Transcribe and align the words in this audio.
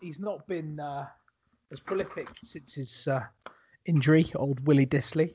he's 0.00 0.20
not 0.20 0.46
been 0.46 0.78
uh, 0.80 1.06
as 1.72 1.80
prolific 1.80 2.28
since 2.42 2.74
his 2.74 3.08
uh, 3.08 3.22
injury. 3.86 4.30
Old 4.34 4.64
Willie 4.66 4.86
Disley, 4.86 5.34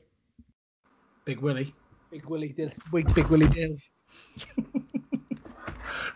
Big 1.24 1.40
Willie. 1.40 1.74
Big 2.10 2.24
Willie 2.26 2.52
Dis, 2.52 2.78
Big 2.92 3.12
Big 3.14 3.26
Willie 3.26 3.48
Dill. 3.48 3.76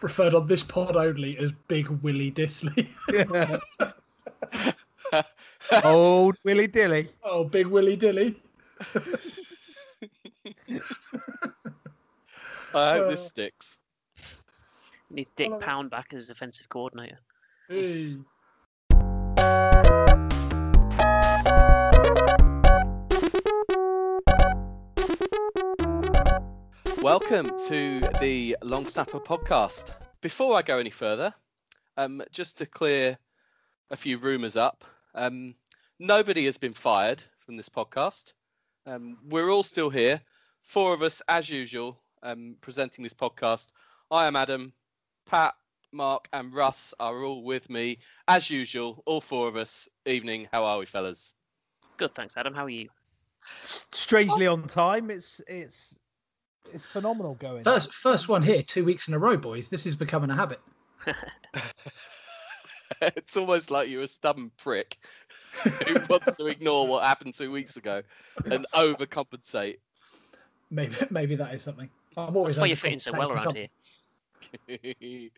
Referred 0.03 0.35
on 0.35 0.47
this 0.47 0.63
pod 0.63 0.95
only 0.97 1.37
as 1.39 1.53
Big 1.69 1.89
Willie 1.89 2.31
Disley. 2.31 2.89
Old 5.85 6.37
Willie 6.45 6.67
Dilly. 6.67 7.09
oh, 7.25 7.45
Big 7.45 7.67
Willie 7.67 7.97
Dilly. 7.97 8.41
I 12.75 12.99
hope 12.99 13.09
this 13.11 13.21
Uh, 13.25 13.29
sticks. 13.29 13.79
Needs 15.11 15.31
Dick 15.37 15.59
Pound 15.61 15.91
back 15.91 16.13
as 16.13 16.29
offensive 16.31 16.69
coordinator. 16.69 17.19
Hey. 17.69 18.17
Welcome 27.07 27.47
to 27.69 28.01
the 28.21 28.57
Long 28.65 28.85
Snapper 28.85 29.21
podcast. 29.21 29.95
Before 30.23 30.57
I 30.57 30.63
go 30.63 30.79
any 30.79 30.91
further, 30.91 31.33
um, 31.97 32.21
just 32.33 32.59
to 32.59 32.67
clear 32.67 33.17
a 33.93 33.97
few 33.97 34.19
rumours 34.19 34.57
up, 34.57 34.85
um, 35.15 35.55
nobody 36.01 36.45
has 36.47 36.59
been 36.59 36.73
fired 36.73 37.23
from 37.39 37.57
this 37.57 37.69
podcast. 37.69 38.33
Um, 38.87 39.19
we're 39.29 39.51
all 39.51 39.63
still 39.63 39.89
here, 39.89 40.21
four 40.63 40.93
of 40.93 41.03
us 41.03 41.23
as 41.29 41.49
usual, 41.49 41.97
um, 42.25 42.57
presenting 42.61 43.05
this 43.05 43.15
podcast. 43.15 43.71
I 44.11 44.27
am 44.27 44.35
Adam, 44.35 44.73
Pat, 45.27 45.55
Mark, 45.93 46.27
and 46.33 46.53
Russ 46.53 46.93
are 46.99 47.23
all 47.23 47.45
with 47.45 47.71
me 47.71 47.99
as 48.27 48.51
usual. 48.51 49.01
All 49.07 49.21
four 49.21 49.47
of 49.47 49.55
us. 49.55 49.89
Evening. 50.07 50.49
How 50.51 50.65
are 50.65 50.79
we, 50.81 50.87
fellas? 50.87 51.35
Good, 51.99 52.17
thanks, 52.17 52.37
Adam. 52.37 52.53
How 52.53 52.65
are 52.65 52.69
you? 52.69 52.89
Strangely 53.93 54.49
on 54.49 54.67
time. 54.67 55.09
It's 55.13 55.41
it's 55.47 56.01
it's 56.73 56.87
phenomenal 56.87 57.35
going. 57.35 57.65
First, 57.65 57.93
first 57.95 58.29
one 58.29 58.43
here, 58.43 58.63
two 58.63 58.85
weeks 58.85 59.09
in 59.09 59.15
a 59.15 59.19
row, 59.19 59.37
boys. 59.37 59.69
This 59.69 59.87
is 59.87 59.97
becoming 59.97 60.31
a 60.31 60.35
habit. 60.35 60.61
it's 63.01 63.37
almost 63.37 63.71
like 63.71 63.89
you're 63.89 64.03
a 64.03 64.09
stubborn 64.09 64.51
prick 64.57 64.99
who 65.87 65.97
wants 66.09 66.37
to 66.37 66.47
ignore 66.47 66.87
what 66.87 67.05
happened 67.05 67.35
two 67.35 67.51
weeks 67.51 67.77
ago 67.77 68.03
and 68.47 68.67
overcompensate. 68.75 69.79
Maybe, 70.71 70.97
maybe 71.11 71.37
that 71.37 71.55
is 71.55 71.63
something. 71.63 71.89
I'm 72.17 72.37
always 72.37 72.57
That's 72.57 72.63
why 72.63 72.67
you're 72.67 72.77
fitting 72.77 72.99
so 72.99 73.13
well 73.17 73.31
around 73.31 73.41
something. 73.41 73.69
here. 74.67 75.31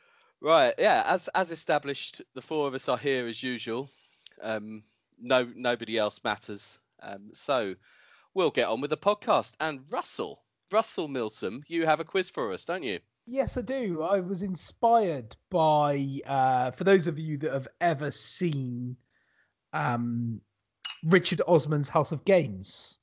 right, 0.40 0.74
yeah. 0.78 1.02
As 1.06 1.28
as 1.28 1.50
established, 1.50 2.22
the 2.34 2.42
four 2.42 2.68
of 2.68 2.74
us 2.74 2.88
are 2.88 2.98
here 2.98 3.26
as 3.26 3.42
usual. 3.42 3.90
Um, 4.42 4.82
no, 5.20 5.48
nobody 5.54 5.98
else 5.98 6.20
matters. 6.24 6.78
Um, 7.02 7.30
so 7.32 7.74
we'll 8.36 8.50
get 8.50 8.68
on 8.68 8.80
with 8.80 8.90
the 8.90 8.96
podcast. 8.96 9.54
And 9.58 9.80
Russell, 9.90 10.44
Russell 10.70 11.08
Milsom, 11.08 11.62
you 11.66 11.86
have 11.86 12.00
a 12.00 12.04
quiz 12.04 12.30
for 12.30 12.52
us, 12.52 12.64
don't 12.64 12.82
you? 12.82 13.00
Yes, 13.24 13.56
I 13.56 13.62
do. 13.62 14.02
I 14.02 14.20
was 14.20 14.44
inspired 14.44 15.34
by, 15.50 16.20
uh, 16.26 16.70
for 16.70 16.84
those 16.84 17.08
of 17.08 17.18
you 17.18 17.38
that 17.38 17.52
have 17.52 17.66
ever 17.80 18.10
seen 18.10 18.96
um, 19.72 20.40
Richard 21.02 21.40
Osman's 21.48 21.88
House 21.88 22.12
of 22.12 22.24
Games. 22.24 22.98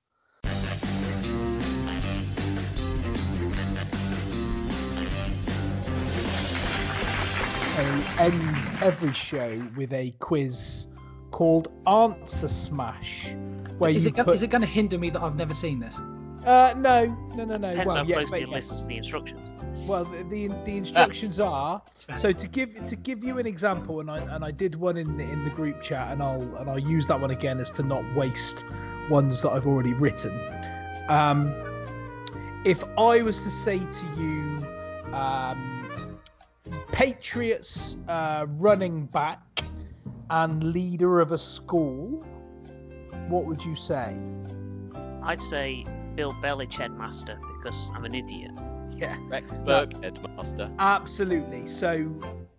He 7.76 8.20
ends 8.20 8.72
every 8.82 9.12
show 9.14 9.62
with 9.76 9.92
a 9.94 10.12
quiz 10.20 10.88
called 11.32 11.70
Answer 11.88 12.48
Smash, 12.48 13.36
where 13.78 13.92
Is 13.92 14.06
it, 14.06 14.16
go- 14.16 14.24
put- 14.24 14.36
is 14.36 14.42
it 14.42 14.50
going 14.50 14.62
to 14.62 14.68
hinder 14.68 14.98
me 14.98 15.10
that 15.10 15.22
I've 15.22 15.36
never 15.36 15.54
seen 15.54 15.80
this? 15.80 16.00
Uh, 16.46 16.74
no, 16.78 17.06
no, 17.36 17.46
no, 17.46 17.58
no. 17.58 17.70
Depends 17.70 17.86
well, 17.86 17.96
how 17.96 18.04
yeah, 18.04 18.16
closely 18.18 18.42
but 18.42 18.50
you 18.50 18.56
yes. 18.56 18.82
to 18.82 18.88
the 18.88 18.98
instructions. 18.98 19.54
Well, 19.88 20.04
the 20.04 20.24
the, 20.24 20.48
the 20.66 20.78
instructions 20.78 21.40
are 21.40 21.82
so 22.18 22.34
to 22.34 22.48
give 22.50 22.84
to 22.84 22.96
give 22.98 23.24
you 23.24 23.40
an 23.40 23.46
example, 23.48 24.02
and 24.02 24.12
I 24.12 24.20
and 24.36 24.44
I 24.44 24.52
did 24.52 24.76
one 24.76 24.98
in 24.98 25.16
the, 25.16 25.24
in 25.24 25.46
the 25.46 25.52
group 25.52 25.82
chat, 25.82 26.12
and 26.12 26.22
I'll 26.22 26.42
and 26.58 26.70
I'll 26.70 26.80
use 26.80 27.08
that 27.08 27.20
one 27.20 27.32
again 27.32 27.60
as 27.60 27.72
to 27.72 27.84
not 27.84 28.04
waste 28.14 28.66
ones 29.10 29.42
that 29.42 29.52
I've 29.52 29.68
already 29.68 29.94
written. 29.94 30.38
Um, 31.08 31.54
if 32.66 32.84
I 32.98 33.22
was 33.22 33.42
to 33.44 33.50
say 33.50 33.80
to 33.80 34.06
you, 34.18 35.14
um, 35.14 36.20
Patriots 36.92 37.98
uh, 38.08 38.48
running 38.50 39.06
back 39.08 39.64
and 40.30 40.64
leader 40.64 41.20
of 41.20 41.32
a 41.32 41.38
school, 41.38 42.26
what 43.30 43.46
would 43.46 43.64
you 43.64 43.76
say? 43.76 44.18
I'd 45.24 45.42
say 45.42 45.86
Bill 46.16 46.34
Belichick 46.34 46.74
headmaster 46.74 47.40
because 47.58 47.92
I'm 47.96 48.06
an 48.06 48.16
idiot. 48.16 48.52
Yeah. 48.90 49.18
Rex 49.28 49.58
Burke, 49.60 49.94
headmaster. 50.04 50.70
Absolutely. 50.80 51.66
So 51.66 52.06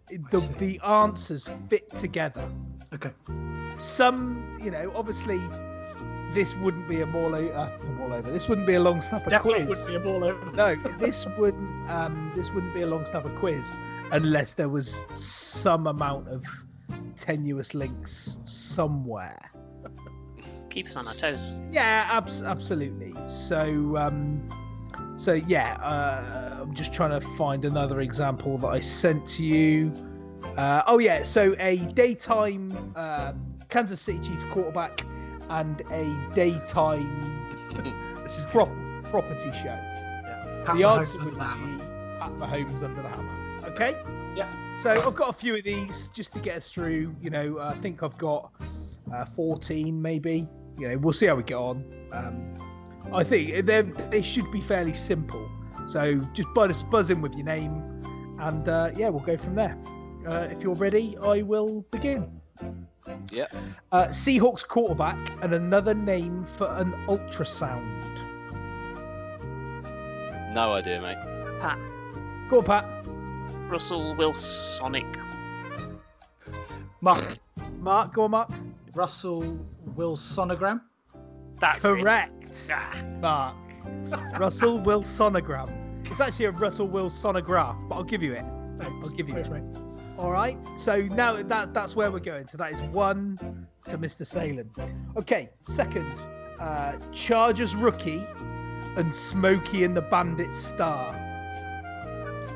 the 0.09 0.41
the 0.59 0.81
answers 0.85 1.51
fit 1.69 1.91
together. 1.91 2.49
Okay. 2.93 3.11
Some, 3.77 4.59
you 4.63 4.71
know, 4.71 4.93
obviously 4.95 5.41
this 6.35 6.57
wouldn't 6.57 6.89
be 6.89 7.01
a 7.01 7.07
more 7.07 7.33
uh, 7.35 7.71
all 8.01 8.13
over. 8.13 8.31
This 8.31 8.49
wouldn't 8.49 8.67
be 8.67 8.75
a 8.75 8.81
long 8.81 9.01
snapper 9.01 9.31
Definitely 9.31 9.67
quiz. 9.67 9.87
wouldn't 9.87 10.05
be 10.05 10.11
a 10.11 10.13
ball 10.13 10.25
over. 10.25 10.53
no, 10.53 10.75
this 10.99 11.27
wouldn't 11.39 11.91
um 11.91 12.33
this 12.35 12.51
wouldn't 12.51 12.75
be 12.75 12.83
a 12.83 12.87
long 12.87 13.07
snapper 13.07 13.31
quiz 13.31 13.79
unless 14.11 14.55
there 14.55 14.69
was 14.69 15.05
some 15.15 15.87
amount 15.87 16.29
of 16.29 16.45
tenuous 17.17 17.75
links 17.75 18.39
somewhere. 18.45 19.39
Keep 20.75 20.89
us 20.89 20.97
on 20.97 21.07
our 21.07 21.13
toes. 21.15 21.63
Yeah, 21.71 22.09
abs- 22.11 22.43
absolutely. 22.43 23.15
So, 23.29 23.97
um, 23.97 24.43
so 25.17 25.35
yeah, 25.35 25.77
uh, 25.77 26.59
I'm 26.63 26.75
just 26.75 26.93
trying 26.93 27.11
to 27.11 27.25
find 27.37 27.65
another 27.65 28.01
example 28.01 28.59
that 28.59 28.67
I 28.67 28.81
sent 28.81 29.25
to 29.29 29.45
you. 29.45 29.93
Uh, 30.57 30.83
oh 30.89 30.99
yeah, 30.99 31.23
so 31.23 31.55
a 31.61 31.77
daytime 31.95 32.93
um, 32.97 33.55
Kansas 33.69 34.01
City 34.01 34.19
Chiefs 34.19 34.43
quarterback 34.51 35.07
and 35.49 35.81
a 35.93 36.33
daytime 36.35 37.31
This 38.25 38.41
is 38.41 38.47
prop- 38.47 38.73
property 39.05 39.53
show. 39.53 39.79
Pat 40.65 40.77
the 40.77 40.83
Mahomes 40.83 40.99
answer 40.99 41.25
would 41.25 41.35
the 41.35 41.45
hammer. 41.45 41.79
be 41.79 41.85
Pat 42.19 42.33
Mahomes 42.33 42.83
under 42.83 43.01
the 43.03 43.09
hammer. 43.09 43.67
Okay. 43.67 43.97
Yeah. 44.35 44.51
So 44.79 44.91
I've 44.91 45.15
got 45.15 45.29
a 45.29 45.33
few 45.33 45.55
of 45.57 45.63
these 45.63 46.09
just 46.09 46.33
to 46.33 46.41
get 46.41 46.57
us 46.57 46.73
through. 46.73 47.15
You 47.23 47.31
know, 47.31 47.61
I 47.61 47.75
think 47.75 48.03
I've 48.03 48.19
got 48.19 48.51
uh, 49.15 49.25
14 49.37 50.03
maybe. 50.03 50.49
You 50.79 50.89
know, 50.89 50.99
we'll 50.99 51.13
see 51.13 51.27
how 51.27 51.37
we 51.37 51.43
get 51.43 51.57
on. 51.57 51.85
Um, 52.13 52.55
I 53.13 53.23
think 53.23 53.67
they 53.67 53.83
they 53.83 54.23
should 54.23 54.51
be 54.51 54.61
fairly 54.61 54.95
simple. 54.95 55.49
So 55.87 56.17
just 56.33 56.49
buzz 56.55 56.83
buzz 56.85 57.11
in 57.11 57.21
with 57.21 57.35
your 57.35 57.45
name, 57.47 57.83
and 58.41 58.69
uh, 58.69 58.91
yeah, 58.97 59.09
we'll 59.09 59.25
go 59.25 59.37
from 59.37 59.55
there. 59.55 59.79
Uh, 60.27 60.49
if 60.51 60.63
you're 60.63 60.75
ready, 60.75 61.17
I 61.23 61.43
will 61.43 61.85
begin. 61.91 62.41
Yeah. 63.31 63.47
Uh, 63.93 64.07
Seahawks 64.07 64.67
quarterback 64.67 65.19
and 65.43 65.53
another 65.53 65.95
name 65.95 66.45
for 66.45 66.67
an 66.77 66.93
ultrasound. 67.07 68.03
No 70.55 70.73
idea, 70.73 71.01
mate. 71.03 71.19
Pat 71.61 71.79
Go 72.49 72.59
on, 72.59 72.65
Pat. 72.65 73.07
Russell 73.69 74.15
Wilsonic. 74.17 75.07
Mark 77.01 77.39
Mark, 77.81 78.15
go 78.15 78.25
on, 78.25 78.31
Mark. 78.31 78.51
Russell 78.95 79.59
Wilsonogram. 79.97 80.81
That's. 81.61 81.83
Correct. 81.83 82.69
Ah, 82.73 83.03
Mark. 83.21 83.57
Russell 84.39 84.79
Wilsonogram. 84.81 85.71
It's 86.11 86.21
actually 86.21 86.47
a 86.47 86.51
Russell 86.51 86.89
Wilsonograph, 86.89 87.89
but 87.89 87.97
I'll 87.97 88.05
give 88.05 88.23
you 88.23 88.35
it. 88.35 88.45
Thanks. 88.79 89.09
I'll 89.09 89.17
give 89.17 89.29
you 89.29 89.35
Thanks, 89.35 89.49
it. 89.49 89.53
mate. 89.53 89.83
All 90.19 90.31
right. 90.31 90.57
So 90.77 91.03
now 91.03 91.43
that 91.43 91.75
that's 91.75 91.97
where 91.97 92.11
we're 92.11 92.21
going. 92.21 92.47
So 92.47 92.59
that 92.59 92.73
is 92.73 92.83
one 92.83 93.67
to 93.87 93.99
Mr. 93.99 94.27
Salem. 94.27 94.71
Okay. 95.17 95.51
Second, 95.63 96.21
uh, 96.61 96.99
Chargers 97.13 97.75
rookie 97.75 98.25
and 98.97 99.15
Smokey 99.15 99.85
and 99.85 99.97
the 99.97 100.03
Bandit 100.03 100.53
star. 100.53 101.21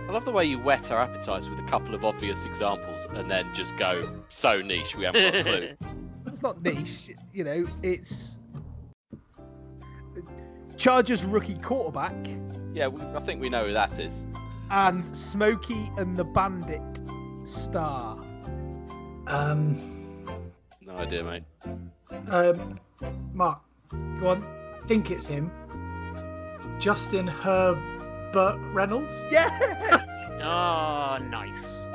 I 0.09 0.13
love 0.13 0.25
the 0.25 0.33
way 0.33 0.45
you 0.45 0.59
whet 0.59 0.91
our 0.91 1.01
appetites 1.03 1.49
with 1.51 1.59
a 1.59 1.65
couple 1.65 1.95
of 1.95 2.03
obvious 2.05 2.47
examples 2.47 3.07
and 3.11 3.31
then 3.31 3.53
just 3.55 3.77
go 3.77 4.11
so 4.31 4.63
niche 4.63 4.97
we 4.97 5.05
haven't 5.05 5.33
got 5.33 5.35
a 5.35 5.77
clue. 5.77 5.99
It's 6.33 6.43
not 6.43 6.63
niche, 6.63 7.11
you 7.33 7.45
know. 7.45 7.67
It's 7.83 8.39
Chargers 10.77 11.25
rookie 11.25 11.59
quarterback 11.59 12.15
yeah, 12.75 12.87
we, 12.87 13.01
I 13.03 13.19
think 13.21 13.41
we 13.41 13.49
know 13.49 13.67
who 13.67 13.73
that 13.73 13.99
is. 13.99 14.25
and 14.71 15.05
Smokey 15.17 15.89
and 15.97 16.17
the 16.17 16.25
Bandit 16.25 16.81
star. 17.43 18.17
Um, 19.27 19.77
No 20.81 20.95
idea, 20.97 21.25
mate. 21.25 21.43
um, 22.29 22.79
Mark, 23.33 23.61
Go 24.21 24.29
on. 24.29 24.45
I 24.83 24.87
think 24.87 25.11
it's 25.11 25.27
him. 25.27 25.51
Justin 26.79 27.27
Herbert 27.27 28.59
Reynolds. 28.73 29.25
Yes. 29.31 30.05
oh, 30.43 31.19
nice. 31.31 31.87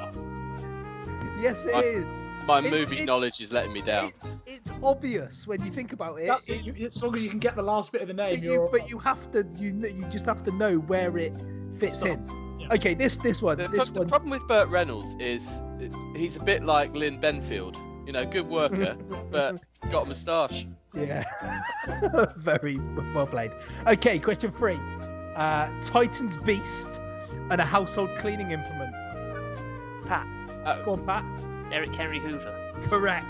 Yes, 1.44 1.66
it 1.66 1.76
I- 1.76 1.82
is. 1.82 2.30
My 2.48 2.60
It's- 2.60 2.72
movie 2.74 2.96
it's- 2.96 3.08
knowledge 3.08 3.40
is 3.42 3.52
letting 3.52 3.72
me 3.74 3.82
down. 3.82 4.08
It's, 4.08 4.28
it's 4.46 4.72
obvious 4.84 5.46
when 5.48 5.64
you 5.64 5.72
think 5.72 5.94
about 5.94 6.16
it. 6.20 6.28
That's 6.28 6.50
It- 6.50 6.66
it. 6.68 6.78
You, 6.78 6.86
as 6.88 7.02
long 7.02 7.16
as 7.16 7.24
you 7.24 7.30
can 7.30 7.40
get 7.40 7.56
the 7.56 7.64
last 7.64 7.92
bit 7.92 8.02
of 8.02 8.08
the 8.08 8.14
name, 8.14 8.36
but, 8.36 8.44
you're 8.44 8.64
you, 8.66 8.70
but 8.72 8.90
you 8.90 8.98
have 9.00 9.32
to 9.34 9.46
you 9.58 9.70
you 9.72 10.06
just 10.10 10.26
have 10.26 10.44
to 10.44 10.52
know 10.52 10.76
where 10.80 11.18
it 11.18 11.34
fits 11.78 12.00
Stop. 12.00 12.10
in. 12.10 12.60
Yeah. 12.60 12.74
Okay, 12.74 12.94
this 12.94 13.16
this 13.18 13.42
one 13.42 13.58
The, 13.58 13.68
this 13.68 13.90
the 13.90 14.00
one. 14.00 14.08
problem 14.10 14.32
with 14.32 14.46
Burt 14.48 14.68
Reynolds 14.70 15.16
is 15.20 15.62
he's 16.16 16.38
a 16.38 16.44
bit 16.44 16.64
like 16.64 16.94
Lynn 16.96 17.20
Benfield. 17.20 17.78
You 18.08 18.12
know, 18.14 18.26
good 18.26 18.48
worker, 18.50 18.96
but 19.32 19.62
got 19.90 20.04
a 20.04 20.06
moustache. 20.08 20.66
yeah, 20.94 21.24
very 22.38 22.78
well 23.16 23.28
played. 23.28 23.52
Okay, 23.88 24.20
question 24.20 24.52
three. 24.52 24.78
Uh, 25.36 25.70
Titan's 25.82 26.36
beast 26.38 27.00
and 27.50 27.60
a 27.62 27.66
household 27.66 28.10
cleaning 28.18 28.52
implement. 28.52 28.94
Pat. 30.06 30.28
Uh, 30.66 30.82
Go 30.84 30.94
on, 30.94 31.06
Pat. 31.06 31.24
Derek 31.70 31.94
Henry 31.96 32.20
Hoover. 32.20 32.72
Correct. 32.88 33.26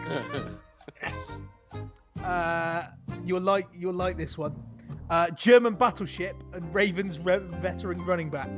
yes. 1.02 1.42
Uh, 2.24 2.86
you'll 3.26 3.42
like 3.42 3.68
you'll 3.76 3.94
like 3.94 4.18
this 4.18 4.38
one. 4.38 4.56
Uh, 5.10 5.30
German 5.32 5.76
battleship 5.76 6.36
and 6.54 6.74
Ravens 6.74 7.20
re- 7.20 7.38
veteran 7.40 8.04
running 8.06 8.30
back. 8.30 8.50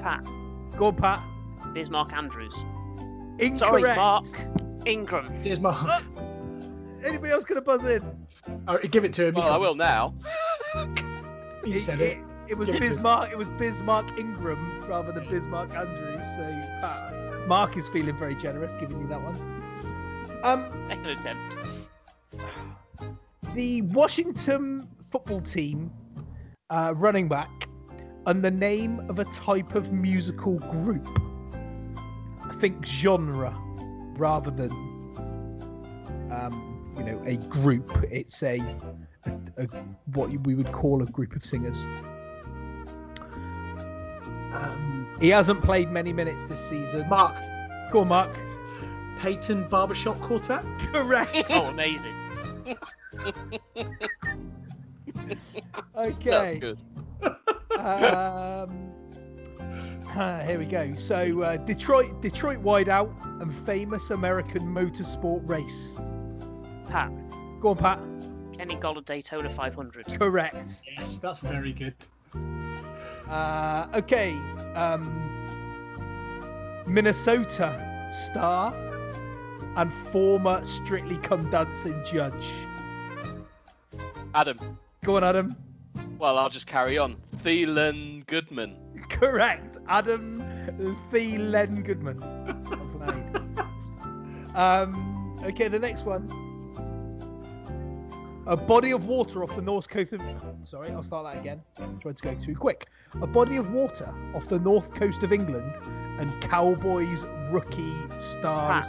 Pat. 0.00 0.24
Go 0.76 0.86
on, 0.86 0.96
Pat. 0.96 1.22
Bismarck 1.74 2.12
Andrews. 2.12 2.54
Incorrect. 3.38 3.58
Sorry, 3.58 3.82
Mark. 3.82 4.24
Ingram. 4.86 5.42
Here's 5.42 5.60
Mark. 5.60 6.02
Anybody 7.04 7.32
else 7.32 7.44
gonna 7.44 7.60
buzz 7.60 7.84
in? 7.86 8.02
Oh, 8.68 8.78
give 8.78 9.04
it 9.04 9.12
to 9.14 9.26
him. 9.26 9.34
well, 9.34 9.52
I 9.52 9.56
will 9.56 9.74
now. 9.74 10.14
He 11.64 11.76
said 11.76 12.00
it. 12.00 12.16
It 12.48 12.56
was 12.56 12.66
Give 12.66 12.76
it 12.76 12.80
to. 12.80 12.88
Bismarck. 12.88 13.30
It 13.32 13.36
was 13.38 13.48
Bismarck 13.50 14.18
Ingram 14.18 14.80
rather 14.88 15.12
than 15.12 15.28
Bismarck 15.28 15.74
Andrews. 15.76 16.26
So 16.34 16.42
Pat, 16.80 17.12
Mark 17.46 17.76
is 17.76 17.88
feeling 17.88 18.16
very 18.16 18.34
generous, 18.34 18.72
giving 18.80 19.00
you 19.00 19.06
that 19.08 19.20
one. 19.22 19.36
Um, 20.44 20.68
Second 20.88 21.06
attempt. 21.06 21.58
the 23.54 23.82
Washington 23.82 24.88
football 25.10 25.40
team 25.40 25.90
uh, 26.70 26.94
running 26.96 27.28
back 27.28 27.68
and 28.26 28.42
the 28.44 28.50
name 28.50 29.00
of 29.10 29.18
a 29.18 29.24
type 29.26 29.74
of 29.74 29.92
musical 29.92 30.58
group. 30.60 31.06
I 32.44 32.52
think 32.54 32.84
genre 32.84 33.54
rather 34.16 34.50
than 34.50 34.70
um, 36.30 36.94
you 36.96 37.04
know 37.04 37.22
a 37.24 37.36
group. 37.48 38.04
It's 38.10 38.42
a, 38.42 38.60
a, 39.26 39.32
a 39.58 39.66
what 40.14 40.30
we 40.46 40.54
would 40.54 40.72
call 40.72 41.02
a 41.02 41.06
group 41.06 41.34
of 41.34 41.44
singers. 41.44 41.86
Um, 44.52 45.06
He 45.20 45.28
hasn't 45.28 45.62
played 45.62 45.90
many 45.90 46.12
minutes 46.12 46.46
this 46.46 46.60
season. 46.60 47.08
Mark. 47.08 47.36
Go 47.90 48.00
on, 48.00 48.08
Mark. 48.08 48.36
Peyton 49.18 49.68
Barbershop 49.68 50.18
Quartet. 50.20 50.64
Correct. 50.92 51.44
Oh, 51.50 51.68
amazing. 51.68 52.14
That's 55.94 56.16
Okay. 56.16 56.58
good. 56.58 56.78
um, 57.78 58.92
ah, 60.08 60.40
here 60.44 60.58
we 60.58 60.64
go. 60.64 60.94
So 60.94 61.42
uh, 61.42 61.56
Detroit, 61.58 62.20
Detroit 62.22 62.62
wideout 62.62 63.12
and 63.42 63.54
famous 63.66 64.10
American 64.10 64.62
motorsport 64.62 65.46
race. 65.48 65.94
Pat. 66.88 67.10
Go 67.60 67.70
on, 67.70 67.76
Pat. 67.76 67.98
Kenny 68.56 68.76
Goller 68.76 69.04
Daytona 69.04 69.50
500. 69.50 70.06
Correct. 70.18 70.82
Yes, 70.98 71.18
that's 71.18 71.40
very 71.40 71.72
good. 71.72 71.94
Uh, 73.30 73.86
okay. 73.94 74.32
Um, 74.74 75.26
Minnesota 76.86 78.08
star 78.10 78.74
and 79.76 79.94
former 80.12 80.64
Strictly 80.66 81.16
Come 81.18 81.48
Dancing 81.50 82.02
judge. 82.04 82.48
Adam. 84.34 84.78
Go 85.04 85.16
on, 85.16 85.24
Adam. 85.24 85.56
Well, 86.18 86.38
I'll 86.38 86.50
just 86.50 86.66
carry 86.66 86.98
on. 86.98 87.16
Thielen 87.36 88.26
Goodman. 88.26 88.76
Correct. 89.08 89.78
Adam 89.88 90.42
Thielen 91.10 91.84
Goodman. 91.84 92.20
Um, 94.54 95.38
okay, 95.44 95.68
the 95.68 95.78
next 95.78 96.04
one. 96.04 96.28
A 98.50 98.56
body 98.56 98.90
of 98.90 99.06
water 99.06 99.44
off 99.44 99.54
the 99.54 99.62
north 99.62 99.88
coast 99.88 100.12
of. 100.12 100.20
Sorry, 100.64 100.90
I'll 100.90 101.04
start 101.04 101.32
that 101.32 101.40
again. 101.40 101.62
Tried 102.00 102.16
to 102.16 102.22
go 102.24 102.34
too 102.34 102.56
quick. 102.56 102.88
A 103.22 103.26
body 103.28 103.58
of 103.58 103.70
water 103.70 104.12
off 104.34 104.48
the 104.48 104.58
north 104.58 104.92
coast 104.92 105.22
of 105.22 105.32
England 105.32 105.78
and 106.18 106.40
Cowboys 106.40 107.26
rookie 107.52 107.94
star. 108.18 108.82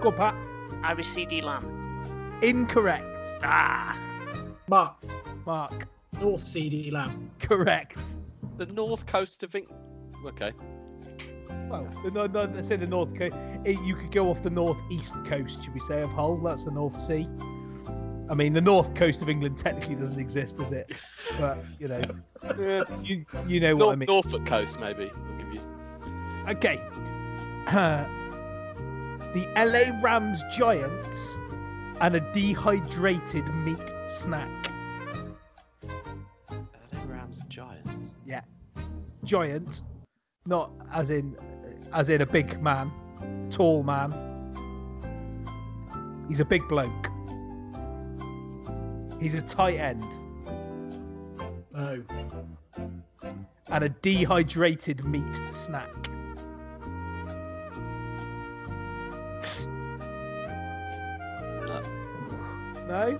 Go 0.00 0.08
on, 0.08 0.16
Pat. 0.16 0.34
Irish 0.82 1.08
CeeDee 1.08 1.42
Lamb. 1.42 2.38
Incorrect. 2.40 3.26
Ah. 3.42 3.98
Mark. 4.66 4.96
Mark. 5.44 5.86
North 6.18 6.40
CeeDee 6.40 6.90
Lamb. 6.90 7.30
Correct. 7.38 8.16
The 8.56 8.64
north 8.64 9.04
coast 9.04 9.42
of 9.42 9.54
England. 9.54 9.78
Okay. 10.26 10.52
Well, 11.68 11.86
no, 12.14 12.26
no, 12.26 12.44
let's 12.44 12.68
say 12.68 12.76
the 12.76 12.86
north 12.86 13.14
coast. 13.14 13.36
You 13.66 13.94
could 13.94 14.10
go 14.10 14.30
off 14.30 14.42
the 14.42 14.48
northeast 14.48 15.12
coast, 15.26 15.64
should 15.64 15.74
we 15.74 15.80
say, 15.80 16.00
of 16.00 16.08
Hull? 16.12 16.38
That's 16.38 16.64
the 16.64 16.70
North 16.70 16.98
Sea. 16.98 17.28
I 18.30 18.34
mean, 18.34 18.52
the 18.52 18.60
north 18.60 18.94
coast 18.94 19.22
of 19.22 19.28
England 19.28 19.58
technically 19.58 19.96
doesn't 19.96 20.18
exist, 20.20 20.56
does 20.58 20.70
it? 20.70 20.92
But 21.38 21.58
you 21.80 21.88
know, 21.88 22.00
Yeah. 22.58 22.84
you 23.02 23.26
you 23.48 23.58
know 23.60 23.74
what 23.74 23.82
I 23.82 23.86
North, 23.86 23.98
mean. 23.98 24.06
Norfolk 24.06 24.46
coast, 24.46 24.78
maybe. 24.78 25.10
You. 25.52 25.60
Okay. 26.48 26.76
the 27.66 29.46
LA 29.56 30.00
Rams 30.00 30.42
Giants 30.52 31.36
and 32.00 32.14
a 32.16 32.20
dehydrated 32.32 33.52
meat 33.56 33.92
snack. 34.06 34.48
LA 35.82 37.04
Rams 37.06 37.40
Giants. 37.48 38.14
Yeah, 38.24 38.42
giant, 39.24 39.82
not 40.46 40.70
as 40.92 41.10
in 41.10 41.36
as 41.92 42.08
in 42.08 42.20
a 42.20 42.26
big 42.26 42.62
man, 42.62 42.92
tall 43.50 43.82
man. 43.82 44.14
He's 46.28 46.38
a 46.38 46.44
big 46.44 46.66
bloke. 46.68 47.09
He's 49.20 49.34
a 49.34 49.42
tight 49.42 49.76
end 49.78 50.04
No. 51.72 52.02
and 53.68 53.84
a 53.84 53.88
dehydrated 53.88 55.04
meat 55.04 55.40
snack. 55.50 55.90
No. 61.66 61.82
No? 62.88 63.18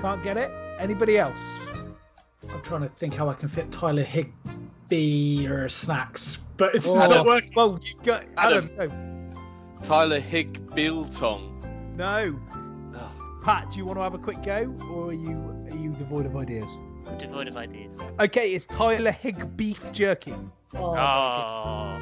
Can't 0.00 0.22
get 0.22 0.36
it? 0.36 0.50
Anybody 0.78 1.18
else? 1.18 1.58
I'm 2.50 2.60
trying 2.62 2.82
to 2.82 2.88
think 2.88 3.14
how 3.14 3.28
I 3.28 3.34
can 3.34 3.48
fit 3.48 3.70
Tyler 3.70 4.02
Higbee 4.02 5.46
or 5.46 5.68
snacks, 5.68 6.38
but 6.56 6.74
it's 6.74 6.88
Oh, 6.88 6.94
not 6.94 7.26
working. 7.26 7.52
Well, 7.54 7.78
you 7.82 7.94
got 8.02 8.24
Adam. 8.36 8.70
Adam. 8.78 9.30
Tyler 9.82 10.20
Hig 10.20 10.74
Biltong. 10.74 11.94
No. 11.96 12.38
No. 13.40 13.46
Ugh. 13.48 13.62
Pat, 13.62 13.70
do 13.70 13.78
you 13.78 13.84
want 13.84 13.98
to 13.98 14.02
have 14.02 14.14
a 14.14 14.18
quick 14.18 14.42
go, 14.42 14.74
or 14.90 15.08
are 15.08 15.12
you 15.12 15.36
are 15.70 15.76
you 15.76 15.90
devoid 15.92 16.26
of 16.26 16.36
ideas? 16.36 16.70
I'm 17.06 17.18
devoid 17.18 17.48
of 17.48 17.56
ideas. 17.56 17.98
Okay, 18.20 18.52
it's 18.52 18.66
Tyler 18.66 19.10
Hig 19.12 19.56
beef 19.56 19.92
jerky. 19.92 20.34
Oh, 20.74 20.94
Oh. 20.96 22.00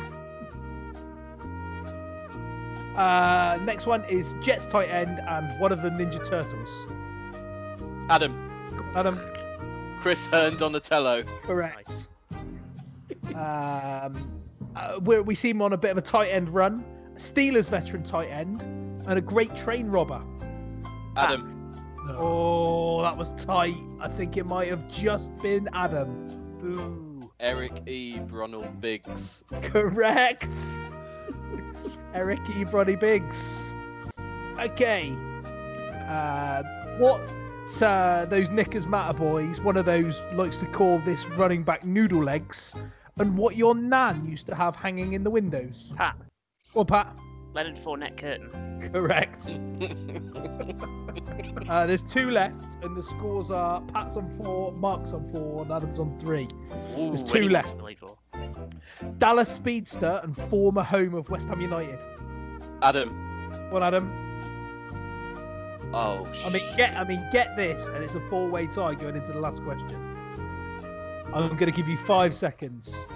Uh, 2.96 3.58
next 3.62 3.86
one 3.86 4.02
is 4.06 4.34
Jets 4.40 4.66
tight 4.66 4.88
end 4.88 5.20
and 5.20 5.60
one 5.60 5.70
of 5.70 5.82
the 5.82 5.88
Ninja 5.90 6.24
Turtles. 6.26 6.86
Adam. 8.10 8.44
Adam, 8.96 9.20
Chris 10.00 10.26
Hearn 10.26 10.56
Donatello. 10.56 11.22
correct. 11.42 12.08
um, 13.36 14.40
uh, 14.74 14.98
we 15.02 15.20
we 15.20 15.34
see 15.34 15.50
him 15.50 15.62
on 15.62 15.72
a 15.74 15.76
bit 15.76 15.90
of 15.92 15.98
a 15.98 16.02
tight 16.02 16.28
end 16.28 16.48
run. 16.48 16.84
Steelers 17.16 17.70
veteran 17.70 18.02
tight 18.02 18.28
end 18.28 18.62
and 19.06 19.18
a 19.18 19.20
great 19.20 19.54
train 19.54 19.86
robber. 19.88 20.20
Adam. 21.18 21.54
Oh, 22.10 23.02
that 23.02 23.16
was 23.16 23.30
tight. 23.30 23.76
I 24.00 24.08
think 24.08 24.36
it 24.36 24.46
might 24.46 24.68
have 24.68 24.88
just 24.88 25.36
been 25.38 25.68
Adam. 25.72 26.28
Boo. 26.60 27.30
Eric 27.40 27.86
E. 27.86 28.20
Ronald 28.30 28.80
Biggs. 28.80 29.44
Correct. 29.62 30.48
Eric 32.14 32.40
E. 32.56 32.64
Brody 32.64 32.96
Biggs. 32.96 33.74
Okay. 34.58 35.14
Uh, 36.08 36.62
what 36.98 37.20
uh, 37.82 38.24
those 38.24 38.50
knickers 38.50 38.88
matter, 38.88 39.16
boys? 39.16 39.60
One 39.60 39.76
of 39.76 39.84
those 39.84 40.22
likes 40.32 40.56
to 40.58 40.66
call 40.66 40.98
this 41.00 41.26
running 41.26 41.62
back 41.62 41.84
noodle 41.84 42.22
legs, 42.22 42.74
and 43.18 43.36
what 43.36 43.56
your 43.56 43.74
nan 43.74 44.24
used 44.24 44.46
to 44.46 44.54
have 44.54 44.74
hanging 44.74 45.12
in 45.12 45.22
the 45.22 45.30
windows. 45.30 45.92
Pat. 45.96 46.16
Well, 46.74 46.84
Pat. 46.84 47.16
Leonard 47.58 47.76
Fournette 47.76 48.16
Curtain. 48.16 48.90
Correct. 48.92 49.58
Uh, 51.68 51.84
there's 51.86 52.00
two 52.02 52.30
left, 52.30 52.82
and 52.82 52.96
the 52.96 53.02
scores 53.02 53.50
are 53.50 53.82
Pat's 53.92 54.16
on 54.16 54.30
four, 54.42 54.72
Mark's 54.72 55.12
on 55.12 55.30
four, 55.34 55.62
and 55.62 55.70
Adam's 55.70 55.98
on 55.98 56.18
three. 56.18 56.48
Ooh, 56.96 57.08
There's 57.08 57.22
two 57.22 57.50
left. 57.50 57.66
was 57.66 57.72
in 57.74 57.78
the 57.78 57.84
league 57.84 57.98
for. 57.98 58.16
Dallas 59.18 59.50
speedster 59.50 60.20
and 60.22 60.34
former 60.48 60.82
home 60.82 61.14
of 61.14 61.28
West 61.28 61.48
Ham 61.48 61.60
United. 61.60 61.98
Adam. 62.80 63.10
One, 63.70 63.82
Adam. 63.82 64.10
Oh. 65.92 66.24
I 66.46 66.50
mean, 66.50 66.62
get. 66.78 66.96
I 66.96 67.04
mean, 67.04 67.22
get 67.32 67.54
this, 67.54 67.88
and 67.88 68.02
it's 68.02 68.14
a 68.14 68.20
four-way 68.30 68.66
tie 68.68 68.94
going 68.94 69.16
into 69.16 69.32
the 69.32 69.40
last 69.40 69.62
question. 69.62 70.00
I'm 71.34 71.48
going 71.48 71.70
to 71.70 71.76
give 71.76 71.88
you 71.88 71.98
five 71.98 72.32
seconds. 72.32 73.06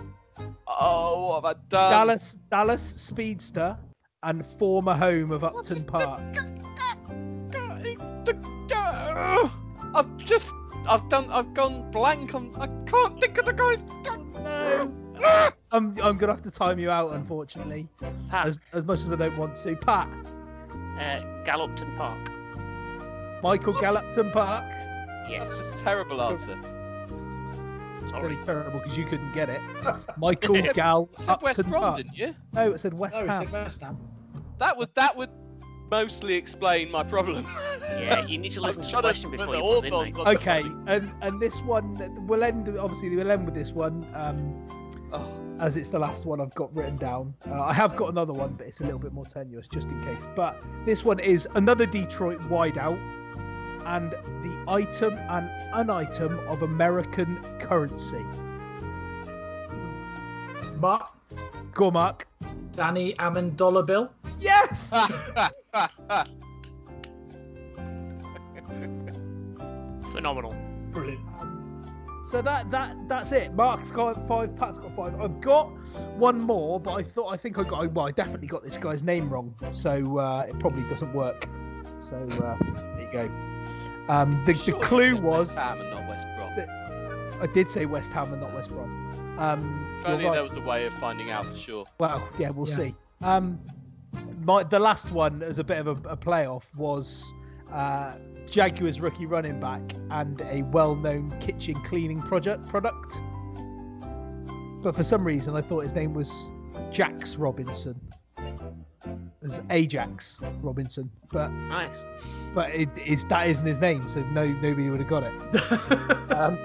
Oh, 0.67 1.29
what 1.29 1.35
have 1.37 1.45
I 1.45 1.61
done? 1.71 1.91
Dallas, 1.91 2.37
Dallas 2.51 2.83
Speedster, 2.83 3.79
and 4.23 4.45
former 4.45 4.95
home 4.95 5.31
of 5.33 5.43
Upton 5.45 5.83
Park. 5.85 6.21
I've 9.95 10.17
just, 10.19 10.53
I've 10.89 11.09
done, 11.09 11.31
I've 11.31 11.53
gone 11.55 11.91
blank. 11.91 12.35
I'm, 12.35 12.53
I 12.61 12.67
can't 12.91 13.21
think 13.21 13.39
of 13.39 13.45
the 13.47 13.53
guy's. 13.53 13.83
No. 14.43 14.91
I'm, 15.71 15.89
I'm 15.91 15.93
going 15.93 16.19
to 16.19 16.27
have 16.29 16.43
to 16.43 16.51
time 16.51 16.79
you 16.79 16.91
out, 16.91 17.13
unfortunately, 17.15 17.89
Pat, 18.29 18.47
as, 18.47 18.59
as 18.73 18.85
much 18.85 19.01
as 19.01 19.13
I 19.13 19.17
don't 19.17 19.37
want 19.37 19.55
to. 19.57 19.77
Pat, 19.77 20.09
uh, 20.99 21.21
Gallopton 21.45 21.95
Park. 21.97 22.31
Michael 23.43 23.73
What? 23.73 23.81
Gallopton 23.83 24.31
Park. 24.33 24.65
Yes. 25.29 25.49
That's 25.63 25.81
a 25.81 25.85
terrible 25.85 26.21
answer. 26.23 26.59
It's 28.01 28.11
Sorry. 28.11 28.29
really 28.31 28.41
terrible 28.43 28.81
because 28.81 28.97
you 28.97 29.05
couldn't 29.05 29.33
get 29.33 29.49
it. 29.49 29.61
Michael 30.19 30.57
Gal 30.75 31.09
You 31.17 31.25
said 31.25 31.43
West 31.43 31.63
Brom, 31.69 31.83
Park. 31.83 31.97
didn't 31.99 32.17
you? 32.17 32.35
No, 32.53 32.73
it 32.73 32.81
said 32.81 32.95
West 32.95 33.17
he 33.17 33.27
Ham. 33.27 33.45
said 33.45 33.53
West 33.53 33.81
Ham. 33.83 33.99
That 34.59 34.77
would, 34.77 34.95
that 34.95 35.17
would 35.17 35.31
mostly 35.91 36.35
explain 36.35 36.91
my 36.91 37.03
problem. 37.03 37.47
Yeah, 37.83 38.25
you 38.27 38.39
need 38.39 38.53
to 38.53 38.61
listen 38.63 38.83
to 38.83 38.87
the 38.87 38.91
trying 38.91 39.03
question 39.03 39.31
put 39.31 39.39
before 39.39 39.53
the 39.55 39.61
you 39.61 39.91
buzz 39.91 40.09
in, 40.09 40.25
mate. 40.25 40.37
Okay, 40.37 40.63
and 40.87 41.13
and 41.21 41.41
this 41.41 41.57
one 41.63 42.27
we'll 42.27 42.45
end. 42.45 42.69
Obviously, 42.79 43.15
we'll 43.15 43.31
end 43.31 43.45
with 43.45 43.55
this 43.55 43.73
one. 43.73 44.07
Um, 44.15 44.69
Oh, 45.13 45.57
as 45.61 45.77
it's 45.77 45.91
the 45.91 45.99
last 45.99 46.25
one 46.25 46.41
I've 46.41 46.55
got 46.55 46.75
written 46.75 46.97
down. 46.97 47.35
Uh, 47.47 47.63
I 47.63 47.75
have 47.75 47.97
got 47.97 48.09
another 48.09 48.33
one, 48.33 48.55
but 48.55 48.67
it's 48.67 48.81
a 48.81 48.85
little 48.85 48.99
bit 48.99 49.13
more 49.13 49.27
tenuous, 49.27 49.69
just 49.69 49.89
in 49.89 50.03
case. 50.03 50.27
But 50.35 50.63
this 50.87 51.05
one 51.05 51.21
is 51.21 51.47
another 51.55 51.85
Detroit 51.85 52.41
wideout, 52.49 52.99
and 53.85 54.13
the 54.13 54.65
item 54.69 55.15
and 55.15 55.51
an 55.75 55.91
item 55.91 56.39
of 56.49 56.63
American 56.63 57.43
currency. 57.59 58.25
Mark, 60.77 61.13
Go, 61.75 61.91
Mark. 61.91 62.29
Danny 62.73 63.15
Amendola 63.15 63.87
Bill. 63.87 64.11
Yes. 64.39 64.91
Phenomenal. 70.13 70.55
Brilliant. 70.91 71.21
So 72.25 72.41
that 72.41 72.71
that 72.71 72.97
that's 73.09 73.33
it. 73.33 73.53
Mark's 73.55 73.91
got 73.91 74.27
five. 74.27 74.57
Pat's 74.57 74.79
got 74.79 74.95
five. 74.97 75.21
I've 75.21 75.41
got 75.41 75.67
one 76.17 76.39
more, 76.41 76.81
but 76.81 76.95
I 76.95 77.03
thought 77.03 77.33
I 77.33 77.37
think 77.37 77.59
I 77.59 77.63
got. 77.63 77.93
Well, 77.93 78.07
I 78.07 78.11
definitely 78.11 78.47
got 78.47 78.63
this 78.63 78.79
guy's 78.79 79.03
name 79.03 79.29
wrong, 79.29 79.55
so 79.73 80.19
uh, 80.19 80.47
it 80.49 80.59
probably 80.59 80.83
doesn't 80.85 81.13
work. 81.13 81.49
So 82.01 82.17
uh, 82.17 82.57
there 82.97 83.01
you 83.01 83.13
go. 83.13 83.31
Um, 84.09 84.43
the, 84.47 84.55
Sure 84.55 84.75
the 84.75 84.81
clue 84.87 85.17
was 85.17 85.49
West 85.49 85.59
Ham 85.59 85.81
and 85.81 85.91
not 85.91 86.09
West 86.09 86.27
Brom. 86.37 87.43
I 87.43 87.47
did 87.53 87.71
say 87.71 87.87
West 87.87 88.13
Ham 88.13 88.33
and 88.33 88.41
not 88.41 88.55
West 88.55 88.71
Brom. 88.71 89.22
Um, 89.43 89.97
If 89.99 90.05
you're 90.05 90.13
only 90.13 90.25
right. 90.27 90.33
there 90.35 90.43
was 90.43 90.57
a 90.57 90.61
way 90.61 90.87
of 90.87 90.95
finding 90.95 91.31
out 91.31 91.45
for 91.47 91.57
sure. 91.57 91.85
Well, 91.99 92.27
yeah, 92.39 92.51
we'll 92.55 92.69
Yeah. 92.69 92.77
see. 92.77 92.95
Um, 93.23 93.61
my 94.45 94.63
the 94.63 94.79
last 94.79 95.11
one 95.13 95.43
as 95.43 95.59
a 95.59 95.65
bit 95.65 95.79
of 95.79 95.87
a, 95.89 96.11
a 96.11 96.17
playoff 96.17 96.65
was 96.77 97.33
uh, 97.73 98.17
Jaguars 98.51 99.01
rookie 99.01 99.27
running 99.27 99.59
back 99.61 99.81
and 100.11 100.41
a 100.43 100.63
well-known 100.63 101.31
kitchen 101.41 101.75
cleaning 101.83 102.21
project 102.21 102.67
product. 102.69 103.21
But 104.83 104.95
for 104.97 105.05
some 105.05 105.25
reason, 105.25 105.55
I 105.57 105.63
thought 105.63 105.81
his 105.81 105.95
name 105.95 106.13
was 106.15 106.51
Jax 106.91 107.37
Robinson. 107.37 108.01
As 109.45 109.61
Ajax 109.71 110.41
Robinson, 110.63 111.11
but 111.33 111.49
Nice. 111.51 112.07
but 112.55 112.71
it 112.71 112.89
is 113.05 113.25
that 113.27 113.49
isn't 113.49 113.67
his 113.67 113.81
name, 113.81 114.09
so 114.09 114.23
no 114.27 114.45
nobody 114.45 114.89
would 114.89 115.01
have 115.01 115.09
got 115.09 115.25
it. 115.25 116.31
Um, 116.33 116.57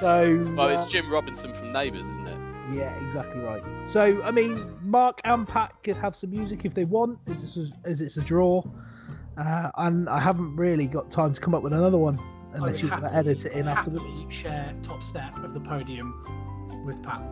so 0.00 0.42
Well, 0.56 0.68
uh, 0.68 0.72
it's 0.82 0.90
Jim 0.90 1.10
Robinson 1.10 1.52
from 1.54 1.72
Neighbours, 1.72 2.06
isn't 2.06 2.28
it? 2.28 2.38
yeah, 2.74 2.90
exactly 3.06 3.40
right. 3.40 3.62
So, 3.88 4.22
I 4.24 4.30
mean, 4.30 4.74
Mark 4.82 5.20
and 5.24 5.46
Pat 5.46 5.72
could 5.84 5.96
have 5.96 6.16
some 6.16 6.30
music 6.30 6.64
if 6.64 6.74
they 6.74 6.84
want, 6.84 7.18
as, 7.28 7.40
this 7.40 7.56
is, 7.56 7.72
as 7.84 8.00
it's 8.00 8.16
a 8.16 8.22
draw. 8.22 8.62
Uh, 9.36 9.70
and 9.76 10.08
I 10.08 10.18
haven't 10.20 10.56
really 10.56 10.86
got 10.86 11.10
time 11.10 11.32
to 11.34 11.40
come 11.40 11.54
up 11.54 11.62
with 11.62 11.72
another 11.74 11.98
one 11.98 12.18
I 12.54 12.56
unless 12.56 12.80
you 12.82 12.88
want 12.88 13.02
happily- 13.04 13.18
edit 13.20 13.44
it 13.44 13.52
in 13.52 13.68
afterwards. 13.68 14.02
happily 14.04 14.32
share 14.32 14.74
top 14.82 15.02
step 15.02 15.36
of 15.44 15.52
the 15.54 15.60
podium 15.60 16.82
with 16.86 17.02
Pat. 17.02 17.22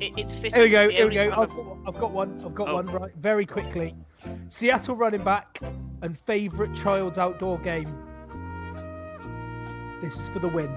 It, 0.00 0.16
it's 0.18 0.34
fitting. 0.34 0.54
Here 0.54 0.64
we 0.64 0.70
go. 0.70 0.86
the 0.86 0.92
Here 0.94 1.08
we 1.08 1.14
go. 1.14 1.30
I've 1.36 1.48
got, 1.50 1.76
I've 1.86 2.00
got 2.00 2.10
one. 2.12 2.40
I've 2.44 2.54
got 2.54 2.68
Oh. 2.68 2.74
one 2.74 2.86
right. 2.86 3.12
Very 3.16 3.44
quickly. 3.46 3.94
Seattle 4.48 4.96
running 4.96 5.22
back 5.22 5.58
and 6.02 6.18
favourite 6.18 6.74
child's 6.74 7.18
outdoor 7.18 7.58
game. 7.58 7.86
This 10.00 10.16
is 10.18 10.28
for 10.30 10.38
the 10.40 10.48
win 10.48 10.68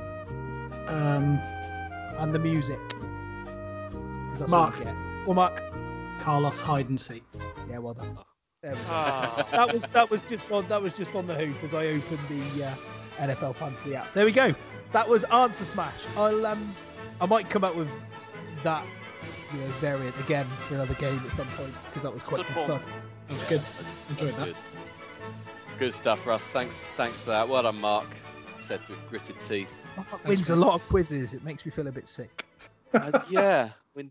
Um, 0.88 1.40
and 2.20 2.34
the 2.34 2.40
music. 2.40 2.80
'Cause 2.90 4.40
that's 4.40 4.52
Mark. 4.52 4.72
What 4.72 4.80
you 4.80 4.86
get. 4.86 4.96
Well, 5.28 5.34
Mark. 5.36 5.62
Carlos 6.20 6.62
hide 6.62 6.90
and 6.90 7.00
seek. 7.00 7.24
Yeah, 7.70 7.80
well 7.80 7.94
done. 7.94 8.18
There 8.62 8.72
we 8.74 8.78
go. 8.80 8.84
Ah, 8.90 9.48
that 9.52 9.74
was 9.74 9.88
that 9.90 10.10
was 10.10 10.24
just 10.24 10.52
on 10.52 10.68
that 10.70 10.82
was 10.82 10.96
just 10.96 11.14
on 11.16 11.28
the 11.28 11.36
hoop 11.36 11.62
as 11.64 11.74
I 11.74 11.88
opened 11.88 12.20
the 12.30 12.66
uh, 12.66 12.74
NFL 13.20 13.56
Fantasy 13.56 13.96
app. 13.96 14.12
There 14.14 14.26
we 14.26 14.32
go. 14.32 14.56
That 14.92 15.08
was 15.08 15.24
Answer 15.26 15.66
Smash. 15.66 15.94
I'll 16.18 16.46
um 16.46 16.74
I 17.22 17.26
might 17.26 17.50
come 17.50 17.64
up 17.64 17.76
with 17.76 17.90
that 18.64 18.84
you 19.54 19.60
know 19.60 19.68
variant 19.80 20.18
again 20.20 20.48
for 20.68 20.76
another 20.76 20.96
game 20.96 21.22
at 21.26 21.34
some 21.34 21.48
point 21.50 21.74
because 21.88 22.04
that 22.04 22.14
was 22.14 22.24
quite 22.24 22.46
Good 22.48 22.56
good 22.56 22.68
fun. 22.68 22.82
That 23.28 23.34
was 23.38 23.44
good. 23.50 23.62
Enjoyed 24.10 24.28
That's 24.30 24.36
that. 24.36 24.46
good. 24.46 24.56
Good 25.78 25.94
stuff, 25.94 26.26
Russ. 26.26 26.52
Thanks, 26.52 26.86
thanks 26.96 27.20
for 27.20 27.32
that. 27.32 27.48
Well 27.50 27.64
done, 27.64 27.80
Mark. 27.82 28.08
Said 28.66 28.80
with 28.90 28.98
gritted 29.10 29.36
teeth. 29.42 29.72
Mark 29.96 30.26
wins 30.28 30.50
a 30.50 30.56
lot 30.56 30.74
of 30.74 30.82
quizzes. 30.90 31.34
It 31.36 31.44
makes 31.44 31.64
me 31.66 31.72
feel 31.72 31.86
a 31.88 31.92
bit 31.92 32.08
sick. 32.08 32.46
Uh, 32.94 33.20
yeah, 33.30 33.70
when, 33.94 34.10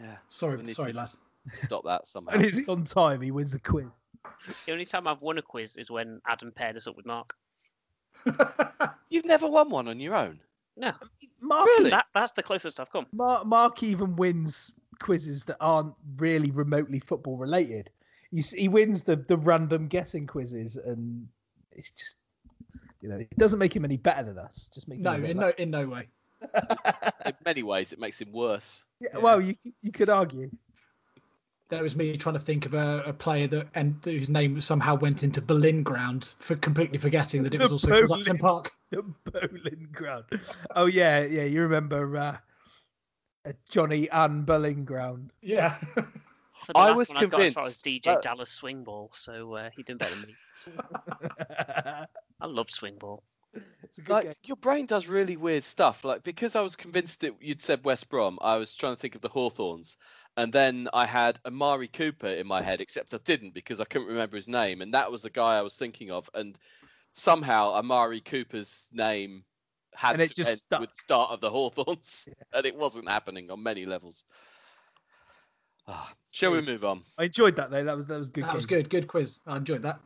yeah. 0.00 0.16
Sorry, 0.28 0.62
need 0.62 0.74
sorry, 0.74 0.92
to- 0.92 0.98
lads. 0.98 1.18
Stop 1.54 1.84
that 1.84 2.06
somehow. 2.06 2.32
And 2.32 2.44
is 2.44 2.56
he 2.56 2.64
on 2.66 2.84
time? 2.84 3.20
He 3.20 3.30
wins 3.30 3.52
a 3.52 3.58
quiz. 3.58 3.86
the 4.66 4.72
only 4.72 4.84
time 4.86 5.06
I've 5.06 5.20
won 5.20 5.36
a 5.38 5.42
quiz 5.42 5.76
is 5.76 5.90
when 5.90 6.20
Adam 6.26 6.52
paired 6.52 6.76
us 6.76 6.86
up 6.86 6.96
with 6.96 7.04
Mark. 7.06 7.34
You've 9.10 9.24
never 9.26 9.46
won 9.48 9.68
one 9.70 9.88
on 9.88 10.00
your 10.00 10.14
own. 10.14 10.40
No, 10.76 10.92
Mark, 11.40 11.66
Really? 11.66 11.90
that, 11.90 12.06
that's 12.14 12.32
the 12.32 12.42
closest 12.42 12.80
I've 12.80 12.90
come. 12.90 13.06
Mark, 13.12 13.44
Mark 13.46 13.82
even 13.82 14.16
wins 14.16 14.74
quizzes 15.00 15.44
that 15.44 15.56
aren't 15.60 15.92
really 16.16 16.50
remotely 16.50 16.98
football 17.00 17.36
related. 17.36 17.90
He, 18.30 18.38
s- 18.38 18.52
he 18.52 18.68
wins 18.68 19.02
the, 19.02 19.16
the 19.16 19.36
random 19.36 19.88
guessing 19.88 20.26
quizzes, 20.26 20.76
and 20.76 21.26
it's 21.72 21.90
just, 21.90 22.16
you 23.00 23.08
know, 23.08 23.16
it 23.16 23.36
doesn't 23.38 23.58
make 23.58 23.74
him 23.74 23.84
any 23.84 23.96
better 23.96 24.22
than 24.22 24.38
us. 24.38 24.68
Just 24.72 24.88
make 24.88 24.98
no, 25.00 25.12
him 25.12 25.20
a 25.24 25.26
bit 25.26 25.30
in 25.30 25.36
no, 25.38 25.52
in 25.58 25.70
no 25.70 25.86
way. 25.86 26.08
In 27.26 27.34
many 27.44 27.62
ways, 27.62 27.92
it 27.92 27.98
makes 27.98 28.18
him 28.18 28.32
worse. 28.32 28.82
Yeah, 28.98 29.18
Well, 29.18 29.40
you 29.42 29.54
you 29.82 29.92
could 29.92 30.08
argue. 30.08 30.50
That 31.68 31.82
was 31.82 31.94
me 31.94 32.16
trying 32.16 32.34
to 32.34 32.40
think 32.40 32.64
of 32.66 32.72
a, 32.74 33.02
a 33.06 33.12
player 33.12 33.46
that 33.48 33.68
and 33.74 34.00
whose 34.04 34.30
name 34.30 34.60
somehow 34.60 34.96
went 34.96 35.22
into 35.22 35.40
Boleyn 35.42 35.82
ground 35.82 36.32
for 36.38 36.56
completely 36.56 36.96
forgetting 36.98 37.42
that 37.44 37.54
it 37.54 37.60
was 37.60 37.68
The 37.68 37.74
also 37.74 37.88
called 37.88 38.00
Berlin- 38.08 38.20
Upton 38.20 38.38
Park. 38.38 38.72
The 38.90 39.02
bowling 39.30 39.88
ground. 39.92 40.24
Oh 40.74 40.86
yeah, 40.86 41.20
yeah. 41.24 41.44
You 41.44 41.60
remember 41.62 42.16
uh, 42.16 42.36
uh, 43.46 43.52
Johnny 43.70 44.10
and 44.10 44.44
Berlin 44.44 44.84
ground? 44.84 45.32
Yeah. 45.42 45.74
For 45.94 46.72
the 46.72 46.78
I 46.78 46.86
last 46.88 46.96
was 46.96 47.08
one, 47.10 47.24
I 47.24 47.26
got 47.28 47.40
as 47.42 47.52
far 47.52 47.66
as 47.66 47.82
DJ 47.82 48.02
that- 48.04 48.22
Dallas 48.22 48.50
swing 48.50 48.82
ball, 48.82 49.10
so 49.12 49.54
uh, 49.54 49.70
he 49.76 49.82
did 49.84 49.98
better 49.98 50.14
than 50.16 50.26
me. 50.26 52.06
I 52.40 52.46
love 52.46 52.70
swing 52.70 52.96
ball. 52.98 53.22
it's 53.82 53.98
a 53.98 54.02
good 54.02 54.12
Like 54.12 54.24
game. 54.24 54.32
your 54.44 54.56
brain 54.56 54.86
does 54.86 55.08
really 55.08 55.36
weird 55.36 55.64
stuff. 55.64 56.04
Like 56.04 56.22
because 56.22 56.56
I 56.56 56.60
was 56.60 56.76
convinced 56.76 57.20
that 57.20 57.34
you'd 57.40 57.62
said 57.62 57.84
West 57.84 58.08
Brom, 58.08 58.38
I 58.40 58.56
was 58.56 58.74
trying 58.74 58.94
to 58.94 59.00
think 59.00 59.14
of 59.14 59.20
the 59.22 59.28
Hawthorns, 59.28 59.96
and 60.36 60.52
then 60.52 60.88
I 60.92 61.06
had 61.06 61.38
Amari 61.44 61.88
Cooper 61.88 62.28
in 62.28 62.46
my 62.46 62.62
head, 62.62 62.80
except 62.80 63.14
I 63.14 63.18
didn't 63.18 63.54
because 63.54 63.80
I 63.80 63.84
couldn't 63.84 64.08
remember 64.08 64.36
his 64.36 64.48
name, 64.48 64.80
and 64.82 64.92
that 64.94 65.10
was 65.10 65.22
the 65.22 65.30
guy 65.30 65.56
I 65.58 65.62
was 65.62 65.76
thinking 65.76 66.10
of, 66.10 66.30
and 66.34 66.58
somehow 67.12 67.72
Amari 67.74 68.20
Cooper's 68.20 68.88
name 68.92 69.44
had 69.94 70.14
And 70.14 70.22
it 70.22 70.28
to 70.28 70.34
just 70.34 70.50
end 70.50 70.58
stuck. 70.66 70.80
with 70.80 70.90
the 70.90 70.96
start 70.96 71.30
of 71.30 71.40
the 71.40 71.50
Hawthorns, 71.50 72.28
and 72.52 72.66
it 72.66 72.76
wasn't 72.76 73.08
happening 73.08 73.50
on 73.50 73.62
many 73.62 73.86
levels. 73.86 74.24
Ah, 75.86 76.14
shall 76.30 76.52
we 76.52 76.60
move 76.62 76.84
on? 76.84 77.04
I 77.18 77.24
enjoyed 77.24 77.56
that 77.56 77.70
though. 77.70 77.84
That 77.84 77.96
was 77.96 78.06
that 78.06 78.18
was 78.18 78.28
good. 78.30 78.44
that 78.44 78.54
was 78.54 78.66
good. 78.66 78.88
Good 78.90 79.08
quiz. 79.08 79.40
I 79.46 79.56
enjoyed 79.56 79.82
that. 79.82 80.00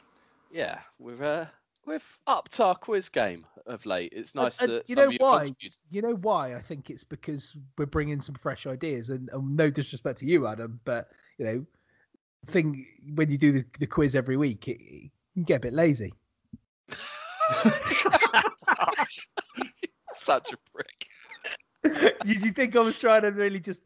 Yeah, 0.51 0.81
we've 0.99 1.21
uh, 1.21 1.47
we've 1.87 2.19
upped 2.27 2.61
our 2.61 2.75
quiz 2.75 3.09
game 3.09 3.47
of 3.67 3.85
late. 3.87 4.13
It's 4.15 4.35
nice 4.35 4.61
and 4.61 4.73
that 4.73 4.89
you 4.89 4.95
some 4.95 5.03
know 5.03 5.09
of 5.09 5.13
you 5.13 5.19
why? 5.21 5.45
You 5.91 6.03
know 6.03 6.15
why? 6.17 6.55
I 6.55 6.61
think 6.61 6.91
it's 6.91 7.05
because 7.05 7.57
we're 7.79 7.87
bringing 7.87 8.21
some 8.21 8.35
fresh 8.35 8.67
ideas, 8.67 9.11
and, 9.11 9.31
and 9.33 9.57
no 9.57 9.71
disrespect 9.71 10.19
to 10.19 10.27
you, 10.27 10.47
Adam, 10.47 10.81
but 10.85 11.09
you 11.39 11.45
know, 11.45 11.65
thing 12.47 12.87
when 13.15 13.31
you 13.31 13.39
do 13.39 13.53
the, 13.53 13.65
the 13.79 13.87
quiz 13.87 14.15
every 14.15 14.37
week, 14.37 14.69
it, 14.69 14.81
it 14.81 15.11
can 15.35 15.45
get 15.45 15.57
a 15.57 15.61
bit 15.61 15.73
lazy. 15.73 16.13
Such 20.13 20.53
a 20.53 20.57
prick. 20.73 21.07
Did 22.25 22.43
you 22.43 22.51
think 22.53 22.77
I 22.77 22.81
was 22.81 22.99
trying 22.99 23.23
to 23.23 23.31
really 23.31 23.61
just 23.61 23.81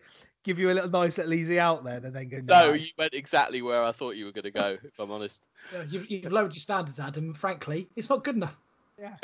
give 0.45 0.59
you 0.59 0.71
a 0.71 0.75
little 0.75 0.90
nice 0.90 1.18
little 1.18 1.35
easy 1.35 1.59
out 1.59 1.85
there, 1.85 2.00
and 2.02 2.14
then 2.14 2.28
go. 2.28 2.38
No, 2.38 2.68
"Nah." 2.68 2.73
you 2.75 2.88
went 2.99 3.14
exactly 3.14 3.62
where 3.62 3.83
I 3.83 3.92
thought 3.92 4.16
you 4.16 4.25
were 4.25 4.33
going 4.33 4.45
to 4.45 4.50
go. 4.50 4.76
If 4.83 4.99
I'm 4.99 5.11
honest. 5.11 5.47
Yeah, 5.73 5.85
you've, 5.88 6.11
you've 6.11 6.33
lowered 6.33 6.54
your 6.54 6.61
standards, 6.61 7.00
Adam. 7.00 7.35
Frankly, 7.35 7.88
it's 7.97 8.09
not 8.09 8.25
good 8.25 8.37
enough. 8.37 8.57
Yeah. 8.99 9.16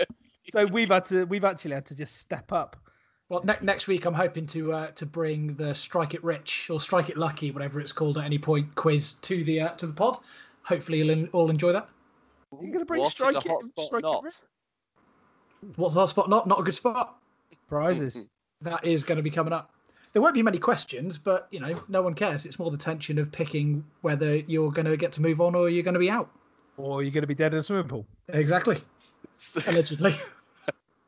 So 0.50 0.66
we've 0.66 0.90
had 0.90 1.06
to, 1.06 1.24
we've 1.24 1.44
actually 1.44 1.74
had 1.74 1.86
to 1.86 1.94
just 1.94 2.18
step 2.18 2.52
up. 2.52 2.76
Well, 3.30 3.42
ne- 3.44 3.56
next 3.62 3.86
week 3.88 4.04
I'm 4.04 4.14
hoping 4.14 4.46
to 4.48 4.72
uh, 4.72 4.86
to 4.88 5.06
bring 5.06 5.54
the 5.54 5.74
Strike 5.74 6.14
It 6.14 6.22
Rich 6.22 6.68
or 6.70 6.80
Strike 6.80 7.08
It 7.08 7.16
Lucky, 7.16 7.50
whatever 7.50 7.80
it's 7.80 7.92
called 7.92 8.18
at 8.18 8.24
any 8.24 8.38
point, 8.38 8.74
quiz 8.74 9.14
to 9.14 9.42
the 9.44 9.62
uh, 9.62 9.68
to 9.70 9.86
the 9.86 9.94
pod. 9.94 10.18
Hopefully 10.62 10.98
you'll 10.98 11.10
en- 11.10 11.28
all 11.32 11.50
enjoy 11.50 11.72
that. 11.72 11.88
You're 12.60 12.72
gonna 12.72 12.84
bring 12.84 13.00
What 13.00 13.06
is 13.08 13.12
strike 13.12 13.34
a 13.36 13.38
it, 13.38 13.46
hotspot 13.46 13.86
strike 13.86 14.04
it 14.04 14.22
rich? 14.22 14.34
What's 15.76 15.96
our 15.96 16.06
spot? 16.06 16.28
Not 16.28 16.46
not 16.46 16.60
a 16.60 16.62
good 16.62 16.74
spot. 16.74 17.18
prizes. 17.68 18.24
That 18.60 18.82
is 18.84 19.04
going 19.04 19.16
to 19.16 19.22
be 19.22 19.30
coming 19.30 19.52
up. 19.52 19.73
There 20.14 20.22
won't 20.22 20.34
be 20.34 20.42
many 20.42 20.58
questions, 20.58 21.18
but 21.18 21.48
you 21.50 21.60
know, 21.60 21.78
no 21.88 22.00
one 22.00 22.14
cares. 22.14 22.46
It's 22.46 22.58
more 22.58 22.70
the 22.70 22.76
tension 22.78 23.18
of 23.18 23.30
picking 23.30 23.84
whether 24.02 24.36
you're 24.36 24.70
going 24.70 24.86
to 24.86 24.96
get 24.96 25.12
to 25.12 25.20
move 25.22 25.40
on 25.40 25.54
or 25.54 25.68
you're 25.68 25.82
going 25.82 25.94
to 25.94 26.00
be 26.00 26.08
out. 26.08 26.30
or 26.76 27.02
you're 27.02 27.12
gonna 27.12 27.26
be 27.26 27.34
dead 27.34 27.52
in 27.52 27.60
a 27.60 27.62
swimming 27.62 27.88
pool. 27.88 28.06
Exactly, 28.28 28.78
allegedly. 29.68 30.14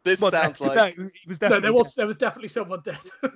this 0.04 0.20
Well, 0.20 0.30
sounds 0.32 0.60
no, 0.60 0.68
like. 0.68 0.98
no, 0.98 1.04
he 1.04 1.28
was 1.28 1.40
no, 1.40 1.48
definitely 1.48 1.60
there 1.62 1.72
was 1.72 1.94
there 1.94 2.06
was 2.06 2.16
definitely 2.16 2.48
someone 2.48 2.80
dead. 2.84 2.98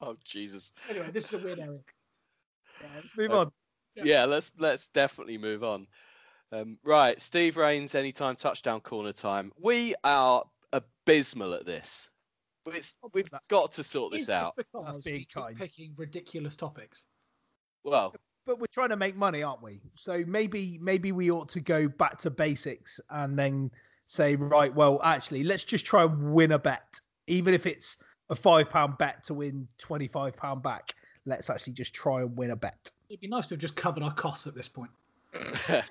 Oh 0.00 0.16
Jesus. 0.24 0.70
anyway, 0.88 1.10
this 1.12 1.32
is 1.32 1.40
a 1.40 1.44
weird 1.44 1.58
area. 1.58 1.78
Yeah, 2.80 2.86
let's 2.94 3.16
move 3.16 3.30
Okay. 3.32 3.38
on. 3.40 3.52
Yeah. 3.96 4.02
Yeah, 4.04 4.24
let's 4.26 4.52
let's 4.58 4.86
definitely 4.88 5.36
move 5.38 5.64
on. 5.64 5.88
Um, 6.52 6.78
right, 6.84 7.20
Steve 7.20 7.56
Rains, 7.56 7.96
anytime 7.96 8.36
touchdown 8.36 8.80
corner 8.80 9.12
time. 9.12 9.50
We 9.60 9.94
are 10.04 10.44
abysmal 10.72 11.54
at 11.54 11.66
this. 11.66 12.08
But 12.68 12.76
It's, 12.76 12.94
we've 13.14 13.30
got 13.48 13.72
to 13.72 13.82
sort 13.82 14.14
Is 14.14 14.26
this 14.26 14.30
out. 14.30 14.54
because 14.56 15.02
we 15.04 15.12
keep 15.20 15.32
kind. 15.32 15.56
picking 15.56 15.94
ridiculous 15.96 16.54
topics. 16.54 17.06
Well, 17.84 18.14
But 18.44 18.60
we're 18.60 18.66
trying 18.66 18.90
to 18.90 18.96
make 18.96 19.16
money, 19.16 19.42
aren't 19.42 19.62
we? 19.62 19.80
So 19.94 20.22
maybe 20.26 20.78
maybe 20.82 21.12
we 21.12 21.30
ought 21.30 21.48
to 21.50 21.60
go 21.60 21.88
back 21.88 22.18
to 22.18 22.30
basics 22.30 23.00
and 23.10 23.38
then 23.38 23.70
say, 24.06 24.36
right, 24.36 24.74
well, 24.74 25.00
actually, 25.02 25.44
let's 25.44 25.64
just 25.64 25.86
try 25.86 26.04
and 26.04 26.32
win 26.34 26.52
a 26.52 26.58
bet, 26.58 27.00
even 27.26 27.54
if 27.54 27.64
it's 27.66 27.98
a 28.30 28.34
five 28.34 28.68
pound 28.68 28.98
bet 28.98 29.24
to 29.24 29.34
win 29.34 29.66
twenty 29.78 30.08
five 30.08 30.36
pound 30.36 30.62
back. 30.62 30.94
Let's 31.24 31.48
actually 31.50 31.74
just 31.74 31.94
try 31.94 32.20
and 32.22 32.36
win 32.36 32.50
a 32.50 32.56
bet. 32.56 32.90
It'd 33.08 33.20
be 33.20 33.28
nice 33.28 33.46
to 33.48 33.54
have 33.54 33.60
just 33.60 33.76
covered 33.76 34.02
our 34.02 34.12
costs 34.14 34.46
at 34.46 34.54
this 34.54 34.68
point. 34.68 34.90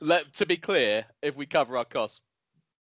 let, 0.00 0.32
to 0.34 0.46
be 0.46 0.56
clear, 0.56 1.04
if 1.22 1.34
we 1.36 1.46
cover 1.46 1.76
our 1.76 1.84
costs, 1.84 2.20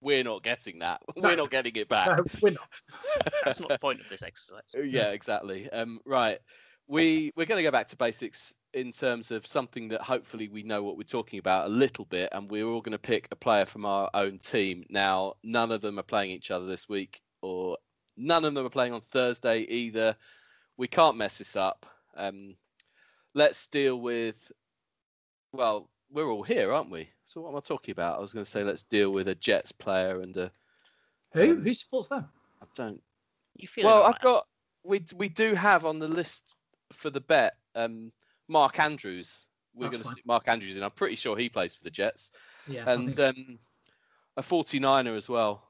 we're 0.01 0.25
not 0.25 0.43
getting 0.43 0.79
that. 0.81 1.01
No. 1.17 1.29
We're 1.29 1.37
not 1.37 1.51
getting 1.51 1.75
it 1.77 1.89
back. 1.89 2.19
No, 2.19 2.25
we're 2.43 2.51
not. 2.51 2.69
That's 3.45 3.61
not 3.61 3.69
the 3.71 3.79
point 3.79 4.01
of 4.01 4.09
this 4.09 4.23
exercise. 4.23 4.63
yeah, 4.75 5.11
exactly. 5.11 5.71
Um, 5.71 6.01
right. 6.05 6.39
We 6.87 7.33
we're 7.37 7.47
going 7.47 7.59
to 7.59 7.63
go 7.63 7.71
back 7.71 7.89
to 7.89 7.97
basics 7.97 8.55
in 8.75 8.93
terms 8.93 9.31
of 9.31 9.47
something 9.47 9.89
that 9.89 10.03
hopefully 10.03 10.49
we 10.49 10.63
know 10.63 10.83
what 10.83 10.99
we're 10.99 11.05
talking 11.05 11.39
about 11.39 11.67
a 11.67 11.71
little 11.71 12.05
bit, 12.05 12.29
and 12.33 12.51
we're 12.51 12.67
all 12.67 12.83
going 12.83 12.93
to 12.93 12.99
pick 12.99 13.29
a 13.31 13.37
player 13.37 13.65
from 13.65 13.87
our 13.87 14.11
own 14.13 14.39
team. 14.39 14.85
Now, 14.91 15.35
none 15.43 15.71
of 15.73 15.81
them 15.81 15.99
are 15.99 16.03
playing 16.03 16.33
each 16.33 16.51
other 16.51 16.67
this 16.67 16.89
week, 16.89 17.23
or 17.41 17.79
none 18.17 18.45
of 18.45 18.55
them 18.55 18.67
are 18.67 18.71
playing 18.71 18.93
on 18.93 19.01
Thursday 19.01 19.61
either. 19.61 20.17
We 20.77 20.89
can't 20.89 21.17
mess 21.17 21.39
this 21.39 21.57
up. 21.57 21.87
Um, 22.17 22.57
let's 23.35 23.67
deal 23.69 24.01
with. 24.01 24.53
Well, 25.53 25.89
we're 26.15 26.31
all 26.31 26.43
here, 26.43 26.73
aren't 26.73 26.91
we? 26.91 27.09
So 27.27 27.41
what 27.43 27.51
am 27.51 27.57
I 27.57 27.61
talking 27.61 27.93
about? 27.93 28.17
I 28.19 28.21
was 28.23 28.33
going 28.33 28.45
to 28.45 28.51
say 28.51 28.63
let's 28.65 28.85
deal 28.85 29.11
with 29.11 29.29
a 29.29 29.35
Jets 29.35 29.73
player 29.73 30.21
and 30.21 30.37
a. 30.37 30.51
Who 31.33 31.53
Um, 31.53 31.63
who 31.63 31.75
supports 31.75 32.09
them? 32.09 32.29
I 32.63 32.67
don't 32.77 33.03
You 33.57 33.69
feel 33.69 33.85
well, 33.85 34.05
I've 34.05 34.21
got 34.21 34.47
we 34.85 35.03
we 35.17 35.29
do 35.29 35.55
have 35.55 35.85
on 35.85 35.99
the 35.99 36.09
list 36.09 36.55
for 36.93 37.11
the 37.11 37.21
bet 37.21 37.55
um 37.75 38.13
Mark 38.49 38.79
Andrews. 38.79 39.47
We're 39.75 39.87
That's 39.87 39.97
going 39.97 40.03
to 40.03 40.05
fine. 40.05 40.13
stick 40.15 40.27
Mark 40.27 40.47
Andrews 40.49 40.77
in. 40.77 40.85
I'm 40.85 40.93
pretty 40.93 41.17
sure 41.17 41.37
he 41.37 41.49
plays 41.49 41.75
for 41.75 41.83
the 41.83 41.91
Jets 41.91 42.31
Yeah, 42.69 42.89
and 42.89 43.15
think- 43.15 43.37
um 43.37 43.59
a 44.37 44.43
49er 44.43 45.17
as 45.17 45.29
well. 45.29 45.69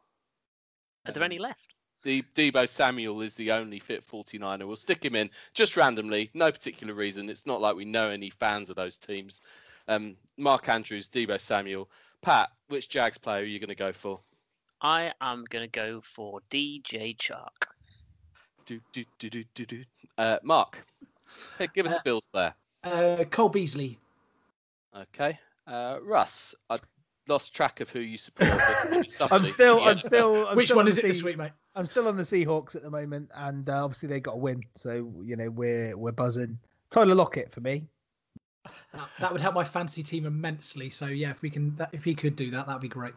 Are 1.07 1.13
there 1.13 1.23
any 1.23 1.39
left? 1.39 1.75
De- 2.03 2.23
Deebo 2.35 2.69
Samuel 2.69 3.21
is 3.23 3.35
the 3.35 3.51
only 3.53 3.79
fit 3.79 4.07
49er. 4.07 4.67
We'll 4.67 4.77
stick 4.77 5.03
him 5.05 5.15
in 5.15 5.31
just 5.55 5.77
randomly, 5.77 6.31
no 6.35 6.51
particular 6.53 6.93
reason. 6.95 7.29
It's 7.31 7.47
not 7.47 7.61
like 7.63 7.77
we 7.77 7.85
know 7.87 8.09
any 8.11 8.29
fans 8.31 8.69
of 8.71 8.77
those 8.77 8.97
teams. 8.99 9.41
Um, 9.89 10.17
Mark 10.37 10.69
Andrews, 10.69 11.09
Deebo 11.09 11.41
Samuel, 11.41 11.89
Pat. 12.23 12.51
Which 12.69 12.89
Jags 12.89 13.19
player 13.19 13.43
are 13.43 13.47
you 13.47 13.59
going 13.61 13.69
to 13.69 13.75
go 13.75 13.93
for? 13.93 14.21
I 14.81 15.13
am 15.21 15.45
going 15.51 15.65
to 15.65 15.71
go 15.71 16.01
for 16.03 16.41
DJ 16.51 17.17
Chark. 17.17 17.69
Do, 18.67 18.81
do, 18.93 19.05
do, 19.19 19.31
do, 19.31 19.45
do, 19.55 19.67
do. 19.67 19.85
Uh, 20.17 20.39
Mark, 20.43 20.87
hey, 21.59 21.69
give 21.75 21.87
us 21.87 21.93
Uh, 21.93 21.99
a 21.99 22.03
Bills 22.05 22.27
player. 22.33 22.55
uh, 22.85 23.25
Cole 23.31 23.51
Beasley. 23.51 23.99
Okay. 24.97 25.39
Uh, 25.67 25.99
Russ, 26.03 26.55
I 26.71 26.77
lost 27.29 27.55
track 27.55 27.81
of 27.81 27.91
who 27.91 28.01
you 28.01 28.17
support. 28.19 28.51
but 28.51 28.93
it 28.93 29.05
was 29.05 29.21
I'm 29.31 29.45
still, 29.45 29.83
I'm 29.85 29.99
still. 29.99 30.47
I'm 30.49 30.57
Which 30.57 30.67
still 30.69 30.77
one 30.79 30.85
on 30.87 30.89
is 30.89 30.97
the 30.97 31.05
it 31.05 31.09
this 31.09 31.23
week, 31.23 31.37
mate? 31.37 31.53
I'm 31.75 31.87
still 31.87 32.09
on 32.09 32.17
the 32.17 32.23
Seahawks 32.23 32.75
at 32.77 32.83
the 32.83 32.91
moment, 32.91 33.31
and 33.35 33.69
uh, 33.69 33.85
obviously 33.85 34.09
they 34.09 34.21
got 34.21 34.35
a 34.35 34.39
win, 34.39 34.63
so 34.75 35.13
you 35.23 35.37
know 35.37 35.51
we're 35.51 35.97
we're 35.97 36.13
buzzing. 36.13 36.59
Tyler 36.91 37.15
Lockett 37.15 37.51
for 37.53 37.61
me. 37.61 37.85
That, 38.93 39.09
that 39.21 39.33
would 39.33 39.41
help 39.41 39.55
my 39.55 39.65
fantasy 39.65 40.03
team 40.03 40.27
immensely. 40.27 40.91
So 40.91 41.07
yeah, 41.07 41.31
if 41.31 41.43
we 41.43 41.51
can, 41.51 41.75
that, 41.77 41.91
if 41.93 42.05
he 42.05 42.15
could 42.15 42.37
do 42.37 42.51
that, 42.51 42.67
that'd 42.67 42.83
be 42.83 42.89
great. 42.89 43.15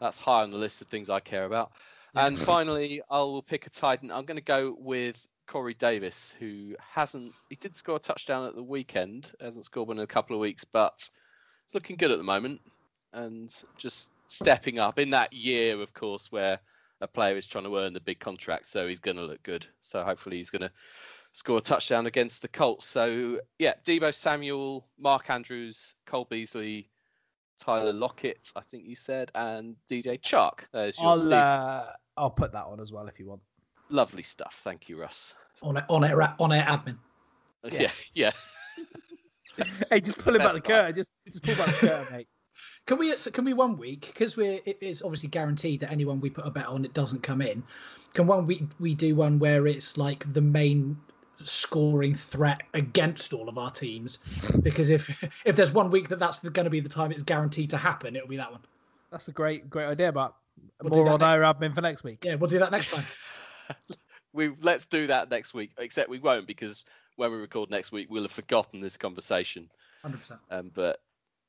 That's 0.00 0.18
high 0.18 0.42
on 0.42 0.50
the 0.50 0.56
list 0.56 0.80
of 0.80 0.88
things 0.88 1.10
I 1.10 1.20
care 1.20 1.44
about. 1.44 1.72
Yeah. 2.14 2.26
And 2.26 2.38
finally, 2.38 3.00
I 3.10 3.18
will 3.18 3.42
pick 3.42 3.66
a 3.66 3.70
Titan. 3.70 4.10
I'm 4.10 4.24
going 4.24 4.36
to 4.36 4.44
go 4.44 4.76
with 4.78 5.26
Corey 5.46 5.74
Davis, 5.74 6.32
who 6.38 6.74
hasn't. 6.78 7.32
He 7.48 7.56
did 7.56 7.74
score 7.74 7.96
a 7.96 7.98
touchdown 7.98 8.46
at 8.46 8.54
the 8.54 8.62
weekend. 8.62 9.32
Hasn't 9.40 9.64
scored 9.64 9.88
one 9.88 9.98
in 9.98 10.04
a 10.04 10.06
couple 10.06 10.36
of 10.36 10.40
weeks, 10.40 10.64
but 10.64 11.10
it's 11.64 11.74
looking 11.74 11.96
good 11.96 12.10
at 12.10 12.18
the 12.18 12.24
moment. 12.24 12.60
And 13.12 13.54
just 13.76 14.10
stepping 14.28 14.78
up 14.78 14.98
in 14.98 15.10
that 15.10 15.32
year, 15.32 15.80
of 15.80 15.92
course, 15.94 16.30
where 16.30 16.60
a 17.00 17.06
player 17.06 17.36
is 17.36 17.46
trying 17.46 17.64
to 17.64 17.78
earn 17.78 17.92
the 17.92 18.00
big 18.00 18.18
contract, 18.18 18.68
so 18.68 18.86
he's 18.86 19.00
going 19.00 19.16
to 19.16 19.22
look 19.22 19.42
good. 19.42 19.66
So 19.80 20.04
hopefully, 20.04 20.36
he's 20.36 20.50
going 20.50 20.62
to 20.62 20.70
score 21.38 21.58
a 21.58 21.60
touchdown 21.60 22.06
against 22.06 22.42
the 22.42 22.48
Colts. 22.48 22.84
So 22.84 23.40
yeah, 23.58 23.74
Deebo 23.84 24.12
Samuel, 24.12 24.86
Mark 24.98 25.30
Andrews, 25.30 25.94
Cole 26.04 26.26
Beasley, 26.28 26.90
Tyler 27.60 27.92
Lockett, 27.92 28.52
I 28.56 28.60
think 28.60 28.84
you 28.84 28.96
said, 28.96 29.30
and 29.36 29.76
DJ 29.88 30.20
Chark. 30.20 30.60
There's 30.72 30.98
your 30.98 31.10
I'll 31.10 31.20
Steve. 31.20 31.32
uh, 31.32 31.86
I'll 32.16 32.30
put 32.30 32.52
that 32.52 32.64
on 32.64 32.80
as 32.80 32.92
well 32.92 33.06
if 33.06 33.20
you 33.20 33.26
want. 33.26 33.40
Lovely 33.88 34.22
stuff. 34.22 34.60
Thank 34.64 34.88
you, 34.88 35.00
Russ. 35.00 35.34
On 35.62 35.76
it, 35.76 35.84
on 35.88 36.02
it, 36.04 36.12
on 36.12 36.52
air 36.52 36.64
admin. 36.64 36.98
Yeah, 37.70 37.90
yeah. 38.14 38.32
Hey, 39.90 40.00
just 40.00 40.18
pull 40.18 40.34
him 40.34 40.38
back 40.38 40.52
the 40.52 40.60
curtain. 40.60 40.94
Just 40.94 41.08
just 41.26 41.42
pull 41.42 41.54
back 41.54 41.66
the 41.66 41.86
curtain, 41.86 42.06
mate. 42.12 42.28
Can 42.86 42.98
we? 42.98 43.14
Can 43.14 43.44
we 43.44 43.52
one 43.52 43.76
week 43.76 44.06
because 44.06 44.36
we're 44.36 44.60
it 44.64 44.78
is 44.80 45.02
obviously 45.02 45.28
guaranteed 45.28 45.80
that 45.80 45.92
anyone 45.92 46.20
we 46.20 46.30
put 46.30 46.46
a 46.46 46.50
bet 46.50 46.66
on 46.66 46.84
it 46.84 46.94
doesn't 46.94 47.22
come 47.22 47.42
in. 47.42 47.62
Can 48.14 48.26
one 48.26 48.46
week 48.46 48.62
we 48.80 48.94
do 48.94 49.14
one 49.14 49.38
where 49.38 49.66
it's 49.66 49.98
like 49.98 50.32
the 50.32 50.40
main 50.40 50.96
scoring 51.44 52.14
threat 52.14 52.62
against 52.74 53.32
all 53.32 53.48
of 53.48 53.58
our 53.58 53.70
teams? 53.70 54.18
Because 54.62 54.90
if 54.90 55.10
if 55.44 55.56
there's 55.56 55.72
one 55.72 55.90
week 55.90 56.08
that 56.08 56.18
that's 56.18 56.40
going 56.40 56.64
to 56.64 56.70
be 56.70 56.80
the 56.80 56.88
time 56.88 57.12
it's 57.12 57.22
guaranteed 57.22 57.70
to 57.70 57.76
happen, 57.76 58.16
it'll 58.16 58.28
be 58.28 58.36
that 58.36 58.50
one. 58.50 58.60
That's 59.10 59.28
a 59.28 59.32
great 59.32 59.68
great 59.70 59.86
idea, 59.86 60.12
but 60.12 60.34
We'll 60.82 60.90
more 60.92 61.04
that 61.04 61.10
on 61.12 61.20
next- 61.20 61.28
our 61.44 61.54
admin 61.54 61.74
for 61.74 61.80
next 61.80 62.04
week. 62.04 62.24
Yeah, 62.24 62.34
we'll 62.36 62.50
do 62.50 62.58
that 62.58 62.70
next 62.72 62.90
time. 62.90 63.04
we 64.32 64.52
let's 64.62 64.86
do 64.86 65.06
that 65.06 65.30
next 65.30 65.54
week. 65.54 65.72
Except 65.78 66.08
we 66.08 66.18
won't 66.18 66.46
because 66.46 66.84
when 67.16 67.30
we 67.32 67.38
record 67.38 67.70
next 67.70 67.92
week, 67.92 68.08
we'll 68.10 68.22
have 68.22 68.30
forgotten 68.32 68.80
this 68.80 68.96
conversation. 68.96 69.68
Hundred 70.02 70.18
percent. 70.18 70.40
Um, 70.50 70.70
but 70.74 71.00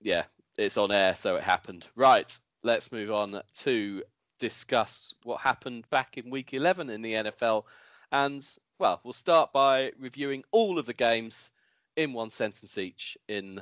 yeah, 0.02 0.23
it's 0.58 0.78
on 0.78 0.91
air, 0.91 1.15
so 1.15 1.36
it 1.36 1.43
happened. 1.43 1.86
Right, 1.95 2.38
let's 2.63 2.91
move 2.91 3.12
on 3.12 3.41
to 3.60 4.04
discuss 4.39 5.13
what 5.23 5.41
happened 5.41 5.89
back 5.89 6.17
in 6.17 6.30
week 6.30 6.54
11 6.54 6.89
in 6.89 7.02
the 7.02 7.13
NFL. 7.13 7.65
And 8.12 8.47
well, 8.80 9.02
we'll 9.04 9.13
start 9.13 9.52
by 9.52 9.92
reviewing 10.00 10.44
all 10.52 10.80
of 10.80 10.86
the 10.86 10.94
games 10.94 11.52
in 11.98 12.13
one 12.13 12.32
sentence 12.32 12.78
each. 12.78 13.18
In 13.28 13.62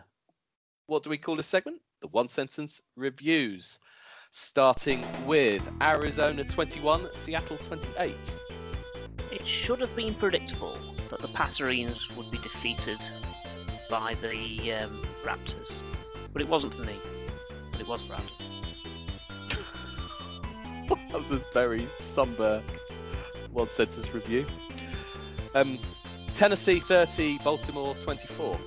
what 0.86 1.02
do 1.04 1.10
we 1.10 1.18
call 1.18 1.36
this 1.36 1.48
segment? 1.48 1.82
The 2.02 2.08
one 2.10 2.28
sentence 2.28 2.82
reviews. 2.96 3.80
Starting 4.32 5.04
with 5.26 5.68
Arizona 5.82 6.44
21, 6.44 7.10
Seattle 7.12 7.58
28. 7.58 8.14
It 9.32 9.48
should 9.48 9.82
have 9.82 9.96
been 9.96 10.14
predictable 10.14 10.78
that 11.10 11.20
the 11.20 11.30
Passerines 11.30 12.16
would 12.16 12.30
be 12.30 12.38
defeated 12.38 13.00
by 13.90 14.14
the 14.22 14.74
um, 14.74 15.02
Raptors, 15.24 15.82
but 16.32 16.44
it 16.44 16.48
wasn't 16.48 16.76
for 16.76 16.84
me. 16.84 16.96
But 17.72 17.82
it 17.82 17.88
was 17.88 18.04
Brad. 18.04 18.22
that 21.10 21.20
was 21.20 21.32
a 21.32 21.38
very 21.54 21.88
somber 22.02 22.62
one 23.52 23.70
sentence 23.70 24.14
review. 24.14 24.46
Um, 25.58 25.80
Tennessee 26.36 26.80
30, 26.80 27.40
Baltimore 27.40 27.96
24. 27.96 28.60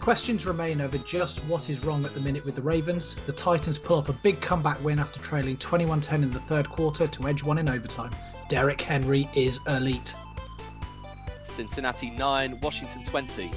Questions 0.00 0.46
remain 0.46 0.80
over 0.80 0.96
just 0.96 1.40
what 1.40 1.68
is 1.68 1.84
wrong 1.84 2.06
at 2.06 2.14
the 2.14 2.20
minute 2.20 2.42
with 2.46 2.56
the 2.56 2.62
Ravens. 2.62 3.16
The 3.26 3.34
Titans 3.34 3.78
pull 3.78 3.98
off 3.98 4.08
a 4.08 4.14
big 4.14 4.40
comeback 4.40 4.82
win 4.82 4.98
after 4.98 5.20
trailing 5.20 5.58
21 5.58 6.00
10 6.00 6.22
in 6.22 6.30
the 6.30 6.40
third 6.40 6.70
quarter 6.70 7.06
to 7.06 7.28
edge 7.28 7.42
one 7.42 7.58
in 7.58 7.68
overtime. 7.68 8.12
Derek 8.48 8.80
Henry 8.80 9.28
is 9.36 9.60
elite. 9.68 10.14
Cincinnati 11.42 12.08
9, 12.08 12.60
Washington 12.62 13.04
20. 13.04 13.50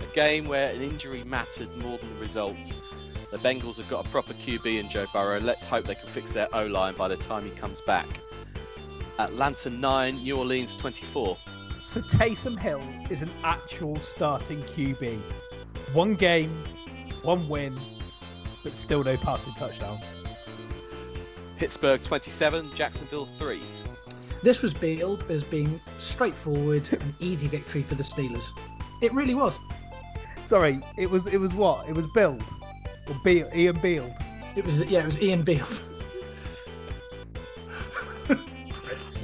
A 0.00 0.14
game 0.14 0.44
where 0.44 0.72
an 0.72 0.80
injury 0.80 1.24
mattered 1.24 1.76
more 1.78 1.98
than 1.98 2.14
the 2.14 2.20
results. 2.20 2.76
The 3.32 3.38
Bengals 3.38 3.78
have 3.78 3.90
got 3.90 4.06
a 4.06 4.08
proper 4.10 4.32
QB 4.32 4.78
in 4.78 4.88
Joe 4.88 5.06
Burrow. 5.12 5.40
Let's 5.40 5.66
hope 5.66 5.86
they 5.86 5.96
can 5.96 6.08
fix 6.08 6.34
their 6.34 6.46
O 6.54 6.66
line 6.66 6.94
by 6.94 7.08
the 7.08 7.16
time 7.16 7.44
he 7.44 7.50
comes 7.50 7.80
back. 7.80 8.06
Atlanta 9.18 9.70
9, 9.70 10.22
New 10.22 10.38
Orleans 10.38 10.76
24. 10.76 11.36
So 11.84 12.00
Taysom 12.00 12.58
Hill 12.58 12.82
is 13.10 13.20
an 13.20 13.30
actual 13.44 13.94
starting 13.96 14.56
QB. 14.62 15.18
One 15.92 16.14
game, 16.14 16.48
one 17.20 17.46
win, 17.46 17.74
but 18.64 18.74
still 18.74 19.04
no 19.04 19.18
passing 19.18 19.52
touchdowns. 19.52 20.22
Pittsburgh 21.58 22.02
27, 22.02 22.74
Jacksonville 22.74 23.26
3. 23.26 23.60
This 24.42 24.62
was 24.62 24.72
billed 24.72 25.30
as 25.30 25.44
being 25.44 25.78
straightforward 25.98 26.88
and 26.90 27.14
easy 27.20 27.48
victory 27.48 27.82
for 27.82 27.96
the 27.96 28.02
Steelers. 28.02 28.46
It 29.02 29.12
really 29.12 29.34
was. 29.34 29.60
Sorry, 30.46 30.80
it 30.96 31.10
was 31.10 31.26
it 31.26 31.38
was 31.38 31.52
what? 31.52 31.86
It 31.86 31.94
was 31.94 32.06
Build 32.14 32.42
or 33.08 33.16
Beal, 33.22 33.48
Ian 33.54 33.78
Beale. 33.80 34.12
It 34.56 34.64
was 34.64 34.82
yeah, 34.86 35.00
it 35.00 35.06
was 35.06 35.20
Ian 35.20 35.42
Beale. 35.42 35.66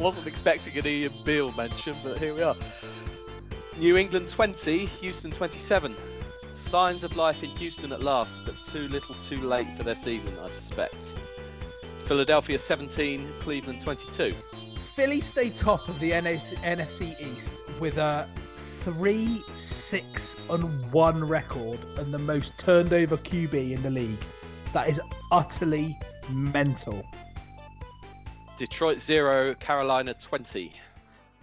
Wasn't 0.01 0.27
expecting 0.27 0.79
an 0.79 0.87
Ian 0.87 1.13
Beale 1.27 1.53
mention, 1.53 1.95
but 2.03 2.17
here 2.17 2.35
we 2.35 2.43
are. 2.43 2.57
New 3.77 3.99
England 3.99 4.31
20, 4.31 4.87
Houston 4.87 5.31
27. 5.31 5.95
Signs 6.55 7.05
of 7.05 7.17
life 7.17 7.45
in 7.45 7.51
Houston 7.51 7.93
at 7.93 8.01
last, 8.01 8.47
but 8.47 8.55
too 8.73 8.89
little 8.89 9.15
too 9.17 9.37
late 9.37 9.71
for 9.77 9.83
their 9.83 9.95
season, 9.95 10.33
I 10.43 10.49
suspect. 10.49 11.17
Philadelphia 12.07 12.59
17, 12.59 13.31
Cleveland 13.41 13.81
22. 13.81 14.33
Philly 14.33 15.21
stay 15.21 15.51
top 15.51 15.87
of 15.87 16.01
the 16.01 16.13
NFC 16.13 17.21
East 17.21 17.53
with 17.79 17.99
a 17.99 18.27
three, 18.81 19.43
six, 19.53 20.35
and 20.49 20.65
one 20.95 21.23
record 21.29 21.79
and 21.99 22.13
the 22.13 22.19
most 22.19 22.59
turned 22.59 22.95
over 22.95 23.19
QB 23.19 23.73
in 23.73 23.83
the 23.83 23.91
league. 23.91 24.25
That 24.73 24.89
is 24.89 24.99
utterly 25.31 25.99
mental. 26.31 27.05
Detroit 28.61 29.01
0, 29.01 29.55
Carolina 29.55 30.13
20. 30.13 30.71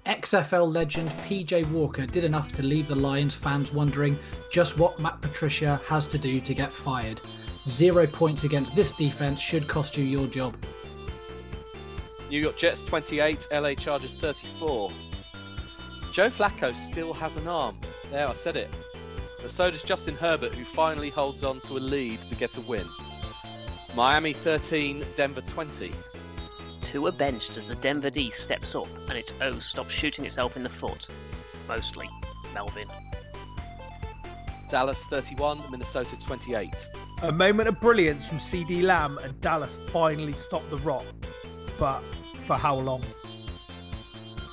XFL 0.06 0.72
legend 0.72 1.10
PJ 1.10 1.68
Walker 1.72 2.06
did 2.06 2.24
enough 2.24 2.52
to 2.52 2.62
leave 2.62 2.88
the 2.88 2.96
Lions 2.96 3.34
fans 3.34 3.74
wondering 3.74 4.16
just 4.52 4.78
what 4.78 5.00
Matt 5.00 5.20
Patricia 5.20 5.82
has 5.88 6.06
to 6.10 6.20
do 6.20 6.40
to 6.40 6.54
get 6.54 6.72
fired. 6.72 7.20
Zero 7.68 8.06
points 8.06 8.44
against 8.44 8.76
this 8.76 8.92
defense 8.92 9.40
should 9.40 9.68
cost 9.68 9.98
you 9.98 10.04
your 10.04 10.28
job. 10.28 10.56
New 12.30 12.40
York 12.40 12.56
Jets 12.56 12.84
28, 12.84 13.48
LA 13.52 13.74
Chargers 13.74 14.14
34. 14.14 14.92
Joe 16.14 16.30
Flacco 16.30 16.76
still 16.76 17.14
has 17.14 17.36
an 17.36 17.48
arm. 17.48 17.80
There, 18.12 18.28
I 18.28 18.34
said 18.34 18.56
it. 18.58 18.70
But 19.42 19.50
so 19.50 19.72
does 19.72 19.82
Justin 19.82 20.14
Herbert, 20.14 20.54
who 20.54 20.66
finally 20.66 21.10
holds 21.10 21.44
on 21.44 21.62
to 21.62 21.78
a 21.78 21.80
lead 21.80 22.22
to 22.22 22.36
get 22.36 22.58
a 22.58 22.62
win. 22.62 22.86
Miami 23.96 24.34
13, 24.34 25.04
Denver 25.16 25.42
20. 25.42 25.92
Tua 26.82 27.12
benched 27.12 27.58
as 27.58 27.68
the 27.68 27.76
Denver 27.76 28.10
D 28.10 28.30
steps 28.30 28.76
up 28.76 28.88
and 29.10 29.18
its 29.18 29.34
O 29.42 29.60
stops 29.60 29.92
shooting 29.92 30.26
itself 30.26 30.56
in 30.58 30.64
the 30.64 30.70
foot. 30.70 31.08
Mostly. 31.68 32.10
Melvin. 32.54 32.88
Dallas 34.70 35.06
31, 35.06 35.62
Minnesota 35.72 36.18
28. 36.20 36.90
A 37.24 37.32
moment 37.32 37.70
of 37.70 37.80
brilliance 37.80 38.28
from 38.28 38.38
CeeDee 38.38 38.84
Lamb 38.84 39.18
and 39.24 39.40
Dallas 39.40 39.80
finally 39.92 40.34
stopped 40.34 40.70
the 40.70 40.78
rot. 40.78 41.06
But 41.80 42.02
for 42.46 42.58
how 42.58 42.76
long? 42.76 43.04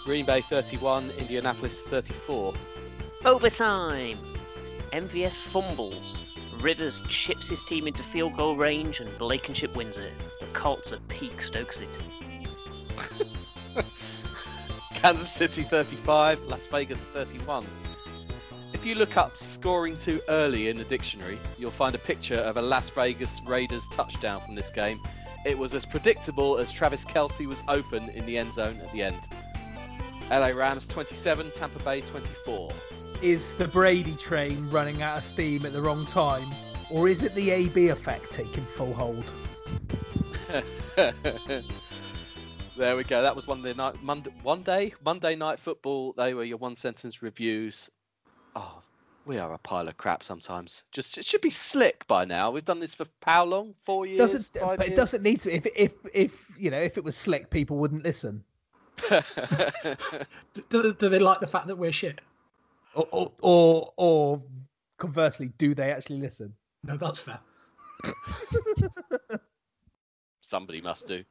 Green 0.05 0.25
Bay 0.25 0.41
31, 0.43 1.11
Indianapolis 1.19 1.83
34. 1.85 2.55
Overtime! 3.25 4.19
MVS 4.93 5.35
fumbles. 5.35 6.23
Rivers 6.61 7.03
chips 7.09 7.49
his 7.49 7.65
team 7.65 7.87
into 7.87 8.03
field 8.03 8.37
goal 8.37 8.57
range 8.57 9.01
and 9.01 9.19
Blankenship 9.19 9.75
wins 9.75 9.97
it. 9.97 10.13
The 10.55 10.61
Colts 10.61 10.93
at 10.93 11.07
peak 11.09 11.43
Stoke 11.43 11.73
City. 11.73 12.05
Kansas 14.95 15.33
City 15.33 15.63
35, 15.63 16.43
Las 16.45 16.69
Vegas 16.69 17.09
31. 17.09 17.67
If 18.73 18.87
you 18.87 18.95
look 18.95 19.17
up 19.17 19.33
scoring 19.33 19.97
too 19.97 20.21
early 20.29 20.69
in 20.69 20.79
the 20.79 20.85
dictionary, 20.85 21.39
you'll 21.59 21.73
find 21.73 21.97
a 21.97 21.99
picture 21.99 22.37
of 22.37 22.57
a 22.57 22.63
Las 22.63 22.89
Vegas 22.91 23.41
Raiders 23.45 23.89
touchdown 23.91 24.41
from 24.43 24.55
this 24.55 24.71
game. 24.71 25.01
It 25.45 25.59
was 25.59 25.75
as 25.75 25.85
predictable 25.85 26.59
as 26.59 26.71
Travis 26.71 27.05
Kelce 27.05 27.47
was 27.47 27.63
open 27.67 28.09
in 28.11 28.25
the 28.25 28.39
end 28.39 28.53
zone 28.53 28.81
at 28.81 28.93
the 28.93 29.03
end. 29.03 29.19
LA 30.31 30.51
Rams 30.51 30.87
27, 30.87 31.51
Tampa 31.51 31.83
Bay 31.83 32.01
24. 32.01 32.71
Is 33.23 33.55
the 33.55 33.67
Brady 33.67 34.15
train 34.15 34.71
running 34.71 35.03
out 35.03 35.19
of 35.19 35.25
steam 35.25 35.67
at 35.67 35.73
the 35.73 35.83
wrong 35.83 36.07
time? 36.07 36.47
Or 36.93 37.09
is 37.09 37.25
it 37.25 37.35
the 37.35 37.51
AB 37.51 37.89
effect 37.89 38.31
taking 38.31 38.65
full 38.65 38.95
hold? 38.95 39.29
there 42.77 42.97
we 42.97 43.03
go. 43.05 43.23
That 43.23 43.35
was 43.35 43.47
one 43.47 43.63
day 43.63 43.75
night 43.75 44.01
Monday 44.03 44.31
one 44.43 44.63
day 44.63 44.95
Monday 45.05 45.35
night 45.35 45.59
football. 45.59 46.13
They 46.17 46.35
were 46.35 46.45
your 46.45 46.59
one 46.59 46.77
sentence 46.77 47.23
reviews. 47.23 47.91
Oh, 48.55 48.81
we 49.25 49.39
are 49.39 49.53
a 49.53 49.59
pile 49.59 49.89
of 49.89 49.97
crap 49.97 50.23
sometimes. 50.23 50.85
Just 50.93 51.19
it 51.19 51.25
should 51.25 51.41
be 51.41 51.51
slick 51.51 52.07
by 52.07 52.25
now. 52.25 52.53
We've 52.53 52.65
done 52.65 52.79
this 52.79 52.95
for 52.95 53.07
how 53.25 53.45
long? 53.45 53.75
Four 53.85 54.07
years. 54.07 54.19
Doesn't 54.19 54.63
Five 54.63 54.79
but 54.79 54.87
it 54.87 54.95
doesn't 54.95 55.25
need 55.25 55.41
to 55.41 55.53
if 55.53 55.67
if 55.75 55.95
if 56.15 56.61
you 56.61 56.71
know 56.71 56.81
if 56.81 56.97
it 56.99 57.05
was 57.05 57.17
slick 57.17 57.51
people 57.51 57.77
wouldn't 57.79 58.05
listen. 58.05 58.45
Do, 60.69 60.93
do 60.95 61.09
they 61.09 61.19
like 61.19 61.41
the 61.41 61.49
fact 61.49 61.67
that 61.67 61.77
we're 61.77 61.91
shit? 61.91 62.21
Or 62.95 63.09
or 63.11 63.33
or, 63.43 63.93
or 63.97 64.43
conversely, 64.99 65.51
do 65.59 65.75
they 65.75 65.91
actually 65.91 66.21
listen? 66.21 66.55
No, 66.85 66.97
that's 66.97 67.19
fair. 67.19 67.41
Somebody 70.45 70.81
must 70.81 71.07
do. 71.07 71.25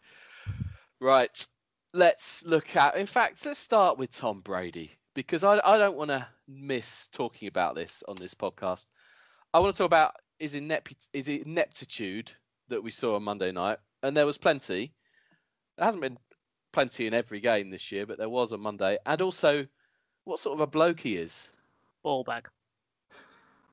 Right. 0.99 1.47
Let's 1.93 2.43
look 2.45 2.75
at. 2.75 2.97
In 2.97 3.05
fact, 3.05 3.45
let's 3.45 3.59
start 3.59 3.97
with 3.97 4.11
Tom 4.11 4.41
Brady 4.41 4.91
because 5.13 5.43
I, 5.43 5.59
I 5.63 5.77
don't 5.77 5.95
want 5.95 6.09
to 6.09 6.25
miss 6.47 7.07
talking 7.09 7.47
about 7.47 7.75
this 7.75 8.03
on 8.07 8.15
this 8.15 8.33
podcast. 8.33 8.87
I 9.53 9.59
want 9.59 9.75
to 9.75 9.77
talk 9.77 9.85
about 9.85 10.15
his 10.39 10.55
inept, 10.55 10.95
his 11.13 11.27
ineptitude 11.27 12.31
that 12.69 12.83
we 12.83 12.89
saw 12.89 13.15
on 13.15 13.23
Monday 13.23 13.51
night, 13.51 13.77
and 14.01 14.17
there 14.17 14.25
was 14.25 14.39
plenty. 14.39 14.91
There 15.77 15.85
hasn't 15.85 16.01
been 16.01 16.17
plenty 16.71 17.05
in 17.05 17.13
every 17.13 17.39
game 17.39 17.69
this 17.69 17.91
year, 17.91 18.07
but 18.07 18.17
there 18.17 18.29
was 18.29 18.51
on 18.51 18.61
Monday, 18.61 18.97
and 19.05 19.21
also 19.21 19.67
what 20.23 20.39
sort 20.39 20.55
of 20.55 20.61
a 20.61 20.67
bloke 20.67 20.99
he 20.99 21.17
is. 21.17 21.51
Ball 22.01 22.23
bag. 22.23 22.49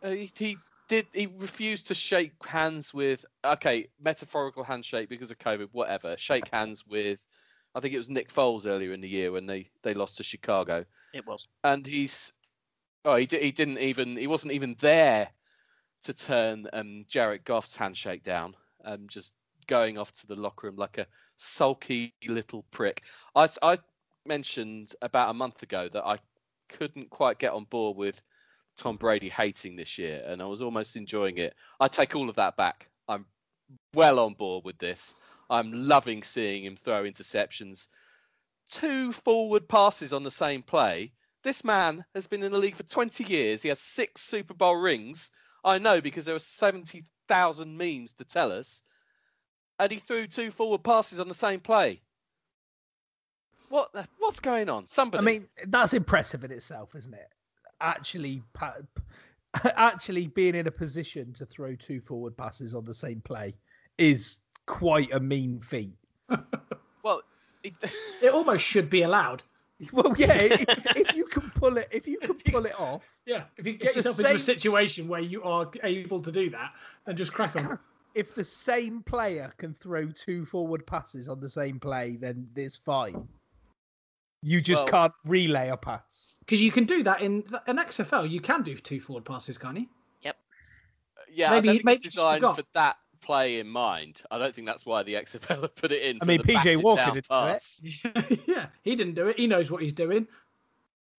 Uh, 0.02 0.10
he, 0.10 0.30
he 0.36 0.58
did. 0.90 1.06
He 1.14 1.28
refused 1.38 1.86
to 1.88 1.94
shake 1.94 2.32
hands 2.44 2.92
with. 2.92 3.24
Okay, 3.44 3.88
metaphorical 4.02 4.64
handshake 4.64 5.08
because 5.08 5.30
of 5.30 5.38
COVID. 5.38 5.68
Whatever. 5.72 6.16
Shake 6.18 6.48
hands 6.52 6.84
with. 6.86 7.24
I 7.74 7.80
think 7.80 7.94
it 7.94 7.98
was 7.98 8.10
Nick 8.10 8.32
Foles 8.32 8.66
earlier 8.66 8.92
in 8.92 9.00
the 9.00 9.08
year 9.08 9.30
when 9.32 9.46
they 9.46 9.70
they 9.82 9.94
lost 9.94 10.16
to 10.18 10.22
Chicago, 10.24 10.84
It 11.14 11.26
was. 11.26 11.46
and 11.64 11.86
he's. 11.86 12.32
Oh, 13.04 13.16
he 13.16 13.26
he 13.30 13.52
didn't 13.52 13.78
even. 13.78 14.16
He 14.16 14.26
wasn't 14.26 14.52
even 14.52 14.76
there 14.80 15.28
to 16.02 16.12
turn 16.12 16.66
um, 16.72 17.04
Jared 17.08 17.44
Goff's 17.44 17.76
handshake 17.76 18.24
down. 18.24 18.56
Um, 18.84 19.06
just 19.08 19.32
going 19.68 19.96
off 19.96 20.10
to 20.12 20.26
the 20.26 20.34
locker 20.34 20.66
room 20.66 20.76
like 20.76 20.98
a 20.98 21.06
sulky 21.36 22.12
little 22.26 22.64
prick. 22.72 23.02
i 23.36 23.48
i 23.62 23.78
mentioned 24.26 24.94
about 25.02 25.30
a 25.30 25.34
month 25.34 25.62
ago 25.62 25.88
that 25.88 26.04
I 26.04 26.18
couldn't 26.68 27.08
quite 27.10 27.38
get 27.38 27.52
on 27.52 27.64
board 27.64 27.96
with 27.96 28.20
Tom 28.76 28.96
Brady 28.96 29.28
hating 29.28 29.76
this 29.76 29.98
year, 29.98 30.22
and 30.26 30.42
I 30.42 30.46
was 30.46 30.62
almost 30.62 30.96
enjoying 30.96 31.38
it. 31.38 31.54
I 31.80 31.88
take 31.88 32.14
all 32.14 32.28
of 32.28 32.36
that 32.36 32.56
back. 32.56 32.88
I'm 33.08 33.26
well 33.94 34.18
on 34.18 34.34
board 34.34 34.64
with 34.64 34.78
this. 34.78 35.14
I'm 35.48 35.72
loving 35.72 36.22
seeing 36.22 36.64
him 36.64 36.76
throw 36.76 37.02
interceptions. 37.02 37.88
Two 38.70 39.12
forward 39.12 39.68
passes 39.68 40.12
on 40.12 40.22
the 40.22 40.30
same 40.30 40.62
play. 40.62 41.12
This 41.42 41.64
man 41.64 42.04
has 42.14 42.26
been 42.26 42.42
in 42.42 42.52
the 42.52 42.58
league 42.58 42.76
for 42.76 42.82
20 42.84 43.24
years. 43.24 43.62
He 43.62 43.68
has 43.68 43.78
six 43.80 44.20
Super 44.22 44.54
Bowl 44.54 44.76
rings. 44.76 45.30
I 45.64 45.78
know 45.78 46.00
because 46.00 46.24
there 46.24 46.34
are 46.34 46.38
70,000 46.38 47.76
memes 47.76 48.12
to 48.14 48.24
tell 48.24 48.52
us. 48.52 48.82
And 49.78 49.90
he 49.90 49.98
threw 49.98 50.26
two 50.26 50.50
forward 50.50 50.84
passes 50.84 51.20
on 51.20 51.28
the 51.28 51.34
same 51.34 51.60
play. 51.60 52.02
What? 53.70 53.90
What's 54.18 54.40
going 54.40 54.68
on? 54.68 54.86
Somebody. 54.86 55.22
I 55.22 55.24
mean, 55.24 55.48
that's 55.68 55.94
impressive 55.94 56.44
in 56.44 56.50
itself, 56.50 56.94
isn't 56.94 57.14
it? 57.14 57.30
Actually, 57.80 58.42
actually 59.76 60.28
being 60.28 60.54
in 60.54 60.66
a 60.66 60.70
position 60.70 61.32
to 61.34 61.46
throw 61.46 61.74
two 61.74 62.00
forward 62.00 62.36
passes 62.36 62.74
on 62.74 62.84
the 62.84 62.94
same 62.94 63.20
play 63.20 63.54
is 63.98 64.38
quite 64.66 65.12
a 65.12 65.20
mean 65.20 65.60
feat. 65.60 65.94
well, 67.02 67.22
it, 67.62 67.74
It 68.22 68.32
almost 68.32 68.64
should 68.64 68.90
be 68.90 69.02
allowed. 69.02 69.42
Well, 69.92 70.12
yeah, 70.16 70.34
if, 70.34 70.64
if 70.94 71.16
you 71.16 71.24
can 71.24 71.50
pull 71.54 71.78
it, 71.78 71.88
if 71.90 72.06
you 72.06 72.18
can 72.18 72.34
pull 72.34 72.66
it 72.66 72.78
off, 72.78 73.02
Yeah, 73.24 73.44
if 73.56 73.66
you 73.66 73.72
get 73.72 73.94
the 73.94 74.00
yourself 74.00 74.20
into 74.20 74.34
a 74.34 74.38
situation 74.38 75.08
where 75.08 75.22
you 75.22 75.42
are 75.42 75.70
able 75.82 76.20
to 76.20 76.30
do 76.30 76.50
that, 76.50 76.72
then 77.06 77.16
just 77.16 77.32
crack 77.32 77.56
on. 77.56 77.78
if 78.14 78.34
the 78.34 78.44
same 78.44 79.02
player 79.02 79.50
can 79.56 79.72
throw 79.72 80.10
two 80.10 80.44
forward 80.44 80.86
passes 80.86 81.30
on 81.30 81.40
the 81.40 81.48
same 81.48 81.80
play, 81.80 82.16
then 82.20 82.46
it's 82.56 82.76
fine. 82.76 83.26
You 84.42 84.60
just 84.60 84.84
Well- 84.84 84.90
can't 84.90 85.12
relay 85.24 85.68
a 85.68 85.76
pass. 85.76 86.36
Because 86.40 86.62
you 86.62 86.72
can 86.72 86.84
do 86.84 87.02
that 87.04 87.20
in 87.22 87.44
an 87.66 87.78
XFL. 87.78 88.28
You 88.28 88.40
can 88.40 88.62
do 88.62 88.76
two 88.76 89.00
forward 89.00 89.24
passes, 89.24 89.56
can't 89.56 89.78
you? 89.78 89.86
Yep. 90.22 90.36
Uh, 91.16 91.20
yeah, 91.30 91.50
Maybe- 91.50 91.56
I 91.56 91.60
don't 91.60 91.74
think 91.74 91.84
maybe 91.84 91.94
it's 91.96 92.02
designed 92.14 92.42
for 92.42 92.62
that 92.72 92.96
play 93.20 93.60
in 93.60 93.68
mind. 93.68 94.22
I 94.30 94.38
don't 94.38 94.52
think 94.54 94.66
that's 94.66 94.84
why 94.84 95.02
the 95.04 95.14
XFL 95.14 95.60
have 95.62 95.74
put 95.76 95.92
it 95.92 96.02
in. 96.02 96.16
I 96.16 96.18
for 96.20 96.26
mean, 96.26 96.40
PJ 96.42 96.82
Walker 96.82 97.04
did 97.06 97.12
do 97.12 97.18
it. 97.18 97.28
pass. 97.28 97.82
yeah, 98.46 98.66
he 98.82 98.96
didn't 98.96 99.14
do 99.14 99.28
it. 99.28 99.38
He 99.38 99.46
knows 99.46 99.70
what 99.70 99.82
he's 99.82 99.92
doing. 99.92 100.26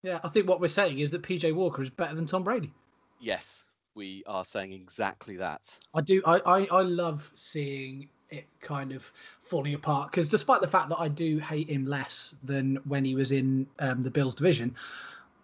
Yeah, 0.02 0.18
I 0.24 0.28
think 0.28 0.48
what 0.48 0.60
we're 0.60 0.68
saying 0.68 0.98
is 0.98 1.10
that 1.12 1.22
PJ 1.22 1.54
Walker 1.54 1.80
is 1.80 1.88
better 1.90 2.14
than 2.14 2.26
Tom 2.26 2.42
Brady. 2.42 2.72
Yes, 3.20 3.64
we 3.94 4.24
are 4.26 4.44
saying 4.44 4.72
exactly 4.72 5.36
that. 5.36 5.78
I 5.94 6.00
do. 6.00 6.20
I 6.26 6.38
I, 6.40 6.64
I 6.70 6.82
love 6.82 7.30
seeing 7.34 8.08
it 8.32 8.46
kind 8.60 8.92
of 8.92 9.12
falling 9.42 9.74
apart 9.74 10.10
because 10.10 10.28
despite 10.28 10.60
the 10.60 10.68
fact 10.68 10.88
that 10.88 10.98
I 10.98 11.08
do 11.08 11.38
hate 11.38 11.68
him 11.68 11.86
less 11.86 12.34
than 12.42 12.76
when 12.84 13.04
he 13.04 13.14
was 13.14 13.30
in 13.30 13.66
um, 13.78 14.02
the 14.02 14.10
Bills 14.10 14.34
division, 14.34 14.74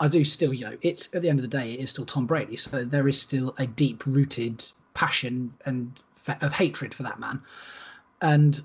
I 0.00 0.08
do 0.08 0.24
still. 0.24 0.52
You 0.52 0.70
know, 0.70 0.78
it's 0.82 1.08
at 1.14 1.22
the 1.22 1.28
end 1.28 1.38
of 1.38 1.42
the 1.42 1.56
day, 1.56 1.72
it 1.72 1.80
is 1.80 1.90
still 1.90 2.06
Tom 2.06 2.26
Brady. 2.26 2.56
So 2.56 2.84
there 2.84 3.08
is 3.08 3.20
still 3.20 3.54
a 3.58 3.66
deep 3.66 4.06
rooted 4.06 4.64
passion 4.94 5.52
and 5.66 5.92
fa- 6.16 6.38
of 6.40 6.52
hatred 6.52 6.94
for 6.94 7.02
that 7.04 7.20
man. 7.20 7.40
And 8.22 8.60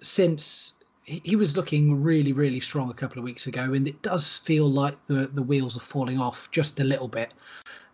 since 0.00 0.74
he 1.04 1.20
he 1.24 1.36
was 1.36 1.56
looking 1.56 2.02
really, 2.02 2.32
really 2.32 2.60
strong 2.60 2.90
a 2.90 2.94
couple 2.94 3.18
of 3.18 3.24
weeks 3.24 3.46
ago, 3.46 3.72
and 3.72 3.86
it 3.86 4.00
does 4.02 4.38
feel 4.38 4.68
like 4.70 4.96
the 5.06 5.28
the 5.28 5.42
wheels 5.42 5.76
are 5.76 5.80
falling 5.80 6.20
off 6.20 6.50
just 6.50 6.80
a 6.80 6.84
little 6.84 7.08
bit. 7.08 7.32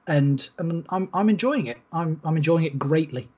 And 0.06 0.48
and 0.58 0.86
I'm 0.90 1.08
I'm 1.14 1.28
enjoying 1.28 1.66
it. 1.66 1.78
I'm 1.92 2.20
I'm 2.24 2.36
enjoying 2.36 2.64
it 2.64 2.78
greatly. 2.78 3.28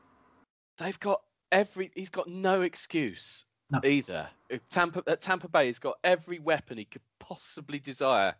They've 0.78 1.00
got 1.00 1.22
every. 1.52 1.90
He's 1.94 2.11
got 2.11 2.28
no 2.28 2.62
excuse 2.62 3.44
No. 3.70 3.80
either. 3.85 4.28
Tampa 4.70 5.16
Tampa 5.16 5.48
Bay, 5.48 5.66
he's 5.66 5.78
got 5.78 5.96
every 6.04 6.38
weapon 6.38 6.78
he 6.78 6.85
could 6.85 7.02
possibly 7.18 7.78
desire, 7.78 8.35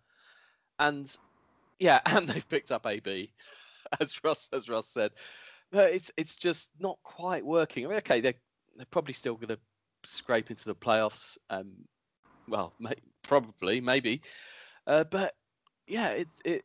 and 0.79 1.17
yeah, 1.79 2.01
and 2.07 2.29
they've 2.29 2.49
picked 2.49 2.73
up 2.73 2.87
AB, 2.87 3.33
as 4.01 4.23
Russ 4.25 4.49
as 4.53 4.69
Russ 4.69 4.89
said. 4.89 5.13
But 5.73 5.93
it's 5.93 6.11
it's 6.17 6.37
just 6.37 6.71
not 6.79 6.99
quite 7.03 7.45
working. 7.45 7.85
I 7.85 7.89
mean, 7.89 7.99
okay, 7.99 8.21
they're 8.21 8.35
they're 8.77 8.87
probably 8.91 9.15
still 9.15 9.35
going 9.35 9.49
to 9.49 9.59
scrape 10.05 10.51
into 10.51 10.67
the 10.67 10.75
playoffs. 10.75 11.37
Um, 11.51 11.73
well, 12.49 12.75
may, 12.79 12.95
probably, 13.25 13.81
maybe, 13.81 14.23
uh, 14.87 15.05
but 15.05 15.35
yeah, 15.89 16.09
it 16.11 16.29
it 16.45 16.65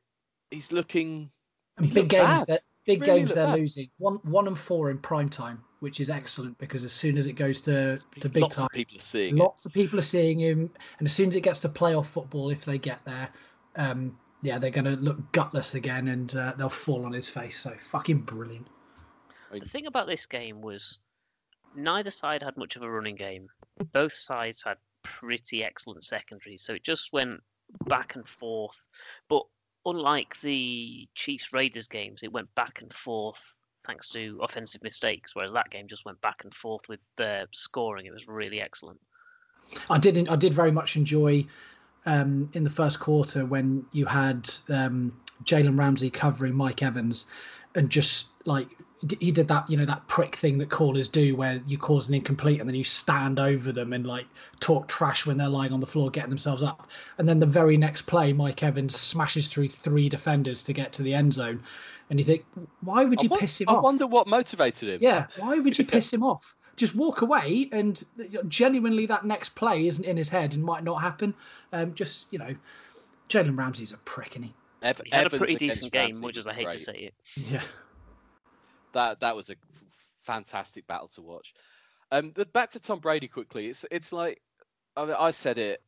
he's 0.51 0.71
looking. 0.71 1.31
And 1.77 1.91
big 1.91 2.09
games 2.09 2.45
big 2.85 3.01
Really 3.01 3.19
games 3.21 3.33
they're 3.33 3.47
bad. 3.47 3.59
losing. 3.59 3.89
One 3.97 4.15
one 4.23 4.47
and 4.47 4.57
four 4.57 4.89
in 4.91 4.97
prime 4.99 5.29
time, 5.29 5.63
which 5.81 5.99
is 5.99 6.09
excellent 6.11 6.57
because 6.59 6.85
as 6.85 6.91
soon 6.91 7.17
as 7.17 7.25
it 7.25 7.33
goes 7.33 7.59
to, 7.59 7.97
to 8.19 8.29
big 8.29 8.43
Lots 8.43 8.57
time, 8.57 8.65
of 8.65 8.71
people 8.71 8.97
are 8.97 9.01
seeing 9.01 9.35
it. 9.35 9.39
lots 9.39 9.65
of 9.65 9.73
people 9.73 9.97
are 9.97 10.03
seeing 10.03 10.39
him, 10.39 10.69
and 10.99 11.07
as 11.07 11.13
soon 11.13 11.27
as 11.27 11.35
it 11.35 11.41
gets 11.41 11.59
to 11.61 11.69
playoff 11.69 12.05
football, 12.05 12.51
if 12.51 12.63
they 12.63 12.77
get 12.77 13.03
there, 13.03 13.27
um, 13.75 14.17
yeah, 14.43 14.59
they're 14.59 14.69
going 14.69 14.85
to 14.85 14.95
look 14.95 15.31
gutless 15.31 15.73
again, 15.73 16.07
and 16.09 16.35
uh, 16.35 16.53
they'll 16.55 16.69
fall 16.69 17.03
on 17.03 17.11
his 17.11 17.27
face. 17.27 17.59
So 17.59 17.73
fucking 17.89 18.19
brilliant. 18.19 18.67
The 19.51 19.59
thing 19.61 19.87
about 19.87 20.07
this 20.07 20.25
game 20.27 20.61
was 20.61 20.99
neither 21.75 22.11
side 22.11 22.43
had 22.43 22.55
much 22.57 22.75
of 22.75 22.83
a 22.83 22.89
running 22.89 23.15
game. 23.15 23.47
Both 23.91 24.13
sides 24.13 24.61
had 24.63 24.77
pretty 25.03 25.63
excellent 25.63 26.03
secondaries, 26.03 26.61
so 26.61 26.73
it 26.73 26.83
just 26.83 27.11
went 27.11 27.41
back 27.85 28.15
and 28.15 28.27
forth. 28.27 28.85
But 29.29 29.43
unlike 29.87 30.39
the 30.41 31.07
Chiefs 31.15 31.53
Raiders 31.53 31.87
games, 31.87 32.21
it 32.21 32.31
went 32.31 32.53
back 32.53 32.81
and 32.81 32.93
forth 32.93 33.55
thanks 33.85 34.09
to 34.09 34.39
offensive 34.41 34.83
mistakes, 34.83 35.35
whereas 35.35 35.53
that 35.53 35.69
game 35.69 35.87
just 35.87 36.05
went 36.05 36.21
back 36.21 36.43
and 36.43 36.53
forth 36.53 36.87
with 36.89 36.99
the 37.17 37.47
scoring. 37.51 38.05
It 38.05 38.13
was 38.13 38.27
really 38.27 38.61
excellent. 38.61 38.99
I 39.89 39.97
did 39.97 40.27
I 40.27 40.35
did 40.35 40.53
very 40.53 40.71
much 40.71 40.95
enjoy 40.95 41.45
um, 42.05 42.49
in 42.53 42.63
the 42.63 42.69
first 42.69 42.99
quarter 42.99 43.45
when 43.45 43.85
you 43.91 44.05
had 44.05 44.49
um, 44.69 45.13
Jalen 45.43 45.77
Ramsey 45.77 46.09
covering 46.09 46.55
Mike 46.55 46.83
Evans, 46.83 47.27
and 47.75 47.89
just 47.89 48.29
like 48.45 48.67
he 49.19 49.31
did 49.31 49.47
that, 49.47 49.67
you 49.69 49.77
know, 49.77 49.85
that 49.85 50.07
prick 50.07 50.35
thing 50.35 50.57
that 50.59 50.69
callers 50.69 51.07
do, 51.09 51.35
where 51.35 51.59
you 51.65 51.77
cause 51.77 52.07
an 52.07 52.13
incomplete 52.13 52.59
and 52.59 52.69
then 52.69 52.75
you 52.75 52.83
stand 52.83 53.39
over 53.39 53.71
them 53.71 53.93
and 53.93 54.05
like 54.05 54.27
talk 54.59 54.87
trash 54.87 55.25
when 55.25 55.37
they're 55.37 55.49
lying 55.49 55.73
on 55.73 55.79
the 55.79 55.87
floor 55.87 56.11
getting 56.11 56.29
themselves 56.29 56.61
up, 56.61 56.87
and 57.17 57.27
then 57.27 57.39
the 57.39 57.45
very 57.45 57.77
next 57.77 58.03
play, 58.03 58.31
Mike 58.31 58.61
Evans 58.61 58.95
smashes 58.99 59.47
through 59.47 59.69
three 59.69 60.07
defenders 60.07 60.61
to 60.63 60.73
get 60.73 60.93
to 60.93 61.01
the 61.03 61.13
end 61.13 61.33
zone, 61.33 61.63
and 62.09 62.19
you 62.19 62.25
think, 62.25 62.45
why 62.81 63.03
would 63.03 63.21
you 63.23 63.29
won- 63.29 63.39
piss 63.39 63.59
him 63.59 63.69
I 63.69 63.73
off? 63.73 63.77
I 63.79 63.81
wonder 63.81 64.05
what 64.05 64.27
motivated 64.27 64.89
him. 64.89 64.99
Yeah, 65.01 65.25
why 65.37 65.57
would 65.59 65.77
you 65.79 65.85
piss 65.95 66.13
him 66.13 66.21
off? 66.21 66.55
Just 66.75 66.93
walk 66.95 67.21
away, 67.21 67.69
and 67.71 68.03
genuinely, 68.47 69.05
that 69.07 69.25
next 69.25 69.55
play 69.55 69.87
isn't 69.87 70.05
in 70.05 70.15
his 70.15 70.29
head 70.29 70.53
and 70.53 70.63
might 70.63 70.83
not 70.83 71.01
happen. 71.01 71.33
Um, 71.73 71.93
just 71.95 72.27
you 72.31 72.37
know, 72.39 72.55
Jalen 73.29 73.57
Ramsey's 73.57 73.91
a 73.93 73.97
prick, 73.97 74.31
isn't 74.33 74.43
he? 74.43 74.53
Ev- 74.83 75.01
He 75.05 75.11
had 75.11 75.27
a 75.27 75.29
pretty 75.37 75.55
decent 75.55 75.91
game, 75.91 76.05
Ramsey 76.05 76.21
much 76.21 76.35
was 76.35 76.45
as 76.45 76.47
I 76.47 76.53
hate 76.53 76.65
great. 76.65 76.77
to 76.77 76.83
say 76.83 76.93
it. 76.93 77.13
Yeah. 77.35 77.61
That 78.93 79.19
that 79.19 79.35
was 79.35 79.49
a 79.49 79.55
fantastic 80.23 80.85
battle 80.87 81.07
to 81.09 81.21
watch. 81.21 81.53
Um, 82.11 82.31
but 82.35 82.51
back 82.53 82.69
to 82.71 82.79
Tom 82.79 82.99
Brady 82.99 83.27
quickly. 83.27 83.67
It's 83.67 83.85
it's 83.91 84.11
like 84.11 84.41
I, 84.95 85.05
mean, 85.05 85.15
I 85.17 85.31
said 85.31 85.57
it. 85.57 85.81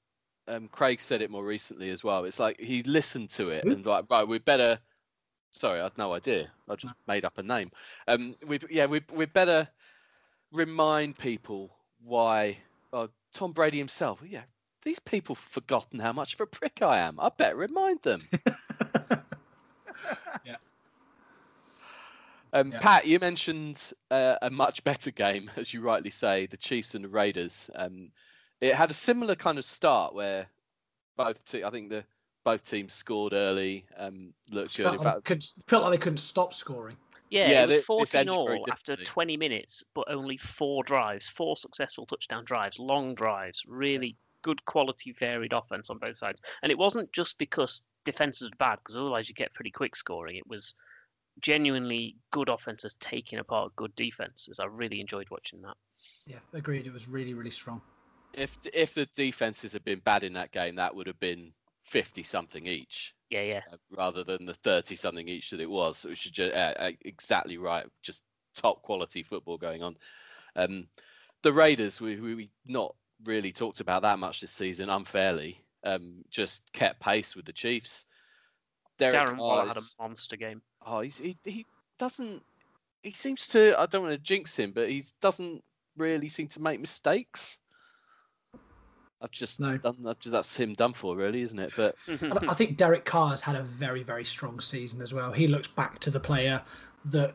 Um, 0.47 0.67
Craig 0.67 0.99
said 0.99 1.21
it 1.21 1.31
more 1.31 1.45
recently 1.45 1.89
as 1.89 2.03
well. 2.03 2.25
It's 2.25 2.39
like 2.39 2.59
he 2.59 2.83
listened 2.83 3.29
to 3.31 3.49
it 3.49 3.63
and 3.65 3.85
like 3.85 4.05
right, 4.09 4.27
we 4.27 4.39
better. 4.39 4.79
Sorry, 5.51 5.79
I 5.79 5.83
had 5.83 5.97
no 5.97 6.13
idea. 6.13 6.49
I 6.67 6.75
just 6.75 6.93
made 7.07 7.25
up 7.25 7.37
a 7.37 7.43
name. 7.43 7.71
Um, 8.07 8.35
we 8.47 8.59
yeah, 8.69 8.85
we 8.85 9.01
we 9.11 9.25
better 9.25 9.67
remind 10.51 11.17
people 11.17 11.75
why. 12.03 12.57
Uh, 12.91 13.07
Tom 13.33 13.51
Brady 13.51 13.79
himself. 13.79 14.21
Yeah, 14.27 14.43
these 14.83 14.99
people 14.99 15.35
have 15.35 15.43
forgotten 15.43 15.99
how 15.99 16.13
much 16.13 16.35
of 16.35 16.41
a 16.41 16.45
prick 16.45 16.81
I 16.81 16.99
am. 16.99 17.19
I 17.19 17.29
better 17.29 17.55
remind 17.55 18.01
them. 18.03 18.21
Um, 22.53 22.71
Yeah. 22.71 22.79
Pat, 22.79 23.07
you 23.07 23.19
mentioned 23.19 23.91
uh, 24.11 24.35
a 24.41 24.49
much 24.49 24.83
better 24.83 25.11
game, 25.11 25.49
as 25.57 25.73
you 25.73 25.81
rightly 25.81 26.11
say, 26.11 26.45
the 26.45 26.57
Chiefs 26.57 26.95
and 26.95 27.03
the 27.03 27.09
Raiders. 27.09 27.69
Um, 27.75 28.11
it 28.61 28.75
had 28.75 28.91
a 28.91 28.93
similar 28.93 29.35
kind 29.35 29.57
of 29.57 29.65
start 29.65 30.15
where 30.15 30.47
both, 31.17 31.43
te- 31.45 31.63
I 31.63 31.69
think 31.69 31.89
the 31.89 32.05
both 32.45 32.63
teams 32.63 32.93
scored 32.93 33.33
early, 33.33 33.85
um, 33.97 34.33
looked 34.51 34.77
good. 34.77 34.83
felt, 34.83 34.95
In 34.95 35.03
like, 35.03 35.13
fact, 35.15 35.25
could, 35.25 35.45
felt 35.67 35.83
like 35.83 35.91
they 35.91 36.03
couldn't 36.03 36.17
stop 36.17 36.53
scoring. 36.53 36.95
Yeah, 37.29 37.49
Yeah, 37.49 37.63
it 37.63 37.67
was 37.67 37.85
14 37.85 38.29
all 38.29 38.65
after 38.69 38.95
20 38.95 39.37
minutes, 39.37 39.83
but 39.95 40.05
only 40.07 40.37
four 40.37 40.83
drives, 40.83 41.27
four 41.27 41.57
successful 41.57 42.05
touchdown 42.05 42.45
drives, 42.45 42.77
long 42.77 43.15
drives, 43.15 43.63
really 43.65 44.15
good 44.43 44.63
quality, 44.65 45.13
varied 45.13 45.53
offense 45.53 45.89
on 45.89 45.97
both 45.97 46.17
sides. 46.17 46.39
And 46.61 46.71
it 46.71 46.77
wasn't 46.77 47.11
just 47.11 47.37
because 47.39 47.81
defenses 48.05 48.43
was 48.43 48.57
bad, 48.59 48.77
because 48.79 48.99
otherwise 48.99 49.29
you 49.29 49.35
get 49.35 49.53
pretty 49.53 49.71
quick 49.71 49.95
scoring. 49.95 50.35
It 50.35 50.47
was 50.47 50.75
genuinely 51.41 52.15
good 52.31 52.49
offenses 52.49 52.95
taking 52.99 53.39
apart 53.39 53.75
good 53.75 53.95
defenses. 53.95 54.59
I 54.59 54.65
really 54.65 55.01
enjoyed 55.01 55.27
watching 55.29 55.61
that. 55.61 55.75
Yeah, 56.27 56.39
agreed. 56.53 56.87
It 56.87 56.93
was 56.93 57.07
really, 57.07 57.33
really 57.33 57.51
strong. 57.51 57.81
if 58.33 58.57
if 58.73 58.93
the 58.93 59.07
defenses 59.15 59.73
had 59.73 59.83
been 59.83 59.99
bad 59.99 60.23
in 60.23 60.33
that 60.33 60.51
game, 60.51 60.75
that 60.75 60.95
would 60.95 61.07
have 61.07 61.19
been 61.19 61.53
fifty 61.83 62.23
something 62.23 62.65
each. 62.65 63.13
Yeah, 63.29 63.41
yeah. 63.41 63.61
uh, 63.71 63.77
rather 63.89 64.23
than 64.23 64.45
the 64.45 64.53
30 64.53 64.95
something 64.95 65.27
each 65.27 65.49
that 65.49 65.59
it 65.59 65.69
was. 65.69 65.97
So 65.97 66.09
it 66.09 66.11
was 66.11 66.19
just 66.19 66.53
uh, 66.53 66.73
uh, 66.77 66.91
exactly 67.01 67.57
right. 67.57 67.83
Just 68.03 68.21
top 68.53 68.83
quality 68.83 69.23
football 69.23 69.57
going 69.57 69.81
on. 69.81 69.97
Um, 70.55 70.87
the 71.41 71.51
Raiders, 71.51 71.99
we, 71.99 72.19
we, 72.19 72.35
we 72.35 72.49
not 72.67 72.95
really 73.25 73.51
talked 73.51 73.79
about 73.79 74.03
that 74.03 74.19
much 74.19 74.39
this 74.39 74.51
season, 74.51 74.89
unfairly. 74.89 75.59
Um, 75.83 76.23
just 76.29 76.61
kept 76.73 76.99
pace 76.99 77.35
with 77.35 77.45
the 77.45 77.53
Chiefs. 77.53 78.05
Derek 78.99 79.15
Darren 79.15 79.37
Waller 79.37 79.63
Carr 79.63 79.67
had 79.69 79.77
a 79.77 80.01
monster 80.01 80.37
game. 80.37 80.61
Oh, 80.85 81.01
he's, 81.01 81.17
he, 81.17 81.37
he 81.43 81.65
doesn't, 81.97 82.43
he 83.03 83.11
seems 83.11 83.47
to, 83.49 83.79
I 83.79 83.85
don't 83.85 84.03
want 84.03 84.13
to 84.13 84.17
jinx 84.19 84.55
him, 84.57 84.71
but 84.71 84.89
he 84.89 85.03
doesn't 85.21 85.63
really 85.97 86.29
seem 86.29 86.47
to 86.49 86.61
make 86.61 86.79
mistakes. 86.79 87.59
I've 89.21 89.31
just 89.31 89.59
No. 89.59 89.77
done, 89.77 89.95
I've 90.05 90.19
just, 90.19 90.33
that's 90.33 90.55
him 90.55 90.73
done 90.73 90.93
for, 90.93 91.15
really, 91.15 91.41
isn't 91.41 91.59
it? 91.59 91.73
But 91.75 91.95
I 92.47 92.53
think 92.53 92.77
Derek 92.77 93.05
Carr 93.05 93.29
has 93.29 93.41
had 93.41 93.55
a 93.55 93.63
very, 93.63 94.03
very 94.03 94.25
strong 94.25 94.59
season 94.59 95.01
as 95.01 95.13
well. 95.13 95.31
He 95.31 95.47
looks 95.47 95.67
back 95.67 95.99
to 95.99 96.11
the 96.11 96.19
player 96.19 96.61
that 97.05 97.33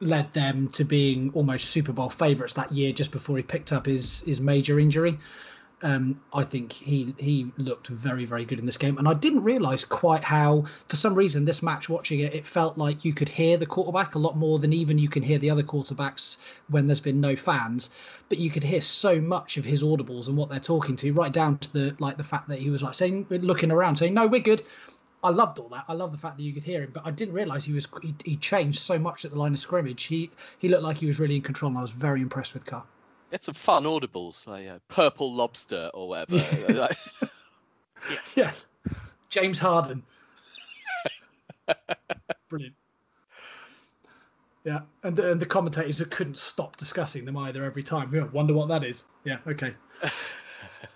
led 0.00 0.32
them 0.34 0.68
to 0.68 0.84
being 0.84 1.30
almost 1.34 1.70
Super 1.70 1.92
Bowl 1.92 2.10
favourites 2.10 2.54
that 2.54 2.72
year, 2.72 2.92
just 2.92 3.10
before 3.10 3.36
he 3.36 3.42
picked 3.42 3.72
up 3.72 3.86
his 3.86 4.20
his 4.20 4.40
major 4.40 4.78
injury. 4.78 5.18
Um, 5.84 6.18
I 6.32 6.44
think 6.44 6.72
he 6.72 7.14
he 7.18 7.52
looked 7.58 7.88
very, 7.88 8.24
very 8.24 8.46
good 8.46 8.58
in 8.58 8.64
this 8.64 8.78
game, 8.78 8.96
and 8.96 9.06
I 9.06 9.12
didn't 9.12 9.44
realise 9.44 9.84
quite 9.84 10.24
how, 10.24 10.64
for 10.88 10.96
some 10.96 11.14
reason, 11.14 11.44
this 11.44 11.62
match 11.62 11.90
watching 11.90 12.20
it, 12.20 12.34
it 12.34 12.46
felt 12.46 12.78
like 12.78 13.04
you 13.04 13.12
could 13.12 13.28
hear 13.28 13.58
the 13.58 13.66
quarterback 13.66 14.14
a 14.14 14.18
lot 14.18 14.34
more 14.34 14.58
than 14.58 14.72
even 14.72 14.98
you 14.98 15.10
can 15.10 15.22
hear 15.22 15.36
the 15.36 15.50
other 15.50 15.62
quarterbacks 15.62 16.38
when 16.68 16.86
there's 16.86 17.02
been 17.02 17.20
no 17.20 17.36
fans. 17.36 17.90
But 18.30 18.38
you 18.38 18.48
could 18.48 18.64
hear 18.64 18.80
so 18.80 19.20
much 19.20 19.58
of 19.58 19.66
his 19.66 19.82
audibles 19.82 20.26
and 20.26 20.38
what 20.38 20.48
they're 20.48 20.58
talking 20.58 20.96
to, 20.96 21.12
right 21.12 21.30
down 21.30 21.58
to 21.58 21.72
the 21.74 21.94
like 21.98 22.16
the 22.16 22.24
fact 22.24 22.48
that 22.48 22.60
he 22.60 22.70
was 22.70 22.82
like 22.82 22.94
saying, 22.94 23.26
looking 23.28 23.70
around, 23.70 23.96
saying, 23.96 24.14
"No, 24.14 24.26
we're 24.26 24.40
good." 24.40 24.62
I 25.22 25.28
loved 25.28 25.58
all 25.58 25.68
that. 25.68 25.84
I 25.86 25.92
love 25.92 26.12
the 26.12 26.18
fact 26.18 26.38
that 26.38 26.44
you 26.44 26.54
could 26.54 26.64
hear 26.64 26.82
him, 26.82 26.92
but 26.94 27.04
I 27.04 27.10
didn't 27.10 27.34
realise 27.34 27.64
he 27.64 27.74
was 27.74 27.86
he, 28.02 28.14
he 28.24 28.36
changed 28.36 28.78
so 28.78 28.98
much 28.98 29.26
at 29.26 29.32
the 29.32 29.38
line 29.38 29.52
of 29.52 29.58
scrimmage. 29.58 30.04
He 30.04 30.30
he 30.58 30.70
looked 30.70 30.82
like 30.82 30.96
he 30.96 31.06
was 31.06 31.20
really 31.20 31.36
in 31.36 31.42
control, 31.42 31.68
and 31.68 31.78
I 31.78 31.82
was 31.82 31.90
very 31.90 32.22
impressed 32.22 32.54
with 32.54 32.64
Carr. 32.64 32.84
It's 33.30 33.46
some 33.46 33.54
fun 33.54 33.84
audibles, 33.84 34.46
like 34.46 34.68
uh, 34.68 34.78
purple 34.88 35.32
lobster 35.32 35.90
or 35.94 36.08
whatever. 36.08 36.36
like, 36.72 36.96
Yeah. 38.34 38.52
James 39.28 39.58
Harden. 39.58 40.02
Brilliant. 42.48 42.74
Yeah, 44.64 44.80
and 45.02 45.18
and 45.18 45.40
the 45.40 45.46
commentators 45.46 45.98
who 45.98 46.06
couldn't 46.06 46.36
stop 46.38 46.76
discussing 46.76 47.24
them 47.26 47.36
either 47.36 47.64
every 47.64 47.82
time. 47.82 48.14
Yeah, 48.14 48.24
wonder 48.32 48.54
what 48.54 48.68
that 48.68 48.82
is. 48.84 49.04
Yeah, 49.24 49.38
okay. 49.46 49.74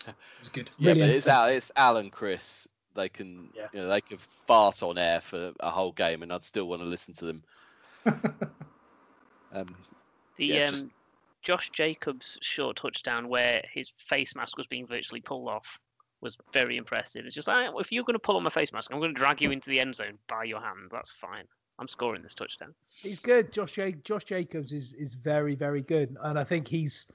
It 0.06 0.14
was 0.40 0.48
good. 0.48 0.70
Yeah, 0.78 0.94
but 0.94 0.98
it's 1.02 1.26
entertaining. 1.26 1.50
Al, 1.50 1.56
it's 1.56 1.72
Al 1.76 1.96
and 1.98 2.12
Chris. 2.12 2.66
They 2.94 3.08
can, 3.10 3.50
Yeah. 3.54 3.66
you 3.72 3.80
know, 3.80 3.88
they 3.88 4.00
can 4.00 4.16
fart 4.18 4.82
on 4.82 4.96
air 4.96 5.20
for 5.20 5.52
a 5.60 5.70
whole 5.70 5.92
game, 5.92 6.22
and 6.22 6.32
I'd 6.32 6.44
still 6.44 6.66
want 6.68 6.80
to 6.80 6.86
listen 6.88 7.12
to 7.14 7.24
them. 7.26 7.42
um, 9.52 9.66
The 10.36 10.46
Yeah, 10.46 10.64
um, 10.66 10.70
just- 10.70 10.86
Josh 11.48 11.70
Jacobs 11.70 12.36
short 12.42 12.76
touchdown 12.76 13.26
where 13.26 13.64
his 13.72 13.90
face 13.96 14.36
mask 14.36 14.58
was 14.58 14.66
being 14.66 14.86
virtually 14.86 15.22
pulled 15.22 15.48
off 15.48 15.80
was 16.20 16.36
very 16.52 16.76
impressive. 16.76 17.24
It's 17.24 17.34
just 17.34 17.48
like, 17.48 17.70
ah, 17.70 17.78
if 17.78 17.90
you're 17.90 18.04
going 18.04 18.16
to 18.16 18.18
pull 18.18 18.36
on 18.36 18.42
my 18.42 18.50
face 18.50 18.70
mask, 18.70 18.90
I'm 18.92 18.98
going 18.98 19.14
to 19.14 19.18
drag 19.18 19.40
you 19.40 19.50
into 19.50 19.70
the 19.70 19.80
end 19.80 19.94
zone 19.94 20.18
by 20.28 20.44
your 20.44 20.60
hand. 20.60 20.90
That's 20.92 21.10
fine. 21.10 21.44
I'm 21.78 21.88
scoring 21.88 22.20
this 22.20 22.34
touchdown. 22.34 22.74
He's 22.90 23.18
good. 23.18 23.50
Josh 23.50 23.78
Josh 24.04 24.24
Jacobs 24.24 24.72
is 24.72 24.92
is 24.92 25.14
very 25.14 25.54
very 25.54 25.80
good, 25.80 26.14
and 26.20 26.38
I 26.38 26.44
think 26.44 26.68
he's 26.68 27.06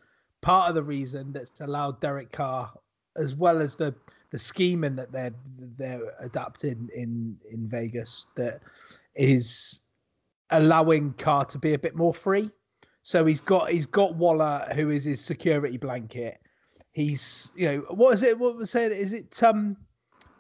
part 0.41 0.67
of 0.67 0.73
the 0.73 0.81
reason 0.81 1.31
that's 1.31 1.61
allowed 1.61 2.01
Derek 2.01 2.31
Carr, 2.31 2.73
as 3.15 3.35
well 3.35 3.61
as 3.61 3.75
the 3.75 3.93
the 4.31 4.39
scheming 4.39 4.95
that 4.95 5.11
they're 5.11 5.35
they're 5.77 6.11
adapting 6.19 6.89
in 6.95 7.37
in 7.51 7.67
Vegas, 7.67 8.25
that 8.35 8.61
is 9.13 9.81
allowing 10.49 11.13
Carr 11.19 11.45
to 11.45 11.59
be 11.59 11.75
a 11.75 11.79
bit 11.79 11.95
more 11.95 12.15
free. 12.15 12.49
So 13.03 13.25
he's 13.25 13.41
got 13.41 13.69
he's 13.69 13.85
got 13.85 14.15
Waller, 14.15 14.65
who 14.73 14.89
is 14.89 15.03
his 15.03 15.23
security 15.23 15.77
blanket. 15.77 16.39
He's 16.93 17.51
you 17.55 17.67
know 17.67 17.77
what 17.89 18.13
is 18.13 18.23
it? 18.23 18.39
What 18.39 18.55
was 18.55 18.73
it? 18.75 18.91
Is 18.93 19.13
it 19.13 19.43
um 19.43 19.77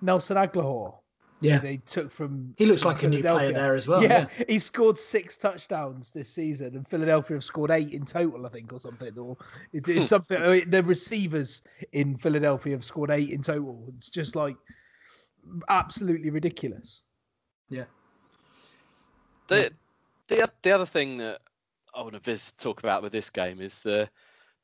Nelson 0.01 0.37
Agholor? 0.37 0.95
Yeah, 1.41 1.59
They 1.59 1.75
took 1.77 2.09
from 2.09 2.53
he 2.57 2.65
looks 2.65 2.85
like 2.85 3.03
a 3.03 3.09
new 3.09 3.21
player 3.21 3.51
there 3.51 3.75
as 3.75 3.85
well. 3.85 4.01
yeah, 4.01 4.27
Yeah, 4.37 4.45
he 4.47 4.59
scored 4.59 4.97
six 4.97 5.35
touchdowns 5.35 6.11
this 6.11 6.29
season, 6.29 6.73
and 6.77 6.87
Philadelphia 6.87 7.35
have 7.35 7.43
scored 7.43 7.69
eight 7.69 7.91
in 7.91 8.05
total, 8.05 8.45
I 8.45 8.49
think, 8.49 8.71
or 8.71 8.79
something. 8.79 9.17
Or 9.17 9.35
it, 9.73 9.85
it's 9.89 10.07
something. 10.15 10.41
I 10.41 10.47
mean, 10.47 10.69
the 10.69 10.81
receivers 10.83 11.61
in 11.91 12.15
Philadelphia 12.15 12.73
have 12.75 12.85
scored 12.85 13.11
eight 13.11 13.31
in 13.31 13.41
total. 13.41 13.83
It's 13.97 14.09
just 14.09 14.37
like 14.37 14.55
absolutely 15.67 16.29
ridiculous. 16.29 17.03
the 19.47 19.71
the 20.29 20.49
the 20.61 20.71
other 20.71 20.85
thing 20.85 21.17
that 21.17 21.41
I 21.95 22.01
want 22.01 22.21
to 22.23 22.57
talk 22.57 22.79
about 22.79 23.03
with 23.03 23.11
this 23.11 23.29
game 23.29 23.61
is 23.61 23.79
the 23.81 24.09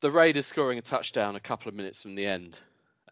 the 0.00 0.10
Raiders 0.10 0.46
scoring 0.46 0.78
a 0.78 0.82
touchdown 0.82 1.36
a 1.36 1.40
couple 1.40 1.68
of 1.68 1.74
minutes 1.74 2.02
from 2.02 2.14
the 2.14 2.26
end, 2.26 2.58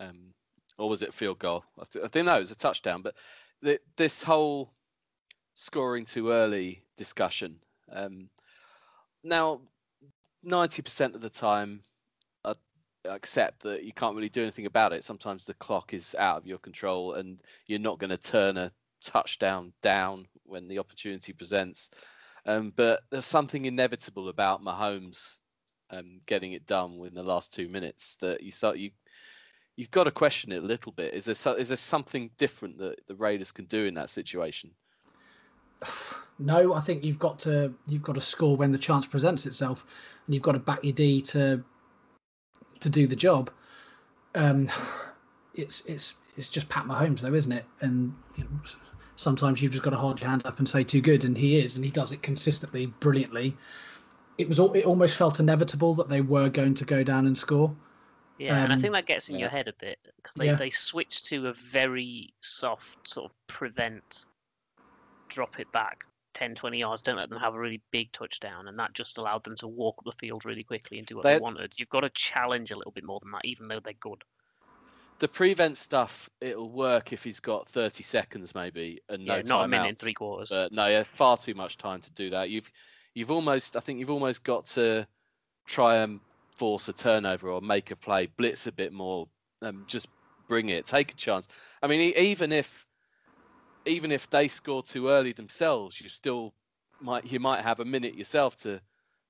um, 0.00 0.32
or 0.78 0.88
was 0.88 1.02
it 1.02 1.12
field 1.12 1.38
goal? 1.38 1.64
I, 1.78 1.84
th- 1.90 2.04
I 2.04 2.08
think 2.08 2.26
no, 2.26 2.36
it 2.36 2.40
was 2.40 2.50
a 2.50 2.56
touchdown. 2.56 3.02
But 3.02 3.14
the, 3.60 3.78
this 3.96 4.22
whole 4.22 4.72
scoring 5.54 6.04
too 6.04 6.30
early 6.30 6.82
discussion. 6.96 7.56
Um, 7.92 8.28
now, 9.22 9.60
ninety 10.42 10.82
percent 10.82 11.14
of 11.14 11.20
the 11.20 11.30
time, 11.30 11.82
I 12.44 12.54
accept 13.04 13.62
that 13.62 13.84
you 13.84 13.92
can't 13.92 14.16
really 14.16 14.28
do 14.28 14.42
anything 14.42 14.66
about 14.66 14.92
it. 14.92 15.04
Sometimes 15.04 15.44
the 15.44 15.54
clock 15.54 15.94
is 15.94 16.14
out 16.18 16.38
of 16.38 16.46
your 16.46 16.58
control, 16.58 17.14
and 17.14 17.38
you're 17.66 17.78
not 17.78 17.98
going 17.98 18.10
to 18.10 18.16
turn 18.16 18.56
a 18.56 18.72
touchdown 19.02 19.72
down 19.82 20.26
when 20.44 20.66
the 20.66 20.78
opportunity 20.78 21.32
presents. 21.32 21.90
Um, 22.48 22.72
but 22.74 23.02
there's 23.10 23.26
something 23.26 23.66
inevitable 23.66 24.30
about 24.30 24.64
Mahomes 24.64 25.36
um, 25.90 26.22
getting 26.24 26.52
it 26.52 26.66
done 26.66 26.96
within 26.96 27.14
the 27.14 27.22
last 27.22 27.52
two 27.52 27.68
minutes 27.68 28.16
that 28.22 28.42
you 28.42 28.50
start 28.50 28.78
you 28.78 28.90
you've 29.76 29.90
got 29.90 30.04
to 30.04 30.10
question 30.10 30.50
it 30.52 30.62
a 30.62 30.66
little 30.66 30.92
bit. 30.92 31.12
Is 31.12 31.26
there 31.26 31.58
is 31.58 31.68
there 31.68 31.76
something 31.76 32.30
different 32.38 32.78
that 32.78 33.00
the 33.06 33.14
Raiders 33.16 33.52
can 33.52 33.66
do 33.66 33.84
in 33.84 33.92
that 33.94 34.08
situation? 34.08 34.70
no, 36.38 36.72
I 36.72 36.80
think 36.80 37.04
you've 37.04 37.18
got 37.18 37.38
to 37.40 37.74
you've 37.86 38.02
got 38.02 38.14
to 38.14 38.20
score 38.20 38.56
when 38.56 38.72
the 38.72 38.78
chance 38.78 39.06
presents 39.06 39.44
itself, 39.44 39.84
and 40.26 40.34
you've 40.34 40.42
got 40.42 40.52
to 40.52 40.58
back 40.58 40.82
your 40.82 40.94
D 40.94 41.20
to 41.22 41.62
to 42.80 42.88
do 42.88 43.06
the 43.06 43.16
job. 43.16 43.50
Um, 44.34 44.70
it's 45.54 45.82
it's 45.86 46.14
it's 46.38 46.48
just 46.48 46.70
Pat 46.70 46.84
Mahomes 46.84 47.20
though, 47.20 47.34
isn't 47.34 47.52
it? 47.52 47.66
And 47.82 48.14
you 48.36 48.44
know, 48.44 48.50
sometimes 49.18 49.60
you've 49.60 49.72
just 49.72 49.82
got 49.82 49.90
to 49.90 49.96
hold 49.96 50.20
your 50.20 50.30
hand 50.30 50.42
up 50.46 50.58
and 50.58 50.68
say 50.68 50.84
too 50.84 51.00
good, 51.00 51.24
and 51.24 51.36
he 51.36 51.58
is, 51.58 51.76
and 51.76 51.84
he 51.84 51.90
does 51.90 52.12
it 52.12 52.22
consistently, 52.22 52.86
brilliantly. 53.00 53.56
It 54.38 54.48
was 54.48 54.60
al- 54.60 54.72
it 54.72 54.84
almost 54.84 55.16
felt 55.16 55.40
inevitable 55.40 55.94
that 55.94 56.08
they 56.08 56.20
were 56.20 56.48
going 56.48 56.74
to 56.74 56.84
go 56.84 57.02
down 57.02 57.26
and 57.26 57.36
score. 57.36 57.74
Yeah, 58.38 58.62
and 58.62 58.72
I 58.72 58.76
Um, 58.76 58.80
think 58.82 58.94
that 58.94 59.06
gets 59.06 59.28
in 59.28 59.36
your 59.38 59.48
head 59.48 59.66
a 59.66 59.72
bit 59.72 59.98
because 60.16 60.34
they, 60.36 60.46
Yeah. 60.46 60.54
they 60.54 60.70
switched 60.70 61.26
to 61.26 61.48
a 61.48 61.52
very 61.52 62.32
soft 62.40 63.08
sort 63.08 63.30
of 63.32 63.46
prevent, 63.48 64.26
drop 65.28 65.58
it 65.58 65.70
back 65.72 66.04
10, 66.34 66.54
20 66.54 66.78
yards, 66.78 67.02
don't 67.02 67.16
let 67.16 67.28
them 67.30 67.40
have 67.40 67.54
a 67.54 67.58
really 67.58 67.80
big 67.90 68.12
touchdown, 68.12 68.68
and 68.68 68.78
that 68.78 68.92
just 68.92 69.18
allowed 69.18 69.42
them 69.42 69.56
to 69.56 69.66
walk 69.66 69.96
up 69.98 70.04
the 70.04 70.12
field 70.20 70.44
really 70.44 70.62
quickly 70.62 70.98
and 70.98 71.06
do 71.08 71.16
what 71.16 71.24
they, 71.24 71.34
They- 71.34 71.40
wanted. 71.40 71.72
You've 71.76 71.88
got 71.88 72.00
to 72.02 72.10
challenge 72.10 72.70
a 72.70 72.76
little 72.76 72.92
bit 72.92 73.02
more 73.02 73.18
than 73.20 73.32
that, 73.32 73.44
even 73.44 73.66
though 73.66 73.80
they're 73.80 73.92
good. 73.94 74.22
The 75.20 75.28
prevent 75.28 75.76
stuff 75.76 76.30
it'll 76.40 76.70
work 76.70 77.12
if 77.12 77.24
he's 77.24 77.40
got 77.40 77.68
30 77.68 78.02
seconds 78.04 78.54
maybe 78.54 79.00
and 79.08 79.24
no 79.24 79.36
yeah, 79.36 79.42
not 79.42 79.64
a 79.64 79.68
minute 79.68 79.88
and 79.88 79.98
three 79.98 80.14
quarters. 80.14 80.50
But 80.50 80.72
no, 80.72 80.86
yeah, 80.86 81.02
far 81.02 81.36
too 81.36 81.54
much 81.54 81.76
time 81.76 82.00
to 82.02 82.10
do 82.12 82.30
that. 82.30 82.50
You've 82.50 82.70
you've 83.14 83.30
almost 83.30 83.76
I 83.76 83.80
think 83.80 83.98
you've 83.98 84.10
almost 84.10 84.44
got 84.44 84.66
to 84.66 85.06
try 85.66 85.96
and 85.96 86.20
force 86.56 86.88
a 86.88 86.92
turnover 86.92 87.50
or 87.50 87.60
make 87.60 87.90
a 87.90 87.96
play, 87.96 88.26
blitz 88.36 88.66
a 88.66 88.72
bit 88.72 88.92
more, 88.92 89.28
um, 89.62 89.84
just 89.86 90.08
bring 90.48 90.68
it, 90.70 90.86
take 90.86 91.12
a 91.12 91.16
chance. 91.16 91.48
I 91.82 91.86
mean, 91.86 92.12
even 92.16 92.52
if 92.52 92.86
even 93.86 94.12
if 94.12 94.28
they 94.30 94.48
score 94.48 94.82
too 94.82 95.08
early 95.08 95.32
themselves, 95.32 96.00
you 96.00 96.08
still 96.08 96.54
might 97.00 97.24
you 97.24 97.40
might 97.40 97.62
have 97.62 97.80
a 97.80 97.84
minute 97.84 98.14
yourself 98.14 98.56
to 98.56 98.80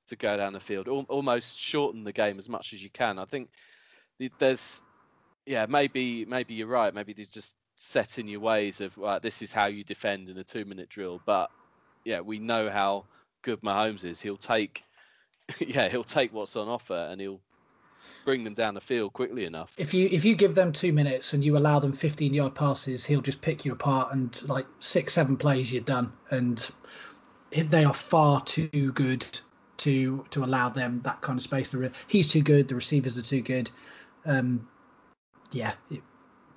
to 0.09 0.16
go 0.16 0.37
down 0.37 0.55
the 0.55 0.61
field, 0.61 0.88
almost 0.88 1.59
shorten 1.59 2.03
the 2.03 2.12
game 2.12 2.38
as 2.38 2.48
much 2.48 2.72
as 2.72 2.83
you 2.83 2.88
can. 2.90 3.18
I 3.18 3.27
think 3.27 3.51
there's 4.38 4.81
yeah 5.48 5.64
maybe 5.66 6.26
maybe 6.26 6.54
you're 6.54 6.68
right. 6.68 6.94
Maybe 6.94 7.14
there's 7.14 7.28
just 7.28 7.54
set 7.76 8.18
in 8.18 8.28
your 8.28 8.40
ways 8.40 8.80
of 8.80 8.92
this 9.22 9.40
is 9.40 9.52
how 9.52 9.66
you 9.66 9.82
defend 9.82 10.28
in 10.28 10.37
a 10.37 10.44
two 10.44 10.64
minute 10.64 10.90
drill. 10.90 11.20
But 11.24 11.50
yeah, 12.04 12.20
we 12.20 12.38
know 12.38 12.68
how 12.70 13.06
good 13.42 13.61
Mahomes 13.62 14.04
is. 14.04 14.20
He'll 14.20 14.37
take 14.37 14.84
yeah 15.58 15.88
he'll 15.88 16.04
take 16.04 16.32
what's 16.32 16.54
on 16.54 16.68
offer 16.68 17.08
and 17.11 17.20
he'll 17.20 17.40
bring 18.26 18.44
them 18.44 18.52
down 18.52 18.74
the 18.74 18.80
field 18.80 19.14
quickly 19.14 19.46
enough. 19.46 19.72
If 19.78 19.94
you 19.94 20.08
if 20.12 20.22
you 20.22 20.37
give 20.37 20.54
them 20.54 20.70
two 20.70 20.92
minutes 20.92 21.32
and 21.32 21.42
you 21.42 21.56
allow 21.56 21.78
them 21.78 21.94
15 21.94 22.34
yard 22.34 22.54
passes, 22.54 23.06
he'll 23.06 23.22
just 23.22 23.40
pick 23.40 23.64
you 23.64 23.72
apart 23.72 24.12
and 24.12 24.46
like 24.48 24.66
six 24.80 25.14
seven 25.14 25.37
plays 25.37 25.72
you're 25.72 25.80
done. 25.80 26.12
And 26.30 26.70
they 27.50 27.87
are 27.87 27.94
far 27.94 28.42
too 28.42 28.92
good 28.92 29.26
to 29.78 30.26
to 30.28 30.44
allow 30.44 30.68
them 30.68 31.00
that 31.04 31.22
kind 31.22 31.38
of 31.38 31.42
space. 31.42 31.74
He's 32.06 32.28
too 32.28 32.42
good. 32.42 32.68
The 32.68 32.74
receivers 32.74 33.16
are 33.16 33.22
too 33.22 33.40
good. 33.40 33.70
Um, 34.26 34.68
yeah, 35.52 35.74
it- 35.90 36.02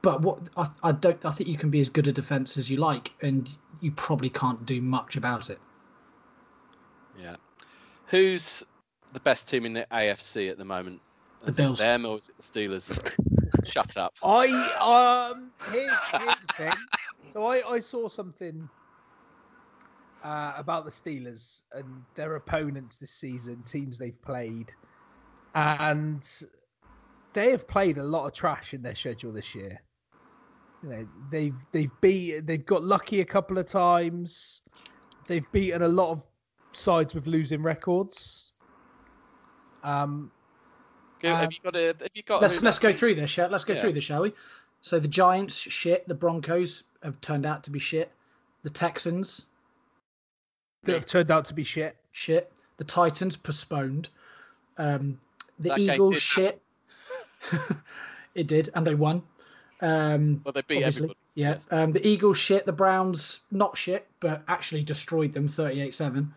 but 0.02 0.22
what 0.22 0.40
I, 0.58 0.68
I 0.82 0.92
don't 0.94 1.24
I 1.26 1.30
think 1.32 1.48
you 1.48 1.58
can 1.58 1.70
be 1.70 1.80
as 1.80 1.88
good 1.90 2.08
a 2.08 2.12
defense 2.12 2.58
as 2.58 2.70
you 2.70 2.78
like, 2.78 3.14
and 3.22 3.50
you 3.82 3.92
probably 3.92 4.30
can't 4.30 4.66
do 4.66 4.82
much 4.82 5.16
about 5.16 5.50
it. 5.52 5.60
Yeah. 7.20 7.36
Who's 8.08 8.64
the 9.14 9.20
best 9.20 9.48
team 9.48 9.66
in 9.66 9.74
the 9.74 9.86
AFC 9.92 10.50
at 10.50 10.58
the 10.58 10.66
moment? 10.66 11.02
The 11.44 11.52
Is 11.52 11.60
it 11.60 11.62
Bills. 11.62 11.80
Them 11.80 12.06
or 12.06 12.18
is 12.18 12.30
it 12.30 12.38
the 12.38 12.44
Steelers? 12.44 13.14
Shut 13.64 13.96
up. 13.96 14.14
I 14.24 14.48
um 15.32 15.52
here's, 15.72 15.92
here's 16.14 16.42
the 16.42 16.54
thing. 16.58 16.74
So 17.32 17.46
I 17.46 17.74
I 17.76 17.80
saw 17.80 18.08
something 18.08 18.68
uh, 20.24 20.54
about 20.58 20.86
the 20.86 20.92
Steelers 20.92 21.64
and 21.74 22.04
their 22.16 22.36
opponents 22.36 22.98
this 22.98 23.12
season, 23.12 23.62
teams 23.64 23.98
they've 23.98 24.20
played, 24.24 24.72
and 25.56 26.28
they 27.34 27.52
have 27.52 27.68
played 27.68 27.98
a 27.98 28.04
lot 28.04 28.26
of 28.26 28.34
trash 28.34 28.74
in 28.74 28.82
their 28.82 28.96
schedule 28.96 29.32
this 29.32 29.56
year. 29.56 29.82
You 30.84 30.90
know, 30.90 31.08
they've 31.30 31.56
they've 31.72 31.92
beat 32.02 32.46
they've 32.48 32.66
got 32.66 32.84
lucky 32.84 33.22
a 33.22 33.26
couple 33.26 33.58
of 33.58 33.66
times. 33.66 34.62
They've 35.28 35.50
beaten 35.52 35.84
a 35.84 35.88
lot 35.88 36.10
of 36.10 36.24
sides 36.72 37.14
with 37.14 37.28
losing 37.28 37.62
records. 37.62 38.52
Um, 39.84 40.32
Go- 41.20 41.36
have 41.36 41.52
you 41.54 41.60
got 41.64 41.76
a? 41.76 41.88
Have 41.88 42.10
you 42.14 42.24
got? 42.24 42.42
Let's 42.42 42.62
let's 42.62 42.80
go 42.80 42.92
through 42.92 43.16
this. 43.16 43.30
Shall, 43.30 43.50
let's 43.50 43.64
go 43.64 43.74
Yeah. 43.74 43.82
through 43.82 43.94
this, 43.94 44.04
shall 44.04 44.24
we? 44.24 44.34
So 44.82 45.00
the 45.00 45.08
Giants 45.08 45.56
shit. 45.56 46.08
The 46.08 46.16
Broncos 46.16 46.84
have 47.04 47.20
turned 47.22 47.46
out 47.46 47.64
to 47.66 47.72
be 47.72 47.80
shit. 47.80 48.12
The 48.64 48.70
Texans 48.70 49.46
that 50.84 50.94
have 50.94 51.06
turned 51.06 51.30
out 51.30 51.46
to 51.46 51.54
be 51.54 51.64
shit. 51.64 51.96
shit. 52.12 52.52
The 52.78 52.84
Titans 52.84 53.38
postponed. 53.38 54.10
Um, 54.78 55.20
the 55.60 55.70
That 55.70 55.80
Eagles 55.80 56.20
shit. 56.20 56.61
It 58.36 58.48
did, 58.48 58.70
and 58.76 58.86
they 58.86 58.96
won. 58.96 59.24
Um, 59.82 60.42
Well, 60.46 60.52
they 60.54 60.62
beat 60.62 60.78
obviously, 60.78 61.04
everybody. 61.06 61.20
yeah. 61.36 61.58
Um, 61.72 61.92
the 61.92 62.06
Eagles 62.08 62.38
shit. 62.38 62.66
The 62.66 62.74
Browns 62.74 63.42
not 63.52 63.78
shit, 63.78 64.08
but 64.20 64.44
actually 64.48 64.84
destroyed 64.84 65.34
them, 65.34 65.48
thirty-eight-seven. 65.48 66.34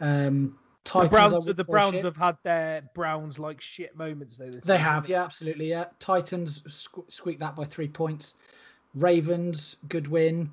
Um, 0.00 0.58
The 0.84 0.90
Titans, 0.90 1.12
I 1.12 1.16
Browns, 1.28 1.46
would 1.46 1.56
the 1.56 1.64
Browns 1.64 1.94
shit. 1.96 2.04
have 2.04 2.16
had 2.16 2.36
their 2.42 2.82
Browns 2.94 3.38
like 3.38 3.60
shit 3.60 3.96
moments 3.96 4.36
though. 4.36 4.46
They 4.46 4.52
season. 4.52 4.76
have, 4.78 5.08
yeah, 5.08 5.24
absolutely, 5.24 5.68
yeah. 5.68 5.86
Titans 5.98 6.60
sque- 6.62 7.10
squeaked 7.10 7.40
that 7.40 7.56
by 7.56 7.64
three 7.64 7.88
points. 7.88 8.36
Ravens, 8.94 9.76
good 9.88 10.06
win. 10.08 10.50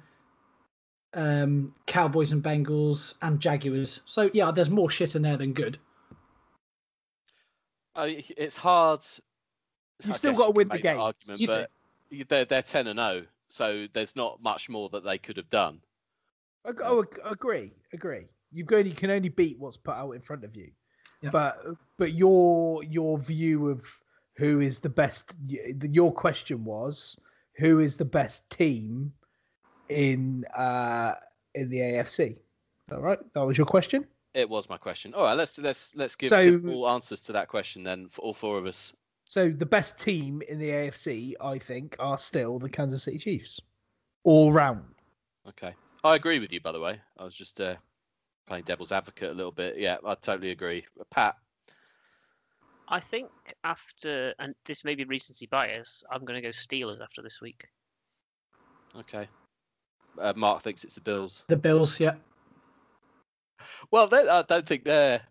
Um, 1.13 1.73
Cowboys 1.85 2.31
and 2.31 2.43
Bengals 2.43 3.13
and 3.21 3.39
Jaguars. 3.39 4.01
So 4.05 4.31
yeah, 4.33 4.49
there's 4.51 4.71
more 4.71 4.89
shit 4.89 5.15
in 5.15 5.21
there 5.21 5.37
than 5.37 5.53
good. 5.53 5.77
Uh, 7.95 8.07
it's 8.09 8.57
hard. 8.57 9.01
You've 10.03 10.13
I 10.13 10.17
still 10.17 10.33
got 10.33 10.45
to 10.47 10.51
win 10.51 10.67
the 10.69 10.79
game. 10.79 10.99
Argument, 10.99 11.39
You 11.39 11.47
do. 11.47 11.53
but 11.53 11.71
you- 12.09 12.25
they're 12.25 12.45
they're 12.45 12.61
ten 12.61 12.87
and 12.87 12.97
zero, 12.99 13.25
so 13.49 13.87
there's 13.93 14.15
not 14.15 14.41
much 14.41 14.69
more 14.69 14.89
that 14.89 15.03
they 15.03 15.17
could 15.17 15.37
have 15.37 15.49
done. 15.49 15.81
I, 16.65 16.71
Oh, 16.83 17.05
agree, 17.25 17.73
agree. 17.91 18.25
You've 18.51 18.67
got 18.67 18.85
you 18.85 18.93
can 18.93 19.09
only 19.09 19.29
beat 19.29 19.57
what's 19.59 19.77
put 19.77 19.95
out 19.95 20.11
in 20.11 20.21
front 20.21 20.43
of 20.43 20.55
you. 20.55 20.71
Yeah. 21.21 21.29
But 21.31 21.65
but 21.97 22.13
your 22.13 22.83
your 22.83 23.17
view 23.17 23.69
of 23.69 23.85
who 24.37 24.59
is 24.61 24.79
the 24.79 24.89
best 24.89 25.35
your 25.47 26.11
question 26.11 26.63
was 26.65 27.17
who 27.57 27.79
is 27.79 27.95
the 27.97 28.05
best 28.05 28.49
team 28.49 29.13
in 29.89 30.45
uh 30.55 31.13
in 31.55 31.69
the 31.69 31.79
AFC. 31.79 32.37
All 32.91 32.99
right, 33.01 33.19
that 33.33 33.41
was 33.41 33.57
your 33.57 33.67
question. 33.67 34.05
It 34.33 34.49
was 34.49 34.69
my 34.69 34.77
question. 34.77 35.13
All 35.13 35.23
right, 35.23 35.35
let's 35.37 35.57
let's 35.59 35.95
let's 35.95 36.15
give 36.15 36.29
So- 36.29 36.43
simple 36.43 36.89
answers 36.89 37.21
to 37.21 37.31
that 37.33 37.47
question 37.47 37.83
then 37.83 38.09
for 38.09 38.21
all 38.21 38.33
four 38.33 38.57
of 38.57 38.65
us. 38.65 38.93
So 39.25 39.49
the 39.49 39.65
best 39.65 39.97
team 39.97 40.41
in 40.47 40.59
the 40.59 40.69
AFC, 40.69 41.33
I 41.41 41.57
think, 41.57 41.95
are 41.99 42.17
still 42.17 42.59
the 42.59 42.69
Kansas 42.69 43.03
City 43.03 43.17
Chiefs, 43.17 43.59
all 44.23 44.51
round. 44.51 44.83
Okay, 45.47 45.73
I 46.03 46.15
agree 46.15 46.39
with 46.39 46.51
you. 46.51 46.61
By 46.61 46.71
the 46.71 46.79
way, 46.79 46.99
I 47.17 47.23
was 47.23 47.35
just 47.35 47.59
uh, 47.61 47.75
playing 48.47 48.63
devil's 48.65 48.91
advocate 48.91 49.31
a 49.31 49.33
little 49.33 49.51
bit. 49.51 49.77
Yeah, 49.77 49.97
I 50.05 50.15
totally 50.15 50.51
agree. 50.51 50.85
Pat, 51.09 51.35
I 52.87 52.99
think 52.99 53.29
after, 53.63 54.33
and 54.39 54.53
this 54.65 54.83
may 54.83 54.95
be 54.95 55.05
recency 55.05 55.47
bias, 55.47 56.03
I'm 56.11 56.25
going 56.25 56.41
to 56.41 56.47
go 56.47 56.51
Steelers 56.51 57.01
after 57.01 57.21
this 57.21 57.41
week. 57.41 57.67
okay. 58.97 59.27
Uh, 60.19 60.33
Mark 60.35 60.61
thinks 60.61 60.83
it's 60.83 60.93
the 60.93 61.01
Bills. 61.01 61.43
The 61.47 61.57
Bills, 61.57 61.99
yeah. 61.99 62.13
Well, 63.89 64.07
I 64.13 64.43
don't 64.47 64.67
think 64.67 64.83
they're 64.83 65.21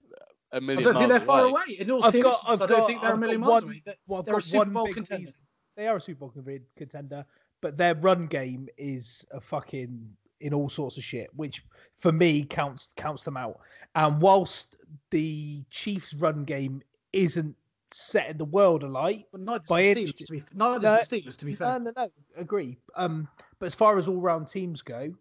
a 0.53 0.57
I 0.57 0.61
million 0.61 0.85
don't 0.85 0.97
think 0.97 1.11
they're 1.11 1.21
far 1.21 1.43
away. 1.45 1.51
away. 1.69 1.77
In 1.79 1.91
all 1.91 2.05
I've 2.05 2.21
got, 2.21 2.37
I've 2.47 2.63
I 2.63 2.67
don't 2.67 2.79
got, 2.81 2.87
think 2.87 3.01
they're 3.01 3.11
I've 3.11 3.17
a 3.17 3.21
million 3.21 3.41
miles 3.41 3.53
one, 3.53 3.65
away. 3.65 3.83
They- 3.87 3.97
well, 4.07 4.23
they're 4.23 4.37
a 4.37 4.43
Super 4.43 4.67
Bowl 4.67 4.93
contender. 4.93 5.21
reason. 5.23 5.41
They 5.77 5.89
are 5.89 5.97
a 5.97 6.01
Super 6.01 6.21
Bowl 6.29 6.35
contender, 6.77 7.25
but 7.63 7.77
their 7.79 7.95
run 7.95 8.23
game 8.27 8.69
is 8.77 9.27
a 9.31 9.41
fucking 9.41 10.09
in 10.41 10.53
all 10.53 10.69
sorts 10.69 10.97
of 10.97 11.05
shit, 11.05 11.31
which 11.37 11.65
for 11.97 12.11
me 12.13 12.45
counts 12.45 12.93
counts 12.97 13.23
them 13.25 13.37
out. 13.37 13.61
And 13.95 14.21
whilst 14.21 14.77
the 15.11 15.63
Chiefs' 15.71 16.15
run 16.15 16.45
game 16.45 16.83
isn't 17.13 17.55
setting 17.93 18.39
the 18.39 18.45
world 18.47 18.83
alight, 18.83 19.27
But 19.33 19.43
neither's 19.43 19.69
By 19.69 19.83
the 19.83 19.91
any- 19.91 20.05
Steelers, 20.07 20.27
to 20.27 20.33
be 20.33 20.39
neither's 20.55 20.55
No, 20.55 20.79
the 20.79 20.87
Steelers, 20.99 21.37
to 21.39 21.45
be 21.45 21.55
fair. 21.55 21.79
no, 21.79 21.91
no, 21.91 21.93
no, 21.97 22.09
agree. 22.37 22.77
Um, 22.97 23.29
but 23.59 23.67
as 23.67 23.75
far 23.75 23.97
as 23.99 24.09
all 24.09 24.21
round 24.21 24.49
teams 24.49 24.83
go, 24.83 25.15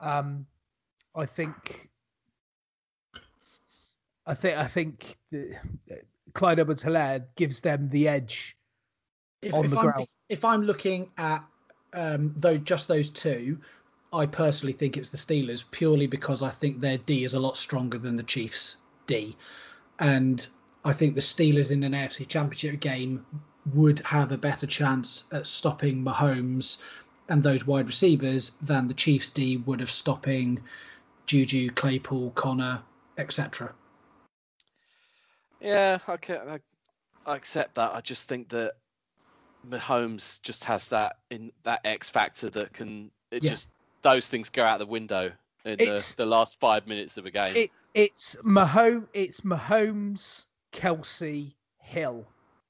um, 0.00 0.46
I 1.14 1.26
think, 1.26 1.90
I 4.28 4.34
think, 4.34 4.58
I 4.58 4.66
think 4.66 5.16
the, 5.32 5.56
Clyde 6.34 6.60
Edwards-Hilaire 6.60 7.26
gives 7.36 7.60
them 7.60 7.88
the 7.88 8.06
edge. 8.06 8.56
if, 9.42 9.54
on 9.54 9.64
if 9.64 9.70
the 9.70 9.78
I'm, 9.78 9.84
ground. 9.84 10.06
If 10.28 10.44
I'm 10.44 10.62
looking 10.62 11.10
at 11.16 11.42
um, 11.94 12.34
though 12.36 12.58
just 12.58 12.86
those 12.86 13.08
two, 13.08 13.58
I 14.12 14.26
personally 14.26 14.74
think 14.74 14.96
it's 14.96 15.08
the 15.08 15.16
Steelers 15.16 15.64
purely 15.70 16.06
because 16.06 16.42
I 16.42 16.50
think 16.50 16.80
their 16.80 16.98
D 16.98 17.24
is 17.24 17.34
a 17.34 17.40
lot 17.40 17.56
stronger 17.56 17.98
than 17.98 18.16
the 18.16 18.22
Chiefs 18.22 18.76
D, 19.06 19.36
and 19.98 20.46
I 20.84 20.92
think 20.92 21.14
the 21.14 21.20
Steelers 21.20 21.70
in 21.70 21.82
an 21.82 21.92
AFC 21.92 22.28
Championship 22.28 22.80
game 22.80 23.24
would 23.74 24.00
have 24.00 24.32
a 24.32 24.38
better 24.38 24.66
chance 24.66 25.24
at 25.32 25.46
stopping 25.46 26.02
Mahomes 26.02 26.82
and 27.28 27.42
those 27.42 27.66
wide 27.66 27.86
receivers 27.86 28.52
than 28.62 28.86
the 28.86 28.94
Chiefs 28.94 29.30
D 29.30 29.58
would 29.58 29.80
of 29.80 29.90
stopping 29.90 30.60
Juju, 31.26 31.70
Claypool, 31.70 32.30
Conner, 32.30 32.80
etc. 33.18 33.74
Yeah, 35.60 35.98
okay, 36.08 36.36
I, 36.36 36.58
I 37.30 37.36
accept 37.36 37.74
that. 37.76 37.94
I 37.94 38.00
just 38.00 38.28
think 38.28 38.48
that 38.50 38.74
Mahomes 39.68 40.40
just 40.42 40.64
has 40.64 40.88
that 40.88 41.16
in 41.30 41.52
that 41.64 41.80
X 41.84 42.10
factor 42.10 42.48
that 42.50 42.72
can 42.72 43.10
it 43.30 43.42
Yeah. 43.42 43.50
just 43.50 43.70
those 44.02 44.28
things 44.28 44.48
go 44.48 44.64
out 44.64 44.78
the 44.78 44.86
window 44.86 45.32
in 45.64 45.78
the, 45.78 46.14
the 46.16 46.26
last 46.26 46.60
five 46.60 46.86
minutes 46.86 47.16
of 47.16 47.26
a 47.26 47.30
game. 47.30 47.56
It, 47.56 47.70
it's 47.94 48.36
Mahomes, 48.36 49.08
it's 49.12 49.40
Mahomes, 49.40 50.46
Kelce, 50.72 51.54
Hill, 51.80 52.26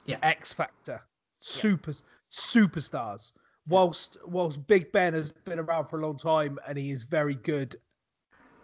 Yeah. 0.06 0.18
X 0.22 0.52
Factor, 0.54 1.02
super 1.40 1.92
superstars. 2.30 3.32
Whilst 3.68 4.16
whilst 4.24 4.66
Big 4.66 4.90
Ben 4.92 5.12
has 5.12 5.30
been 5.30 5.58
around 5.58 5.86
for 5.86 6.00
a 6.00 6.02
long 6.06 6.16
time 6.16 6.58
and 6.66 6.78
he 6.78 6.90
is 6.90 7.04
very 7.04 7.34
good, 7.34 7.76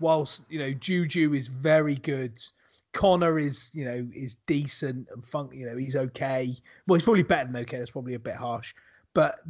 whilst 0.01 0.45
you 0.49 0.59
know 0.59 0.72
Juju 0.72 1.35
is 1.35 1.49
very 1.49 1.97
good, 1.97 2.39
Conner 2.95 3.38
is 3.38 3.70
you 3.74 3.84
know 3.84 4.09
is 4.14 4.36
decent 4.47 5.09
and 5.12 5.26
fun. 5.26 5.51
You 5.53 5.66
know 5.66 5.76
he's 5.76 5.97
okay. 5.97 6.57
Well, 6.86 6.95
he's 6.95 7.05
probably 7.05 7.24
better 7.24 7.51
than 7.51 7.61
okay. 7.62 7.78
That's 7.78 7.90
probably 7.90 8.14
a 8.14 8.18
bit 8.18 8.36
harsh, 8.36 8.74
but 9.12 9.40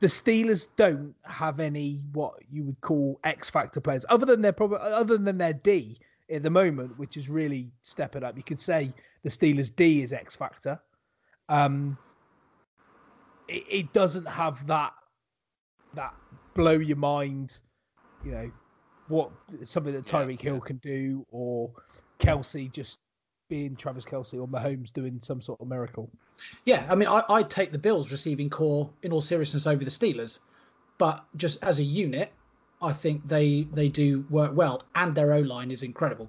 the 0.00 0.06
Steelers 0.06 0.68
don't 0.76 1.14
have 1.24 1.58
any 1.58 2.04
what 2.12 2.34
you 2.52 2.62
would 2.64 2.80
call 2.80 3.18
X 3.24 3.50
factor 3.50 3.80
players, 3.80 4.04
other 4.08 4.26
than 4.26 4.42
their 4.42 4.52
probably 4.52 4.78
other 4.80 5.18
than 5.18 5.38
their 5.38 5.54
D 5.54 5.98
at 6.30 6.42
the 6.42 6.50
moment, 6.50 6.96
which 6.98 7.16
is 7.16 7.28
really 7.28 7.72
stepping 7.82 8.22
up. 8.22 8.36
You 8.36 8.42
could 8.42 8.60
say 8.60 8.92
the 9.22 9.30
Steelers 9.30 9.74
D 9.74 10.02
is 10.02 10.12
X 10.12 10.36
factor. 10.36 10.80
Um, 11.48 11.96
it, 13.48 13.64
it 13.68 13.92
doesn't 13.92 14.28
have 14.28 14.64
that 14.66 14.92
that 15.94 16.14
blow 16.54 16.72
your 16.72 16.98
mind, 16.98 17.60
you 18.24 18.32
know, 18.32 18.50
what 19.08 19.30
something 19.62 19.94
that 19.94 20.12
Yeah, 20.12 20.20
Tyreek 20.20 20.40
Hill 20.40 20.54
yeah. 20.54 20.60
can 20.60 20.76
do, 20.76 21.26
or 21.30 21.72
Kelce 22.18 22.70
just 22.70 22.98
being 23.48 23.76
Travis 23.76 24.04
Kelce, 24.04 24.34
or 24.40 24.46
Mahomes 24.46 24.92
doing 24.92 25.18
some 25.22 25.40
sort 25.40 25.60
of 25.60 25.68
miracle. 25.68 26.10
Yeah, 26.66 26.86
I 26.88 26.94
mean, 26.94 27.08
I, 27.08 27.22
I'd 27.28 27.48
take 27.50 27.72
the 27.72 27.78
Bills 27.78 28.12
receiving 28.12 28.50
core 28.50 28.90
in 29.02 29.12
all 29.12 29.22
seriousness 29.22 29.66
over 29.66 29.84
the 29.84 29.90
Steelers, 29.90 30.40
but 30.98 31.24
just 31.36 31.62
as 31.64 31.78
a 31.78 31.82
unit, 31.82 32.32
I 32.82 32.92
think 32.92 33.26
they 33.26 33.66
they 33.72 33.88
do 33.88 34.24
work 34.30 34.52
well, 34.54 34.82
and 34.94 35.14
their 35.14 35.32
O 35.32 35.40
line 35.40 35.70
is 35.70 35.82
incredible, 35.82 36.28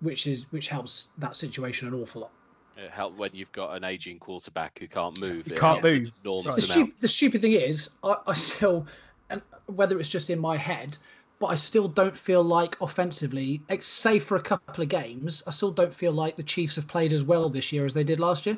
which 0.00 0.26
is 0.26 0.50
which 0.50 0.68
helps 0.68 1.08
that 1.18 1.36
situation 1.36 1.88
an 1.88 1.94
awful 1.94 2.22
lot. 2.22 2.32
It 2.76 2.90
help 2.90 3.16
when 3.16 3.30
you've 3.32 3.52
got 3.52 3.76
an 3.76 3.84
aging 3.84 4.18
quarterback 4.18 4.78
who 4.78 4.88
can't 4.88 5.18
move. 5.20 5.46
Who 5.46 5.54
it 5.54 5.58
can't 5.58 5.78
helps 5.78 5.82
move, 5.84 6.14
Enormous 6.24 6.56
that's 6.56 6.68
The, 6.68 6.80
right. 6.80 6.88
stu- 6.88 6.94
the 7.00 7.08
stupid 7.08 7.40
thing 7.42 7.52
is, 7.52 7.90
I, 8.02 8.16
I 8.26 8.34
still, 8.34 8.86
and 9.30 9.40
whether 9.66 10.00
it's 10.00 10.08
just 10.08 10.30
in 10.30 10.38
my 10.38 10.56
head, 10.56 10.96
but 11.42 11.48
I 11.48 11.56
still 11.56 11.88
don't 11.88 12.16
feel 12.16 12.44
like 12.44 12.76
offensively, 12.80 13.60
ex- 13.68 13.88
save 13.88 14.22
for 14.22 14.36
a 14.36 14.40
couple 14.40 14.80
of 14.80 14.88
games, 14.88 15.42
I 15.44 15.50
still 15.50 15.72
don't 15.72 15.92
feel 15.92 16.12
like 16.12 16.36
the 16.36 16.44
Chiefs 16.44 16.76
have 16.76 16.86
played 16.86 17.12
as 17.12 17.24
well 17.24 17.50
this 17.50 17.72
year 17.72 17.84
as 17.84 17.92
they 17.94 18.04
did 18.04 18.20
last 18.20 18.46
year. 18.46 18.56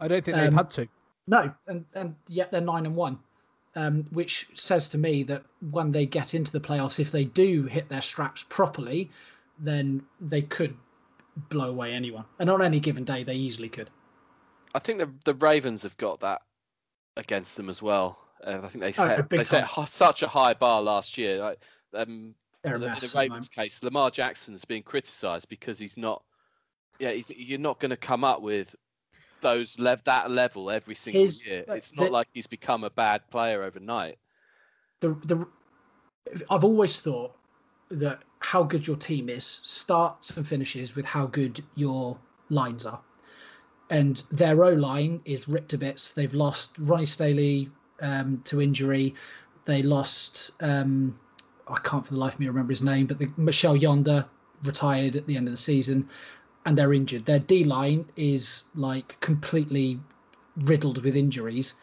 I 0.00 0.08
don't 0.08 0.24
think 0.24 0.38
they've 0.38 0.48
Um, 0.48 0.54
had 0.54 0.70
to. 0.70 0.88
No, 1.26 1.52
and 1.66 1.84
and 1.92 2.16
yet 2.28 2.50
they're 2.50 2.62
nine 2.62 2.86
and 2.86 2.96
one, 2.96 3.18
um, 3.74 4.06
which 4.12 4.48
says 4.54 4.88
to 4.90 4.98
me 4.98 5.24
that 5.24 5.42
when 5.70 5.92
they 5.92 6.06
get 6.06 6.32
into 6.32 6.50
the 6.50 6.60
playoffs, 6.60 6.98
if 6.98 7.12
they 7.12 7.24
do 7.24 7.64
hit 7.64 7.90
their 7.90 8.00
straps 8.00 8.46
properly, 8.48 9.10
then 9.58 10.02
they 10.18 10.40
could 10.40 10.74
blow 11.50 11.68
away 11.68 11.92
anyone. 11.92 12.24
And 12.38 12.48
on 12.48 12.62
any 12.62 12.80
given 12.80 13.04
day, 13.04 13.24
they 13.24 13.34
easily 13.34 13.68
could. 13.68 13.90
I 14.74 14.78
think 14.78 15.00
the 15.00 15.10
the 15.24 15.34
Ravens 15.34 15.82
have 15.82 15.98
got 15.98 16.20
that 16.20 16.40
against 17.18 17.56
them 17.56 17.68
as 17.68 17.82
well. 17.82 18.18
Uh, 18.42 18.60
I 18.62 18.68
think 18.68 18.80
they 18.82 18.88
Oh, 19.02 19.06
set 19.08 19.28
big 19.28 19.38
they 19.40 19.44
set 19.44 19.60
time. 19.60 19.68
hi- 19.68 19.84
such 19.84 20.22
a 20.22 20.28
high 20.28 20.54
bar 20.54 20.80
last 20.80 21.18
year. 21.18 21.40
Like, 21.40 21.58
um, 21.96 22.34
in 22.64 22.72
the- 22.72 22.78
mess. 22.88 23.00
the 23.00 23.06
the 23.08 23.18
Ravens 23.18 23.48
case, 23.48 23.82
Lamar 23.82 24.10
Jackson's 24.10 24.64
being 24.64 24.82
criticised 24.82 25.48
because 25.48 25.78
he's 25.78 25.96
not. 25.96 26.22
Yeah, 26.98 27.10
he's, 27.10 27.28
you're 27.30 27.58
not 27.58 27.78
going 27.78 27.90
to 27.90 27.96
come 27.96 28.24
up 28.24 28.40
with 28.40 28.74
those 29.42 29.78
lev- 29.78 30.02
that 30.04 30.30
level 30.30 30.70
every 30.70 30.94
single 30.94 31.22
His- 31.22 31.46
year. 31.46 31.64
It's 31.68 31.94
not 31.94 32.06
the- 32.06 32.10
like 32.12 32.28
he's 32.32 32.46
become 32.46 32.84
a 32.84 32.90
bad 32.90 33.28
player 33.30 33.62
overnight. 33.62 34.18
the 35.00 35.10
the 35.24 35.46
I've 36.50 36.64
always 36.64 37.00
thought 37.00 37.36
that 37.90 38.22
how 38.40 38.62
good 38.64 38.86
your 38.86 38.96
team 38.96 39.28
is 39.28 39.60
starts 39.62 40.30
and 40.36 40.46
finishes 40.46 40.96
with 40.96 41.04
how 41.04 41.26
good 41.26 41.62
your 41.76 42.18
lines 42.48 42.84
are. 42.86 43.00
And 43.90 44.24
their 44.32 44.64
O 44.64 44.70
line 44.70 45.20
is 45.24 45.46
ripped 45.46 45.68
to 45.68 45.78
bits. 45.78 46.12
They've 46.12 46.34
lost 46.34 46.72
Ronnie 46.80 47.06
Stanley 47.06 47.70
um, 48.00 48.40
to 48.44 48.60
injury. 48.60 49.14
They 49.66 49.82
lost 49.84 50.50
um, 50.60 51.16
I 51.68 51.78
can't 51.80 52.06
for 52.06 52.14
the 52.14 52.20
life 52.20 52.34
of 52.34 52.40
me 52.40 52.46
remember 52.46 52.72
his 52.72 52.82
name, 52.82 53.06
but 53.06 53.18
the 53.18 53.30
Marshal 53.36 53.74
Yanda 53.74 54.28
retired 54.64 55.16
at 55.16 55.26
the 55.26 55.36
end 55.36 55.48
of 55.48 55.52
the 55.52 55.58
season, 55.58 56.08
and 56.64 56.76
they're 56.76 56.92
injured. 56.92 57.26
Their 57.26 57.38
D 57.38 57.64
line 57.64 58.06
is 58.16 58.64
like 58.74 59.18
completely 59.20 60.00
riddled 60.56 61.02
with 61.02 61.16
injuries 61.16 61.74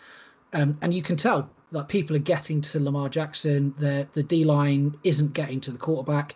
um, 0.54 0.78
and 0.82 0.94
you 0.94 1.02
can 1.02 1.18
tell 1.18 1.50
that 1.72 1.88
people 1.88 2.16
are 2.16 2.20
getting 2.20 2.62
to 2.62 2.80
Lamar 2.80 3.10
Jackson. 3.10 3.74
The 3.80 4.08
the 4.14 4.24
D 4.24 4.46
line 4.46 4.96
isn't 5.04 5.34
getting 5.34 5.60
to 5.62 5.72
the 5.72 5.80
quarterback, 5.80 6.36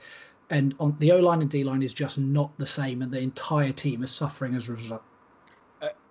and 0.50 0.76
on 0.80 0.96
the 1.00 1.12
O 1.12 1.20
line 1.20 1.42
and 1.42 1.50
D 1.50 1.64
line 1.64 1.84
is 1.84 1.94
just 1.94 2.18
not 2.18 2.58
the 2.58 2.66
same, 2.66 3.02
and 3.02 3.12
the 3.12 3.20
entire 3.20 3.72
team 3.72 4.04
is 4.04 4.12
suffering 4.12 4.56
as 4.56 4.68
a 4.68 4.74
result. 4.74 5.04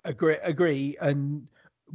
agree 0.04 0.36
agree 0.44 0.96
and 1.00 1.48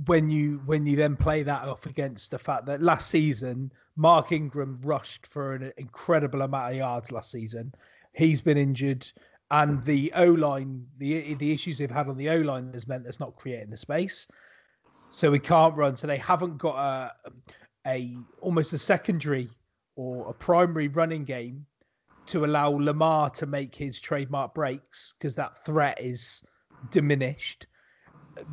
when 0.05 0.29
you 0.29 0.61
when 0.65 0.85
you 0.85 0.95
then 0.95 1.15
play 1.15 1.43
that 1.43 1.67
off 1.67 1.85
against 1.85 2.31
the 2.31 2.39
fact 2.39 2.65
that 2.65 2.81
last 2.81 3.09
season 3.09 3.71
Mark 3.95 4.31
Ingram 4.31 4.79
rushed 4.83 5.27
for 5.27 5.53
an 5.53 5.71
incredible 5.77 6.41
amount 6.41 6.71
of 6.71 6.77
yards 6.77 7.11
last 7.11 7.31
season. 7.31 7.73
He's 8.13 8.41
been 8.41 8.57
injured, 8.57 9.09
and 9.51 9.83
the 9.83 10.11
O 10.15 10.25
line, 10.25 10.85
the 10.97 11.33
the 11.35 11.51
issues 11.51 11.77
they've 11.77 11.91
had 11.91 12.07
on 12.07 12.17
the 12.17 12.29
O 12.29 12.37
line 12.37 12.71
has 12.73 12.87
meant 12.87 13.03
that's 13.03 13.19
not 13.19 13.35
creating 13.35 13.69
the 13.69 13.77
space, 13.77 14.27
so 15.09 15.29
we 15.29 15.39
can't 15.39 15.75
run. 15.75 15.95
So 15.95 16.07
they 16.07 16.17
haven't 16.17 16.57
got 16.57 16.77
a 16.77 17.31
a 17.85 18.15
almost 18.39 18.73
a 18.73 18.77
secondary 18.77 19.49
or 19.95 20.29
a 20.29 20.33
primary 20.33 20.87
running 20.87 21.25
game 21.25 21.65
to 22.27 22.45
allow 22.45 22.69
Lamar 22.69 23.29
to 23.31 23.45
make 23.45 23.75
his 23.75 23.99
trademark 23.99 24.53
breaks 24.53 25.13
because 25.17 25.35
that 25.35 25.63
threat 25.65 25.99
is 25.99 26.43
diminished. 26.91 27.67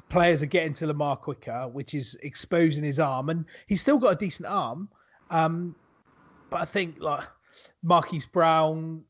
Players 0.09 0.43
are 0.43 0.47
getting 0.47 0.73
to 0.75 0.87
Lamar 0.87 1.17
quicker, 1.17 1.69
which 1.69 1.95
is 1.95 2.17
exposing 2.23 2.85
his 2.85 2.99
arm, 2.99 3.29
and 3.31 3.45
he's 3.67 3.81
still 3.81 3.99
got 3.99 4.09
a 4.13 4.17
decent 4.17 4.49
arm. 4.49 4.89
Um, 5.31 5.75
but 6.51 6.61
I 6.63 6.65
think 6.65 6.97
like 7.01 7.25
Marquise 7.83 8.27
Brown, 8.27 9.03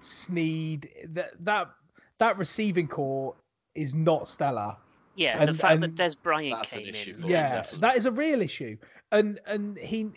Snead, 0.00 0.88
that 1.08 1.32
that 1.44 1.70
that 2.18 2.38
receiving 2.38 2.86
core 2.88 3.34
is 3.74 3.94
not 3.94 4.28
stellar. 4.28 4.76
Yeah, 5.16 5.38
And- 5.40 5.48
the 5.48 5.54
fact 5.54 5.74
and 5.74 5.82
that 5.82 5.94
Dez 5.94 6.16
Bryant 6.20 6.56
that's 6.56 6.72
an 6.72 6.80
came 6.80 6.88
issue 6.88 7.10
in. 7.10 7.16
for 7.16 7.22
him, 7.22 7.30
yeah, 7.30 7.66
that 7.78 7.96
is 7.96 8.06
a 8.06 8.12
real 8.12 8.40
issue. 8.42 8.76
And 9.12 9.40
and 9.46 9.78
he 9.78 10.10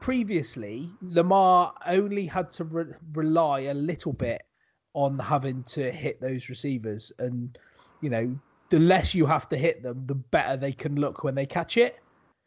previously 0.00 0.90
Lamar 1.02 1.74
only 1.86 2.26
had 2.26 2.50
to 2.52 2.64
re- 2.64 2.92
rely 3.12 3.60
a 3.60 3.74
little 3.74 4.12
bit 4.12 4.42
on 4.94 5.18
having 5.18 5.62
to 5.64 5.90
hit 5.90 6.20
those 6.20 6.48
receivers, 6.48 7.12
and 7.18 7.56
you 8.00 8.10
know 8.10 8.38
the 8.72 8.80
less 8.80 9.14
you 9.14 9.26
have 9.26 9.50
to 9.50 9.56
hit 9.56 9.82
them, 9.82 10.02
the 10.06 10.14
better 10.14 10.56
they 10.56 10.72
can 10.72 10.96
look 10.96 11.24
when 11.24 11.34
they 11.34 11.44
catch 11.44 11.76
it. 11.76 11.98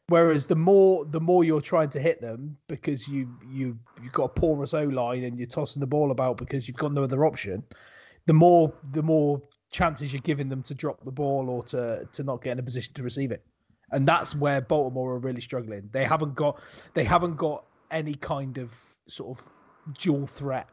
Whereas 0.08 0.48
the 0.48 0.56
more 0.56 1.06
the 1.06 1.22
more 1.22 1.44
you're 1.44 1.62
trying 1.62 1.90
to 1.92 2.00
hit 2.00 2.20
them 2.20 2.58
because 2.68 3.08
you 3.08 3.30
you 3.48 3.78
you've 4.02 4.12
got 4.12 4.24
a 4.24 4.30
porous 4.30 4.74
O 4.74 4.86
line 4.86 5.24
and 5.24 5.38
you're 5.38 5.48
tossing 5.48 5.80
the 5.80 5.88
ball 5.88 6.10
about 6.10 6.38
because 6.38 6.68
you've 6.68 6.78
got 6.78 6.94
no 6.94 7.04
other 7.04 7.28
option, 7.28 7.64
the 8.26 8.34
more 8.34 8.74
the 8.92 9.04
more 9.04 9.40
chances 9.72 10.12
you're 10.14 10.22
giving 10.22 10.50
them 10.50 10.64
to 10.64 10.74
drop 10.74 11.04
the 11.06 11.12
ball 11.12 11.48
or 11.48 11.64
to 11.66 12.08
to 12.12 12.24
not 12.24 12.42
get 12.44 12.54
in 12.54 12.60
a 12.60 12.64
position 12.64 12.94
to 12.96 13.04
receive 13.04 13.32
it. 13.32 13.46
And 13.92 14.08
that's 14.08 14.36
where 14.36 14.62
Baltimore 14.62 15.14
are 15.14 15.20
really 15.20 15.42
struggling. 15.42 15.90
They 15.92 16.06
haven't 16.06 16.34
got 16.34 16.60
they 16.96 17.04
haven't 17.04 17.36
got 17.36 17.66
any 17.92 18.16
kind 18.16 18.58
of 18.58 18.74
sort 19.08 19.38
of 19.38 19.48
dual 20.00 20.26
threat. 20.26 20.68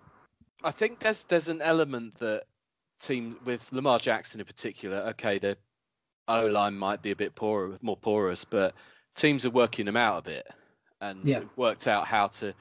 I 0.65 0.71
think 0.71 1.01
there's 1.01 1.25
there's 1.25 1.49
an 1.49 1.61
element 1.61 2.15
that 2.17 2.45
teams 3.03 3.37
with 3.45 3.71
Lamar 3.73 3.99
Jackson 3.99 4.41
in 4.41 4.47
particular. 4.47 4.99
Okay, 5.11 5.39
the 5.39 5.57
O 6.29 6.47
line 6.47 6.77
might 6.79 7.03
be 7.03 7.11
a 7.11 7.17
bit 7.17 7.35
poorer, 7.35 7.77
more 7.83 7.97
porous, 7.97 8.45
but 8.45 8.75
teams 9.15 9.45
are 9.45 9.51
working 9.51 9.85
them 9.87 9.97
out 9.97 10.19
a 10.21 10.23
bit 10.23 10.47
and 11.01 11.27
Yeah. 11.27 11.41
worked 11.57 11.87
out 11.89 12.07
how 12.07 12.29
to. 12.29 12.55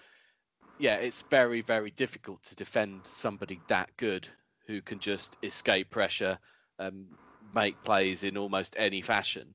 Yeah, 0.79 0.95
it's 0.95 1.21
very 1.23 1.61
very 1.61 1.91
difficult 1.91 2.41
to 2.43 2.55
defend 2.55 3.05
somebody 3.05 3.61
that 3.67 3.95
good 3.97 4.27
who 4.67 4.81
can 4.81 4.99
just 4.99 5.37
escape 5.43 5.89
pressure, 5.89 6.39
and 6.79 7.07
make 7.53 7.81
plays 7.83 8.23
in 8.23 8.37
almost 8.37 8.75
any 8.77 9.01
fashion. 9.01 9.53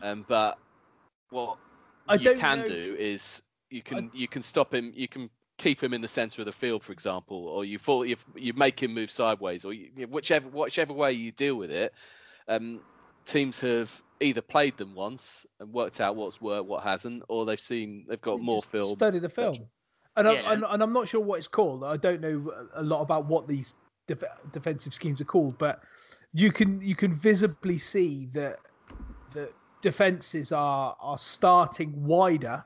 Um, 0.00 0.24
but 0.28 0.58
what 1.30 1.58
I 2.06 2.14
you 2.14 2.36
can 2.36 2.60
know- 2.60 2.66
do 2.68 2.96
is 2.98 3.42
you 3.70 3.82
can 3.82 4.10
you 4.14 4.28
can 4.28 4.42
stop 4.42 4.72
him. 4.72 4.92
You 4.94 5.08
can 5.08 5.30
keep 5.58 5.82
him 5.82 5.92
in 5.92 6.00
the 6.00 6.08
center 6.08 6.40
of 6.40 6.46
the 6.46 6.52
field, 6.52 6.82
for 6.82 6.92
example, 6.92 7.48
or 7.48 7.64
you 7.64 7.78
fall 7.78 8.06
you 8.06 8.16
you 8.34 8.52
make 8.54 8.82
him 8.82 8.94
move 8.94 9.10
sideways, 9.10 9.64
or 9.64 9.72
you, 9.72 9.90
whichever 10.08 10.48
whichever 10.48 10.92
way 10.92 11.12
you 11.12 11.32
deal 11.32 11.56
with 11.56 11.70
it. 11.70 11.92
Um, 12.46 12.80
teams 13.26 13.60
have 13.60 14.02
either 14.20 14.40
played 14.40 14.76
them 14.78 14.94
once 14.94 15.46
and 15.60 15.72
worked 15.72 16.00
out 16.00 16.16
what's 16.16 16.40
worked, 16.40 16.66
what 16.66 16.82
hasn't, 16.82 17.22
or 17.28 17.44
they've 17.44 17.60
seen 17.60 18.06
they've 18.08 18.20
got 18.20 18.40
more 18.40 18.62
Just 18.62 18.70
film. 18.70 18.96
Study 18.96 19.18
the 19.18 19.28
film. 19.28 19.56
And, 20.16 20.26
Yeah. 20.26 20.42
I'm, 20.46 20.52
and, 20.52 20.64
and 20.70 20.82
I'm 20.82 20.92
not 20.92 21.06
sure 21.08 21.20
what 21.20 21.38
it's 21.38 21.46
called. 21.46 21.84
I 21.84 21.96
don't 21.96 22.20
know 22.20 22.52
a 22.74 22.82
lot 22.82 23.02
about 23.02 23.26
what 23.26 23.46
these 23.46 23.74
def- 24.06 24.24
defensive 24.50 24.92
schemes 24.92 25.20
are 25.20 25.26
called, 25.26 25.58
but 25.58 25.82
you 26.32 26.50
can 26.50 26.80
you 26.80 26.96
can 26.96 27.12
visibly 27.12 27.78
see 27.78 28.26
that 28.32 28.56
that 29.34 29.52
defenses 29.80 30.50
are 30.52 30.96
are 31.00 31.18
starting 31.18 31.92
wider 32.04 32.64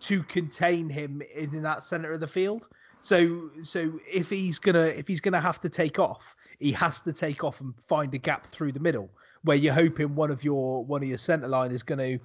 to 0.00 0.22
contain 0.24 0.88
him 0.88 1.22
in 1.34 1.62
that 1.62 1.84
center 1.84 2.12
of 2.12 2.20
the 2.20 2.26
field. 2.26 2.68
So 3.00 3.50
so 3.62 3.98
if 4.10 4.28
he's 4.30 4.58
gonna 4.58 4.86
if 4.86 5.06
he's 5.06 5.20
gonna 5.20 5.40
have 5.40 5.60
to 5.60 5.68
take 5.68 5.98
off, 5.98 6.34
he 6.58 6.72
has 6.72 7.00
to 7.00 7.12
take 7.12 7.44
off 7.44 7.60
and 7.60 7.74
find 7.86 8.12
a 8.14 8.18
gap 8.18 8.50
through 8.52 8.72
the 8.72 8.80
middle 8.80 9.10
where 9.42 9.56
you're 9.56 9.74
hoping 9.74 10.14
one 10.14 10.30
of 10.30 10.44
your 10.44 10.84
one 10.84 11.02
of 11.02 11.08
your 11.08 11.18
center 11.18 11.48
line 11.48 11.70
is 11.70 11.82
going 11.82 11.98
to 11.98 12.24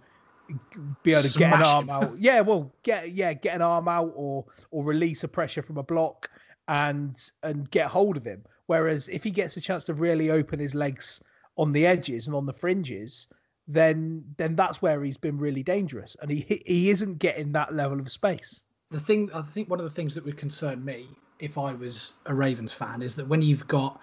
be 1.03 1.13
able 1.13 1.23
to 1.23 1.37
get 1.39 1.53
an 1.53 1.63
arm 1.63 1.83
him. 1.85 1.89
out. 1.89 2.17
Yeah, 2.19 2.41
well, 2.41 2.73
get 2.83 3.11
yeah, 3.11 3.33
get 3.33 3.55
an 3.55 3.61
arm 3.61 3.87
out 3.87 4.11
or 4.15 4.45
or 4.71 4.83
release 4.83 5.23
a 5.23 5.27
pressure 5.27 5.61
from 5.61 5.77
a 5.77 5.83
block 5.83 6.29
and 6.67 7.31
and 7.43 7.69
get 7.71 7.87
hold 7.87 8.17
of 8.17 8.25
him. 8.25 8.43
Whereas 8.67 9.07
if 9.09 9.23
he 9.23 9.31
gets 9.31 9.57
a 9.57 9.61
chance 9.61 9.85
to 9.85 9.93
really 9.93 10.31
open 10.31 10.59
his 10.59 10.75
legs 10.75 11.21
on 11.57 11.71
the 11.71 11.85
edges 11.85 12.27
and 12.27 12.35
on 12.35 12.45
the 12.45 12.53
fringes, 12.53 13.27
then 13.67 14.23
then 14.37 14.55
that's 14.55 14.81
where 14.81 15.03
he's 15.03 15.17
been 15.17 15.37
really 15.37 15.63
dangerous, 15.63 16.15
and 16.21 16.31
he 16.31 16.61
he 16.65 16.89
isn't 16.89 17.19
getting 17.19 17.51
that 17.53 17.73
level 17.75 17.99
of 17.99 18.11
space. 18.11 18.63
the 18.91 18.99
thing 18.99 19.29
I 19.33 19.41
think 19.41 19.69
one 19.69 19.79
of 19.79 19.85
the 19.85 19.89
things 19.91 20.15
that 20.15 20.23
would 20.25 20.37
concern 20.37 20.83
me 20.85 21.17
if 21.39 21.57
I 21.57 21.73
was 21.73 22.13
a 22.25 22.33
Ravens 22.35 22.73
fan 22.73 23.01
is 23.01 23.15
that 23.15 23.27
when 23.27 23.41
you've 23.41 23.67
got 23.67 23.99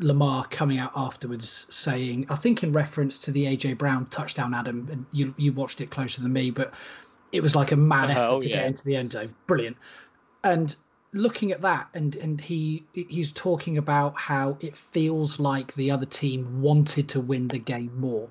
Lamar 0.00 0.46
coming 0.48 0.78
out 0.78 0.92
afterwards 0.96 1.66
saying, 1.74 2.26
I 2.30 2.36
think 2.36 2.62
in 2.62 2.72
reference 2.72 3.18
to 3.20 3.32
the 3.32 3.46
AJ 3.46 3.74
Brown 3.78 4.06
touchdown, 4.06 4.54
Adam, 4.54 4.88
and 4.90 5.06
you 5.12 5.34
you 5.38 5.52
watched 5.52 5.80
it 5.80 5.90
closer 5.90 6.22
than 6.22 6.32
me, 6.32 6.50
but 6.50 6.74
it 7.32 7.42
was 7.42 7.54
like 7.56 7.72
a 7.72 7.76
mad 7.76 8.10
uh-huh, 8.10 8.10
effort 8.10 8.36
Oh, 8.36 8.40
to 8.40 8.48
yeah. 8.48 8.50
get 8.50 8.66
into 8.66 8.84
the 8.84 8.96
end 8.96 9.12
zone. 9.12 9.34
Brilliant. 9.46 9.76
And 10.44 10.76
looking 11.12 11.52
at 11.52 11.62
that 11.62 11.88
and 11.94 12.16
and 12.16 12.40
he 12.40 12.88
he's 12.92 13.32
talking 13.32 13.78
about 13.78 14.18
how 14.20 14.58
it 14.60 14.76
feels 14.76 15.40
like 15.40 15.74
the 15.74 15.90
other 15.90 16.06
team 16.06 16.60
wanted 16.62 17.08
to 17.10 17.20
win 17.20 17.50
the 17.50 17.58
game 17.58 17.98
more. 17.98 18.30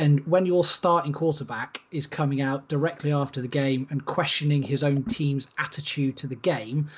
And 0.00 0.26
when 0.26 0.46
your 0.46 0.64
starting 0.64 1.12
quarterback 1.12 1.82
is 1.90 2.06
coming 2.06 2.40
out 2.40 2.66
directly 2.68 3.12
after 3.12 3.42
the 3.42 3.48
game 3.48 3.86
and 3.90 4.02
questioning 4.06 4.62
his 4.62 4.82
own 4.82 5.04
team's 5.04 5.48
attitude 5.58 6.16
to 6.16 6.26
the 6.26 6.36
game, 6.36 6.88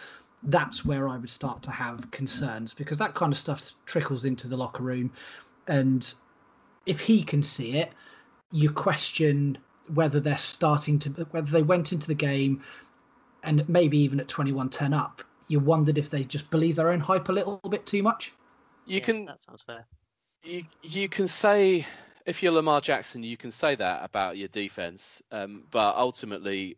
that's 0.44 0.84
where 0.84 1.08
I 1.08 1.16
would 1.16 1.28
start 1.28 1.62
to 1.64 1.72
have 1.72 2.08
concerns 2.12 2.72
because 2.72 2.98
that 2.98 3.14
kind 3.14 3.32
of 3.32 3.38
stuff 3.40 3.72
trickles 3.86 4.24
into 4.24 4.46
the 4.46 4.56
locker 4.56 4.84
room. 4.84 5.12
And 5.66 6.14
if 6.86 7.00
he 7.00 7.24
can 7.24 7.42
see 7.42 7.76
it, 7.76 7.90
you 8.52 8.70
question 8.70 9.58
whether 9.92 10.20
they're 10.20 10.38
starting 10.38 11.00
to, 11.00 11.10
whether 11.32 11.50
they 11.50 11.62
went 11.62 11.92
into 11.92 12.06
the 12.06 12.14
game 12.14 12.62
and 13.42 13.68
maybe 13.68 13.98
even 13.98 14.20
at 14.20 14.28
21 14.28 14.68
10 14.68 14.92
up, 14.92 15.22
you 15.48 15.58
wondered 15.58 15.98
if 15.98 16.08
they 16.08 16.22
just 16.22 16.48
believe 16.50 16.76
their 16.76 16.92
own 16.92 17.00
hype 17.00 17.28
a 17.28 17.32
little 17.32 17.60
bit 17.68 17.84
too 17.84 18.04
much. 18.04 18.32
You 18.86 19.00
Yeah, 19.00 19.06
can 19.06 19.26
That 19.26 19.42
sounds 19.42 19.64
fair. 19.64 19.88
you 20.44 20.62
you 20.82 21.08
can 21.08 21.26
say 21.26 21.84
if 22.26 22.42
you're 22.42 22.52
Lamar 22.52 22.80
Jackson, 22.80 23.22
you 23.22 23.36
can 23.36 23.50
say 23.50 23.74
that 23.74 24.04
about 24.04 24.36
your 24.36 24.48
defense, 24.48 25.22
um, 25.30 25.64
but 25.70 25.96
ultimately 25.96 26.76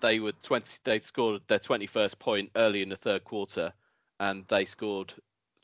they 0.00 0.20
were 0.20 0.32
twenty. 0.42 0.78
They 0.84 0.98
scored 1.00 1.42
their 1.48 1.58
twenty-first 1.58 2.18
point 2.18 2.50
early 2.56 2.82
in 2.82 2.88
the 2.88 2.96
third 2.96 3.24
quarter, 3.24 3.72
and 4.20 4.44
they 4.48 4.64
scored 4.64 5.12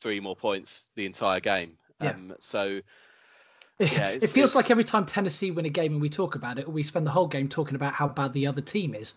three 0.01 0.21
more 0.21 0.37
points 0.37 0.91
the 0.97 1.07
entire 1.07 1.41
game. 1.41 1.79
Yeah. 2.01 2.11
Um, 2.11 2.35
so 2.39 2.81
Yeah, 3.79 4.11
it 4.11 4.29
feels 4.29 4.55
like 4.55 4.71
every 4.71 4.85
time 4.85 5.07
Tennessee 5.07 5.51
win 5.51 5.67
a 5.67 5.71
game 5.71 5.93
and 5.93 6.01
we 6.01 6.09
talk 6.09 6.35
about 6.35 6.59
it, 6.59 6.71
we 6.71 6.83
spend 6.83 7.07
the 7.07 7.11
whole 7.11 7.27
game 7.27 7.49
talking 7.49 7.75
about 7.75 7.93
how 7.95 8.09
bad 8.09 8.33
the 8.33 8.47
other 8.47 8.61
team 8.61 8.95
is. 8.95 9.15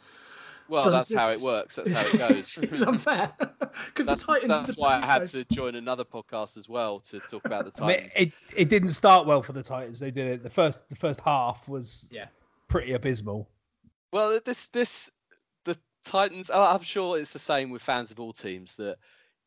Well, 0.68 0.84
Doesn't- 0.84 1.16
that's 1.16 1.28
how 1.28 1.32
it 1.34 1.42
works. 1.42 1.76
That's 1.76 2.12
how 2.18 2.26
it 2.26 2.30
goes. 2.36 2.48
Seems 2.48 2.82
unfair 2.82 3.34
because 3.40 3.70
the 3.98 4.04
that's 4.06 4.24
Titans. 4.26 4.50
that's 4.50 4.76
the 4.76 4.82
why 4.82 4.96
I 4.96 5.06
had 5.06 5.20
Titans- 5.20 5.32
to 5.32 5.46
join 5.46 5.76
another 5.76 6.04
podcast 6.04 6.58
as 6.58 6.68
well 6.70 7.00
to 7.02 7.20
talk 7.22 7.46
about 7.46 7.72
the 7.74 7.84
I 7.84 7.88
mean, 7.88 7.98
Titans. 7.98 8.14
it 8.16 8.34
it 8.56 8.70
didn't 8.70 8.90
start 8.90 9.28
well 9.28 9.42
for 9.44 9.54
the 9.54 9.64
Titans. 9.64 10.00
They 10.00 10.12
did 10.12 10.28
it. 10.28 10.44
The 10.44 10.50
first 10.50 10.88
the 10.90 10.96
first 10.96 11.20
half 11.22 11.68
was 11.70 12.08
Yeah. 12.12 12.28
pretty 12.68 12.94
abysmal. 12.94 13.50
Well, 14.12 14.40
this 14.46 14.68
this 14.70 15.12
the 15.66 15.78
Titans. 16.04 16.50
oh, 16.54 16.64
I'm 16.64 16.84
sure 16.84 17.18
it's 17.20 17.34
the 17.34 17.40
same 17.40 17.70
with 17.70 17.82
fans 17.82 18.12
of 18.12 18.20
all 18.20 18.34
teams 18.34 18.76
that 18.78 18.98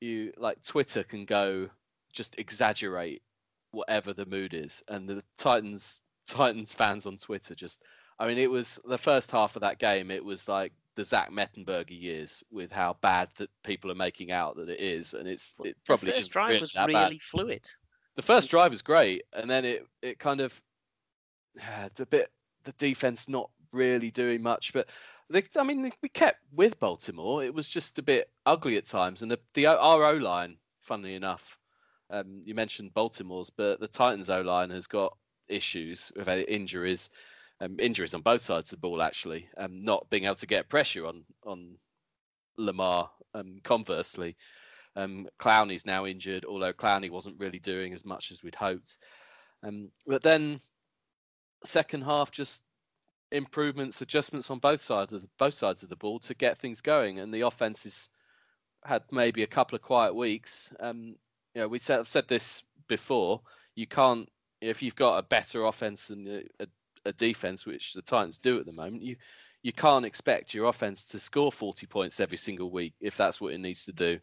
you 0.01 0.33
like. 0.37 0.63
Twitter 0.63 1.03
can 1.03 1.25
go 1.25 1.69
just 2.13 2.39
exaggerate 2.39 3.23
whatever 3.71 4.13
the 4.13 4.27
mood 4.27 4.55
is, 4.55 4.83
and 4.89 5.09
the 5.09 5.23
Titans 5.37 6.01
Titans 6.27 6.73
fans 6.75 7.07
on 7.07 7.17
Twitter 7.19 7.55
just. 7.55 7.83
I 8.21 8.27
mean, 8.27 8.39
it 8.39 8.51
was 8.51 8.81
the 8.85 8.99
first 8.99 9.31
half 9.31 9.55
of 9.55 9.61
that 9.63 9.79
game. 9.79 10.11
It 10.11 10.25
was 10.25 10.49
like 10.49 10.73
the 10.99 11.05
Zach 11.05 11.31
Mettenberger 11.31 11.91
years 11.91 12.43
with 12.51 12.73
how 12.73 12.97
bad 13.03 13.29
that 13.37 13.49
people 13.63 13.89
are 13.89 13.95
making 13.95 14.33
out 14.33 14.57
that 14.57 14.69
it 14.69 14.81
is, 14.81 15.15
and 15.15 15.29
it's 15.29 15.55
it 15.63 15.77
probably 15.87 16.11
the 16.11 16.17
first 16.17 16.33
drive 16.33 16.49
really 16.49 16.61
was 16.61 16.75
really 16.75 16.93
bad. 16.93 17.21
fluid. 17.23 17.71
The 18.17 18.23
first 18.23 18.51
drive 18.51 18.73
was 18.73 18.83
great, 18.83 19.23
and 19.33 19.49
then 19.49 19.65
it 19.65 19.87
it 20.03 20.19
kind 20.19 20.41
of 20.41 20.61
the 21.95 22.05
bit 22.07 22.33
the 22.65 22.73
defense 22.73 23.29
not 23.29 23.49
really 23.73 24.11
doing 24.11 24.43
much, 24.43 24.73
but 24.73 24.89
they, 25.31 25.45
I 25.57 25.63
mean 25.63 25.93
we 26.03 26.09
kept 26.09 26.41
with 26.53 26.81
Baltimore. 26.81 27.45
It 27.45 27.55
was 27.55 27.69
just 27.69 28.01
a 28.01 28.03
bit 28.03 28.29
ugly 28.45 28.77
at 28.77 28.85
times, 28.85 29.23
and 29.23 29.31
the 29.31 29.39
the 29.55 29.67
our 29.67 30.05
O 30.05 30.15
line, 30.15 30.57
funnily 30.81 31.15
enough, 31.15 31.61
um, 32.11 32.43
you 32.45 32.57
mentioned 32.57 32.93
Baltimore's, 32.93 33.51
but 33.51 33.79
the 33.79 33.87
Titans 33.87 34.31
O 34.31 34.41
line 34.41 34.71
has 34.71 34.89
got 34.89 35.17
issues 35.47 36.11
with 36.17 36.29
injuries, 36.29 37.09
um, 37.61 37.77
injuries 37.79 38.15
on 38.15 38.23
both 38.23 38.43
sides 38.43 38.73
of 38.73 38.79
the 38.79 38.89
ball 38.89 39.03
actually, 39.03 39.49
um, 39.57 39.85
not 39.85 40.09
being 40.11 40.25
able 40.25 40.35
to 40.37 40.47
get 40.47 40.69
pressure 40.69 41.07
on 41.07 41.25
on 41.45 41.77
Lamar. 42.57 43.11
Um, 43.35 43.61
conversely, 43.63 44.37
um, 44.97 45.29
Clowney's 45.39 45.87
now 45.87 46.07
injured, 46.07 46.45
although 46.45 46.73
Clowney 46.73 47.11
wasn't 47.11 47.39
really 47.39 47.59
doing 47.59 47.93
as 47.93 48.05
much 48.05 48.31
as 48.31 48.43
we'd 48.43 48.55
hoped. 48.55 48.99
Um, 49.63 49.91
but 50.07 50.23
then 50.23 50.61
second 51.65 52.03
half, 52.03 52.31
just 52.31 52.63
improvements, 53.31 54.01
adjustments 54.01 54.51
on 54.51 54.59
both 54.59 54.81
sides 54.81 55.13
of 55.13 55.23
the, 55.23 55.29
both 55.39 55.55
sides 55.55 55.83
of 55.83 55.91
the 55.91 55.97
ball 55.97 56.19
to 56.21 56.35
get 56.35 56.57
things 56.59 56.81
going, 56.81 57.19
and 57.19 57.33
the 57.33 57.43
offense 57.43 57.85
has 57.85 58.09
had 58.85 59.03
maybe 59.11 59.43
a 59.43 59.47
couple 59.47 59.77
of 59.77 59.83
quiet 59.83 60.15
weeks. 60.15 60.73
Um, 60.81 61.17
you 61.55 61.63
know, 61.63 61.69
we 61.69 61.79
said, 61.79 62.01
I've 62.01 62.09
said 62.09 62.29
this 62.29 62.63
before. 62.89 63.43
You 63.75 63.87
can't 63.87 64.29
if 64.61 64.83
you've 64.83 64.97
got 64.97 65.19
a 65.19 65.23
better 65.23 65.65
offense 65.65 66.09
than 66.09 66.27
a, 66.27 66.63
a, 66.63 66.67
a 67.09 67.13
defense, 67.13 67.67
which 67.67 67.93
the 67.95 68.03
Titans 68.03 68.39
do 68.39 68.59
at 68.59 68.67
the 68.67 68.73
moment. 68.73 69.03
You 69.03 69.17
you 69.63 69.73
can't 69.73 70.05
expect 70.05 70.55
your 70.55 70.67
offense 70.67 71.05
to 71.05 71.19
score 71.19 71.51
40 71.51 71.87
points 71.87 72.21
every 72.21 72.37
single 72.37 72.71
week 72.71 72.95
if 73.01 73.17
that's 73.17 73.41
what 73.41 73.53
it 73.53 73.59
needs 73.59 73.85
to 73.87 73.93
do. 73.93 74.21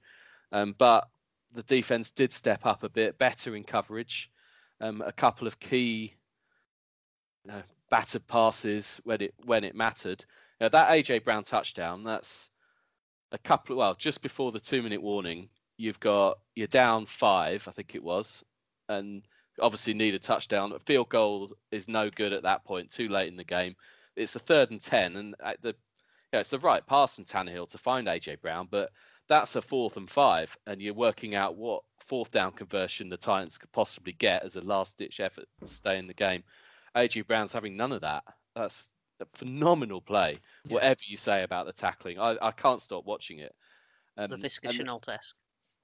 Um, 0.53 0.73
but 0.77 1.09
the 1.51 1.63
defense 1.63 2.09
did 2.09 2.31
step 2.31 2.65
up 2.65 2.83
a 2.83 2.89
bit, 2.89 3.17
better 3.19 3.55
in 3.55 3.63
coverage. 3.63 4.31
Um, 4.79 5.01
a 5.05 5.11
couple 5.11 5.45
of 5.45 5.59
key 5.59 6.15
you 7.43 7.51
know, 7.51 7.61
battered 7.89 8.25
passes 8.27 8.99
when 9.03 9.21
it 9.21 9.33
when 9.45 9.63
it 9.63 9.75
mattered. 9.75 10.25
Now, 10.59 10.69
that 10.69 10.89
AJ 10.89 11.23
Brown 11.23 11.43
touchdown, 11.43 12.03
that's 12.03 12.49
a 13.31 13.37
couple 13.37 13.73
of, 13.73 13.77
well, 13.77 13.95
just 13.95 14.21
before 14.21 14.51
the 14.51 14.59
two 14.59 14.81
minute 14.81 15.01
warning, 15.01 15.49
you've 15.77 15.99
got 15.99 16.39
you're 16.55 16.67
down 16.67 17.05
five, 17.05 17.67
I 17.67 17.71
think 17.71 17.95
it 17.95 18.03
was, 18.03 18.43
and 18.89 19.23
obviously 19.61 19.93
need 19.93 20.15
a 20.15 20.19
touchdown. 20.19 20.71
A 20.73 20.79
field 20.79 21.09
goal 21.09 21.51
is 21.71 21.87
no 21.87 22.09
good 22.09 22.33
at 22.33 22.43
that 22.43 22.63
point, 22.65 22.89
too 22.89 23.09
late 23.09 23.27
in 23.27 23.37
the 23.37 23.43
game. 23.43 23.75
It's 24.15 24.35
a 24.35 24.39
third 24.39 24.71
and 24.71 24.81
ten, 24.81 25.15
and 25.17 25.35
the 25.61 25.75
yeah, 26.33 26.39
it's 26.39 26.49
the 26.49 26.59
right 26.59 26.85
pass 26.85 27.15
from 27.15 27.25
Tannehill 27.25 27.69
to 27.69 27.77
find 27.77 28.07
AJ 28.07 28.41
Brown, 28.41 28.67
but 28.69 28.91
that's 29.27 29.55
a 29.55 29.61
fourth 29.61 29.97
and 29.97 30.09
five, 30.09 30.55
and 30.67 30.81
you're 30.81 30.93
working 30.93 31.35
out 31.35 31.55
what 31.55 31.83
fourth 31.99 32.31
down 32.31 32.51
conversion 32.51 33.09
the 33.09 33.17
Titans 33.17 33.57
could 33.57 33.71
possibly 33.71 34.13
get 34.13 34.43
as 34.43 34.55
a 34.55 34.61
last 34.61 34.97
ditch 34.97 35.19
effort 35.19 35.45
to 35.61 35.67
stay 35.67 35.97
in 35.97 36.07
the 36.07 36.13
game. 36.13 36.43
AJ 36.95 37.27
Brown's 37.27 37.53
having 37.53 37.75
none 37.77 37.91
of 37.91 38.01
that. 38.01 38.23
That's 38.55 38.89
a 39.19 39.25
phenomenal 39.33 40.01
play. 40.01 40.37
Yeah. 40.65 40.73
Whatever 40.73 41.01
you 41.07 41.17
say 41.17 41.43
about 41.43 41.65
the 41.65 41.73
tackling, 41.73 42.19
I, 42.19 42.37
I 42.41 42.51
can't 42.51 42.81
stop 42.81 43.05
watching 43.05 43.39
it. 43.39 43.53
Um, 44.17 44.31
Laviska 44.31 44.71
Shenault-esque 44.71 45.35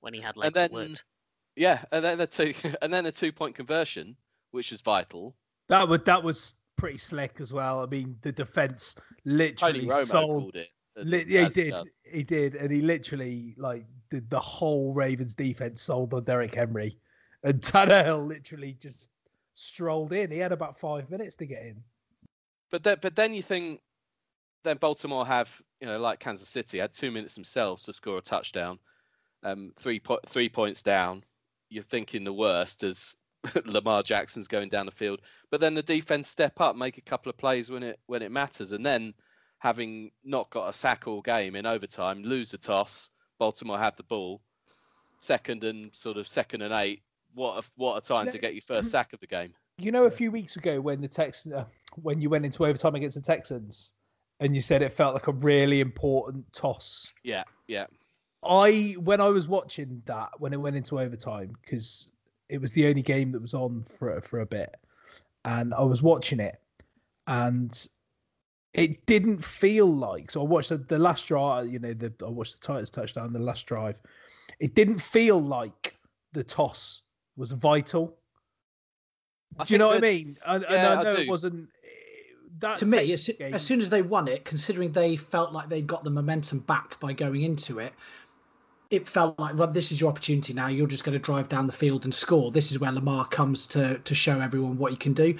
when 0.02 0.14
he 0.14 0.22
had 0.22 0.38
legs 0.38 0.54
then, 0.54 0.98
Yeah, 1.62 1.84
and 1.92 2.04
then 2.04 2.18
the 2.18 2.26
two 2.26 2.56
and 2.82 2.92
then 2.92 3.06
a 3.06 3.12
two 3.12 3.32
point 3.32 3.54
conversion, 3.54 4.16
which 4.50 4.72
is 4.72 4.82
vital. 4.82 5.36
That 5.70 5.88
was 5.88 6.02
that 6.06 6.24
was 6.24 6.56
pretty 6.76 6.98
slick 6.98 7.40
as 7.40 7.54
well. 7.54 7.82
I 7.82 7.86
mean, 7.86 8.18
the 8.24 8.32
defense 8.32 8.96
literally 9.26 9.88
sold 10.04 10.56
it. 10.56 10.70
Li- 10.96 11.26
yeah, 11.28 11.44
he 11.44 11.50
did. 11.50 11.76
He 12.04 12.24
did, 12.24 12.56
and 12.56 12.72
he 12.72 12.82
literally 12.82 13.54
like 13.60 13.86
the 14.10 14.22
the 14.30 14.40
whole 14.40 14.92
Ravens 14.96 15.36
defense 15.36 15.84
sold 15.84 16.16
on 16.16 16.24
Derrick 16.24 16.56
Henry, 16.56 16.98
and 17.44 17.62
Tannehill 17.62 18.28
literally 18.28 18.76
just 18.82 19.12
strolled 19.54 20.14
in. 20.14 20.32
He 20.32 20.40
had 20.40 20.52
about 20.52 20.80
five 20.80 21.12
minutes 21.12 21.36
to 21.36 21.46
get 21.46 21.62
in. 21.62 21.84
But 22.72 22.84
then, 22.84 22.98
but 23.04 23.16
then 23.16 23.36
you 23.36 23.44
think, 23.44 23.82
then 24.64 24.78
Baltimore 24.78 25.28
have 25.28 25.62
you 25.80 25.86
know 25.86 26.00
like 26.00 26.20
Kansas 26.20 26.50
City 26.50 26.80
had 26.80 26.92
two 26.92 27.12
minutes 27.12 27.36
themselves 27.36 27.84
to 27.84 27.94
score 27.94 28.18
a 28.18 28.22
touchdown, 28.22 28.80
um, 29.44 29.72
three 29.78 30.00
po- 30.00 30.22
three 30.26 30.50
points 30.50 30.82
down. 30.82 31.24
You're 31.72 31.84
thinking 31.84 32.24
the 32.24 32.34
worst 32.34 32.84
as 32.84 33.16
Lamar 33.66 34.04
Jackson's 34.04 34.48
going 34.48 34.70
down 34.70 34.86
the 34.86 34.92
field, 34.92 35.22
but 35.50 35.60
then 35.60 35.74
the 35.74 35.82
defense 35.82 36.28
step 36.28 36.62
up, 36.62 36.76
make 36.76 37.00
a 37.00 37.02
couple 37.02 37.32
of 37.32 37.38
plays 37.38 37.72
when 37.72 37.82
it 37.82 38.00
when 38.06 38.22
it 38.22 38.32
matters, 38.32 38.74
and 38.74 38.86
then 38.86 39.14
having 39.58 40.12
not 40.24 40.50
got 40.50 40.70
a 40.70 40.74
sack 40.74 41.08
all 41.08 41.22
game 41.22 41.56
in 41.56 41.66
overtime, 41.66 42.24
lose 42.24 42.52
the 42.52 42.58
toss. 42.58 43.10
Baltimore 43.40 43.80
have 43.80 43.96
the 43.96 44.04
ball, 44.04 44.42
second 45.18 45.64
and 45.64 45.94
sort 45.96 46.18
of 46.18 46.28
second 46.28 46.62
and 46.62 46.74
eight. 46.74 47.02
What 47.34 47.64
a, 47.64 47.68
what 47.76 47.98
a 47.98 48.02
time 48.02 48.30
to 48.30 48.38
get 48.38 48.54
your 48.54 48.62
first 48.62 48.92
sack 48.92 49.14
of 49.14 49.20
the 49.20 49.28
game. 49.28 49.54
You 49.78 49.92
know, 49.92 50.06
a 50.06 50.12
few 50.12 50.30
weeks 50.30 50.58
ago 50.58 50.80
when 50.82 51.02
the 51.02 51.08
Texans, 51.08 51.56
uh, 51.56 51.66
when 51.96 52.22
you 52.22 52.30
went 52.30 52.46
into 52.46 52.66
overtime 52.66 52.96
against 52.96 53.16
the 53.16 53.22
Texans, 53.22 53.94
and 54.42 54.56
you 54.56 54.62
said 54.62 54.82
it 54.82 54.92
felt 54.92 55.14
like 55.14 55.28
a 55.28 55.34
really 55.34 55.80
important 55.80 56.52
toss. 56.54 57.12
Yeah, 57.24 57.44
yeah. 57.68 57.86
I 58.44 58.96
when 59.00 59.22
I 59.22 59.30
was 59.30 59.48
watching 59.48 60.02
that 60.06 60.30
when 60.40 60.54
it 60.54 60.58
went 60.58 60.76
into 60.76 61.00
overtime 61.00 61.56
because 61.62 62.12
it 62.50 62.60
was 62.60 62.72
the 62.72 62.88
only 62.88 63.02
game 63.02 63.32
that 63.32 63.42
was 63.42 63.54
on 63.54 63.84
for 63.84 64.20
for 64.22 64.40
a 64.40 64.46
bit, 64.46 64.76
and 65.46 65.74
I 65.74 65.84
was 65.84 66.02
watching 66.02 66.40
it, 66.40 66.60
and 67.28 67.88
it 68.74 69.06
didn't 69.06 69.44
feel 69.44 69.86
like 69.86 70.32
so 70.32 70.42
I 70.42 70.46
watched 70.46 70.70
the, 70.70 70.78
the 70.78 71.00
last 71.00 71.28
drive, 71.28 71.72
you 71.72 71.80
know, 71.80 71.94
the 71.94 72.14
I 72.26 72.30
watched 72.30 72.60
the 72.60 72.66
Titans 72.66 72.90
touchdown, 72.90 73.34
the 73.34 73.40
last 73.40 73.66
drive. 73.66 74.00
It 74.60 74.76
didn't 74.76 75.00
feel 75.00 75.42
like 75.42 75.96
the 76.34 76.44
toss 76.44 77.02
was 77.36 77.52
vital. 77.52 78.18
I 79.60 79.66
do 79.66 79.74
you 79.74 79.78
know 79.78 79.88
what 79.88 79.98
I 79.98 80.02
mean? 80.02 80.38
And, 80.46 80.66
yeah, 80.70 81.00
I 81.00 81.04
know 81.04 81.10
I 81.10 81.22
it 81.22 81.28
wasn't. 81.28 81.70
That 82.60 82.78
to 82.78 82.86
me, 82.86 83.12
as, 83.12 83.28
as, 83.40 83.66
soon 83.66 83.82
as 83.82 83.90
they 83.90 84.04
won 84.04 84.28
it, 84.28 84.46
considering 84.46 84.92
they 84.92 85.16
felt 85.16 85.52
like 85.52 85.68
they 85.68 85.82
got 85.82 86.04
the 86.04 86.12
momentum 86.12 86.60
back 86.60 87.00
by 87.00 87.12
going 87.12 87.42
into 87.42 87.80
it, 87.80 87.92
it 88.92 89.08
felt 89.08 89.40
like 89.40 89.56
well, 89.56 89.68
this 89.68 89.92
is 89.92 90.00
your 90.00 90.10
opportunity 90.10 90.54
now. 90.54 90.68
You're 90.68 90.88
just 90.88 91.04
going 91.04 91.14
to 91.14 91.20
drive 91.20 91.50
down 91.50 91.66
the 91.66 91.74
field 91.74 92.04
and 92.04 92.14
score. 92.14 92.52
This 92.52 92.72
is 92.72 92.80
where 92.80 92.92
Lamar 92.92 93.26
comes 93.26 93.66
to 93.68 93.98
to 93.98 94.16
show 94.16 94.40
everyone 94.40 94.78
what 94.78 94.92
he 94.92 94.98
can 94.98 95.14
do 95.14 95.38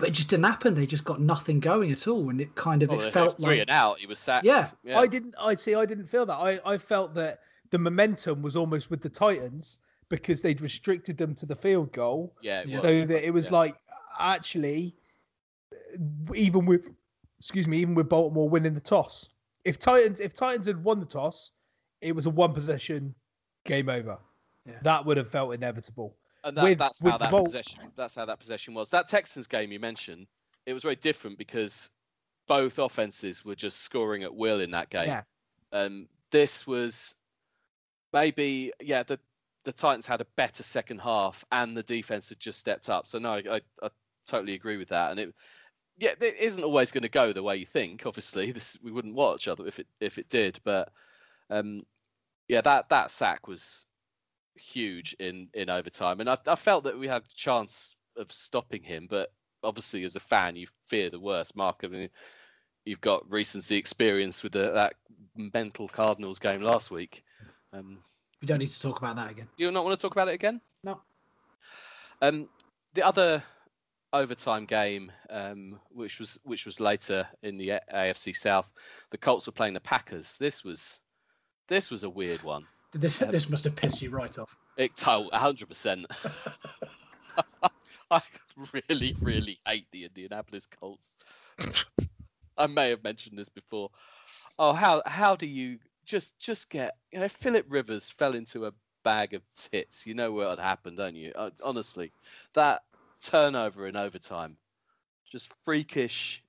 but 0.00 0.08
it 0.08 0.12
just 0.12 0.28
didn't 0.28 0.46
happen. 0.46 0.74
They 0.74 0.86
just 0.86 1.04
got 1.04 1.20
nothing 1.20 1.60
going 1.60 1.92
at 1.92 2.08
all, 2.08 2.30
and 2.30 2.40
it 2.40 2.54
kind 2.54 2.82
of 2.82 2.90
oh, 2.90 2.98
it 2.98 3.12
felt 3.12 3.36
three 3.36 3.46
like 3.46 3.60
and 3.60 3.70
out. 3.70 3.98
He 3.98 4.06
was 4.06 4.18
sacked. 4.18 4.46
Yeah, 4.46 4.70
yeah, 4.82 4.98
I 4.98 5.06
didn't. 5.06 5.34
I'd 5.38 5.60
say 5.60 5.74
I 5.74 5.84
didn't 5.84 6.06
feel 6.06 6.24
that. 6.26 6.34
I 6.36 6.58
I 6.64 6.78
felt 6.78 7.14
that 7.14 7.40
the 7.70 7.78
momentum 7.78 8.40
was 8.40 8.56
almost 8.56 8.90
with 8.90 9.02
the 9.02 9.10
Titans 9.10 9.78
because 10.08 10.40
they'd 10.40 10.60
restricted 10.60 11.18
them 11.18 11.34
to 11.34 11.46
the 11.46 11.54
field 11.54 11.92
goal. 11.92 12.34
Yeah, 12.40 12.64
so 12.68 13.04
that 13.04 13.26
it 13.26 13.30
was 13.30 13.46
yeah. 13.46 13.58
like 13.58 13.76
actually, 14.18 14.96
even 16.34 16.64
with 16.64 16.88
excuse 17.38 17.68
me, 17.68 17.78
even 17.78 17.94
with 17.94 18.08
Baltimore 18.08 18.48
winning 18.48 18.74
the 18.74 18.80
toss, 18.80 19.28
if 19.64 19.78
Titans 19.78 20.18
if 20.18 20.32
Titans 20.32 20.66
had 20.66 20.82
won 20.82 20.98
the 20.98 21.06
toss, 21.06 21.52
it 22.00 22.14
was 22.14 22.26
a 22.26 22.30
one 22.30 22.52
possession 22.52 23.14
game 23.64 23.88
over. 23.88 24.18
Yeah. 24.66 24.78
That 24.82 25.04
would 25.04 25.16
have 25.16 25.28
felt 25.28 25.54
inevitable. 25.54 26.16
And 26.44 26.56
that, 26.56 26.64
with, 26.64 26.78
that's 26.78 27.02
with 27.02 27.12
how 27.12 27.18
that 27.18 27.30
possession. 27.30 27.80
That's 27.96 28.14
how 28.14 28.24
that 28.24 28.38
possession 28.38 28.74
was. 28.74 28.88
That 28.90 29.08
Texans 29.08 29.46
game 29.46 29.72
you 29.72 29.80
mentioned, 29.80 30.26
it 30.66 30.72
was 30.72 30.82
very 30.82 30.96
different 30.96 31.38
because 31.38 31.90
both 32.48 32.78
offenses 32.78 33.44
were 33.44 33.54
just 33.54 33.82
scoring 33.82 34.22
at 34.22 34.34
will 34.34 34.60
in 34.60 34.70
that 34.70 34.90
game. 34.90 35.08
Yeah. 35.08 35.22
Um, 35.72 36.08
this 36.30 36.66
was 36.66 37.14
maybe 38.12 38.72
yeah 38.80 39.02
the 39.02 39.18
the 39.64 39.72
Titans 39.72 40.06
had 40.06 40.20
a 40.20 40.26
better 40.36 40.62
second 40.62 41.00
half 41.00 41.44
and 41.52 41.76
the 41.76 41.82
defense 41.82 42.30
had 42.30 42.40
just 42.40 42.58
stepped 42.58 42.88
up. 42.88 43.06
So 43.06 43.18
no, 43.18 43.34
I, 43.34 43.60
I 43.82 43.90
totally 44.26 44.54
agree 44.54 44.78
with 44.78 44.88
that. 44.88 45.10
And 45.10 45.20
it 45.20 45.34
yeah 45.98 46.14
it 46.20 46.36
isn't 46.40 46.64
always 46.64 46.90
going 46.90 47.02
to 47.02 47.08
go 47.08 47.32
the 47.32 47.42
way 47.42 47.56
you 47.56 47.66
think. 47.66 48.06
Obviously, 48.06 48.52
this 48.52 48.78
we 48.82 48.90
wouldn't 48.90 49.14
watch 49.14 49.48
other 49.48 49.66
if 49.66 49.78
it 49.78 49.86
if 50.00 50.18
it 50.18 50.28
did, 50.28 50.58
but 50.64 50.92
um, 51.50 51.82
yeah 52.48 52.60
that 52.60 52.88
that 52.88 53.10
sack 53.10 53.48
was 53.48 53.84
huge 54.56 55.14
in 55.18 55.48
in 55.54 55.70
overtime, 55.70 56.20
and 56.20 56.28
I, 56.28 56.38
I 56.46 56.56
felt 56.56 56.84
that 56.84 56.98
we 56.98 57.08
had 57.08 57.22
a 57.22 57.34
chance 57.34 57.96
of 58.16 58.30
stopping 58.32 58.82
him, 58.82 59.06
but 59.08 59.32
obviously 59.62 60.04
as 60.04 60.16
a 60.16 60.20
fan 60.20 60.56
you 60.56 60.66
fear 60.84 61.10
the 61.10 61.20
worst. 61.20 61.56
Mark, 61.56 61.80
I 61.84 61.88
mean, 61.88 62.08
you've 62.84 63.00
got 63.00 63.30
recency 63.30 63.76
experience 63.76 64.42
with 64.42 64.52
the, 64.52 64.70
that 64.72 64.94
mental 65.36 65.88
Cardinals 65.88 66.38
game 66.38 66.62
last 66.62 66.90
week. 66.90 67.24
Um, 67.72 67.98
we 68.40 68.46
don't 68.46 68.58
need 68.58 68.70
to 68.70 68.80
talk 68.80 68.98
about 68.98 69.16
that 69.16 69.30
again. 69.30 69.48
Do 69.56 69.64
you 69.64 69.70
not 69.70 69.84
want 69.84 69.98
to 69.98 70.02
talk 70.02 70.12
about 70.12 70.28
it 70.28 70.34
again? 70.34 70.60
No. 70.82 71.00
Um, 72.22 72.48
the 72.94 73.02
other 73.02 73.42
overtime 74.12 74.64
game, 74.64 75.12
um, 75.28 75.78
which 75.90 76.18
was 76.18 76.38
which 76.44 76.66
was 76.66 76.80
later 76.80 77.26
in 77.42 77.58
the 77.58 77.80
AFC 77.92 78.34
South, 78.34 78.70
the 79.10 79.18
Colts 79.18 79.46
were 79.46 79.52
playing 79.52 79.74
the 79.74 79.80
Packers. 79.80 80.36
This 80.38 80.64
was 80.64 81.00
this 81.70 81.90
was 81.90 82.04
a 82.04 82.10
weird 82.10 82.42
one. 82.42 82.66
This 82.92 83.22
um, 83.22 83.30
this 83.30 83.48
must 83.48 83.64
have 83.64 83.76
pissed 83.76 84.02
you 84.02 84.10
right 84.10 84.36
off. 84.38 84.54
It 84.76 84.94
told 84.96 85.32
hundred 85.32 85.68
percent. 85.68 86.06
I 88.10 88.20
really, 88.72 89.14
really 89.22 89.58
hate 89.66 89.86
the 89.92 90.04
Indianapolis 90.04 90.66
Colts. 90.66 91.14
I 92.58 92.66
may 92.66 92.90
have 92.90 93.02
mentioned 93.02 93.38
this 93.38 93.48
before. 93.48 93.90
Oh, 94.58 94.72
how 94.72 95.02
how 95.06 95.36
do 95.36 95.46
you 95.46 95.78
just 96.04 96.38
just 96.38 96.68
get 96.68 96.96
you 97.12 97.20
know 97.20 97.28
Philip 97.28 97.66
Rivers 97.68 98.10
fell 98.10 98.34
into 98.34 98.66
a 98.66 98.72
bag 99.04 99.34
of 99.34 99.42
tits. 99.56 100.06
You 100.06 100.14
know 100.14 100.32
what 100.32 100.50
had 100.50 100.58
happened, 100.58 100.96
don't 100.98 101.14
you? 101.14 101.32
Uh, 101.34 101.50
honestly, 101.64 102.12
that 102.54 102.82
turnover 103.22 103.86
in 103.86 103.96
overtime, 103.96 104.56
just 105.30 105.52
freakish, 105.64 106.42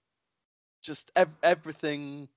just 0.81 1.11
ev- 1.15 1.37
everything 1.43 2.27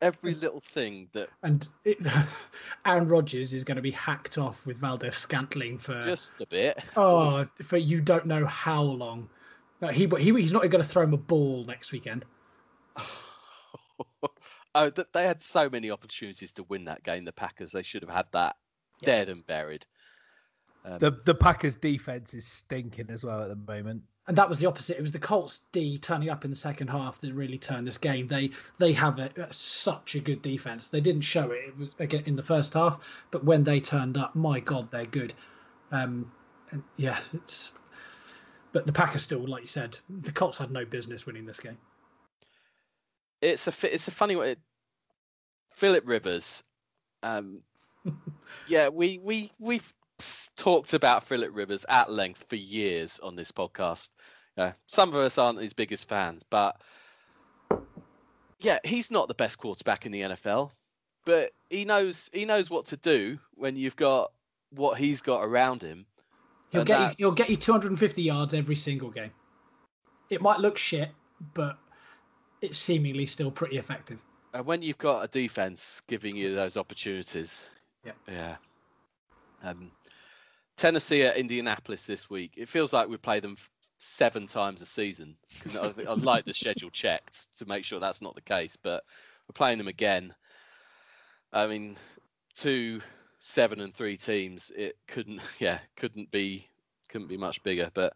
every 0.00 0.34
little 0.34 0.62
thing 0.72 1.08
that 1.12 1.28
and 1.42 1.68
it, 1.84 1.98
Aaron 2.86 3.08
Rodgers 3.08 3.52
is 3.52 3.64
going 3.64 3.76
to 3.76 3.82
be 3.82 3.90
hacked 3.90 4.38
off 4.38 4.64
with 4.66 4.78
Valdes-Scantling 4.78 5.78
for 5.78 6.00
just 6.02 6.40
a 6.40 6.46
bit. 6.46 6.82
Oh, 6.96 7.46
for 7.62 7.76
you 7.76 8.00
don't 8.00 8.26
know 8.26 8.46
how 8.46 8.82
long. 8.82 9.28
No, 9.80 9.88
he 9.88 10.06
he 10.18 10.32
he's 10.32 10.52
not 10.52 10.62
going 10.68 10.82
to 10.82 10.88
throw 10.88 11.02
him 11.04 11.14
a 11.14 11.18
ball 11.18 11.64
next 11.64 11.92
weekend. 11.92 12.24
oh, 14.74 14.90
th- 14.90 15.08
they 15.12 15.24
had 15.24 15.42
so 15.42 15.68
many 15.70 15.90
opportunities 15.90 16.52
to 16.52 16.64
win 16.64 16.84
that 16.86 17.02
game. 17.02 17.24
The 17.24 17.32
Packers, 17.32 17.72
they 17.72 17.82
should 17.82 18.02
have 18.02 18.10
had 18.10 18.26
that 18.32 18.56
Yeah. 19.00 19.06
dead 19.06 19.28
and 19.28 19.46
buried. 19.46 19.86
Um, 20.84 20.98
The 20.98 21.10
the 21.24 21.34
Packers 21.34 21.76
defense 21.76 22.34
is 22.34 22.46
stinking 22.46 23.10
as 23.10 23.24
well 23.24 23.42
at 23.42 23.48
the 23.48 23.56
moment. 23.56 24.02
And 24.28 24.38
that 24.38 24.48
was 24.48 24.60
the 24.60 24.66
opposite. 24.66 24.98
It 24.98 25.02
was 25.02 25.12
the 25.12 25.18
Colts 25.20 25.62
D 25.72 25.98
turning 25.98 26.30
up 26.30 26.44
in 26.44 26.50
the 26.50 26.56
second 26.56 26.88
half 26.88 27.20
that 27.22 27.34
really 27.34 27.58
turned 27.58 27.86
this 27.88 27.98
game. 27.98 28.28
They 28.28 28.50
they 28.78 28.92
have 28.94 29.18
a, 29.18 29.30
a- 29.38 29.52
such 29.52 30.14
a 30.16 30.20
good 30.20 30.42
defense. 30.42 30.90
They 30.90 31.00
didn't 31.00 31.22
show 31.22 31.50
it, 31.52 31.60
it 31.68 31.78
was, 31.78 31.90
again 31.98 32.24
in 32.26 32.36
the 32.36 32.44
first 32.44 32.74
half, 32.74 33.00
but 33.32 33.44
when 33.44 33.64
they 33.64 33.80
turned 33.80 34.18
up, 34.18 34.36
my 34.36 34.60
God, 34.60 34.90
they're 34.92 35.06
good. 35.06 35.34
Um, 35.92 36.32
and 36.70 36.84
yeah, 36.96 37.20
it's. 37.34 37.72
But 38.72 38.86
the 38.86 38.92
Packers 38.92 39.22
still, 39.24 39.46
like 39.48 39.62
you 39.62 39.68
said, 39.68 39.98
the 40.10 40.32
Colts 40.32 40.58
had 40.58 40.70
no 40.70 40.84
business 40.84 41.26
winning 41.26 41.46
this 41.46 41.60
game. 41.60 41.78
it's 43.42 43.68
a 43.68 43.94
it's 43.94 44.08
a 44.08 44.12
funny 44.12 44.36
way. 44.36 44.56
Philip 45.72 46.08
Rivers, 46.08 46.64
um, 47.22 47.62
yeah, 48.66 48.88
we 48.88 49.18
we 49.18 49.52
we've 49.60 49.82
s- 49.82 49.94
talked 50.56 50.94
about 50.94 51.24
Philip 51.24 51.50
Rivers 51.54 51.86
at 51.88 52.10
length 52.10 52.46
for 52.48 52.56
years 52.56 53.18
on 53.20 53.36
this 53.36 53.52
podcast. 53.52 54.10
Yeah, 54.56 54.72
some 54.86 55.10
of 55.10 55.16
us 55.16 55.38
aren't 55.38 55.60
his 55.60 55.72
biggest 55.72 56.08
fans, 56.08 56.42
but 56.50 56.80
yeah, 58.60 58.78
he's 58.84 59.10
not 59.10 59.28
the 59.28 59.34
best 59.34 59.58
quarterback 59.58 60.04
in 60.06 60.12
the 60.12 60.22
NFL, 60.22 60.70
but 61.24 61.52
he 61.70 61.84
knows 61.84 62.28
he 62.32 62.44
knows 62.44 62.70
what 62.70 62.86
to 62.86 62.96
do 62.96 63.38
when 63.54 63.76
you've 63.76 63.96
got 63.96 64.32
what 64.70 64.98
he's 64.98 65.22
got 65.22 65.42
around 65.42 65.82
him. 65.82 66.06
He'll 66.70 66.84
get 66.84 67.00
you, 67.18 67.26
he'll 67.26 67.34
get 67.34 67.48
you 67.48 67.56
250 67.56 68.22
yards 68.22 68.52
every 68.52 68.76
single 68.76 69.10
game. 69.10 69.30
It 70.28 70.42
might 70.42 70.60
look 70.60 70.76
shit, 70.76 71.10
but 71.54 71.78
it's 72.60 72.76
seemingly 72.78 73.24
still 73.24 73.50
pretty 73.50 73.78
effective. 73.78 74.18
And 74.52 74.66
when 74.66 74.82
you've 74.82 74.98
got 74.98 75.24
a 75.24 75.28
defense 75.28 76.02
giving 76.08 76.36
you 76.36 76.54
those 76.54 76.76
opportunities, 76.76 77.70
Yeah. 78.04 78.12
yeah. 78.26 78.56
Um, 79.62 79.90
Tennessee 80.76 81.22
at 81.22 81.36
Indianapolis 81.36 82.06
this 82.06 82.30
week. 82.30 82.52
It 82.56 82.68
feels 82.68 82.92
like 82.92 83.08
we 83.08 83.16
play 83.16 83.40
them 83.40 83.56
seven 83.98 84.46
times 84.46 84.80
a 84.80 84.86
season. 84.86 85.36
I- 85.74 85.92
I'd 86.08 86.24
like 86.24 86.44
the 86.44 86.54
schedule 86.54 86.90
checked 86.90 87.48
to 87.58 87.66
make 87.66 87.84
sure 87.84 87.98
that's 87.98 88.22
not 88.22 88.34
the 88.34 88.40
case, 88.40 88.76
but 88.76 89.02
we're 89.48 89.54
playing 89.54 89.78
them 89.78 89.88
again. 89.88 90.32
I 91.52 91.66
mean, 91.66 91.96
two, 92.54 93.00
seven, 93.40 93.80
and 93.80 93.94
three 93.94 94.16
teams. 94.16 94.70
It 94.76 94.96
couldn't, 95.08 95.40
yeah, 95.58 95.78
couldn't 95.96 96.30
be, 96.30 96.68
couldn't 97.08 97.28
be 97.28 97.36
much 97.36 97.62
bigger. 97.62 97.90
But 97.94 98.14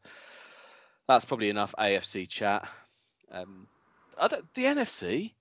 that's 1.08 1.24
probably 1.24 1.48
enough 1.48 1.74
AFC 1.78 2.28
chat. 2.28 2.68
Um, 3.32 3.66
I 4.20 4.28
the 4.28 4.64
NFC. 4.64 5.32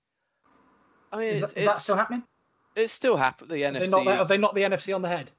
I 1.12 1.18
mean, 1.18 1.26
Is 1.28 1.42
that, 1.42 1.54
that 1.54 1.80
still 1.80 1.96
happening? 1.96 2.22
it's 2.74 2.92
still 2.92 3.16
happening. 3.16 3.50
The 3.50 3.78
they, 3.78 3.86
NFC. 3.86 3.90
not, 3.90 4.06
have 4.06 4.20
is- 4.22 4.28
they 4.28 4.38
not 4.38 4.54
the 4.54 4.62
NFC 4.62 4.94
on 4.94 5.02
the 5.02 5.08
head? 5.08 5.30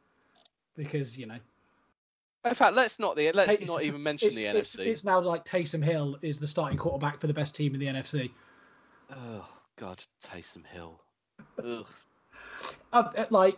Because, 0.76 1.18
you 1.18 1.26
know, 1.28 1.38
In 2.46 2.54
fact, 2.56 2.76
let's 2.76 3.00
not 3.00 3.16
the 3.16 3.32
let's 3.32 3.58
Tay- 3.58 3.66
not 3.66 3.84
even 3.84 4.02
mention 4.02 4.30
it's, 4.30 4.38
the 4.38 4.46
it's, 4.46 4.76
NFC. 4.76 4.86
it's 4.88 5.04
now 5.04 5.20
like 5.20 5.46
Taysom 5.46 5.84
Hill 5.84 6.18
is 6.22 6.40
the 6.40 6.48
starting 6.48 6.78
quarterback 6.78 7.20
for 7.22 7.28
the 7.28 7.34
best 7.34 7.56
team 7.56 7.74
in 7.74 7.80
the 7.80 7.88
NFC. 7.88 8.32
Oh 9.16 9.48
God, 9.78 10.04
Taysom 10.24 10.66
Hill. 10.66 11.02
Ugh. 11.64 11.88
I, 12.94 13.00
I- 13.18 13.28
like, 13.30 13.58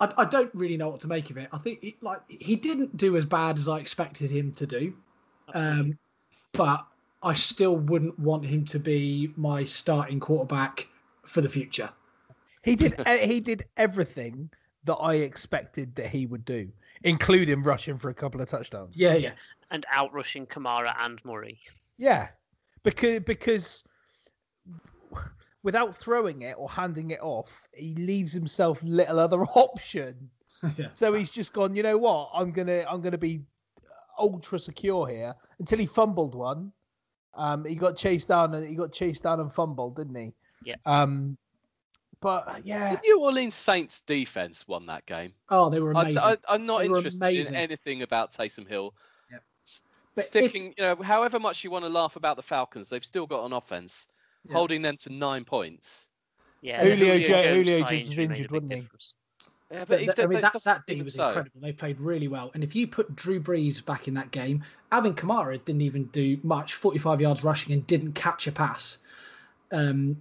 I, 0.00 0.12
I 0.18 0.24
don't 0.24 0.54
really 0.54 0.76
know 0.76 0.88
what 0.88 1.00
to 1.00 1.08
make 1.08 1.30
of 1.30 1.36
it. 1.36 1.48
I 1.52 1.58
think 1.58 1.82
he, 1.82 1.96
like 2.00 2.20
he 2.28 2.56
didn't 2.56 2.96
do 2.96 3.16
as 3.16 3.24
bad 3.24 3.58
as 3.58 3.68
I 3.68 3.78
expected 3.78 4.30
him 4.30 4.52
to 4.52 4.66
do, 4.66 4.94
um, 5.52 5.98
but 6.52 6.86
I 7.22 7.34
still 7.34 7.76
wouldn't 7.76 8.18
want 8.18 8.44
him 8.46 8.64
to 8.66 8.78
be 8.78 9.32
my 9.36 9.64
starting 9.64 10.20
quarterback 10.20 10.88
for 11.26 11.42
the 11.42 11.48
future. 11.48 11.90
He 12.62 12.76
did 12.76 12.94
he 13.06 13.40
did 13.40 13.64
everything 13.76 14.50
that 14.84 14.96
I 14.96 15.14
expected 15.14 15.94
that 15.96 16.08
he 16.08 16.26
would 16.26 16.44
do, 16.44 16.68
including 17.04 17.62
rushing 17.62 17.98
for 17.98 18.08
a 18.10 18.14
couple 18.14 18.40
of 18.40 18.48
touchdowns. 18.48 18.96
Yeah, 18.96 19.14
yeah. 19.14 19.32
and 19.70 19.84
outrushing 19.94 20.46
Kamara 20.48 20.94
and 21.00 21.22
Murray. 21.24 21.58
Yeah, 21.98 22.28
because 22.82 23.20
because 23.20 23.84
without 25.62 25.94
throwing 25.94 26.42
it 26.42 26.54
or 26.58 26.68
handing 26.70 27.10
it 27.10 27.20
off, 27.20 27.68
he 27.74 27.94
leaves 27.94 28.32
himself 28.32 28.82
little 28.82 29.18
other 29.18 29.42
option. 29.54 30.30
yeah. 30.76 30.88
So 30.94 31.12
he's 31.12 31.30
just 31.30 31.52
gone. 31.52 31.74
You 31.74 31.82
know 31.82 31.98
what? 31.98 32.30
I'm 32.34 32.52
gonna 32.52 32.84
I'm 32.88 33.00
gonna 33.00 33.18
be 33.18 33.42
ultra 34.18 34.58
secure 34.58 35.06
here 35.08 35.34
until 35.58 35.78
he 35.78 35.86
fumbled 35.86 36.34
one. 36.34 36.72
Um, 37.34 37.64
he 37.64 37.74
got 37.74 37.96
chased 37.96 38.28
down 38.28 38.54
and 38.54 38.66
he 38.68 38.74
got 38.74 38.92
chased 38.92 39.22
down 39.22 39.40
and 39.40 39.52
fumbled, 39.52 39.96
didn't 39.96 40.16
he? 40.16 40.34
Yeah. 40.64 40.74
Um, 40.84 41.38
but 42.20 42.60
yeah, 42.64 42.94
The 42.96 43.00
New 43.02 43.20
Orleans 43.20 43.54
Saints 43.54 44.00
defense 44.02 44.66
won 44.68 44.86
that 44.86 45.06
game. 45.06 45.32
Oh, 45.48 45.70
they 45.70 45.80
were 45.80 45.92
amazing. 45.92 46.18
I, 46.18 46.36
I'm 46.48 46.66
not 46.66 46.78
They 46.80 46.86
interested 46.86 47.22
in 47.48 47.54
anything 47.54 48.02
about 48.02 48.32
Taysom 48.32 48.68
Hill. 48.68 48.94
Yep. 49.30 49.42
S- 49.64 49.82
But 50.14 50.22
if- 50.22 50.26
Sticking, 50.28 50.74
you 50.76 50.84
know, 50.84 50.96
however 50.96 51.38
much 51.40 51.64
you 51.64 51.70
want 51.70 51.84
to 51.84 51.88
laugh 51.88 52.16
about 52.16 52.36
the 52.36 52.42
Falcons, 52.42 52.88
they've 52.88 53.04
still 53.04 53.26
got 53.26 53.44
an 53.46 53.52
offense, 53.52 54.08
Yeah. 54.46 54.54
holding 54.54 54.82
them 54.82 54.96
to 54.98 55.10
nine 55.12 55.44
points. 55.44 56.08
Yeah, 56.62 56.82
Julio 56.84 57.18
the 57.18 57.24
Jones 57.24 57.46
Julio 57.46 57.78
Jones 57.78 57.90
was 57.90 58.00
injury 58.00 58.16
made 58.16 58.18
a 58.18 58.22
injured, 58.34 58.50
big 58.50 58.50
wasn't 58.52 58.72
he? 58.72 58.80
difference. 58.80 59.14
Yeah, 59.72 59.78
but, 59.78 59.88
But 59.88 60.00
he 60.00 60.06
th- 60.06 60.18
I 60.18 60.26
mean, 60.26 60.40
that, 60.40 60.62
that 60.64 60.86
D 60.86 60.92
even 60.94 61.04
was 61.04 61.14
so. 61.14 61.28
incredible. 61.28 61.60
They 61.60 61.72
played 61.72 62.00
really 62.00 62.26
well. 62.28 62.50
And 62.54 62.64
if 62.64 62.74
you 62.74 62.86
put 62.88 63.14
Drew 63.14 63.40
Brees 63.40 63.82
back 63.84 64.08
in 64.08 64.14
that 64.14 64.30
game, 64.32 64.64
Alvin 64.92 65.14
Kamara 65.14 65.64
didn't 65.64 65.80
even 65.82 66.04
do 66.06 66.38
much, 66.42 66.74
45 66.74 67.20
yards 67.20 67.44
rushing 67.44 67.72
and 67.72 67.86
didn't 67.86 68.12
catch 68.14 68.46
a 68.48 68.52
pass. 68.52 68.98
Um, 69.70 70.20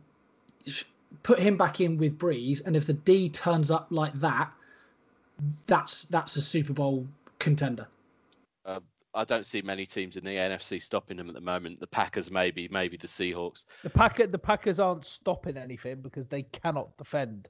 put 1.23 1.39
him 1.39 1.57
back 1.57 1.81
in 1.81 1.97
with 1.97 2.17
Brees, 2.17 2.65
and 2.65 2.75
if 2.75 2.85
the 2.87 2.93
D 2.93 3.29
turns 3.29 3.71
up 3.71 3.87
like 3.89 4.13
that, 4.15 4.51
that's 5.65 6.03
that's 6.05 6.35
a 6.35 6.41
Super 6.41 6.73
Bowl 6.73 7.07
contender. 7.39 7.87
Uh, 8.65 8.79
I 9.13 9.23
don't 9.23 9.45
see 9.45 9.61
many 9.61 9.85
teams 9.85 10.17
in 10.17 10.23
the 10.23 10.31
NFC 10.31 10.81
stopping 10.81 11.17
them 11.17 11.29
at 11.29 11.35
the 11.35 11.41
moment. 11.41 11.79
The 11.79 11.87
Packers, 11.87 12.29
maybe, 12.29 12.67
maybe 12.71 12.97
the 12.97 13.07
Seahawks. 13.07 13.65
the 13.83 13.89
Packer 13.89 14.27
the 14.27 14.37
Packers 14.37 14.79
aren't 14.79 15.05
stopping 15.05 15.57
anything 15.57 16.01
because 16.01 16.27
they 16.27 16.43
cannot 16.43 16.95
defend. 16.97 17.49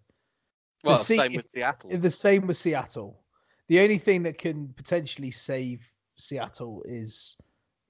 Well, 0.83 0.97
Se- 0.97 1.17
same 1.17 1.33
with 1.33 1.49
Seattle. 1.53 1.89
The 1.97 2.11
same 2.11 2.47
with 2.47 2.57
Seattle. 2.57 3.19
The 3.67 3.81
only 3.81 3.97
thing 3.97 4.23
that 4.23 4.37
can 4.37 4.73
potentially 4.77 5.31
save 5.31 5.91
Seattle 6.15 6.81
is, 6.85 7.37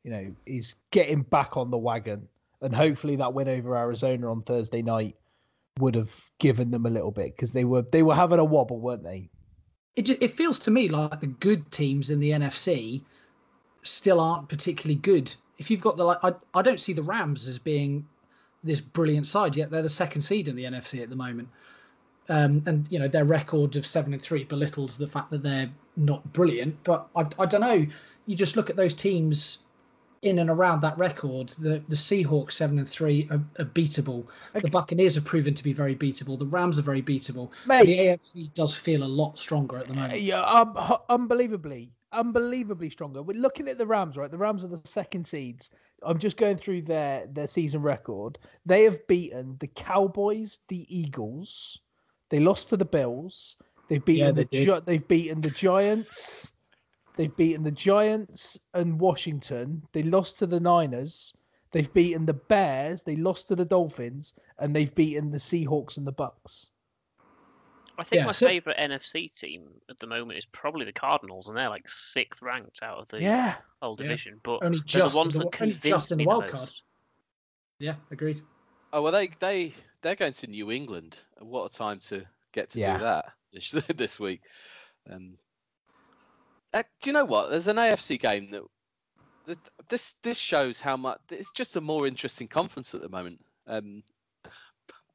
you 0.03 0.11
know, 0.11 0.36
is 0.45 0.76
getting 0.91 1.22
back 1.22 1.55
on 1.55 1.70
the 1.70 1.78
wagon, 1.78 2.28
and 2.61 2.76
hopefully 2.76 3.15
that 3.17 3.34
win 3.34 3.47
over 3.47 3.78
Arizona 3.78 4.32
on 4.32 4.41
Thursday 4.41 4.82
night 4.82 5.15
would 5.80 5.95
have 5.95 6.30
given 6.39 6.71
them 6.71 6.86
a 6.86 6.89
little 6.89 7.11
bit 7.11 7.36
because 7.36 7.53
they 7.53 7.65
were 7.65 7.84
they 7.91 8.03
were 8.03 8.15
having 8.15 8.39
a 8.39 8.45
wobble, 8.45 8.80
weren't 8.80 9.03
they? 9.03 9.30
It, 9.95 10.03
ju- 10.03 10.17
it 10.21 10.32
feels 10.32 10.59
to 10.59 10.71
me 10.71 10.88
like 10.88 11.19
the 11.19 11.27
good 11.27 11.69
teams 11.71 12.09
in 12.09 12.19
the 12.19 12.32
NFC 12.32 13.01
still 13.84 14.19
aren't 14.19 14.47
particularly 14.49 14.95
good. 14.95 15.34
If 15.57 15.69
you've 15.71 15.82
got 15.82 15.97
the 15.97 16.05
like, 16.05 16.19
I, 16.23 16.34
I 16.53 16.61
don't 16.61 16.80
see 16.80 16.93
the 16.93 17.03
Rams 17.03 17.47
as 17.47 17.59
being 17.59 18.05
this 18.63 18.82
brilliant 18.82 19.27
side 19.27 19.55
yet. 19.55 19.71
They're 19.71 19.82
the 19.82 19.89
second 19.89 20.21
seed 20.21 20.47
in 20.47 20.55
the 20.55 20.65
NFC 20.65 21.01
at 21.01 21.09
the 21.09 21.15
moment, 21.15 21.49
um, 22.30 22.61
and 22.65 22.88
you 22.91 22.99
know 22.99 23.07
their 23.07 23.25
record 23.25 23.75
of 23.75 23.86
seven 23.86 24.13
and 24.13 24.21
three 24.21 24.43
belittles 24.43 24.97
the 24.97 25.07
fact 25.07 25.32
that 25.32 25.43
they're 25.43 25.69
not 25.97 26.32
brilliant. 26.34 26.82
But 26.84 27.07
I, 27.15 27.25
I 27.39 27.45
don't 27.45 27.61
know. 27.61 27.86
You 28.25 28.36
just 28.36 28.55
look 28.55 28.69
at 28.69 28.75
those 28.75 28.93
teams 28.93 29.59
in 30.22 30.39
and 30.39 30.49
around 30.49 30.82
that 30.82 30.97
record. 30.97 31.49
The 31.49 31.82
the 31.88 31.95
Seahawks 31.95 32.53
seven 32.53 32.78
and 32.80 32.88
three 32.88 33.28
are, 33.32 33.41
are 33.59 33.65
beatable. 33.65 34.26
The 34.53 34.70
Buccaneers 34.70 35.15
have 35.15 35.26
proven 35.26 35.53
to 35.53 35.63
be 35.63 35.74
very 35.74 35.95
beatable. 35.95 36.38
The 36.38 36.45
Rams 36.45 36.78
are 36.80 36.84
very 36.84 37.01
beatable. 37.01 37.49
Mate, 37.65 37.86
The 37.86 37.97
AFC 37.97 38.53
does 38.53 38.76
feel 38.76 39.03
a 39.03 39.05
lot 39.05 39.39
stronger 39.39 39.78
at 39.78 39.88
the 39.88 39.93
Uh, 39.93 39.97
moment. 39.97 40.22
Yeah, 40.22 40.41
um, 40.41 40.76
unbelievably, 41.09 41.91
unbelievably 42.11 42.89
stronger. 42.89 43.22
We're 43.24 43.38
looking 43.38 43.67
at 43.67 43.78
the 43.78 43.88
Rams, 43.88 44.17
right? 44.17 44.32
The 44.32 44.38
Rams 44.38 44.63
are 44.63 44.67
the 44.70 44.82
second 44.86 45.26
seeds. 45.26 45.72
I'm 46.03 46.20
just 46.20 46.38
going 46.38 46.57
through 46.57 46.84
their 46.84 47.28
their 47.28 47.47
season 47.47 47.82
record. 47.82 48.39
They 48.65 48.84
have 48.84 49.05
beaten 49.07 49.57
the 49.59 49.67
Cowboys, 49.67 50.59
the 50.67 50.86
Eagles. 50.89 51.80
They 52.30 52.39
lost 52.39 52.70
to 52.70 52.78
the 52.78 52.86
Bills. 52.86 53.55
They've 53.89 54.03
beaten 54.03 54.36
they 54.36 54.43
the 54.43 54.65
did. 54.65 54.86
They've 54.86 55.07
beaten 55.07 55.41
the 55.41 55.49
Giants. 55.49 56.53
They've 57.20 57.36
beaten 57.36 57.63
the 57.63 57.72
Giants 57.72 58.57
and 58.76 58.97
Washington. 58.97 59.86
They 59.91 60.03
lost 60.03 60.39
to 60.39 60.45
the 60.45 60.61
Niners. 60.61 61.34
They've 61.74 61.91
beaten 61.93 62.26
the 62.26 62.34
Bears. 62.36 63.03
They 63.03 63.17
lost 63.17 63.49
to 63.49 63.57
the 63.57 63.65
Dolphins, 63.65 64.36
and 64.57 64.74
they've 64.74 64.95
beaten 64.95 65.30
the 65.30 65.38
Seahawks 65.38 65.97
and 65.97 66.07
the 66.07 66.13
Bucks. 66.13 66.70
I 67.97 68.05
think 68.05 68.22
Yeah, 68.22 68.26
my 68.28 68.32
so- 68.32 68.47
favourite 68.47 68.80
NFC 68.80 69.28
team 69.38 69.67
at 69.89 69.99
the 69.99 70.07
moment 70.07 70.39
is 70.39 70.45
probably 70.45 70.86
the 70.86 70.93
Cardinals, 70.93 71.49
and 71.49 71.57
they're 71.57 71.67
like 71.67 71.89
sixth 71.89 72.41
ranked 72.41 72.82
out 72.82 72.99
of 72.99 73.09
the 73.09 73.22
Yeah, 73.22 73.57
whole 73.82 73.97
Yeah. 73.99 74.03
division. 74.05 74.39
But 74.41 74.63
Only 74.63 74.80
just 74.86 75.13
the 75.13 75.20
in 75.22 75.32
the, 75.34 75.39
that 75.39 75.61
only 75.61 75.74
just 75.74 76.11
in 76.13 76.20
the 76.20 76.26
wild 76.26 76.47
card. 76.47 76.72
Yeah, 77.80 77.95
agreed. 78.11 78.41
Oh 78.93 79.01
well, 79.01 79.11
they 79.11 79.28
they 79.41 79.74
they're 80.03 80.15
going 80.15 80.32
to 80.32 80.47
New 80.47 80.72
England. 80.72 81.17
What 81.39 81.65
a 81.70 81.78
time 81.78 81.99
to 81.99 82.26
get 82.53 82.70
to 82.70 82.80
Yeah. 82.80 82.93
do 82.97 83.03
that 83.03 83.26
this, 83.51 83.72
this 83.97 84.22
week. 84.22 84.39
Um, 85.11 85.38
uh, 86.74 86.84
do 87.01 87.09
you 87.09 87.13
know 87.13 87.26
what? 87.26 87.49
There's 87.49 87.67
an 87.67 87.78
AFC 87.78 88.20
game 88.20 88.51
that 88.51 88.63
th- 89.45 89.57
this 89.89 90.15
this 90.24 90.38
shows 90.38 90.80
how 90.82 90.97
much 90.97 91.20
it's 91.30 91.51
just 91.51 91.76
a 91.76 91.82
more 91.82 92.07
interesting 92.07 92.47
conference 92.47 92.93
at 92.93 93.01
the 93.01 93.09
moment. 93.09 93.39
Um, 93.67 94.03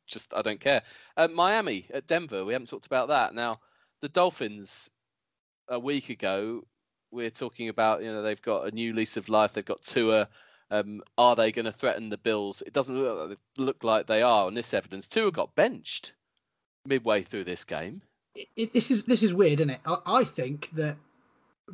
just 0.06 0.34
I 0.34 0.42
don't 0.42 0.60
care. 0.60 0.82
Uh, 1.16 1.28
Miami 1.28 1.86
at 1.92 2.06
Denver, 2.06 2.44
we 2.44 2.52
haven't 2.52 2.68
talked 2.68 2.86
about 2.86 3.08
that. 3.08 3.34
Now, 3.34 3.60
the 4.00 4.08
Dolphins 4.08 4.90
a 5.68 5.78
week 5.78 6.10
ago, 6.10 6.62
we're 7.10 7.30
talking 7.30 7.68
about 7.68 8.02
you 8.02 8.12
know 8.12 8.22
they've 8.22 8.42
got 8.42 8.66
a 8.66 8.70
new 8.70 8.92
lease 8.92 9.16
of 9.16 9.28
life. 9.28 9.52
They've 9.52 9.64
got 9.64 9.82
Tua. 9.82 10.28
Um, 10.70 11.02
are 11.18 11.36
they 11.36 11.52
going 11.52 11.66
to 11.66 11.72
threaten 11.72 12.08
the 12.08 12.18
Bills? 12.18 12.62
It 12.66 12.72
doesn't 12.72 12.96
look 12.96 13.28
like, 13.28 13.38
look 13.58 13.84
like 13.84 14.06
they 14.06 14.22
are 14.22 14.46
on 14.46 14.54
this 14.54 14.74
evidence. 14.74 15.06
Tua 15.06 15.30
got 15.30 15.54
benched 15.54 16.14
midway 16.86 17.22
through 17.22 17.44
this 17.44 17.64
game. 17.64 18.02
It, 18.34 18.48
it, 18.56 18.72
this 18.72 18.90
is 18.90 19.04
this 19.04 19.22
is 19.22 19.32
weird, 19.32 19.60
isn't 19.60 19.70
it? 19.70 19.80
I, 19.86 19.98
I 20.06 20.24
think 20.24 20.70
that 20.72 20.96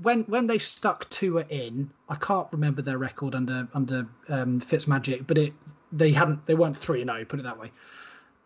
when 0.02 0.22
when 0.24 0.46
they 0.46 0.58
stuck 0.58 1.08
Tua 1.10 1.44
in, 1.48 1.90
I 2.08 2.14
can't 2.16 2.48
remember 2.52 2.82
their 2.82 2.98
record 2.98 3.34
under 3.34 3.68
under 3.74 4.06
um, 4.28 4.60
Fitzmagic, 4.60 5.26
but 5.26 5.38
it 5.38 5.52
they 5.92 6.12
hadn't 6.12 6.46
they 6.46 6.54
weren't 6.54 6.76
three 6.76 7.00
and 7.00 7.10
zero, 7.10 7.24
put 7.24 7.40
it 7.40 7.42
that 7.44 7.58
way, 7.58 7.72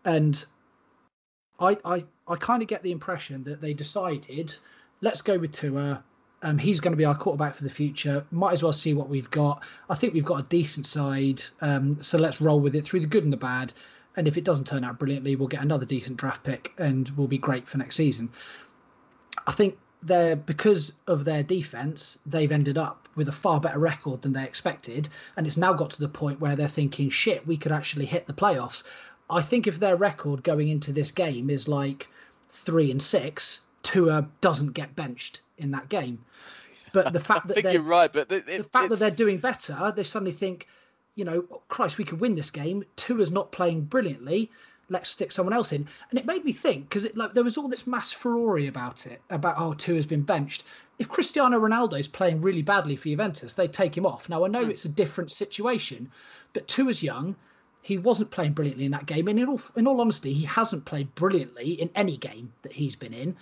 and 0.03 0.45
I 1.59 1.77
I 1.85 2.05
I 2.27 2.35
kind 2.35 2.61
of 2.61 2.67
get 2.67 2.83
the 2.83 2.91
impression 2.91 3.43
that 3.43 3.61
they 3.61 3.73
decided 3.73 4.55
let's 5.01 5.21
go 5.21 5.37
with 5.37 5.51
Tua. 5.51 6.03
Um, 6.41 6.57
he's 6.57 6.79
going 6.79 6.91
to 6.91 6.97
be 6.97 7.05
our 7.05 7.15
quarterback 7.15 7.55
for 7.55 7.63
the 7.63 7.69
future. 7.69 8.25
Might 8.29 8.53
as 8.53 8.61
well 8.61 8.73
see 8.73 8.93
what 8.93 9.09
we've 9.09 9.29
got. 9.31 9.63
I 9.89 9.95
think 9.95 10.13
we've 10.13 10.25
got 10.25 10.41
a 10.41 10.47
decent 10.47 10.85
side, 10.85 11.41
um, 11.61 12.01
so 12.01 12.17
let's 12.17 12.39
roll 12.39 12.59
with 12.59 12.75
it 12.75 12.85
through 12.85 12.99
the 12.99 13.07
good 13.07 13.23
and 13.23 13.33
the 13.33 13.37
bad. 13.37 13.73
And 14.15 14.27
if 14.27 14.37
it 14.37 14.43
doesn't 14.43 14.67
turn 14.67 14.83
out 14.83 14.99
brilliantly, 14.99 15.35
we'll 15.35 15.47
get 15.47 15.61
another 15.61 15.85
decent 15.85 16.17
draft 16.17 16.43
pick 16.43 16.73
and 16.77 17.09
we'll 17.17 17.27
be 17.27 17.37
great 17.37 17.67
for 17.67 17.77
next 17.77 17.95
season. 17.95 18.29
I 19.47 19.51
think 19.51 19.77
they're 20.05 20.35
because 20.35 20.93
of 21.07 21.25
their 21.25 21.43
defense, 21.43 22.19
they've 22.25 22.51
ended 22.51 22.77
up 22.77 23.07
with 23.15 23.27
a 23.27 23.33
far 23.33 23.59
better 23.59 23.79
record 23.79 24.21
than 24.21 24.33
they 24.33 24.43
expected, 24.43 25.09
and 25.35 25.47
it's 25.47 25.57
now 25.57 25.73
got 25.73 25.89
to 25.91 25.99
the 25.99 26.07
point 26.07 26.39
where 26.39 26.55
they're 26.55 26.67
thinking, 26.67 27.09
"Shit, 27.09 27.45
we 27.47 27.57
could 27.57 27.71
actually 27.71 28.05
hit 28.05 28.27
the 28.27 28.33
playoffs." 28.33 28.83
I 29.29 29.41
think 29.41 29.67
if 29.67 29.79
their 29.79 29.95
record 29.95 30.43
going 30.43 30.69
into 30.69 30.91
this 30.91 31.11
game 31.11 31.49
is 31.49 31.67
like 31.67 32.07
three 32.49 32.91
and 32.91 33.01
six, 33.01 33.61
Tua 33.83 34.27
doesn't 34.41 34.73
get 34.73 34.95
benched 34.95 35.41
in 35.57 35.71
that 35.71 35.89
game. 35.89 36.23
But 36.93 37.11
the 37.13 37.19
fact 37.19 37.47
that 37.49 37.73
you're 37.73 37.81
right, 37.81 38.11
but 38.11 38.31
it, 38.31 38.45
the 38.45 38.63
fact 38.63 38.89
that 38.89 38.99
they're 38.99 39.11
doing 39.11 39.39
better, 39.39 39.91
they 39.95 40.03
suddenly 40.03 40.31
think, 40.31 40.67
you 41.15 41.25
know, 41.25 41.45
oh, 41.51 41.61
Christ, 41.67 41.97
we 41.97 42.03
could 42.03 42.19
win 42.19 42.35
this 42.35 42.51
game. 42.51 42.83
Tua's 42.95 43.31
not 43.31 43.51
playing 43.51 43.81
brilliantly. 43.81 44.51
Let's 44.89 45.09
stick 45.09 45.31
someone 45.31 45.53
else 45.53 45.71
in. 45.71 45.87
And 46.09 46.19
it 46.19 46.25
made 46.25 46.45
me 46.45 46.51
think 46.53 46.89
because 46.89 47.07
like 47.15 47.33
there 47.33 47.43
was 47.43 47.57
all 47.57 47.67
this 47.67 47.87
mass 47.87 48.11
furore 48.11 48.59
about 48.59 49.07
it, 49.07 49.21
about 49.29 49.55
oh 49.57 49.73
Tua's 49.73 50.05
been 50.05 50.21
benched. 50.21 50.63
If 50.99 51.09
Cristiano 51.09 51.59
Ronaldo 51.59 51.99
is 51.99 52.07
playing 52.07 52.41
really 52.41 52.61
badly 52.61 52.95
for 52.95 53.09
Juventus, 53.09 53.53
they 53.53 53.67
take 53.67 53.97
him 53.97 54.05
off. 54.05 54.29
Now 54.29 54.45
I 54.45 54.47
know 54.47 54.63
Hmm. 54.63 54.69
it's 54.69 54.85
a 54.85 54.89
different 54.89 55.31
situation, 55.31 56.11
but 56.53 56.67
Tua 56.67 56.89
is 56.89 57.03
young. 57.03 57.35
He 57.81 57.97
wasn't 57.97 58.31
playing 58.31 58.53
brilliantly 58.53 58.85
in 58.85 58.91
that 58.91 59.05
game, 59.05 59.27
and 59.27 59.39
in 59.39 59.47
all 59.47 59.61
in 59.75 59.87
all 59.87 60.01
honesty, 60.01 60.33
he 60.33 60.45
hasn't 60.45 60.85
played 60.85 61.13
brilliantly 61.15 61.73
in 61.73 61.89
any 61.95 62.17
game 62.17 62.51
that 62.61 62.73
he's 62.73 62.95
been 62.95 63.13
in 63.13 63.35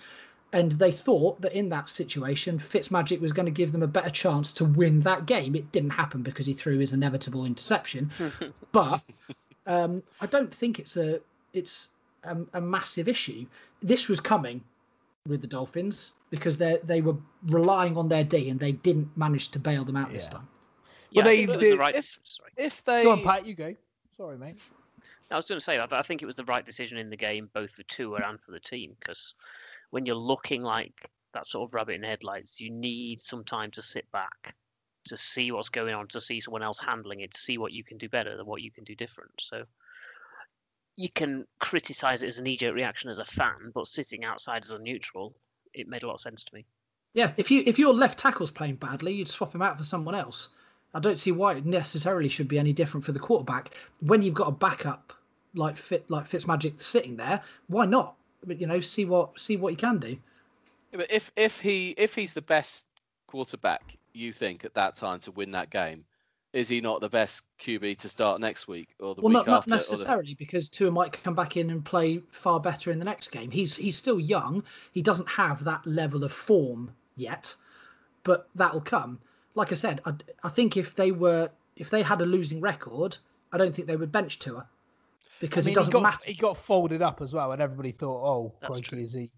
and 0.54 0.70
they 0.72 0.92
thought 0.92 1.40
that 1.40 1.52
in 1.52 1.68
that 1.68 1.88
situation 1.88 2.60
Fitzmagic 2.60 3.20
was 3.20 3.32
going 3.32 3.46
to 3.46 3.50
give 3.52 3.72
them 3.72 3.82
a 3.82 3.88
better 3.88 4.08
chance 4.08 4.52
to 4.52 4.64
win 4.64 5.00
that 5.00 5.26
game. 5.26 5.56
It 5.56 5.72
didn't 5.72 5.90
happen 5.90 6.22
because 6.22 6.46
he 6.46 6.54
threw 6.54 6.78
his 6.78 6.92
inevitable 6.92 7.44
interception, 7.44 8.12
but 8.72 9.02
um, 9.66 10.02
I 10.20 10.26
don't 10.26 10.54
think 10.54 10.78
it's 10.78 10.96
a 10.96 11.20
it's 11.54 11.90
a, 12.24 12.36
a 12.54 12.60
massive 12.60 13.08
issue. 13.08 13.46
This 13.82 14.08
was 14.08 14.20
coming 14.20 14.62
with 15.26 15.40
the 15.40 15.46
Dolphins 15.46 16.12
because 16.30 16.56
they 16.56 16.78
they 16.84 17.00
were 17.00 17.16
relying 17.46 17.96
on 17.96 18.08
their 18.08 18.24
D 18.24 18.50
and 18.50 18.60
they 18.60 18.72
didn't 18.72 19.08
manage 19.16 19.48
to 19.50 19.58
bail 19.58 19.84
them 19.84 19.96
out 19.96 20.12
this 20.12 20.28
time. 20.28 20.46
Yeah, 21.10 21.22
I 21.22 21.24
they- 21.24 21.46
think 21.46 21.60
they- 21.60 21.70
the 21.70 21.76
right. 21.78 21.94
if- 21.94 22.18
Sorry. 22.24 22.50
if 22.56 22.84
they 22.84 23.04
Go 23.04 23.12
on, 23.12 23.22
Pat. 23.22 23.46
You 23.46 23.54
go. 23.54 23.74
Sorry, 24.16 24.36
mate. 24.36 24.56
I 25.30 25.36
was 25.36 25.46
going 25.46 25.58
to 25.58 25.64
say 25.64 25.76
that, 25.78 25.88
but 25.90 25.98
I 25.98 26.02
think 26.02 26.22
it 26.22 26.26
was 26.26 26.36
the 26.36 26.44
right 26.44 26.64
decision 26.64 26.98
in 26.98 27.08
the 27.10 27.16
game, 27.16 27.48
both 27.54 27.70
for 27.72 27.82
Tua 27.84 28.20
and 28.28 28.38
for 28.40 28.52
the 28.52 28.60
team, 28.60 28.94
because 29.00 29.34
when 29.90 30.04
you're 30.06 30.14
looking 30.14 30.62
like 30.62 31.10
that 31.32 31.46
sort 31.46 31.68
of 31.68 31.74
rabbit 31.74 31.94
in 31.94 32.02
headlights, 32.02 32.60
you 32.60 32.70
need 32.70 33.20
some 33.20 33.42
time 33.42 33.70
to 33.72 33.82
sit 33.82 34.08
back, 34.12 34.54
to 35.06 35.16
see 35.16 35.50
what's 35.50 35.70
going 35.70 35.94
on, 35.94 36.06
to 36.08 36.20
see 36.20 36.40
someone 36.40 36.62
else 36.62 36.78
handling 36.78 37.20
it, 37.20 37.32
to 37.32 37.40
see 37.40 37.58
what 37.58 37.72
you 37.72 37.82
can 37.82 37.96
do 37.98 38.08
better 38.08 38.36
than 38.36 38.46
what 38.46 38.60
you 38.62 38.70
can 38.70 38.84
do 38.84 38.94
different. 38.94 39.32
So 39.40 39.64
you 40.96 41.08
can 41.10 41.46
criticize 41.60 42.22
it 42.22 42.28
as 42.28 42.38
a 42.38 42.42
knee-jerk 42.42 42.74
reaction 42.74 43.10
as 43.10 43.18
a 43.18 43.24
fan, 43.24 43.72
but 43.74 43.86
sitting 43.86 44.24
outside 44.24 44.64
as 44.64 44.70
a 44.70 44.78
neutral, 44.78 45.34
it 45.72 45.88
made 45.88 46.02
a 46.02 46.06
lot 46.06 46.14
of 46.14 46.20
sense 46.20 46.44
to 46.44 46.54
me. 46.54 46.64
Yeah, 47.14 47.32
if 47.36 47.50
you 47.50 47.62
if 47.66 47.78
your 47.78 47.94
left 47.94 48.18
tackle's 48.18 48.50
playing 48.50 48.76
badly, 48.76 49.12
you'd 49.12 49.28
swap 49.28 49.54
him 49.54 49.62
out 49.62 49.78
for 49.78 49.84
someone 49.84 50.14
else. 50.14 50.48
I 50.94 51.00
don't 51.00 51.18
see 51.18 51.32
why 51.32 51.54
it 51.54 51.66
necessarily 51.66 52.28
should 52.28 52.48
be 52.48 52.58
any 52.58 52.72
different 52.72 53.04
for 53.04 53.12
the 53.12 53.18
quarterback 53.18 53.74
when 54.00 54.22
you've 54.22 54.34
got 54.34 54.48
a 54.48 54.52
backup 54.52 55.12
like 55.54 55.76
Fit 55.76 56.08
like 56.10 56.28
Fitzmagic 56.28 56.80
sitting 56.80 57.16
there. 57.16 57.42
Why 57.68 57.86
not? 57.86 58.14
But 58.44 58.60
you 58.60 58.66
know, 58.66 58.80
see 58.80 59.04
what 59.04 59.38
see 59.38 59.56
what 59.56 59.70
you 59.70 59.76
can 59.76 59.98
do. 59.98 60.16
Yeah, 60.92 60.98
but 60.98 61.10
if 61.10 61.30
if 61.36 61.60
he 61.60 61.94
if 61.96 62.14
he's 62.14 62.32
the 62.32 62.42
best 62.42 62.86
quarterback 63.26 63.96
you 64.12 64.32
think 64.32 64.64
at 64.64 64.74
that 64.74 64.96
time 64.96 65.18
to 65.20 65.32
win 65.32 65.50
that 65.52 65.70
game, 65.70 66.04
is 66.54 66.68
he 66.68 66.80
not 66.80 67.00
the 67.00 67.08
best 67.08 67.42
QB 67.60 67.98
to 67.98 68.08
start 68.08 68.40
next 68.40 68.68
week 68.68 68.94
or 69.00 69.14
the 69.14 69.20
well, 69.20 69.28
week 69.28 69.34
not, 69.34 69.46
not 69.46 69.58
after? 69.58 69.70
or 69.70 69.70
the- 69.70 69.76
necessarily 69.76 70.34
because 70.34 70.68
Tua 70.68 70.90
might 70.90 71.12
come 71.12 71.34
back 71.34 71.56
in 71.56 71.68
and 71.68 71.84
play 71.84 72.22
far 72.30 72.60
better 72.60 72.90
in 72.90 72.98
the 72.98 73.04
next 73.04 73.28
game. 73.28 73.50
He's 73.50 73.76
he's 73.76 73.96
still 73.96 74.20
young. 74.20 74.62
He 74.92 75.02
doesn't 75.02 75.28
have 75.28 75.64
that 75.64 75.84
level 75.84 76.22
of 76.24 76.32
form 76.32 76.94
yet, 77.16 77.54
but 78.22 78.48
that'll 78.54 78.80
come. 78.80 79.18
Like 79.56 79.72
I 79.72 79.74
said, 79.74 80.00
I, 80.06 80.14
I 80.44 80.48
think 80.48 80.76
if 80.76 80.94
they 80.94 81.10
were 81.10 81.50
if 81.76 81.90
they 81.90 82.02
had 82.02 82.22
a 82.22 82.26
losing 82.26 82.60
record, 82.60 83.18
I 83.52 83.58
don't 83.58 83.74
think 83.74 83.88
they 83.88 83.96
would 83.96 84.12
bench 84.12 84.38
Tua 84.38 84.66
because 85.40 85.66
I 85.66 85.68
mean, 85.68 85.72
it 85.72 85.74
doesn't 85.74 85.90
he 85.90 85.92
got, 85.92 86.02
matter. 86.02 86.30
He 86.30 86.34
got 86.34 86.56
folded 86.56 87.02
up 87.02 87.20
as 87.20 87.34
well, 87.34 87.50
and 87.50 87.60
everybody 87.60 87.90
thought, 87.90 88.24
"Oh, 88.24 88.52
crikey, 88.64 89.02
is 89.02 89.12
he?" 89.12 89.32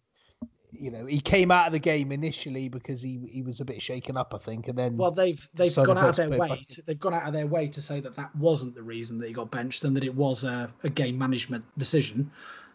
You 0.72 0.90
know, 0.90 1.06
he 1.06 1.20
came 1.20 1.50
out 1.50 1.66
of 1.66 1.72
the 1.72 1.78
game 1.78 2.12
initially 2.12 2.68
because 2.68 3.00
he 3.00 3.20
he 3.30 3.42
was 3.42 3.60
a 3.60 3.64
bit 3.64 3.80
shaken 3.82 4.16
up, 4.16 4.34
I 4.34 4.38
think, 4.38 4.68
and 4.68 4.78
then 4.78 4.96
Well, 4.96 5.10
they've 5.10 5.48
they've 5.54 5.74
gone 5.74 5.98
out 5.98 6.10
of 6.10 6.16
their 6.16 6.30
way. 6.30 6.48
back. 6.48 6.66
To, 6.68 6.82
they've 6.82 6.98
gone 6.98 7.14
out 7.14 7.26
of 7.26 7.32
their 7.32 7.46
way 7.46 7.68
to 7.68 7.82
say 7.82 8.00
that 8.00 8.16
that 8.16 8.34
wasn't 8.36 8.74
the 8.74 8.82
reason 8.82 9.18
that 9.18 9.28
he 9.28 9.32
got 9.32 9.50
benched, 9.50 9.84
and 9.84 9.96
that 9.96 10.04
it 10.04 10.14
was 10.14 10.44
a, 10.44 10.72
a 10.82 10.88
game 10.88 11.18
management 11.18 11.64
decision. 11.78 12.30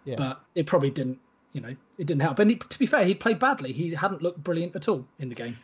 Yeah. 0.05 0.15
But 0.17 0.41
it 0.55 0.65
probably 0.65 0.89
didn't, 0.89 1.19
you 1.53 1.61
know, 1.61 1.75
it 1.97 2.07
didn't 2.07 2.21
help. 2.21 2.39
And 2.39 2.49
he, 2.49 2.57
to 2.57 2.79
be 2.79 2.85
fair, 2.85 3.05
he 3.05 3.13
played 3.13 3.39
badly. 3.39 3.71
He 3.71 3.93
hadn't 3.93 4.21
looked 4.21 4.43
brilliant 4.43 4.75
at 4.75 4.87
all 4.87 5.05
in 5.19 5.29
the 5.29 5.35
game. 5.35 5.57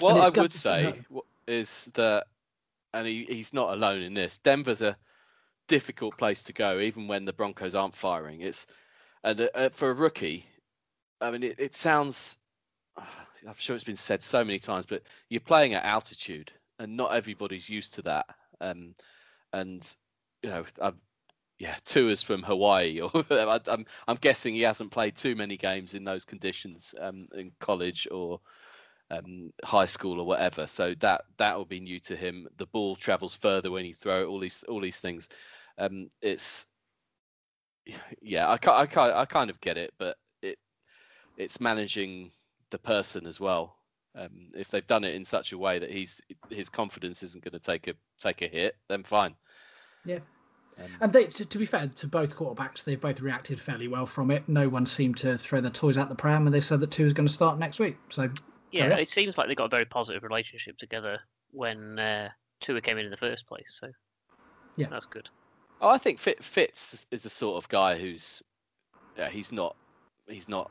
What 0.00 0.16
I 0.16 0.40
would 0.40 0.52
say 0.52 1.04
hurt. 1.12 1.24
is 1.46 1.90
that, 1.94 2.26
and 2.92 3.06
he, 3.06 3.24
he's 3.28 3.52
not 3.52 3.74
alone 3.74 4.00
in 4.00 4.14
this. 4.14 4.38
Denver's 4.38 4.82
a 4.82 4.96
difficult 5.68 6.16
place 6.18 6.42
to 6.42 6.52
go, 6.52 6.80
even 6.80 7.06
when 7.06 7.24
the 7.24 7.32
Broncos 7.32 7.74
aren't 7.74 7.94
firing. 7.94 8.40
It's 8.40 8.66
and 9.24 9.48
uh, 9.54 9.68
for 9.68 9.90
a 9.90 9.94
rookie, 9.94 10.46
I 11.22 11.30
mean, 11.30 11.42
it, 11.42 11.56
it 11.58 11.74
sounds. 11.74 12.38
I'm 12.96 13.54
sure 13.56 13.74
it's 13.74 13.84
been 13.84 13.96
said 13.96 14.22
so 14.22 14.44
many 14.44 14.60
times, 14.60 14.86
but 14.86 15.02
you're 15.28 15.40
playing 15.40 15.74
at 15.74 15.84
altitude, 15.84 16.52
and 16.78 16.96
not 16.96 17.12
everybody's 17.14 17.68
used 17.68 17.94
to 17.94 18.02
that. 18.02 18.26
Um, 18.60 18.94
and 19.52 19.94
you 20.42 20.50
know, 20.50 20.64
i 20.80 20.92
yeah, 21.58 21.76
Tua's 21.84 22.22
from 22.22 22.42
Hawaii, 22.42 23.00
or 23.14 23.24
I'm 23.30 23.86
I'm 24.08 24.16
guessing 24.20 24.54
he 24.54 24.62
hasn't 24.62 24.90
played 24.90 25.16
too 25.16 25.36
many 25.36 25.56
games 25.56 25.94
in 25.94 26.04
those 26.04 26.24
conditions 26.24 26.94
um, 27.00 27.28
in 27.34 27.52
college 27.60 28.08
or 28.10 28.40
um, 29.10 29.52
high 29.64 29.84
school 29.84 30.20
or 30.20 30.26
whatever. 30.26 30.66
So 30.66 30.94
that 31.00 31.22
that 31.38 31.56
will 31.56 31.64
be 31.64 31.80
new 31.80 32.00
to 32.00 32.16
him. 32.16 32.48
The 32.56 32.66
ball 32.66 32.96
travels 32.96 33.36
further 33.36 33.70
when 33.70 33.84
you 33.84 33.94
throw 33.94 34.22
it. 34.22 34.26
All 34.26 34.40
these 34.40 34.64
all 34.68 34.80
these 34.80 34.98
things. 35.00 35.28
Um, 35.78 36.10
it's 36.20 36.66
yeah, 38.22 38.48
I 38.48 38.58
I 38.70 39.20
I 39.20 39.24
kind 39.26 39.50
of 39.50 39.60
get 39.60 39.76
it, 39.76 39.94
but 39.98 40.16
it's 41.42 41.60
managing 41.60 42.30
the 42.70 42.78
person 42.78 43.26
as 43.26 43.40
well. 43.40 43.76
Um, 44.14 44.50
if 44.54 44.68
they've 44.68 44.86
done 44.86 45.04
it 45.04 45.14
in 45.14 45.24
such 45.24 45.52
a 45.52 45.58
way 45.58 45.78
that 45.78 45.90
he's 45.90 46.20
his 46.50 46.68
confidence 46.68 47.22
isn't 47.22 47.42
going 47.42 47.52
to 47.52 47.58
take 47.58 47.88
a 47.88 47.94
take 48.18 48.42
a 48.42 48.48
hit, 48.48 48.76
then 48.88 49.02
fine. 49.02 49.34
Yeah. 50.04 50.18
Um, 50.78 50.90
And 51.00 51.12
they, 51.12 51.24
to, 51.24 51.44
to 51.44 51.58
be 51.58 51.66
fair 51.66 51.86
to 51.86 52.06
both 52.06 52.36
quarterbacks, 52.36 52.84
they've 52.84 53.00
both 53.00 53.20
reacted 53.20 53.60
fairly 53.60 53.88
well 53.88 54.06
from 54.06 54.30
it. 54.30 54.48
No 54.48 54.68
one 54.68 54.86
seemed 54.86 55.16
to 55.18 55.36
throw 55.38 55.60
their 55.60 55.70
toys 55.70 55.98
out 55.98 56.08
the 56.08 56.14
pram, 56.14 56.46
and 56.46 56.54
they 56.54 56.60
said 56.60 56.80
that 56.80 56.90
Tua 56.90 57.06
is 57.06 57.12
going 57.12 57.26
to 57.26 57.32
start 57.32 57.58
next 57.58 57.78
week. 57.80 57.96
So 58.10 58.30
Yeah, 58.70 58.96
it 58.96 59.08
seems 59.08 59.36
like 59.38 59.48
they 59.48 59.54
got 59.54 59.66
a 59.66 59.68
very 59.68 59.84
positive 59.84 60.22
relationship 60.22 60.78
together 60.78 61.18
when 61.52 61.98
uh, 61.98 62.30
Tua 62.60 62.80
came 62.80 62.98
in 62.98 63.04
in 63.04 63.10
the 63.10 63.16
first 63.16 63.46
place. 63.46 63.78
So 63.80 63.88
Yeah. 64.76 64.88
that's 64.90 65.06
good. 65.06 65.28
Oh, 65.80 65.88
I 65.88 65.98
think 65.98 66.18
Fitz 66.18 67.06
is 67.10 67.22
the 67.22 67.30
sort 67.30 67.62
of 67.62 67.68
guy 67.68 67.98
who's, 67.98 68.42
yeah, 69.16 69.28
he's 69.30 69.52
not, 69.52 69.76
he's 70.28 70.48
not 70.48 70.70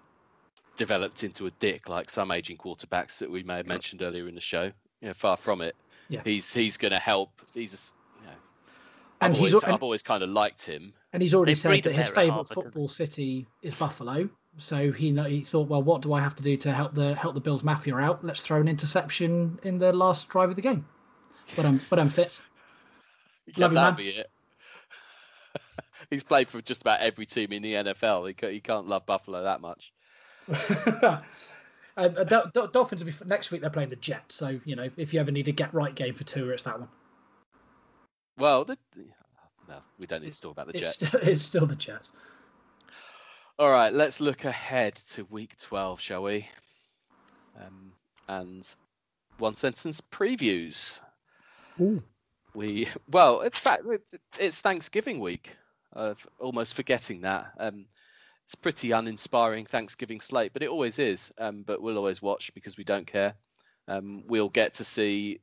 developed 0.75 1.23
into 1.23 1.47
a 1.47 1.51
dick 1.51 1.89
like 1.89 2.09
some 2.09 2.31
aging 2.31 2.57
quarterbacks 2.57 3.17
that 3.19 3.29
we 3.29 3.43
may 3.43 3.57
have 3.57 3.67
mentioned 3.67 4.01
earlier 4.01 4.27
in 4.27 4.35
the 4.35 4.41
show. 4.41 4.71
You 5.01 5.07
know, 5.07 5.13
far 5.13 5.37
from 5.37 5.61
it. 5.61 5.75
Yeah. 6.09 6.21
He's 6.23 6.53
he's 6.53 6.77
going 6.77 6.91
to 6.91 6.99
help. 6.99 7.29
He's, 7.53 7.91
you 8.19 8.27
know, 8.27 8.33
And 9.21 9.31
I've 9.31 9.37
he's 9.39 9.53
always, 9.53 9.63
al- 9.63 9.73
I've 9.75 9.83
always 9.83 10.03
kind 10.03 10.23
of 10.23 10.29
liked 10.29 10.65
him. 10.65 10.93
And 11.13 11.21
he's 11.21 11.33
already 11.33 11.51
They 11.51 11.55
said 11.55 11.83
that 11.83 11.93
his 11.93 12.09
favourite 12.09 12.31
Harvard, 12.31 12.55
don't 12.55 12.63
football 12.65 12.87
city 12.87 13.47
is 13.61 13.73
Buffalo. 13.75 14.29
So 14.57 14.91
he 14.91 15.11
he 15.29 15.41
thought, 15.41 15.69
well, 15.69 15.81
what 15.81 16.01
do 16.01 16.13
I 16.13 16.19
have 16.19 16.35
to 16.35 16.43
do 16.43 16.57
to 16.57 16.73
help 16.73 16.93
the 16.93 17.15
help 17.15 17.33
the 17.33 17.39
Bills 17.39 17.63
Mafia 17.63 17.95
out? 17.95 18.23
Let's 18.23 18.41
throw 18.41 18.59
an 18.59 18.67
interception 18.67 19.59
in 19.63 19.77
the 19.77 19.93
last 19.93 20.27
drive 20.29 20.49
of 20.49 20.55
the 20.55 20.61
game. 20.61 20.85
But 21.55 21.65
I'm 21.65 21.81
but 21.89 21.99
I'm 21.99 22.09
Fitz. 22.09 22.41
Can 23.53 23.61
Love 23.61 23.71
you, 23.71 23.75
that 23.75 23.81
man. 23.81 23.95
be 23.95 24.09
it? 24.09 24.29
He's 26.09 26.23
played 26.23 26.49
for 26.49 26.61
just 26.61 26.81
about 26.81 26.99
every 26.99 27.25
team 27.25 27.53
in 27.53 27.61
the 27.61 27.73
NFL. 27.73 28.27
He, 28.27 28.53
he 28.53 28.59
can't 28.59 28.87
love 28.87 29.05
Buffalo 29.05 29.43
that 29.43 29.61
much. 29.61 29.93
uh, 31.97 32.07
Dol- 32.25 32.51
Dol- 32.53 32.67
Dolphins 32.67 33.03
will 33.03 33.11
be 33.11 33.17
next 33.25 33.51
week. 33.51 33.61
They're 33.61 33.69
playing 33.69 33.89
the 33.89 33.95
Jets, 33.97 34.35
so 34.35 34.59
you 34.65 34.75
know 34.75 34.89
if 34.97 35.13
you 35.13 35.19
ever 35.19 35.31
need 35.31 35.47
a 35.47 35.51
get 35.51 35.73
right 35.73 35.93
game 35.93 36.13
for 36.13 36.23
Tua, 36.23 36.53
it's 36.53 36.63
that 36.63 36.79
one. 36.79 36.89
Well, 38.37 38.65
the, 38.65 38.77
no, 39.67 39.77
we 39.99 40.07
don't 40.07 40.23
need 40.23 40.33
to 40.33 40.41
talk 40.41 40.51
about 40.51 40.67
the 40.67 40.77
It's 40.77 40.97
Jets. 40.97 41.11
st- 41.11 41.23
it's 41.23 41.43
still 41.43 41.65
the 41.65 41.75
Jets. 41.75 42.11
All 43.59 43.69
right, 43.69 43.93
let's 43.93 44.19
look 44.19 44.45
ahead 44.45 44.95
to 44.95 45.25
week 45.25 45.57
12, 45.59 45.99
shall 45.99 46.23
we? 46.23 46.47
Um, 47.59 47.91
and 48.27 48.67
one 49.37 49.55
sentence 49.55 50.01
previews. 50.01 50.99
Ooh. 51.79 52.01
We 52.53 52.87
well, 53.09 53.41
in 53.41 53.51
fact, 53.51 53.83
it's 54.39 54.61
Thanksgiving 54.61 55.19
week. 55.19 55.55
Of 55.93 56.25
almost 56.39 56.75
forgetting 56.75 57.19
that. 57.21 57.51
Um, 57.59 57.85
it's 58.51 58.55
pretty 58.55 58.91
uninspiring 58.91 59.65
Thanksgiving 59.65 60.19
slate, 60.19 60.51
but 60.51 60.61
it 60.61 60.67
always 60.67 60.99
is. 60.99 61.31
Um, 61.37 61.63
but 61.65 61.81
we'll 61.81 61.97
always 61.97 62.21
watch 62.21 62.53
because 62.53 62.75
we 62.75 62.83
don't 62.83 63.07
care. 63.07 63.33
Um, 63.87 64.23
we'll 64.27 64.49
get 64.49 64.73
to 64.73 64.83
see, 64.83 65.39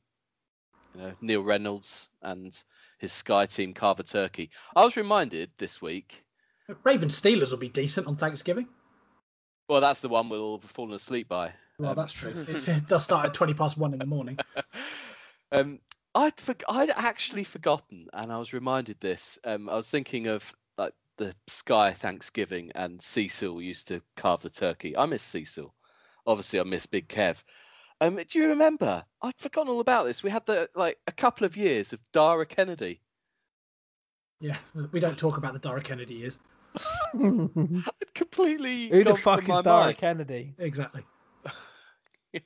you 0.95 1.01
know, 1.01 1.13
Neil 1.23 1.43
Reynolds 1.43 2.11
and 2.21 2.55
his 2.99 3.11
Sky 3.11 3.47
team 3.47 3.73
carve 3.73 3.99
a 4.01 4.03
turkey. 4.03 4.51
I 4.77 4.85
was 4.85 4.99
reminded 4.99 5.51
this 5.57 5.81
week. 5.81 6.23
Ravens 6.85 7.19
Steelers 7.19 7.51
will 7.51 7.57
be 7.57 7.71
decent 7.71 8.07
on 8.07 8.15
Thanksgiving. 8.15 8.69
Well, 9.71 9.81
that's 9.81 10.01
the 10.01 10.11
one 10.11 10.29
we'll 10.29 10.43
all 10.43 10.59
have 10.59 10.71
fallen 10.71 10.93
asleep 10.93 11.29
by. 11.29 11.55
Well, 11.79 11.93
Um, 11.93 11.97
that's 11.97 12.13
true. 12.13 12.35
It's, 12.37 12.69
it 12.69 12.89
does 12.89 13.05
start 13.05 13.25
at 13.25 13.33
twenty 13.33 13.55
past 13.55 13.79
one 13.79 13.95
in 13.95 14.01
the 14.01 14.07
morning. 14.07 14.39
um, 15.53 15.79
I'd 16.15 16.39
for, 16.39 16.55
I'd 16.69 16.91
actually 16.91 17.45
forgotten, 17.45 18.09
and 18.13 18.31
I 18.31 18.39
was 18.39 18.53
reminded 18.53 19.01
this. 19.01 19.39
Um, 19.45 19.71
I 19.71 19.77
was 19.77 19.89
thinking 19.89 20.27
of 20.27 20.55
the 21.19 21.35
Sky 21.47 21.93
Thanksgiving, 21.93 22.73
and 22.75 23.01
Cecil 23.01 23.61
used 23.61 23.87
to 23.89 24.01
carve 24.16 24.43
the 24.43 24.51
turkey. 24.51 24.97
I 24.97 25.07
miss 25.07 25.23
Cecil. 25.23 25.75
Obviously, 26.27 26.61
I 26.61 26.62
miss 26.62 26.87
Big 26.87 27.09
Kev. 27.09 27.43
Um, 28.01 28.16
do 28.16 28.39
you 28.39 28.49
remember? 28.49 29.05
I'd 29.23 29.37
forgotten 29.39 29.73
all 29.73 29.81
about 29.81 30.07
this. 30.07 30.23
We 30.23 30.31
had 30.31 30.47
the 30.47 30.71
like 30.75 30.99
a 31.07 31.12
couple 31.12 31.45
of 31.45 31.57
years 31.57 31.93
of 31.93 32.01
Dara 32.12 32.47
Kennedy. 32.47 33.01
Yeah, 34.41 34.57
we 34.93 35.01
don't 35.01 35.19
talk 35.19 35.37
about 35.37 35.53
the 35.53 35.59
Dara 35.59 35.83
Kennedy 35.83 36.14
years. 36.14 36.39
Who 37.12 37.51
I'd 37.87 38.14
completely. 38.14 38.89
Who 38.89 39.05
the 39.05 39.14
fuck 39.14 39.43
is 39.43 39.49
Dara 39.49 39.87
mind. 39.87 39.99
Kennedy? 39.99 40.55
Exactly. 40.59 41.05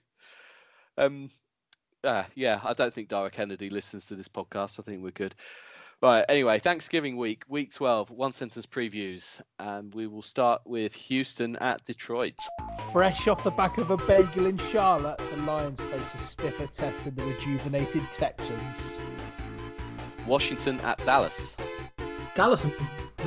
Um, 0.99 1.31
ah, 2.05 2.27
yeah, 2.35 2.61
I 2.63 2.75
don't 2.75 2.93
think 2.93 3.09
Dara 3.09 3.31
Kennedy 3.31 3.71
listens 3.71 4.05
to 4.07 4.15
this 4.15 4.29
podcast. 4.29 4.79
I 4.79 4.83
think 4.83 5.03
we're 5.03 5.11
good. 5.11 5.35
Right. 6.03 6.25
Anyway, 6.29 6.59
Thanksgiving 6.59 7.17
week, 7.17 7.45
week 7.47 7.73
12, 7.73 8.11
one 8.11 8.33
sentence 8.33 8.67
previews. 8.67 9.41
And 9.61 9.95
we 9.95 10.09
will 10.09 10.23
start 10.23 10.61
with 10.65 10.93
Houston 10.95 11.55
at 11.57 11.85
Detroit. 11.85 12.35
Fresh 12.93 13.29
off 13.29 13.45
the 13.45 13.53
back 13.53 13.79
of 13.79 13.93
a 13.93 13.97
bagel 13.97 14.47
in 14.47 14.59
Charlotte, 14.59 15.21
the 15.31 15.37
Lions 15.43 15.81
face 15.81 16.15
a 16.15 16.19
stiffer 16.19 16.67
test 16.67 17.05
than 17.05 17.15
the 17.15 17.25
rejuvenated 17.25 18.03
Texans. 18.11 18.99
Washington 20.27 20.81
at 20.81 20.99
Dallas. 21.05 21.57
Dallas 22.35 22.65
and 22.65 22.75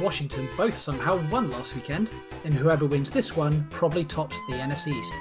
Washington 0.02 0.50
both 0.58 0.74
somehow 0.74 1.26
won 1.30 1.50
last 1.52 1.76
weekend, 1.76 2.12
and 2.44 2.54
whoever 2.54 2.86
wins 2.86 3.10
this 3.10 3.38
one 3.38 3.66
probably 3.70 4.04
tops 4.04 4.36
the 4.50 4.56
NFC 4.56 4.88
East. 4.90 5.14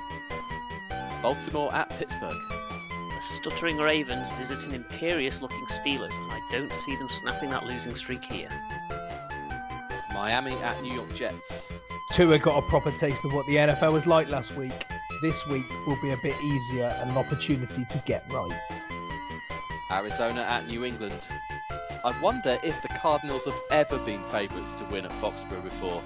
Baltimore 1.22 1.72
at 1.72 1.88
Pittsburgh. 1.90 2.73
The 3.26 3.36
stuttering 3.36 3.78
Ravens 3.78 4.28
visiting 4.38 4.74
imperious 4.74 5.40
looking 5.40 5.64
Steelers, 5.66 6.12
and 6.12 6.30
I 6.30 6.40
don't 6.50 6.70
see 6.70 6.94
them 6.96 7.08
snapping 7.08 7.50
that 7.50 7.64
losing 7.64 7.94
streak 7.94 8.22
here. 8.22 8.50
Miami 10.12 10.52
at 10.56 10.80
New 10.82 10.92
York 10.92 11.14
Jets. 11.14 11.72
Tua 12.12 12.38
got 12.38 12.62
a 12.62 12.68
proper 12.68 12.90
taste 12.92 13.24
of 13.24 13.32
what 13.32 13.46
the 13.46 13.56
NFL 13.56 13.94
was 13.94 14.06
like 14.06 14.28
last 14.28 14.54
week. 14.56 14.86
This 15.22 15.46
week 15.46 15.64
will 15.86 16.00
be 16.02 16.10
a 16.10 16.18
bit 16.22 16.36
easier 16.44 16.84
and 17.00 17.10
an 17.10 17.16
opportunity 17.16 17.86
to 17.88 18.02
get 18.04 18.24
right. 18.30 18.60
Arizona 19.90 20.42
at 20.42 20.66
New 20.66 20.84
England. 20.84 21.20
I 22.04 22.14
wonder 22.20 22.58
if 22.62 22.80
the 22.82 22.88
Cardinals 22.88 23.46
have 23.46 23.58
ever 23.70 23.98
been 24.00 24.22
favourites 24.24 24.72
to 24.74 24.84
win 24.84 25.06
at 25.06 25.12
Foxborough 25.12 25.64
before. 25.64 26.02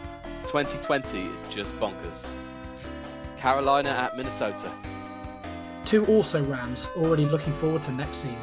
2020 0.46 1.20
is 1.20 1.42
just 1.50 1.74
bonkers. 1.80 2.30
Carolina 3.38 3.90
at 3.90 4.16
Minnesota. 4.16 4.70
Two 5.88 6.04
also 6.04 6.44
Rams 6.44 6.86
already 6.98 7.24
looking 7.24 7.54
forward 7.54 7.82
to 7.84 7.92
next 7.92 8.18
season. 8.18 8.36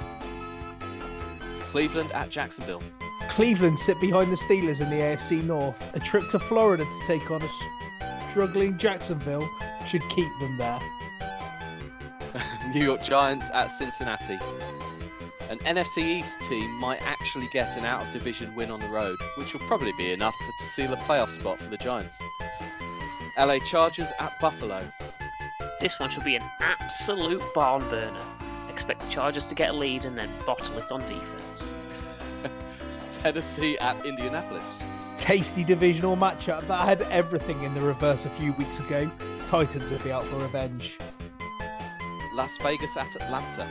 Cleveland 1.69 2.11
at 2.13 2.31
Jacksonville. 2.31 2.81
Cleveland 3.29 3.77
sit 3.77 4.01
behind 4.01 4.31
the 4.31 4.35
Steelers 4.35 4.81
in 4.81 4.89
the 4.89 4.95
AFC 4.95 5.43
North. 5.43 5.79
A 5.93 5.99
trip 5.99 6.27
to 6.29 6.39
Florida 6.39 6.83
to 6.83 7.05
take 7.05 7.29
on 7.29 7.43
a 7.43 7.49
struggling 8.31 8.79
Jacksonville 8.79 9.47
should 9.85 10.01
keep 10.09 10.31
them 10.39 10.57
there. 10.57 10.79
New 12.73 12.83
York 12.83 13.03
Giants 13.03 13.51
at 13.53 13.67
Cincinnati. 13.67 14.39
An 15.51 15.59
NFC 15.59 15.99
East 15.99 16.41
team 16.49 16.71
might 16.79 17.03
actually 17.03 17.47
get 17.53 17.77
an 17.77 17.85
out 17.85 18.07
of 18.07 18.11
division 18.11 18.55
win 18.55 18.71
on 18.71 18.79
the 18.79 18.87
road, 18.87 19.17
which 19.37 19.53
will 19.53 19.67
probably 19.67 19.93
be 19.99 20.11
enough 20.11 20.33
for, 20.33 20.63
to 20.63 20.71
seal 20.71 20.91
a 20.93 20.97
playoff 20.97 21.29
spot 21.29 21.59
for 21.59 21.69
the 21.69 21.77
Giants. 21.77 22.19
LA 23.37 23.59
Chargers 23.59 24.09
at 24.19 24.33
Buffalo. 24.41 24.81
This 25.85 25.99
one 25.99 26.09
should 26.09 26.23
be 26.23 26.35
an 26.35 26.41
absolute 26.61 27.43
barn 27.53 27.87
burner. 27.89 28.25
Expect 28.71 29.01
the 29.01 29.07
Chargers 29.11 29.43
to 29.43 29.53
get 29.53 29.69
a 29.69 29.73
lead 29.73 30.03
and 30.03 30.17
then 30.17 30.31
bottle 30.43 30.79
it 30.79 30.91
on 30.91 31.01
defense. 31.01 31.71
Tennessee 33.11 33.77
at 33.77 34.03
Indianapolis. 34.03 34.83
Tasty 35.15 35.63
divisional 35.63 36.17
matchup 36.17 36.65
that 36.65 36.87
had 36.87 37.03
everything 37.11 37.61
in 37.61 37.75
the 37.75 37.81
reverse 37.81 38.25
a 38.25 38.31
few 38.31 38.53
weeks 38.53 38.79
ago. 38.79 39.11
Titans 39.45 39.91
will 39.91 39.99
be 39.99 40.11
out 40.11 40.25
for 40.25 40.37
revenge. 40.37 40.97
Las 42.33 42.57
Vegas 42.63 42.97
at 42.97 43.15
Atlanta. 43.21 43.67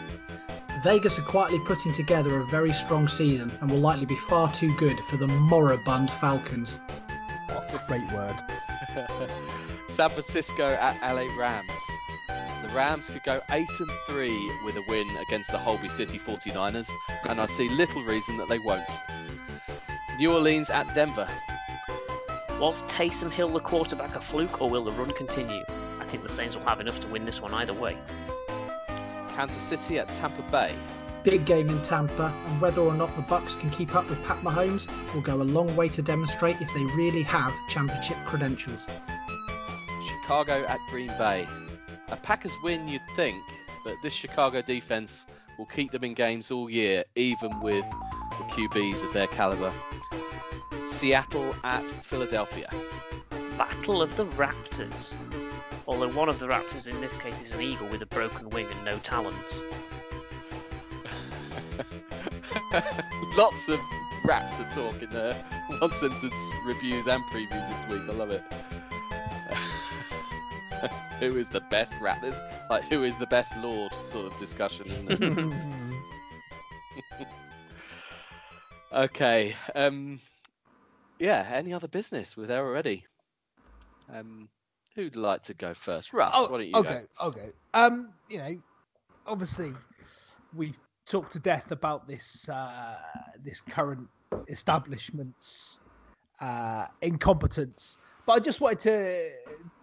Vegas 0.85 1.19
are 1.19 1.23
quietly 1.23 1.59
putting 1.67 1.93
together 1.93 2.37
a 2.37 2.47
very 2.47 2.73
strong 2.73 3.09
season 3.09 3.51
and 3.61 3.69
will 3.69 3.81
likely 3.81 4.07
be 4.07 4.15
far 4.15 4.53
too 4.53 4.73
good 4.77 5.01
for 5.11 5.17
the 5.17 5.27
moribund 5.27 6.13
Falcons. 6.13 6.79
Oh, 7.49 7.85
great 7.89 8.07
word. 8.13 8.37
San 9.89 10.11
Francisco 10.11 10.65
at 10.65 10.97
LA 11.03 11.27
Rams. 11.37 11.84
The 12.75 12.81
Rams 12.81 13.09
could 13.09 13.23
go 13.23 13.41
8 13.53 13.69
and 13.79 13.91
3 14.09 14.53
with 14.65 14.75
a 14.75 14.83
win 14.89 15.09
against 15.29 15.53
the 15.53 15.59
Holby 15.59 15.89
City 15.89 16.19
49ers, 16.19 16.91
and 17.29 17.41
I 17.41 17.47
see 17.47 17.69
little 17.69 18.03
reason 18.03 18.37
that 18.39 18.49
they 18.49 18.59
won't. 18.59 18.83
New 20.19 20.33
Orleans 20.33 20.71
at 20.71 20.93
Denver. 20.93 21.29
Was 22.59 22.83
Taysom 22.89 23.31
Hill 23.31 23.51
the 23.51 23.61
quarterback 23.61 24.17
a 24.17 24.21
fluke 24.21 24.61
or 24.61 24.69
will 24.69 24.83
the 24.83 24.91
run 24.91 25.13
continue? 25.13 25.63
I 26.01 26.05
think 26.07 26.25
the 26.25 26.29
Saints 26.29 26.57
will 26.57 26.65
have 26.65 26.81
enough 26.81 26.99
to 27.03 27.07
win 27.07 27.25
this 27.25 27.41
one 27.41 27.55
either 27.55 27.73
way. 27.73 27.97
Kansas 29.37 29.63
City 29.63 30.01
at 30.01 30.09
Tampa 30.09 30.43
Bay. 30.51 30.75
Big 31.23 31.45
game 31.45 31.69
in 31.69 31.81
Tampa, 31.83 32.35
and 32.49 32.61
whether 32.61 32.81
or 32.81 32.95
not 32.95 33.15
the 33.15 33.23
Bucs 33.23 33.57
can 33.57 33.71
keep 33.71 33.95
up 33.95 34.11
with 34.11 34.21
Pat 34.27 34.39
Mahomes 34.39 34.89
will 35.15 35.23
go 35.23 35.41
a 35.41 35.45
long 35.45 35.77
way 35.77 35.89
to 35.91 36.03
demonstrate 36.03 36.61
if 36.61 36.75
they 36.75 36.83
really 36.97 37.23
have 37.23 37.55
championship 37.69 38.17
credentials. 38.27 38.85
Chicago 40.05 40.65
at 40.67 40.81
Green 40.91 41.13
Bay. 41.19 41.47
A 42.09 42.17
Packers 42.17 42.53
win, 42.63 42.87
you'd 42.87 43.03
think, 43.17 43.43
but 43.85 43.95
this 44.03 44.13
Chicago 44.13 44.61
defense 44.61 45.27
will 45.59 45.67
keep 45.67 45.91
them 45.91 46.05
in 46.05 46.15
games 46.15 46.51
all 46.51 46.69
year, 46.69 47.05
even 47.17 47.61
with 47.61 47.85
the 48.31 48.45
QBs 48.45 49.05
of 49.05 49.13
their 49.13 49.27
caliber. 49.29 49.73
Seattle 50.87 51.55
at 51.65 51.89
Philadelphia. 52.05 52.69
Battle 53.57 54.03
of 54.03 54.15
the 54.17 54.27
Raptors. 54.27 55.17
Although 55.87 56.11
one 56.11 56.29
of 56.29 56.39
the 56.39 56.47
Raptors 56.47 56.89
in 56.89 57.01
this 57.01 57.17
case 57.17 57.41
is 57.41 57.53
an 57.53 57.63
eagle 57.63 57.89
with 57.89 58.03
a 58.03 58.07
broken 58.07 58.51
wing 58.51 58.67
and 58.71 58.85
no 58.85 58.99
talons. 58.99 59.63
Lots 63.37 63.69
of 63.69 63.81
Raptor 64.27 64.75
talk 64.75 65.03
in 65.03 65.11
there. 65.11 65.35
One 65.79 65.93
sentence 65.93 66.35
reviews 66.67 67.07
and 67.07 67.23
previews 67.25 67.69
this 67.69 67.89
week. 67.91 68.03
I 68.09 68.13
love 68.13 68.31
it. 68.31 68.43
who 71.21 71.37
is 71.37 71.49
the 71.49 71.61
best 71.71 71.95
Raptors? 71.97 72.39
Like, 72.71 72.85
who 72.85 73.05
is 73.05 73.17
the 73.19 73.27
best 73.27 73.57
Lord 73.59 73.93
sort 74.07 74.33
of 74.33 74.39
discussion, 74.39 74.87
isn't 74.89 75.23
it? 75.23 75.55
okay. 78.93 79.55
Um, 79.75 80.21
yeah, 81.19 81.49
any 81.53 81.73
other 81.73 81.89
business? 81.89 82.37
We're 82.37 82.47
there 82.47 82.67
already. 82.67 83.05
Um, 84.13 84.49
who'd 84.95 85.17
like 85.17 85.43
to 85.45 85.55
go 85.55 85.75
first? 85.75 86.13
Russ, 86.13 86.35
Oh, 86.37 86.49
why 86.49 86.59
don't 86.59 86.67
you 86.69 86.77
okay, 86.77 87.01
go? 87.21 87.27
okay. 87.29 87.49
Um, 87.73 88.13
you 88.29 88.39
know, 88.39 88.55
obviously, 89.27 89.73
we've 90.55 90.79
talked 91.07 91.33
to 91.33 91.39
death 91.39 91.71
about 91.71 92.07
this 92.07 92.49
uh, 92.49 92.97
this 93.43 93.61
current 93.61 94.09
establishment's 94.49 95.81
uh, 96.41 96.87
incompetence, 97.03 97.99
but 98.27 98.33
I 98.35 98.39
just 98.39 98.61
wanted 98.61 98.79
to 98.81 99.31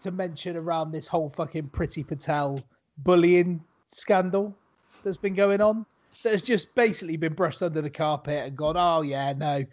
to 0.01 0.11
mention 0.11 0.57
around 0.57 0.91
this 0.91 1.07
whole 1.07 1.29
fucking 1.29 1.69
Priti 1.69 2.05
Patel 2.05 2.61
bullying 2.99 3.63
scandal 3.87 4.55
that's 5.03 5.17
been 5.17 5.35
going 5.35 5.61
on. 5.61 5.85
That 6.24 6.32
has 6.34 6.41
just 6.43 6.74
basically 6.76 7.17
been 7.17 7.34
brushed 7.34 7.61
under 7.63 7.82
the 7.82 7.89
carpet 7.89 8.45
and 8.47 8.55
gone, 8.55 8.76
oh 8.78 9.01
yeah, 9.01 9.34
no, 9.34 9.63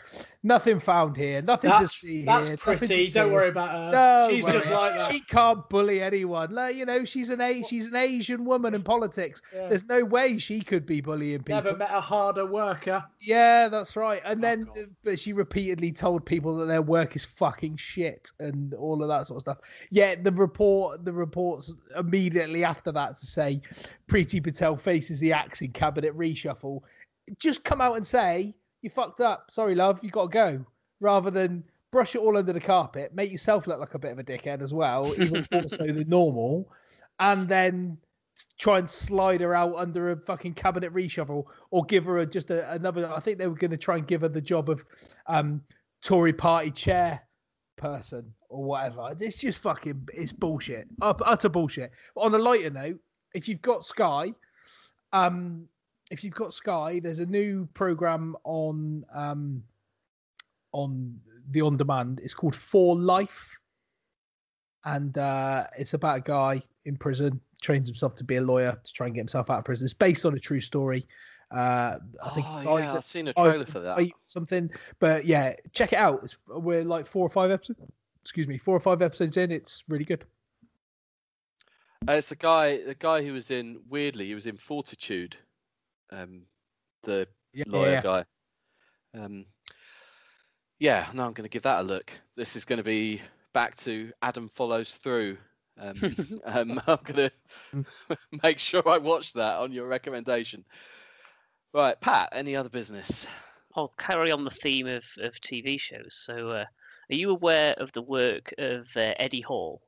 nothing 0.42 0.78
found 0.80 1.16
here, 1.16 1.42
nothing 1.42 1.70
to 1.70 1.86
see 1.88 2.24
that's 2.24 2.49
here. 2.49 2.57
to 2.57 2.62
pretty. 2.62 3.09
Don't 3.11 3.32
worry 3.32 3.51
about 3.51 3.70
her. 3.70 3.90
No, 3.92 4.28
She's 4.34 4.44
just 4.46 4.70
like 4.70 4.96
that. 4.96 5.11
She 5.12 5.20
can't 5.20 5.68
bully 5.68 6.01
anyone. 6.01 6.53
Like, 6.55 6.76
you 6.76 6.86
know, 6.86 7.05
she's 7.05 7.28
an 7.28 7.40
a 7.40 7.62
she's 7.62 7.88
an 7.88 7.96
Asian 7.96 8.44
woman 8.44 8.74
in 8.74 8.82
politics. 8.82 9.42
Yeah. 9.55 9.68
There's 9.68 9.84
no 9.84 10.05
way 10.05 10.38
she 10.38 10.61
could 10.61 10.86
be 10.86 11.01
bullying 11.01 11.38
people. 11.42 11.62
Never 11.62 11.76
met 11.76 11.90
a 11.90 12.01
harder 12.01 12.46
worker. 12.46 13.05
Yeah, 13.20 13.68
that's 13.68 13.94
right. 13.96 14.22
And 14.24 14.38
Oh, 14.38 14.49
then, 14.49 14.64
God. 14.64 14.78
but 15.05 15.20
she 15.20 15.32
repeatedly 15.32 15.92
told 15.92 16.24
people 16.24 16.57
that 16.57 16.66
their 16.66 16.82
work 16.82 17.14
is 17.16 17.24
fucking 17.24 17.76
shit 17.76 18.30
and 18.40 18.72
all 18.74 19.03
of 19.03 19.09
that 19.09 19.26
sort 19.26 19.36
of 19.36 19.40
stuff. 19.42 19.59
Yeah, 19.90 20.14
the 20.14 20.32
report, 20.32 21.05
the 21.05 21.12
reports 21.12 21.74
immediately 21.96 22.64
after 22.64 22.90
that 22.92 23.18
to 23.18 23.26
say 23.26 23.61
Priti 24.09 24.42
Patel 24.42 24.76
faces 24.76 25.20
the 25.20 25.32
axe 25.32 25.61
in 25.61 25.72
cabinet 25.72 26.16
reshuffle. 26.16 26.38
Shuffle, 26.39 26.84
just 27.39 27.64
come 27.64 27.80
out 27.80 27.97
and 27.97 28.07
say 28.07 28.55
you 28.82 28.91
fucked 28.91 29.20
up. 29.20 29.51
Sorry, 29.51 29.74
love, 29.74 30.03
you 30.03 30.11
got 30.11 30.24
to 30.24 30.28
go. 30.28 30.66
Rather 31.01 31.30
than 31.30 31.64
brush 31.91 32.14
it 32.14 32.20
all 32.20 32.36
under 32.36 32.53
the 32.53 32.61
carpet, 32.61 33.14
make 33.14 33.30
yourself 33.30 33.66
look 33.66 33.80
like 33.80 33.95
a 33.95 33.99
bit 33.99 34.12
of 34.12 34.18
a 34.18 34.24
dickhead 34.24 34.62
as 34.62 34.74
well, 34.74 35.12
even 35.20 35.47
more 35.53 35.68
so 35.68 35.86
than 35.86 36.05
normal, 36.09 36.70
and 37.20 37.49
then 37.49 37.97
try 38.59 38.78
and 38.78 38.89
slide 38.89 39.41
her 39.41 39.55
out 39.55 39.74
under 39.76 40.11
a 40.11 40.16
fucking 40.16 40.55
cabinet 40.55 40.93
reshuffle 40.93 41.45
or 41.70 41.84
give 41.84 42.05
her 42.05 42.18
a, 42.18 42.26
just 42.26 42.51
a, 42.51 42.70
another. 42.72 43.11
I 43.12 43.20
think 43.20 43.39
they 43.39 43.47
were 43.47 43.55
going 43.55 43.70
to 43.70 43.76
try 43.76 43.97
and 43.97 44.07
give 44.07 44.20
her 44.20 44.28
the 44.28 44.41
job 44.41 44.68
of 44.68 44.84
um, 45.26 45.62
Tory 46.03 46.32
party 46.32 46.70
chair 46.70 47.20
person 47.76 48.32
or 48.49 48.64
whatever. 48.64 49.14
It's 49.18 49.39
just 49.39 49.62
fucking 49.62 50.09
it's 50.12 50.32
bullshit, 50.32 50.89
utter 51.01 51.49
bullshit. 51.49 51.93
On 52.16 52.34
a 52.34 52.39
lighter 52.39 52.70
note, 52.70 52.99
if 53.34 53.49
you've 53.49 53.62
got 53.62 53.84
Sky, 53.84 54.32
um, 55.12 55.68
if 56.11 56.24
you've 56.24 56.34
got 56.34 56.54
Sky, 56.54 57.00
there's 57.02 57.20
a 57.20 57.26
new 57.26 57.68
program 57.74 58.36
on 58.44 59.04
um, 59.14 59.62
on 60.72 61.18
the 61.50 61.61
on 61.61 61.76
demand. 61.76 62.20
It's 62.22 62.34
called 62.34 62.54
For 62.54 62.96
Life, 62.96 63.59
and 64.84 65.16
uh, 65.18 65.64
it's 65.78 65.94
about 65.94 66.18
a 66.18 66.20
guy 66.20 66.62
in 66.84 66.96
prison 66.96 67.40
trains 67.61 67.88
himself 67.88 68.14
to 68.14 68.24
be 68.24 68.36
a 68.36 68.40
lawyer 68.40 68.78
to 68.82 68.92
try 68.92 69.06
and 69.06 69.14
get 69.14 69.20
himself 69.20 69.50
out 69.50 69.59
of 69.59 69.64
prison. 69.64 69.84
It's 69.84 69.94
based 69.94 70.24
on 70.24 70.34
a 70.34 70.38
true 70.38 70.61
story. 70.61 71.06
Uh, 71.50 71.98
I 72.24 72.30
think 72.30 72.46
oh, 72.48 72.76
yeah, 72.76 72.92
I've 72.92 73.04
seen 73.04 73.28
a 73.28 73.32
trailer 73.32 73.64
for 73.64 73.80
that. 73.80 73.98
Something, 74.26 74.70
but 74.98 75.24
yeah, 75.24 75.54
check 75.72 75.92
it 75.92 75.98
out. 75.98 76.20
It's, 76.22 76.38
we're 76.46 76.84
like 76.84 77.06
four 77.06 77.24
or 77.24 77.30
five 77.30 77.50
episodes. 77.50 77.80
Excuse 78.22 78.46
me, 78.46 78.59
four 78.59 78.76
or 78.76 78.80
five 78.80 79.00
episodes 79.00 79.36
in. 79.38 79.50
It's 79.50 79.84
really 79.88 80.04
good. 80.04 80.24
Uh, 82.06 82.12
it's 82.12 82.28
the 82.28 82.36
guy, 82.36 82.82
the 82.84 82.94
guy 82.94 83.24
who 83.24 83.32
was 83.32 83.50
in 83.50 83.80
weirdly, 83.88 84.26
he 84.26 84.34
was 84.34 84.46
in 84.46 84.56
Fortitude, 84.56 85.36
um, 86.11 86.46
the 87.02 87.28
Yeah, 87.52 87.64
lawyer 87.66 87.90
yeah. 87.92 88.02
guy. 88.02 88.24
Um, 89.14 89.46
yeah, 90.78 91.09
no, 91.12 91.24
I'm 91.24 91.32
going 91.32 91.44
to 91.44 91.48
give 91.48 91.62
that 91.62 91.80
a 91.80 91.82
look. 91.82 92.12
This 92.36 92.56
is 92.56 92.64
going 92.64 92.78
to 92.78 92.82
be 92.84 93.20
back 93.52 93.76
to 93.78 94.12
Adam 94.22 94.48
follows 94.48 94.94
through. 94.94 95.38
Um, 95.78 96.16
um, 96.44 96.80
I'm 96.86 96.98
going 97.04 97.30
to 97.72 98.16
make 98.42 98.59
sure 98.59 98.86
I 98.88 98.98
watch 98.98 99.32
that 99.34 99.56
on 99.59 99.72
your 99.72 99.86
recommendation. 99.86 100.64
Right, 101.72 102.00
Pat. 102.00 102.30
Any 102.32 102.54
other 102.56 102.68
business? 102.68 103.26
I'll 103.74 103.94
carry 103.98 104.30
on 104.30 104.44
the 104.44 104.50
theme 104.50 104.86
of, 104.86 105.04
of 105.18 105.40
TV 105.40 105.78
shows. 105.78 106.14
So, 106.14 106.50
uh, 106.50 106.64
are 107.11 107.14
you 107.14 107.30
aware 107.30 107.72
of 107.74 107.92
the 107.92 108.02
work 108.02 108.52
of 108.59 108.96
uh, 108.96 109.14
Eddie 109.18 109.40
Hall? 109.40 109.82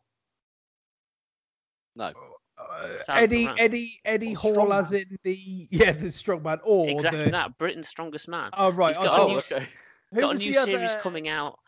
No. 1.95 2.30
Uh, 2.61 2.97
Sounds 2.97 3.23
Eddie. 3.23 3.49
Eddie, 3.59 4.01
Eddie 4.05 4.35
Or 4.35 4.55
Hall, 4.55 4.73
as 4.73 4.93
in 4.93 5.19
the 5.23 5.35
yeah, 5.71 5.93
the 5.93 6.07
strongman, 6.07 6.61
or 6.65 6.89
exactly 6.91 7.25
the 7.25 7.31
that, 7.31 7.59
Britain's 7.59 7.89
Strongest 7.89 8.29
Man. 8.29 8.51
oh 8.55 8.73
right, 8.73 8.89
He's 8.97 8.99
I 8.99 9.05
got 9.05 9.21
a 9.21 9.29
new 9.29 9.35
Oh, 9.35 9.39
okay. 9.39 9.67
who 10.13 10.21
got 10.21 10.35
a 10.37 10.39
new 10.39 10.53
series 10.55 10.91
other- 10.91 11.01
coming 11.01 11.29
out 11.29 11.59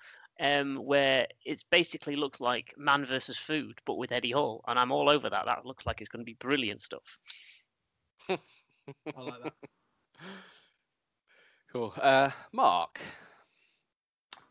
um, 0.40 0.76
where 0.76 1.26
it's 1.44 1.62
basically 1.62 2.16
looks 2.16 2.40
like 2.40 2.74
Man 2.76 3.04
versus 3.04 3.38
Food, 3.38 3.80
but 3.86 3.94
with 3.94 4.10
Eddie 4.12 4.30
Hall, 4.32 4.64
and 4.66 4.78
I'm 4.78 4.90
all 4.90 5.08
over 5.08 5.28
that. 5.30 5.44
That 5.46 5.64
looks 5.66 5.86
like 5.86 6.00
it's 6.00 6.08
going 6.08 6.20
to 6.22 6.24
be 6.26 6.36
brilliant 6.40 6.80
stuff. 6.82 7.18
I 8.28 8.38
like 9.16 9.42
that. 9.44 9.52
Cool. 11.72 11.94
Uh, 12.00 12.30
Mark. 12.52 13.00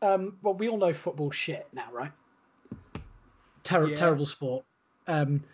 Um, 0.00 0.38
well, 0.42 0.54
we 0.54 0.68
all 0.68 0.78
know 0.78 0.92
football 0.92 1.30
shit 1.30 1.66
now, 1.72 1.88
right? 1.92 2.10
Ter- 3.62 3.86
Yeah. 3.88 3.94
Terrible 3.94 4.26
sport. 4.26 4.64
Um, 5.06 5.44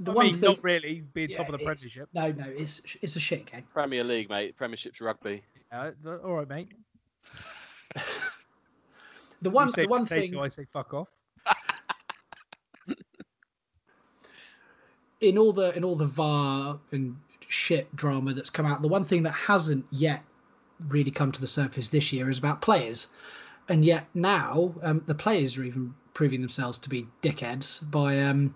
the 0.00 0.12
I 0.12 0.14
one 0.14 0.26
mean, 0.26 0.34
thing, 0.34 0.48
not 0.48 0.64
really 0.64 1.02
being 1.14 1.28
top 1.28 1.46
of 1.48 1.52
the 1.52 1.58
it's- 1.60 1.80
Premiership. 1.80 2.08
no, 2.14 2.32
no, 2.32 2.44
it's 2.48 2.80
it's 3.02 3.16
a 3.16 3.20
shit 3.20 3.46
game. 3.46 3.64
Premier 3.72 4.02
League, 4.02 4.28
mate. 4.28 4.56
Premiership's 4.56 5.00
rugby. 5.00 5.42
Yeah, 5.72 5.90
th- 6.02 6.20
all 6.24 6.34
right, 6.36 6.48
mate. 6.48 6.72
The 9.42 9.48
You 9.48 9.54
one, 9.54 9.70
say 9.72 9.82
the 9.84 9.88
one 9.88 10.02
potato, 10.04 10.26
thing 10.32 10.38
I 10.38 10.48
say 10.48 10.66
fuck 10.70 10.92
off. 10.92 11.08
in 15.20 15.38
all 15.38 15.52
the 15.52 15.74
in 15.76 15.82
all 15.84 15.96
the 15.96 16.04
VAR 16.06 16.78
and 16.92 17.16
shit 17.48 17.94
drama 17.96 18.32
that's 18.34 18.50
come 18.50 18.66
out, 18.66 18.82
the 18.82 18.88
one 18.88 19.04
thing 19.04 19.22
that 19.22 19.32
hasn't 19.32 19.86
yet 19.90 20.22
really 20.88 21.10
come 21.10 21.32
to 21.32 21.40
the 21.40 21.48
surface 21.48 21.88
this 21.88 22.12
year 22.12 22.28
is 22.28 22.36
about 22.38 22.60
players, 22.62 23.08
and 23.68 23.82
yet 23.84 24.04
now 24.14 24.74
um, 24.82 25.02
the 25.06 25.14
players 25.14 25.56
are 25.56 25.64
even 25.64 25.94
proving 26.14 26.40
themselves 26.42 26.78
to 26.78 26.88
be 26.90 27.06
dickheads 27.22 27.88
by 27.90 28.20
um, 28.20 28.54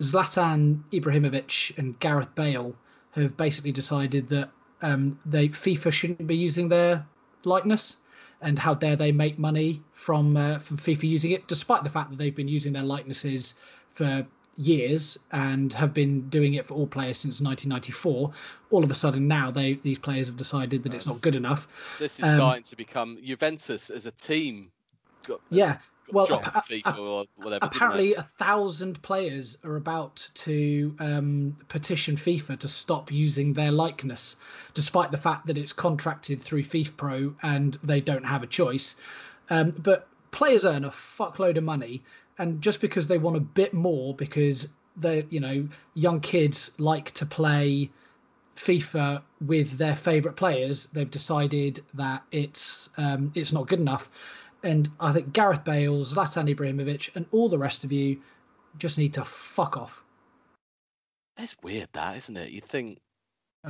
Zlatan 0.00 0.82
Ibrahimovic 0.92 1.76
and 1.78 1.98
Gareth 2.00 2.34
Bale 2.34 2.74
have 3.12 3.36
basically 3.36 3.72
decided 3.72 4.28
that 4.28 4.50
um, 4.82 5.18
they 5.26 5.48
FIFA 5.48 5.92
shouldn't 5.92 6.26
be 6.26 6.36
using 6.36 6.68
their 6.68 7.04
likeness. 7.44 7.98
And 8.40 8.56
how 8.56 8.74
dare 8.74 8.94
they 8.94 9.10
make 9.10 9.36
money 9.36 9.82
from 9.92 10.36
uh, 10.36 10.60
from 10.60 10.76
FIFA 10.76 11.08
using 11.08 11.32
it, 11.32 11.48
despite 11.48 11.82
the 11.82 11.90
fact 11.90 12.10
that 12.10 12.18
they've 12.18 12.34
been 12.36 12.46
using 12.46 12.72
their 12.72 12.84
likenesses 12.84 13.54
for 13.94 14.24
years 14.58 15.18
and 15.32 15.72
have 15.72 15.94
been 15.94 16.28
doing 16.28 16.54
it 16.54 16.66
for 16.66 16.74
all 16.74 16.86
players 16.86 17.18
since 17.18 17.40
1994. 17.40 18.30
All 18.70 18.84
of 18.84 18.90
a 18.90 18.94
sudden 18.94 19.26
now 19.26 19.50
they 19.50 19.74
these 19.74 19.98
players 19.98 20.26
have 20.28 20.36
decided 20.36 20.82
that 20.84 20.94
it's 20.94 21.06
not 21.06 21.20
good 21.20 21.36
enough. 21.36 21.66
This 21.98 22.18
is 22.18 22.26
Um, 22.26 22.36
starting 22.36 22.62
to 22.64 22.76
become 22.76 23.18
Juventus 23.24 23.90
as 23.90 24.06
a 24.06 24.12
team. 24.12 24.70
Got, 25.26 25.40
Yeah, 25.50 25.78
well, 26.12 26.26
FIFA 26.26 26.98
or 26.98 27.24
whatever. 27.36 27.64
apparently 27.64 28.14
a 28.14 28.22
thousand 28.22 29.00
players 29.02 29.58
are 29.64 29.76
about 29.76 30.28
to 30.34 30.94
um, 30.98 31.56
petition 31.68 32.16
FIFA 32.16 32.58
to 32.60 32.68
stop 32.68 33.12
using 33.12 33.52
their 33.52 33.72
likeness, 33.72 34.36
despite 34.74 35.10
the 35.10 35.18
fact 35.18 35.46
that 35.46 35.58
it's 35.58 35.72
contracted 35.72 36.40
through 36.40 36.62
FIFA 36.62 36.96
Pro 36.96 37.34
and 37.42 37.78
they 37.82 38.00
don't 38.00 38.24
have 38.24 38.42
a 38.42 38.46
choice. 38.46 38.96
Um, 39.50 39.70
but 39.78 40.08
players 40.30 40.64
earn 40.64 40.84
a 40.84 40.90
fuckload 40.90 41.56
of 41.56 41.64
money, 41.64 42.02
and 42.38 42.60
just 42.60 42.80
because 42.80 43.08
they 43.08 43.18
want 43.18 43.36
a 43.36 43.40
bit 43.40 43.74
more, 43.74 44.14
because 44.14 44.68
they, 44.96 45.26
you 45.30 45.40
know, 45.40 45.68
young 45.94 46.20
kids 46.20 46.70
like 46.78 47.10
to 47.12 47.26
play 47.26 47.90
FIFA 48.56 49.22
with 49.46 49.78
their 49.78 49.94
favorite 49.96 50.36
players, 50.36 50.86
they've 50.92 51.10
decided 51.10 51.80
that 51.94 52.22
it's 52.32 52.90
um, 52.96 53.32
it's 53.34 53.52
not 53.52 53.68
good 53.68 53.80
enough. 53.80 54.10
And 54.62 54.90
I 54.98 55.12
think 55.12 55.32
Gareth 55.32 55.64
Bale, 55.64 56.04
Zlatan 56.04 56.52
Ibrahimovic, 56.52 57.14
and 57.14 57.26
all 57.32 57.48
the 57.48 57.58
rest 57.58 57.84
of 57.84 57.92
you 57.92 58.20
just 58.78 58.98
need 58.98 59.14
to 59.14 59.24
fuck 59.24 59.76
off. 59.76 60.02
It's 61.38 61.56
weird, 61.62 61.88
that 61.92 62.16
isn't 62.16 62.36
it? 62.36 62.50
You'd 62.50 62.64
think. 62.64 62.98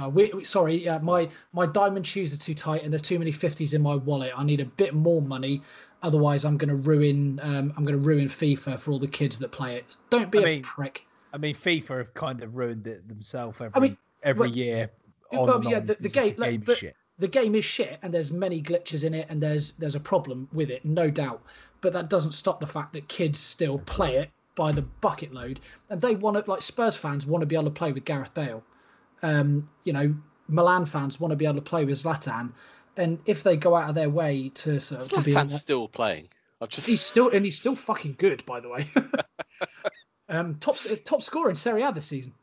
Uh, 0.00 0.08
we, 0.08 0.30
we- 0.32 0.44
sorry, 0.44 0.88
uh, 0.88 0.98
my 1.00 1.28
my 1.52 1.66
diamond 1.66 2.06
shoes 2.06 2.32
are 2.34 2.38
too 2.38 2.54
tight, 2.54 2.82
and 2.82 2.92
there's 2.92 3.02
too 3.02 3.18
many 3.18 3.32
fifties 3.32 3.74
in 3.74 3.82
my 3.82 3.94
wallet. 3.94 4.32
I 4.36 4.44
need 4.44 4.60
a 4.60 4.64
bit 4.64 4.94
more 4.94 5.20
money, 5.20 5.62
otherwise 6.02 6.44
I'm 6.44 6.56
going 6.56 6.68
to 6.68 6.76
ruin 6.76 7.38
um, 7.42 7.72
I'm 7.76 7.84
going 7.84 7.98
to 7.98 8.04
ruin 8.04 8.28
FIFA 8.28 8.78
for 8.78 8.92
all 8.92 8.98
the 8.98 9.06
kids 9.08 9.38
that 9.38 9.50
play 9.50 9.76
it. 9.76 9.96
Don't 10.10 10.30
be 10.30 10.38
I 10.38 10.42
a 10.42 10.44
mean, 10.46 10.62
prick. 10.62 11.04
I 11.32 11.38
mean, 11.38 11.54
FIFA 11.54 11.98
have 11.98 12.14
kind 12.14 12.42
of 12.42 12.54
ruined 12.56 12.86
it 12.86 13.06
themselves 13.08 13.60
every 13.60 13.80
mean, 13.80 13.98
every 14.22 14.48
well, 14.48 14.56
year. 14.56 14.90
On 15.32 15.46
well, 15.46 15.56
and 15.56 15.64
yeah, 15.70 15.76
on, 15.78 15.86
the- 15.86 15.94
the 15.94 16.08
game- 16.08 16.34
like, 16.38 16.50
game 16.52 16.60
is 16.60 16.66
but- 16.66 16.78
shit. 16.78 16.96
The 17.18 17.28
game 17.28 17.54
is 17.54 17.64
shit 17.64 17.98
and 18.02 18.12
there's 18.12 18.30
many 18.30 18.62
glitches 18.62 19.04
in 19.04 19.14
it 19.14 19.26
and 19.28 19.42
there's 19.42 19.72
there's 19.72 19.94
a 19.94 20.00
problem 20.00 20.48
with 20.52 20.70
it 20.70 20.84
no 20.84 21.10
doubt 21.10 21.42
but 21.80 21.92
that 21.92 22.08
doesn't 22.10 22.32
stop 22.32 22.60
the 22.60 22.66
fact 22.66 22.92
that 22.92 23.06
kids 23.08 23.38
still 23.38 23.78
play 23.80 24.16
it 24.16 24.30
by 24.54 24.72
the 24.72 24.82
bucket 24.82 25.32
load 25.32 25.60
and 25.90 26.00
they 26.00 26.16
want 26.16 26.36
to 26.36 26.50
like 26.50 26.62
spurs 26.62 26.96
fans 26.96 27.26
want 27.26 27.42
to 27.42 27.46
be 27.46 27.54
able 27.54 27.64
to 27.64 27.70
play 27.70 27.92
with 27.92 28.04
gareth 28.04 28.32
bale 28.34 28.62
um 29.22 29.68
you 29.84 29.92
know 29.92 30.14
milan 30.48 30.86
fans 30.86 31.20
want 31.20 31.30
to 31.30 31.36
be 31.36 31.44
able 31.44 31.54
to 31.54 31.60
play 31.60 31.84
with 31.84 31.96
zlatan 31.96 32.52
and 32.96 33.18
if 33.26 33.42
they 33.42 33.56
go 33.56 33.74
out 33.76 33.88
of 33.88 33.94
their 33.94 34.10
way 34.10 34.48
to 34.54 34.80
sort 34.80 35.00
of, 35.00 35.08
to 35.08 35.20
be 35.20 35.30
Zlatan's 35.30 35.60
still 35.60 35.86
playing. 35.86 36.26
I've 36.60 36.68
just. 36.68 36.86
he's 36.88 37.00
still 37.00 37.30
and 37.30 37.44
he's 37.44 37.56
still 37.56 37.76
fucking 37.76 38.16
good 38.18 38.44
by 38.44 38.58
the 38.58 38.68
way 38.68 38.86
um 40.28 40.56
top 40.56 40.76
top 41.04 41.22
scorer 41.22 41.50
in 41.50 41.56
serie 41.56 41.82
a 41.82 41.92
this 41.92 42.06
season 42.06 42.34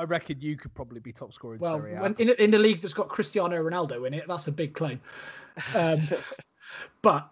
I'm, 0.01 0.07
reckon 0.07 0.41
you 0.41 0.57
could 0.57 0.73
probably 0.73 0.99
be 0.99 1.11
top 1.13 1.33
scorer 1.33 1.55
in 1.55 1.59
well 1.61 1.77
Serie 1.79 1.95
A. 1.95 2.01
when, 2.01 2.15
in, 2.19 2.29
a- 2.29 2.43
in 2.43 2.53
a 2.53 2.57
league 2.59 2.81
that's 2.81 2.93
got 2.93 3.09
cristiano 3.09 3.57
ronaldo 3.63 4.05
in 4.07 4.13
it 4.13 4.25
that's 4.27 4.47
a 4.47 4.51
big 4.51 4.73
claim 4.73 4.99
um, 5.75 6.01
but 7.01 7.29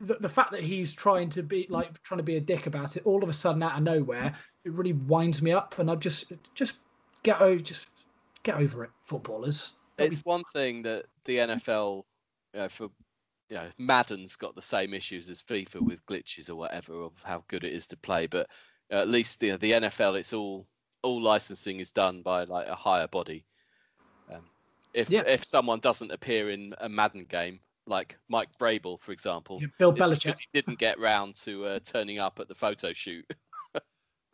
the, 0.00 0.16
the 0.20 0.28
fact 0.28 0.50
that 0.52 0.60
he's 0.62 0.94
trying 0.94 1.28
to 1.30 1.42
be 1.42 1.66
like 1.70 2.00
trying 2.02 2.18
to 2.18 2.24
be 2.24 2.36
a 2.36 2.40
dick 2.40 2.66
about 2.66 2.96
it, 2.96 3.04
all 3.06 3.22
of 3.22 3.28
a 3.28 3.32
sudden 3.32 3.62
out 3.62 3.76
of 3.76 3.82
nowhere, 3.82 4.34
it 4.64 4.72
really 4.72 4.92
winds 4.92 5.40
me 5.42 5.52
up, 5.52 5.78
and 5.78 5.90
I'm 5.90 6.00
just 6.00 6.32
just 6.54 6.74
get 7.22 7.40
over 7.40 7.60
just 7.62 7.86
get 8.42 8.56
over 8.56 8.84
it, 8.84 8.90
footballers. 9.04 9.74
Don't 9.96 10.08
be- 10.10 10.14
It's 10.16 10.24
one 10.24 10.42
thing 10.52 10.82
that 10.82 11.04
the 11.24 11.36
NFL, 11.38 12.02
you 12.52 12.60
know, 12.60 12.68
for 12.68 12.88
you 13.48 13.56
know, 13.56 13.68
Madden's 13.78 14.34
got 14.36 14.54
the 14.54 14.62
same 14.62 14.92
issues 14.94 15.28
as 15.30 15.40
FIFA 15.42 15.82
with 15.82 16.04
glitches 16.06 16.50
or 16.50 16.56
whatever 16.56 17.02
of 17.02 17.12
how 17.22 17.44
good 17.48 17.64
it 17.64 17.72
is 17.72 17.86
to 17.88 17.96
play, 17.96 18.26
but 18.26 18.48
at 18.90 19.08
least 19.08 19.42
you 19.42 19.52
know, 19.52 19.56
the 19.58 19.72
NFL, 19.72 20.18
it's 20.18 20.32
all 20.32 20.66
all 21.02 21.20
licensing 21.20 21.80
is 21.80 21.90
done 21.90 22.22
by 22.22 22.44
like 22.44 22.66
a 22.68 22.74
higher 22.74 23.08
body. 23.08 23.44
Um, 24.32 24.42
if 24.94 25.10
Yeah. 25.10 25.22
if 25.26 25.44
someone 25.44 25.80
doesn't 25.80 26.10
appear 26.12 26.50
in 26.50 26.74
a 26.78 26.88
Madden 26.88 27.24
game, 27.24 27.60
like 27.86 28.16
Mike 28.28 28.48
Vrabel, 28.58 29.00
for 29.00 29.12
example, 29.12 29.58
Yeah, 29.60 29.68
Bill 29.78 29.92
Belichick. 29.92 30.38
he 30.38 30.46
didn't 30.52 30.78
get 30.78 30.98
round 30.98 31.34
to 31.36 31.64
uh, 31.66 31.78
turning 31.84 32.18
up 32.18 32.38
at 32.40 32.48
the 32.48 32.54
photo 32.54 32.92
shoot. 32.92 33.24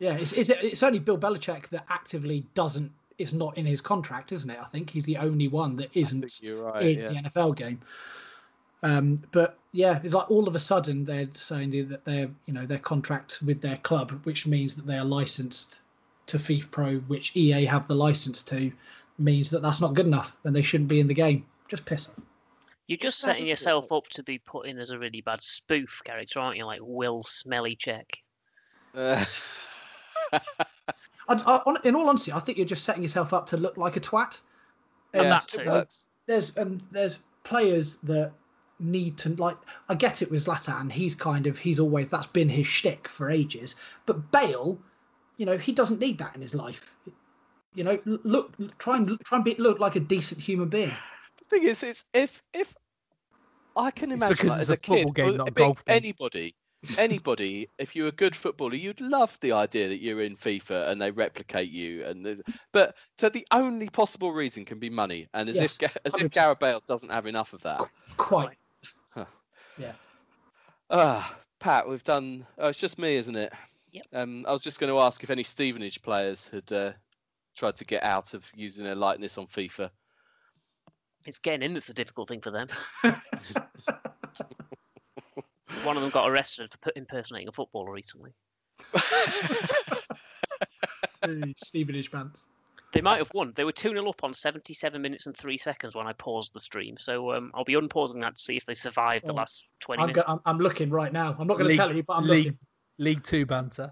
Yeah, 0.01 0.13
it's, 0.15 0.31
it's 0.31 0.49
it's 0.49 0.81
only 0.81 0.99
Bill 0.99 1.17
Belichick 1.17 1.67
that 1.71 1.85
actively 1.89 2.45
doesn't. 2.53 2.89
It's 3.17 3.33
not 3.33 3.57
in 3.57 3.65
his 3.65 3.81
contract, 3.81 4.31
isn't 4.31 4.49
it? 4.49 4.57
I 4.57 4.63
think 4.63 4.89
he's 4.89 5.03
the 5.03 5.17
only 5.17 5.49
one 5.49 5.75
that 5.75 5.89
isn't 5.93 6.39
right. 6.47 6.81
in 6.83 6.99
Yeah. 6.99 7.09
the 7.09 7.29
NFL 7.29 7.57
game. 7.57 7.81
Um, 8.81 9.21
but 9.33 9.57
yeah, 9.73 9.99
it's 10.01 10.13
like 10.13 10.31
all 10.31 10.47
of 10.47 10.55
a 10.55 10.59
sudden 10.59 11.03
they're 11.03 11.27
saying 11.33 11.71
that 11.89 12.05
they're 12.05 12.29
you 12.45 12.53
know 12.53 12.65
their 12.65 12.79
contract 12.79 13.41
with 13.45 13.59
their 13.59 13.75
club, 13.75 14.11
which 14.23 14.47
means 14.47 14.73
that 14.77 14.87
they 14.87 14.97
are 14.97 15.03
licensed 15.03 15.81
to 16.29 16.37
FIFA 16.37 16.71
Pro, 16.71 16.95
which 16.99 17.35
EA 17.35 17.65
have 17.65 17.87
the 17.87 17.95
license 17.95 18.43
to, 18.43 18.71
means 19.17 19.49
that 19.49 19.61
that's 19.61 19.81
not 19.81 19.93
good 19.93 20.07
enough 20.07 20.35
and 20.43 20.55
they 20.55 20.61
shouldn't 20.61 20.89
be 20.89 20.99
in 20.99 21.07
the 21.07 21.13
game. 21.13 21.45
Just 21.67 21.85
piss 21.85 22.07
off. 22.09 22.23
You're 22.87 22.97
just 22.97 23.19
setting 23.19 23.45
yourself 23.45 23.91
up 23.91 24.07
to 24.09 24.23
be 24.23 24.39
put 24.39 24.65
in 24.65 24.79
as 24.79 24.89
a 24.89 24.97
really 24.97 25.21
bad 25.21 25.43
spoof 25.43 26.01
character, 26.05 26.39
aren't 26.39 26.57
you? 26.57 26.65
Like 26.65 26.79
Will 26.81 27.21
Smelly 27.21 27.75
Check. 27.75 28.17
Uh, 28.95 29.23
I, 30.33 30.39
I, 31.29 31.77
in 31.83 31.95
all 31.95 32.09
honesty, 32.09 32.31
I 32.31 32.39
think 32.39 32.57
you're 32.57 32.65
just 32.65 32.83
setting 32.83 33.03
yourself 33.03 33.31
up 33.31 33.45
to 33.47 33.57
look 33.57 33.77
like 33.77 33.95
a 33.95 33.99
twat. 33.99 34.41
And 35.13 35.23
yeah, 35.23 35.29
that 35.29 35.53
it 35.53 35.63
too. 35.63 35.69
works. 35.69 36.07
there's 36.25 36.55
and 36.57 36.81
there's 36.91 37.19
players 37.43 37.97
that 37.97 38.31
need 38.79 39.17
to 39.17 39.29
like 39.35 39.57
I 39.89 39.95
get 39.95 40.21
it 40.21 40.31
with 40.31 40.45
Zlatan. 40.45 40.91
He's 40.91 41.13
kind 41.13 41.45
of 41.45 41.59
he's 41.59 41.79
always 41.79 42.09
that's 42.09 42.27
been 42.27 42.49
his 42.49 42.65
shtick 42.65 43.07
for 43.07 43.29
ages. 43.29 43.75
But 44.07 44.31
Bale, 44.31 44.79
you 45.39 45.45
know, 45.45 45.57
he 45.57 45.71
doesn't 45.71 45.99
need 45.99 46.17
that 46.19 46.35
in 46.35 46.41
his 46.41 46.53
life. 46.53 46.93
You 47.73 47.85
know, 47.85 47.99
look, 48.05 48.53
try 48.77 48.97
and 48.97 49.17
try 49.23 49.37
and 49.37 49.45
be, 49.45 49.55
look 49.55 49.79
like 49.79 49.95
a 49.95 49.99
decent 50.01 50.41
human 50.41 50.67
being. 50.67 50.91
The 51.37 51.45
thing 51.45 51.63
is, 51.63 51.81
is 51.81 52.03
if 52.13 52.43
if 52.53 52.75
I 53.75 53.89
can 53.89 54.11
imagine 54.11 54.35
because 54.35 54.49
like, 54.49 54.61
as 54.61 54.69
a, 54.69 54.73
a 54.73 54.75
football 54.75 55.11
kid, 55.13 55.15
game, 55.15 55.33
or 55.33 55.37
not 55.37 55.47
a 55.47 55.51
golf 55.51 55.85
game. 55.85 55.95
anybody, 55.95 56.55
anybody, 56.97 57.69
if 57.77 57.95
you're 57.95 58.09
a 58.09 58.11
good 58.11 58.35
footballer, 58.35 58.75
you'd 58.75 58.99
love 58.99 59.37
the 59.39 59.53
idea 59.53 59.87
that 59.87 60.01
you're 60.01 60.21
in 60.21 60.35
FIFA 60.35 60.89
and 60.89 61.01
they 61.01 61.11
replicate 61.11 61.69
you. 61.69 62.03
And 62.05 62.25
the, 62.25 62.43
but 62.73 62.95
so 63.17 63.29
the 63.29 63.47
only 63.51 63.87
possible 63.87 64.33
reason 64.33 64.65
can 64.65 64.77
be 64.77 64.89
money, 64.89 65.29
and 65.33 65.47
as 65.47 65.55
Yes, 65.55 65.73
if 65.75 65.79
Ga- 65.79 66.01
as 66.03 66.15
if 66.15 66.31
100%. 66.31 66.33
Gareth 66.33 66.59
Bale 66.59 66.83
doesn't 66.85 67.11
have 67.11 67.27
enough 67.27 67.53
of 67.53 67.61
that. 67.61 67.81
Quite. 68.17 68.57
Yeah. 69.77 69.93
Ah, 70.89 71.37
Pat, 71.61 71.87
we've 71.87 72.03
done. 72.03 72.45
Oh, 72.57 72.67
it's 72.67 72.79
just 72.79 72.99
me, 72.99 73.15
isn't 73.15 73.35
it? 73.37 73.53
Yep. 73.91 74.05
Um, 74.13 74.45
I 74.47 74.51
was 74.51 74.61
just 74.61 74.79
going 74.79 74.93
to 74.93 74.99
ask 74.99 75.23
if 75.23 75.29
any 75.29 75.43
Stevenage 75.43 76.01
players 76.01 76.47
had 76.47 76.71
uh, 76.71 76.91
tried 77.55 77.75
to 77.77 77.85
get 77.85 78.03
out 78.03 78.33
of 78.33 78.45
using 78.55 78.85
their 78.85 78.95
likeness 78.95 79.37
on 79.37 79.47
FIFA. 79.47 79.89
It's 81.25 81.39
getting 81.39 81.63
in 81.63 81.73
that's 81.73 81.87
the 81.87 81.93
difficult 81.93 82.29
thing 82.29 82.41
for 82.41 82.51
them. 82.51 82.67
One 85.83 85.95
of 85.95 86.01
them 86.01 86.11
got 86.11 86.29
arrested 86.29 86.73
for 86.81 86.91
impersonating 86.95 87.47
a 87.47 87.51
footballer 87.51 87.91
recently. 87.91 88.31
Stevenage 91.57 92.11
pants. 92.11 92.45
They 92.91 93.01
might 93.01 93.19
have 93.19 93.29
won. 93.35 93.53
They 93.55 93.65
were 93.65 93.71
2 93.71 93.89
0 93.89 94.09
up 94.09 94.23
on 94.23 94.33
77 94.33 94.99
minutes 94.99 95.27
and 95.27 95.37
3 95.37 95.57
seconds 95.59 95.95
when 95.95 96.07
I 96.07 96.13
paused 96.13 96.53
the 96.53 96.59
stream. 96.59 96.95
So 96.97 97.33
um, 97.33 97.51
I'll 97.53 97.63
be 97.63 97.75
unpausing 97.75 98.19
that 98.21 98.35
to 98.35 98.41
see 98.41 98.57
if 98.57 98.65
they 98.65 98.73
survived 98.73 99.27
the 99.27 99.33
Oh, 99.33 99.35
last 99.35 99.67
20 99.81 100.01
I'm, 100.01 100.07
minutes. 100.07 100.25
go- 100.25 100.33
I'm, 100.33 100.39
I'm 100.45 100.57
looking 100.57 100.89
right 100.89 101.13
now. 101.13 101.35
I'm 101.39 101.45
not 101.47 101.59
going 101.59 101.69
to 101.69 101.77
tell 101.77 101.95
you, 101.95 102.01
but 102.03 102.13
I'm 102.13 102.25
League, 102.25 102.45
looking. 102.45 102.57
League 102.99 103.23
Two 103.23 103.45
banter. 103.45 103.91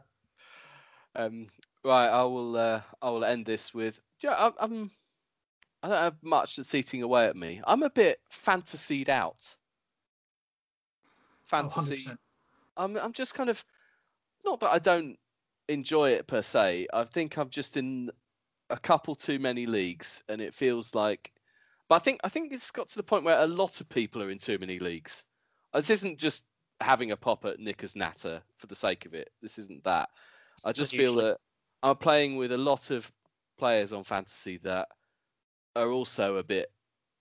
Um, 1.15 1.47
right, 1.83 2.09
I 2.09 2.23
will. 2.23 2.55
Uh, 2.55 2.81
I 3.01 3.09
will 3.09 3.25
end 3.25 3.45
this 3.45 3.73
with. 3.73 3.99
you 4.21 4.29
know, 4.29 4.53
I'm. 4.59 4.91
I 5.81 5.89
don't 5.89 5.97
have 5.97 6.23
much 6.23 6.55
that's 6.55 6.75
eating 6.75 7.03
away 7.03 7.27
at 7.27 7.35
me. 7.35 7.61
I'm 7.65 7.83
a 7.83 7.89
bit 7.89 8.19
fantasied 8.29 9.09
out. 9.09 9.55
Oh, 11.51 11.69
Fantasy. 11.69 11.97
100%. 11.97 12.17
I'm. 12.75 12.97
I'm 12.97 13.13
just 13.13 13.33
kind 13.33 13.49
of. 13.49 13.63
Not 14.45 14.59
that 14.59 14.71
I 14.71 14.79
don't 14.79 15.17
enjoy 15.69 16.11
it 16.11 16.27
per 16.27 16.41
se. 16.41 16.87
I 16.93 17.03
think 17.05 17.37
I'm 17.37 17.49
just 17.49 17.77
in 17.77 18.11
a 18.69 18.77
couple 18.77 19.15
too 19.15 19.39
many 19.39 19.65
leagues, 19.65 20.21
and 20.29 20.41
it 20.41 20.53
feels 20.53 20.93
like. 20.93 21.31
But 21.87 21.95
I 21.95 21.99
think 21.99 22.19
I 22.25 22.29
think 22.29 22.51
it's 22.51 22.71
got 22.71 22.89
to 22.89 22.97
the 22.97 23.03
point 23.03 23.23
where 23.23 23.39
a 23.39 23.47
lot 23.47 23.79
of 23.79 23.87
people 23.87 24.21
are 24.21 24.29
in 24.29 24.37
too 24.37 24.57
many 24.59 24.79
leagues. 24.79 25.25
This 25.73 25.89
isn't 25.89 26.19
just 26.19 26.43
having 26.81 27.11
a 27.11 27.17
pop 27.17 27.45
at 27.45 27.59
Knickers 27.59 27.95
Natter 27.95 28.41
for 28.57 28.67
the 28.67 28.75
sake 28.75 29.05
of 29.05 29.13
it. 29.13 29.29
This 29.41 29.57
isn't 29.57 29.83
that. 29.83 30.09
I 30.65 30.71
just 30.71 30.95
feel 30.95 31.15
that 31.15 31.37
I'm 31.83 31.95
playing 31.97 32.35
with 32.37 32.51
a 32.51 32.57
lot 32.57 32.91
of 32.91 33.11
players 33.57 33.93
on 33.93 34.03
fantasy 34.03 34.57
that 34.63 34.87
are 35.75 35.91
also 35.91 36.37
a 36.37 36.43
bit 36.43 36.71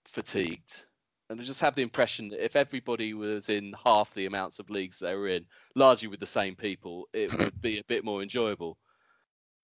fatigued. 0.05 0.83
And 1.29 1.39
I 1.41 1.43
just 1.43 1.59
have 1.61 1.75
the 1.75 1.81
impression 1.81 2.29
that 2.29 2.43
if 2.43 2.55
everybody 2.55 3.13
was 3.13 3.49
in 3.49 3.73
half 3.83 4.13
the 4.13 4.27
amounts 4.27 4.59
of 4.59 4.69
leagues 4.69 4.99
they 4.99 5.13
were 5.15 5.27
in, 5.27 5.45
largely 5.75 6.07
with 6.07 6.19
the 6.21 6.25
same 6.25 6.55
people, 6.55 7.07
it 7.13 7.35
would 7.37 7.59
be 7.61 7.79
a 7.79 7.83
bit 7.87 8.05
more 8.05 8.21
enjoyable. 8.21 8.77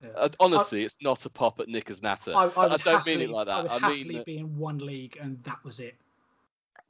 Yeah. 0.04 0.10
Uh, 0.18 0.30
honestly, 0.42 0.84
it's 0.84 0.98
not 1.02 1.26
a 1.26 1.30
pop 1.30 1.62
at 1.62 1.70
Knickers 1.70 2.02
Natter. 2.04 2.36
I, 2.36 2.48
I, 2.58 2.74
I 2.74 2.78
don't 2.78 3.06
mean 3.06 3.22
it 3.22 3.30
like 3.30 3.48
I 3.48 3.56
that. 3.56 3.64
would 3.64 3.72
I 3.72 3.80
happily 3.80 4.04
mean 4.04 4.18
that- 4.18 4.26
be 4.26 4.38
in 4.40 4.58
one 4.58 4.80
league 4.80 5.18
and 5.22 5.42
that 5.46 5.64
was 5.64 5.80
it. 5.80 5.96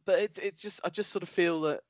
but 0.05 0.17
it, 0.19 0.39
it's 0.41 0.61
just 0.61 0.81
I 0.83 0.89
just 0.89 1.11
sort 1.11 1.21
of 1.21 1.29
feel 1.29 1.61
that 1.61 1.81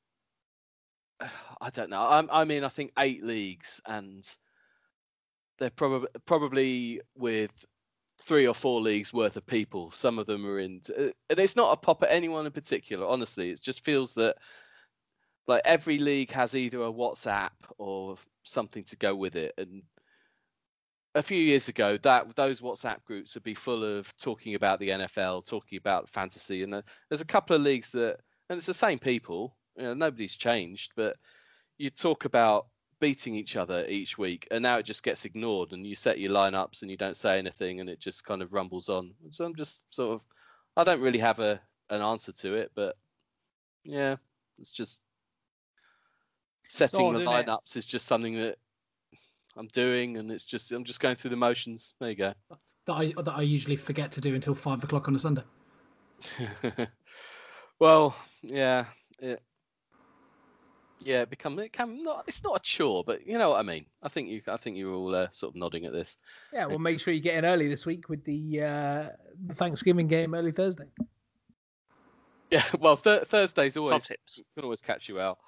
I 1.61 1.69
don't 1.69 1.89
know. 1.89 2.01
I, 2.01 2.41
I 2.41 2.43
mean, 2.43 2.63
I 2.63 2.69
think 2.69 2.91
eight 2.97 3.23
leagues, 3.23 3.81
and 3.87 4.23
they're 5.59 5.69
probably 5.69 6.07
probably 6.25 7.01
with 7.15 7.65
three 8.21 8.47
or 8.47 8.53
four 8.53 8.81
leagues 8.81 9.13
worth 9.13 9.37
of 9.37 9.45
people. 9.45 9.91
Some 9.91 10.19
of 10.19 10.27
them 10.27 10.45
are 10.45 10.59
in, 10.59 10.81
and 10.97 11.13
it's 11.29 11.55
not 11.55 11.73
a 11.73 11.77
pop 11.77 12.03
at 12.03 12.11
anyone 12.11 12.45
in 12.45 12.51
particular. 12.51 13.07
Honestly, 13.07 13.49
it 13.49 13.61
just 13.61 13.83
feels 13.83 14.13
that 14.15 14.35
like 15.47 15.61
every 15.65 15.97
league 15.99 16.31
has 16.31 16.55
either 16.55 16.83
a 16.83 16.91
WhatsApp 16.91 17.51
or 17.77 18.15
something 18.43 18.83
to 18.85 18.97
go 18.97 19.15
with 19.15 19.35
it, 19.35 19.53
and. 19.57 19.83
A 21.15 21.21
few 21.21 21.37
years 21.37 21.67
ago, 21.67 21.95
that 22.01 22.35
those 22.35 22.59
WhatsApp 22.59 23.03
groups 23.05 23.35
would 23.35 23.43
be 23.43 23.53
full 23.53 23.83
of 23.83 24.11
talking 24.17 24.55
about 24.55 24.79
the 24.79 24.89
NFL, 24.89 25.45
talking 25.45 25.77
about 25.77 26.09
fantasy, 26.09 26.63
and 26.63 26.73
uh, 26.73 26.81
there's 27.07 27.21
a 27.21 27.25
couple 27.25 27.55
of 27.55 27.61
leagues 27.61 27.91
that, 27.91 28.17
and 28.49 28.57
it's 28.57 28.65
the 28.65 28.73
same 28.73 28.97
people. 28.97 29.55
You 29.77 29.83
know, 29.83 29.93
nobody's 29.93 30.37
changed, 30.37 30.91
but 30.95 31.17
you 31.77 31.89
talk 31.89 32.25
about 32.25 32.67
beating 32.99 33.35
each 33.35 33.55
other 33.55 33.85
each 33.87 34.17
week, 34.17 34.47
and 34.51 34.61
now 34.63 34.77
it 34.77 34.85
just 34.85 35.03
gets 35.03 35.25
ignored, 35.25 35.71
and 35.71 35.85
you 35.85 35.95
set 35.95 36.19
your 36.19 36.31
lineups 36.31 36.81
and 36.81 36.91
you 36.91 36.97
don't 36.97 37.17
say 37.17 37.37
anything, 37.37 37.79
and 37.79 37.89
it 37.89 37.99
just 37.99 38.23
kind 38.23 38.41
of 38.41 38.53
rumbles 38.53 38.89
on. 38.89 39.11
So 39.29 39.45
I'm 39.45 39.55
just 39.55 39.93
sort 39.93 40.13
of, 40.13 40.21
I 40.77 40.83
don't 40.83 41.01
really 41.01 41.19
have 41.19 41.39
a 41.39 41.59
an 41.89 42.01
answer 42.01 42.31
to 42.31 42.53
it, 42.55 42.71
but 42.75 42.95
yeah, 43.83 44.15
it's 44.59 44.71
just 44.71 44.99
setting 46.67 47.13
the 47.13 47.19
lineups 47.19 47.75
is 47.75 47.85
just 47.85 48.07
something 48.07 48.35
that 48.35 48.57
I'm 49.57 49.67
doing, 49.67 50.17
and 50.17 50.31
it's 50.31 50.45
just 50.45 50.71
I'm 50.71 50.83
just 50.83 50.99
going 50.99 51.15
through 51.15 51.31
the 51.31 51.35
motions. 51.35 51.93
There 51.99 52.09
you 52.09 52.15
go. 52.15 52.33
That 52.85 52.93
I 52.93 53.13
that 53.17 53.35
I 53.35 53.41
usually 53.41 53.75
forget 53.75 54.11
to 54.13 54.21
do 54.21 54.35
until 54.35 54.55
five 54.55 54.83
o'clock 54.83 55.07
on 55.07 55.15
a 55.15 55.19
Sunday. 55.19 55.43
well, 57.79 58.15
yeah, 58.41 58.85
it, 59.19 59.41
yeah, 61.05 61.21
it 61.21 61.29
become 61.29 61.57
it 61.59 61.73
can 61.73 62.03
not. 62.03 62.25
It's 62.27 62.43
not 62.43 62.57
a 62.57 62.59
chore, 62.61 63.03
but 63.03 63.25
you 63.27 63.37
know 63.37 63.49
what 63.51 63.59
I 63.59 63.63
mean. 63.63 63.85
I 64.01 64.09
think 64.09 64.29
you, 64.29 64.41
I 64.47 64.57
think 64.57 64.77
you're 64.77 64.93
all 64.93 65.13
uh, 65.13 65.27
sort 65.31 65.53
of 65.53 65.55
nodding 65.55 65.85
at 65.85 65.93
this. 65.93 66.17
Yeah, 66.51 66.65
well, 66.65 66.79
make 66.79 66.99
sure 66.99 67.13
you 67.13 67.19
get 67.19 67.35
in 67.35 67.45
early 67.45 67.67
this 67.67 67.85
week 67.85 68.09
with 68.09 68.23
the 68.25 68.61
uh, 68.61 69.09
the 69.47 69.53
Thanksgiving 69.53 70.07
game 70.07 70.33
early 70.33 70.51
Thursday. 70.51 70.85
Yeah, 72.51 72.63
well, 72.79 72.97
th- 72.97 73.23
Thursdays 73.23 73.77
always 73.77 74.05
tips. 74.05 74.41
can 74.55 74.63
always 74.63 74.81
catch 74.81 75.09
you 75.09 75.19
out. 75.19 75.39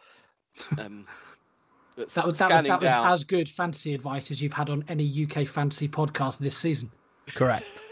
Um, 0.78 1.06
but 1.96 2.10
That 2.10 2.26
was 2.26 2.38
that 2.38 2.48
was, 2.50 2.56
scanning 2.56 2.70
that 2.72 2.82
was 2.82 2.92
down, 2.92 3.08
as 3.12 3.24
good 3.24 3.50
fantasy 3.50 3.94
advice 3.94 4.32
as 4.32 4.42
you've 4.42 4.54
had 4.54 4.70
on 4.70 4.84
any 4.88 5.28
UK 5.30 5.48
fantasy 5.48 5.88
podcast 5.88 6.40
this 6.40 6.58
season. 6.58 6.92
Correct. 7.36 7.84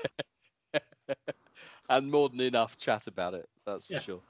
and 1.90 2.12
more 2.12 2.30
than 2.30 2.40
enough 2.42 2.78
chat 2.78 3.08
about 3.08 3.34
it. 3.34 3.48
That's 3.66 3.86
for 3.88 3.94
Yeah. 3.94 4.00
sure. 4.00 4.22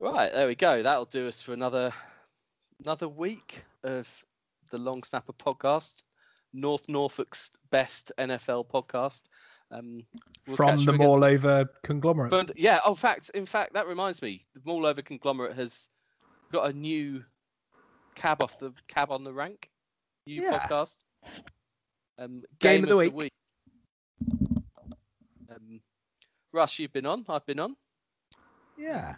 Right, 0.00 0.32
there 0.32 0.46
we 0.46 0.54
go. 0.54 0.82
That'll 0.82 1.04
do 1.06 1.26
us 1.26 1.42
for 1.42 1.52
another 1.52 1.92
another 2.84 3.08
week 3.08 3.64
of 3.82 4.08
the 4.70 4.78
Long 4.78 5.02
Snapper 5.02 5.32
podcast, 5.32 6.02
North 6.52 6.88
Norfolk's 6.88 7.50
best 7.70 8.12
NFL 8.18 8.68
podcast. 8.68 9.22
Um, 9.70 10.02
we'll 10.46 10.56
From 10.56 10.84
the 10.84 10.92
again 10.92 11.06
Mall 11.06 11.24
conglomerate. 11.82 12.30
But 12.30 12.56
yeah, 12.56 12.80
oh, 12.84 12.94
fact, 12.94 13.30
in 13.34 13.44
fact, 13.44 13.74
that 13.74 13.86
reminds 13.86 14.22
me, 14.22 14.46
the 14.54 14.60
Mall 14.64 14.86
Over 14.86 15.02
conglomerate 15.02 15.56
has 15.56 15.88
got 16.52 16.70
a 16.70 16.72
new 16.72 17.24
cab 18.14 18.40
off 18.40 18.58
the 18.58 18.72
cab 18.86 19.10
on 19.10 19.24
the 19.24 19.32
rank. 19.32 19.68
New 20.26 20.42
Yeah. 20.42 20.58
podcast. 20.58 20.96
Um, 22.18 22.40
Game 22.60 22.84
of 22.84 22.90
the 22.90 22.96
week. 22.96 23.32
Um, 25.50 25.80
Rush, 26.52 26.78
you've 26.78 26.92
been 26.92 27.06
on. 27.06 27.24
I've 27.28 27.46
been 27.46 27.60
on. 27.60 27.76
Yeah. 28.76 29.16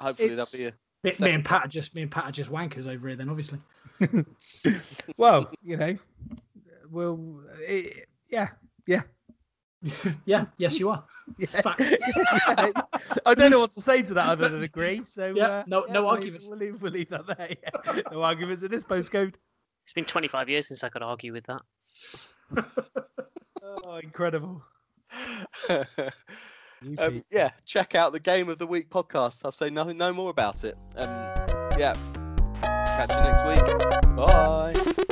Hopefully 0.00 0.30
It's- 0.32 0.50
that'll 0.52 0.70
be 0.70 0.76
a 0.76 0.78
Me, 1.02 1.12
me 1.28 1.34
and 1.34 1.44
Pat 1.44 1.64
are 1.64 1.68
just 1.68 1.94
me 1.94 2.02
and 2.02 2.10
Pat 2.10 2.24
are 2.24 2.32
just 2.32 2.50
wankers 2.50 2.86
over 2.86 3.08
here. 3.08 3.16
Then 3.16 3.28
obviously. 3.28 3.58
Well, 5.16 5.50
you 5.62 5.76
know, 5.76 5.96
well, 6.90 7.40
it, 7.60 8.08
yeah, 8.28 8.48
yeah, 8.86 9.02
yeah. 10.24 10.46
Yes, 10.58 10.78
you 10.78 10.88
are. 10.90 11.04
yeah. 11.38 11.46
Fact. 11.60 11.80
I 13.26 13.34
don't 13.34 13.50
know 13.50 13.60
what 13.60 13.72
to 13.72 13.80
say 13.80 14.02
to 14.02 14.14
that 14.14 14.26
other 14.28 14.48
than 14.48 14.62
agree. 14.62 15.02
So 15.04 15.34
Yeah, 15.36 15.46
uh, 15.48 15.64
no- 15.66 15.84
no 15.88 16.02
we'll 16.02 16.12
leave- 16.12 16.18
arguments. 16.18 16.48
We'll 16.48 16.58
leave, 16.58 16.82
we'll 16.82 16.92
leave 16.92 17.08
that 17.10 17.26
there. 17.26 17.48
yeah. 17.62 18.02
No 18.10 18.22
arguments 18.22 18.62
in 18.62 18.70
this 18.70 18.84
postcode. 18.84 19.34
It's 19.84 19.92
been 19.94 20.04
25 20.04 20.48
years 20.48 20.68
since 20.68 20.84
I 20.84 20.88
could 20.88 21.02
argue 21.02 21.32
with 21.32 21.44
that. 21.46 21.62
Oh, 23.62 23.96
incredible. 23.96 24.62
Um, 26.98 27.24
yeah, 27.30 27.50
check 27.66 27.94
out 27.94 28.12
the 28.12 28.20
Game 28.20 28.48
of 28.48 28.58
the 28.58 28.66
Week 28.66 28.88
podcast. 28.88 29.44
I've 29.44 29.54
said 29.54 29.72
nothing, 29.72 29.98
no 29.98 30.12
more 30.12 30.30
about 30.30 30.64
it. 30.64 30.76
Um, 30.96 31.08
yeah, 31.78 31.94
catch 32.62 33.10
you 33.10 33.20
next 33.20 33.44
week. 33.44 34.16
Bye. 34.16 35.04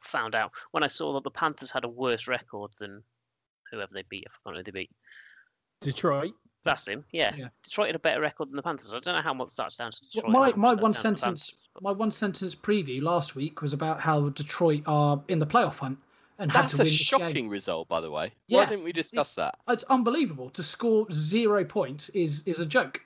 Well, 0.00 0.22
found 0.22 0.34
out 0.34 0.52
when 0.72 0.82
I 0.82 0.86
saw 0.88 1.12
that 1.14 1.24
the 1.24 1.30
Panthers 1.30 1.70
had 1.70 1.84
a 1.84 1.88
worse 1.88 2.26
record 2.28 2.70
than 2.78 3.02
whoever 3.70 3.92
they 3.92 4.04
beat. 4.08 4.24
If 4.26 4.32
I 4.32 4.36
forgot 4.50 4.56
who 4.58 4.62
they 4.64 4.70
beat. 4.70 4.90
Detroit. 5.80 6.32
That's 6.62 6.86
him. 6.86 7.04
Yeah. 7.12 7.34
Yeah. 7.36 7.48
Detroit 7.64 7.86
had 7.88 7.96
a 7.96 8.00
better 8.00 8.20
record 8.20 8.48
than 8.50 8.56
the 8.56 8.62
Panthers. 8.62 8.92
I 8.92 9.00
don't 9.00 9.14
know 9.14 9.22
how 9.22 9.32
much 9.32 9.54
that's 9.56 9.76
down 9.76 9.92
to 9.92 9.98
Well, 10.22 10.30
my- 10.30 10.52
my 10.56 10.74
one 10.74 10.76
down 10.76 10.76
to 10.76 10.86
the 10.88 10.92
sentence- 10.94 11.22
Panthers, 11.22 11.54
but- 11.74 11.82
My 11.82 11.92
one 11.92 12.10
sentence 12.10 12.54
preview 12.54 13.00
last 13.00 13.34
week 13.34 13.62
was 13.62 13.72
about 13.72 14.00
how 14.00 14.28
Detroit 14.30 14.82
are 14.86 15.22
in 15.28 15.38
the 15.38 15.46
playoff 15.46 15.78
hunt 15.78 15.98
and 16.38 16.50
had 16.52 16.64
That's 16.64 16.76
to 16.76 16.82
a 16.82 16.84
win 16.84 16.92
shocking 16.92 17.34
game. 17.44 17.48
result, 17.48 17.88
by 17.88 18.00
the 18.02 18.10
way. 18.10 18.32
Why 18.48 18.66
didn't 18.66 18.84
we 18.84 18.92
discuss 18.92 19.34
that? 19.36 19.58
It's 19.68 19.84
unbelievable 19.84 20.50
to 20.50 20.62
score 20.62 21.06
zero 21.12 21.64
points 21.64 22.08
is 22.10 22.42
is 22.46 22.60
a 22.60 22.66
joke. 22.66 23.00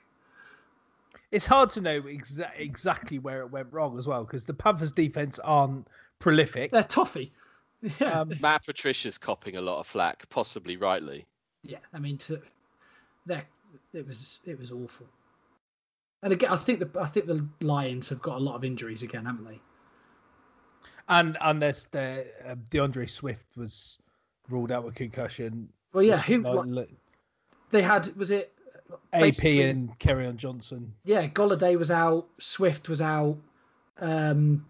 It's 1.31 1.45
hard 1.45 1.69
to 1.71 1.81
know 1.81 2.01
exa- 2.03 2.51
exactly 2.57 3.19
where 3.19 3.41
it 3.41 3.51
went 3.51 3.71
wrong 3.71 3.97
as 3.97 4.07
well 4.07 4.23
because 4.25 4.45
the 4.45 4.53
Panthers' 4.53 4.91
defense 4.91 5.39
aren't 5.39 5.87
prolific. 6.19 6.71
They're 6.71 6.83
toffee. 6.83 7.31
Yeah, 7.99 8.21
Um, 8.21 8.31
Matt 8.41 8.65
Patricia's 8.65 9.17
copping 9.19 9.57
a 9.57 9.61
lot 9.61 9.79
of 9.79 9.85
flack, 9.85 10.27
possibly 10.29 10.75
rightly. 10.75 11.25
yeah. 11.61 11.77
I 11.93 11.99
mean, 11.99 12.17
to 12.19 12.41
there, 13.27 13.43
it 13.93 14.07
was 14.07 14.39
it 14.45 14.57
was 14.57 14.71
awful. 14.71 15.05
And 16.23 16.33
again, 16.33 16.49
I 16.51 16.55
think 16.55 16.79
the 16.79 16.89
I 16.99 17.05
think 17.05 17.27
the 17.27 17.45
Lions 17.61 18.09
have 18.09 18.21
got 18.23 18.37
a 18.37 18.43
lot 18.43 18.55
of 18.55 18.63
injuries 18.63 19.03
again, 19.03 19.25
haven't 19.25 19.45
they? 19.45 19.59
and 21.09 21.37
and 21.41 21.61
there's 21.61 21.85
the 21.87 22.25
uh, 22.47 22.55
D'Andre 22.71 23.05
Swift 23.05 23.55
was 23.55 23.99
ruled 24.49 24.71
out 24.71 24.83
with 24.83 24.95
concussion. 24.95 25.69
Well, 25.93 26.03
yeah. 26.03 26.15
which 26.15 26.23
Who 26.25 26.41
like, 26.41 26.89
they 27.69 27.81
had 27.83 28.15
was 28.15 28.31
it? 28.31 28.53
AP 29.13 29.21
basically- 29.21 29.61
and 29.63 29.99
Kerryon 29.99 30.37
Johnson. 30.37 30.93
Yeah, 31.03 31.27
Golladay 31.27 31.77
was 31.77 31.91
out. 31.91 32.27
Swift 32.39 32.89
was 32.89 33.01
out. 33.01 33.37
Um, 33.99 34.65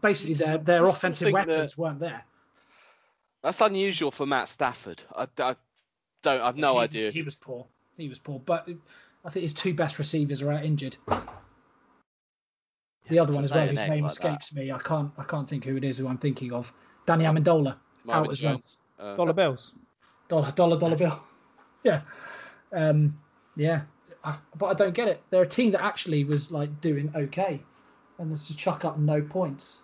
basically, 0.00 0.34
their 0.34 0.58
their 0.58 0.80
you 0.80 0.86
still 0.86 0.96
offensive 0.96 1.26
think 1.26 1.36
that- 1.38 1.48
weapons 1.48 1.78
weren't 1.78 2.00
there. 2.00 2.24
That's 3.42 3.60
unusual 3.60 4.10
for 4.10 4.24
Matt 4.24 4.48
Stafford. 4.48 5.02
I, 5.14 5.28
I 5.38 5.54
don't. 6.22 6.40
I've 6.40 6.56
no 6.56 6.74
he 6.74 6.80
idea. 6.80 7.10
He 7.10 7.22
was 7.22 7.34
poor. 7.34 7.66
He 7.98 8.08
was 8.08 8.18
poor, 8.18 8.38
but 8.40 8.68
I 9.24 9.30
think 9.30 9.42
his 9.42 9.52
two 9.54 9.74
best 9.74 9.98
receivers 9.98 10.40
are 10.42 10.50
out 10.50 10.64
injured. 10.64 10.96
The 13.08 13.18
other 13.18 13.34
one 13.34 13.44
as 13.44 13.52
well, 13.52 13.66
whose 13.66 13.78
name 13.78 13.88
like 13.90 14.00
that. 14.00 14.06
escapes 14.12 14.54
me. 14.54 14.72
I 14.72 14.78
can't. 14.78 15.12
I 15.18 15.24
can't 15.24 15.48
think 15.48 15.64
who 15.66 15.76
it 15.76 15.84
is. 15.84 15.98
Who 15.98 16.08
I'm 16.08 16.16
thinking 16.16 16.52
of? 16.52 16.72
Danny 17.04 17.24
Amendola, 17.24 17.76
Marvin 18.04 18.26
out 18.26 18.32
as 18.32 18.42
well. 18.42 18.62
Uh, 18.98 19.14
Dollar 19.14 19.32
bills. 19.34 19.74
dollar, 20.28 20.50
dollar, 20.52 20.78
dollar 20.78 20.96
bill. 20.96 21.22
Yeah, 21.84 22.00
um, 22.72 23.18
yeah. 23.56 23.82
I, 24.24 24.36
but 24.56 24.66
I 24.68 24.72
don't 24.72 24.94
get 24.94 25.06
it. 25.06 25.22
They're 25.28 25.42
a 25.42 25.46
team 25.46 25.70
that 25.72 25.82
actually 25.84 26.24
was 26.24 26.50
like 26.50 26.80
doing 26.80 27.12
okay, 27.14 27.60
and 28.18 28.30
there's 28.30 28.46
to 28.46 28.56
chuck 28.56 28.86
up 28.86 28.98
no 28.98 29.20
points. 29.20 29.80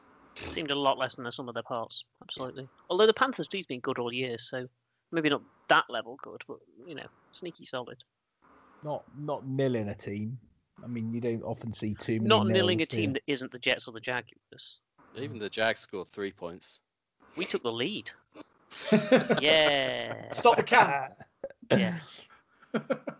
Seemed 0.46 0.70
a 0.70 0.74
lot 0.74 0.98
less 0.98 1.16
than 1.16 1.24
the 1.24 1.32
sum 1.32 1.48
of 1.48 1.54
their 1.54 1.62
parts. 1.62 2.04
Absolutely. 2.22 2.68
Although 2.88 3.06
the 3.06 3.14
Panthers 3.14 3.48
D's 3.48 3.66
been 3.66 3.80
good 3.80 3.98
all 3.98 4.12
year, 4.12 4.36
so 4.38 4.66
maybe 5.12 5.28
not 5.28 5.42
that 5.68 5.84
level 5.88 6.18
good, 6.22 6.42
but 6.48 6.58
you 6.86 6.94
know, 6.94 7.06
sneaky 7.32 7.64
solid. 7.64 7.98
Not 8.82 9.04
not 9.16 9.46
nilling 9.46 9.88
a 9.88 9.94
team. 9.94 10.38
I 10.82 10.86
mean, 10.86 11.12
you 11.12 11.20
don't 11.20 11.42
often 11.42 11.72
see 11.72 11.94
too 11.94 12.14
many. 12.14 12.28
Not 12.28 12.46
nilling 12.46 12.76
a 12.76 12.78
nils, 12.78 12.88
do 12.88 12.96
you? 12.96 13.02
team 13.02 13.12
that 13.12 13.22
isn't 13.26 13.52
the 13.52 13.58
Jets 13.58 13.86
or 13.86 13.92
the 13.92 14.00
Jaguars. 14.00 14.80
even 15.14 15.38
the 15.38 15.50
Jags 15.50 15.80
scored 15.80 16.08
three 16.08 16.32
points. 16.32 16.80
We 17.36 17.44
took 17.44 17.62
the 17.62 17.72
lead. 17.72 18.10
Yeah. 19.40 20.30
Stop 20.32 20.56
the 20.56 20.62
cat. 20.62 21.16
Yeah. 21.70 21.98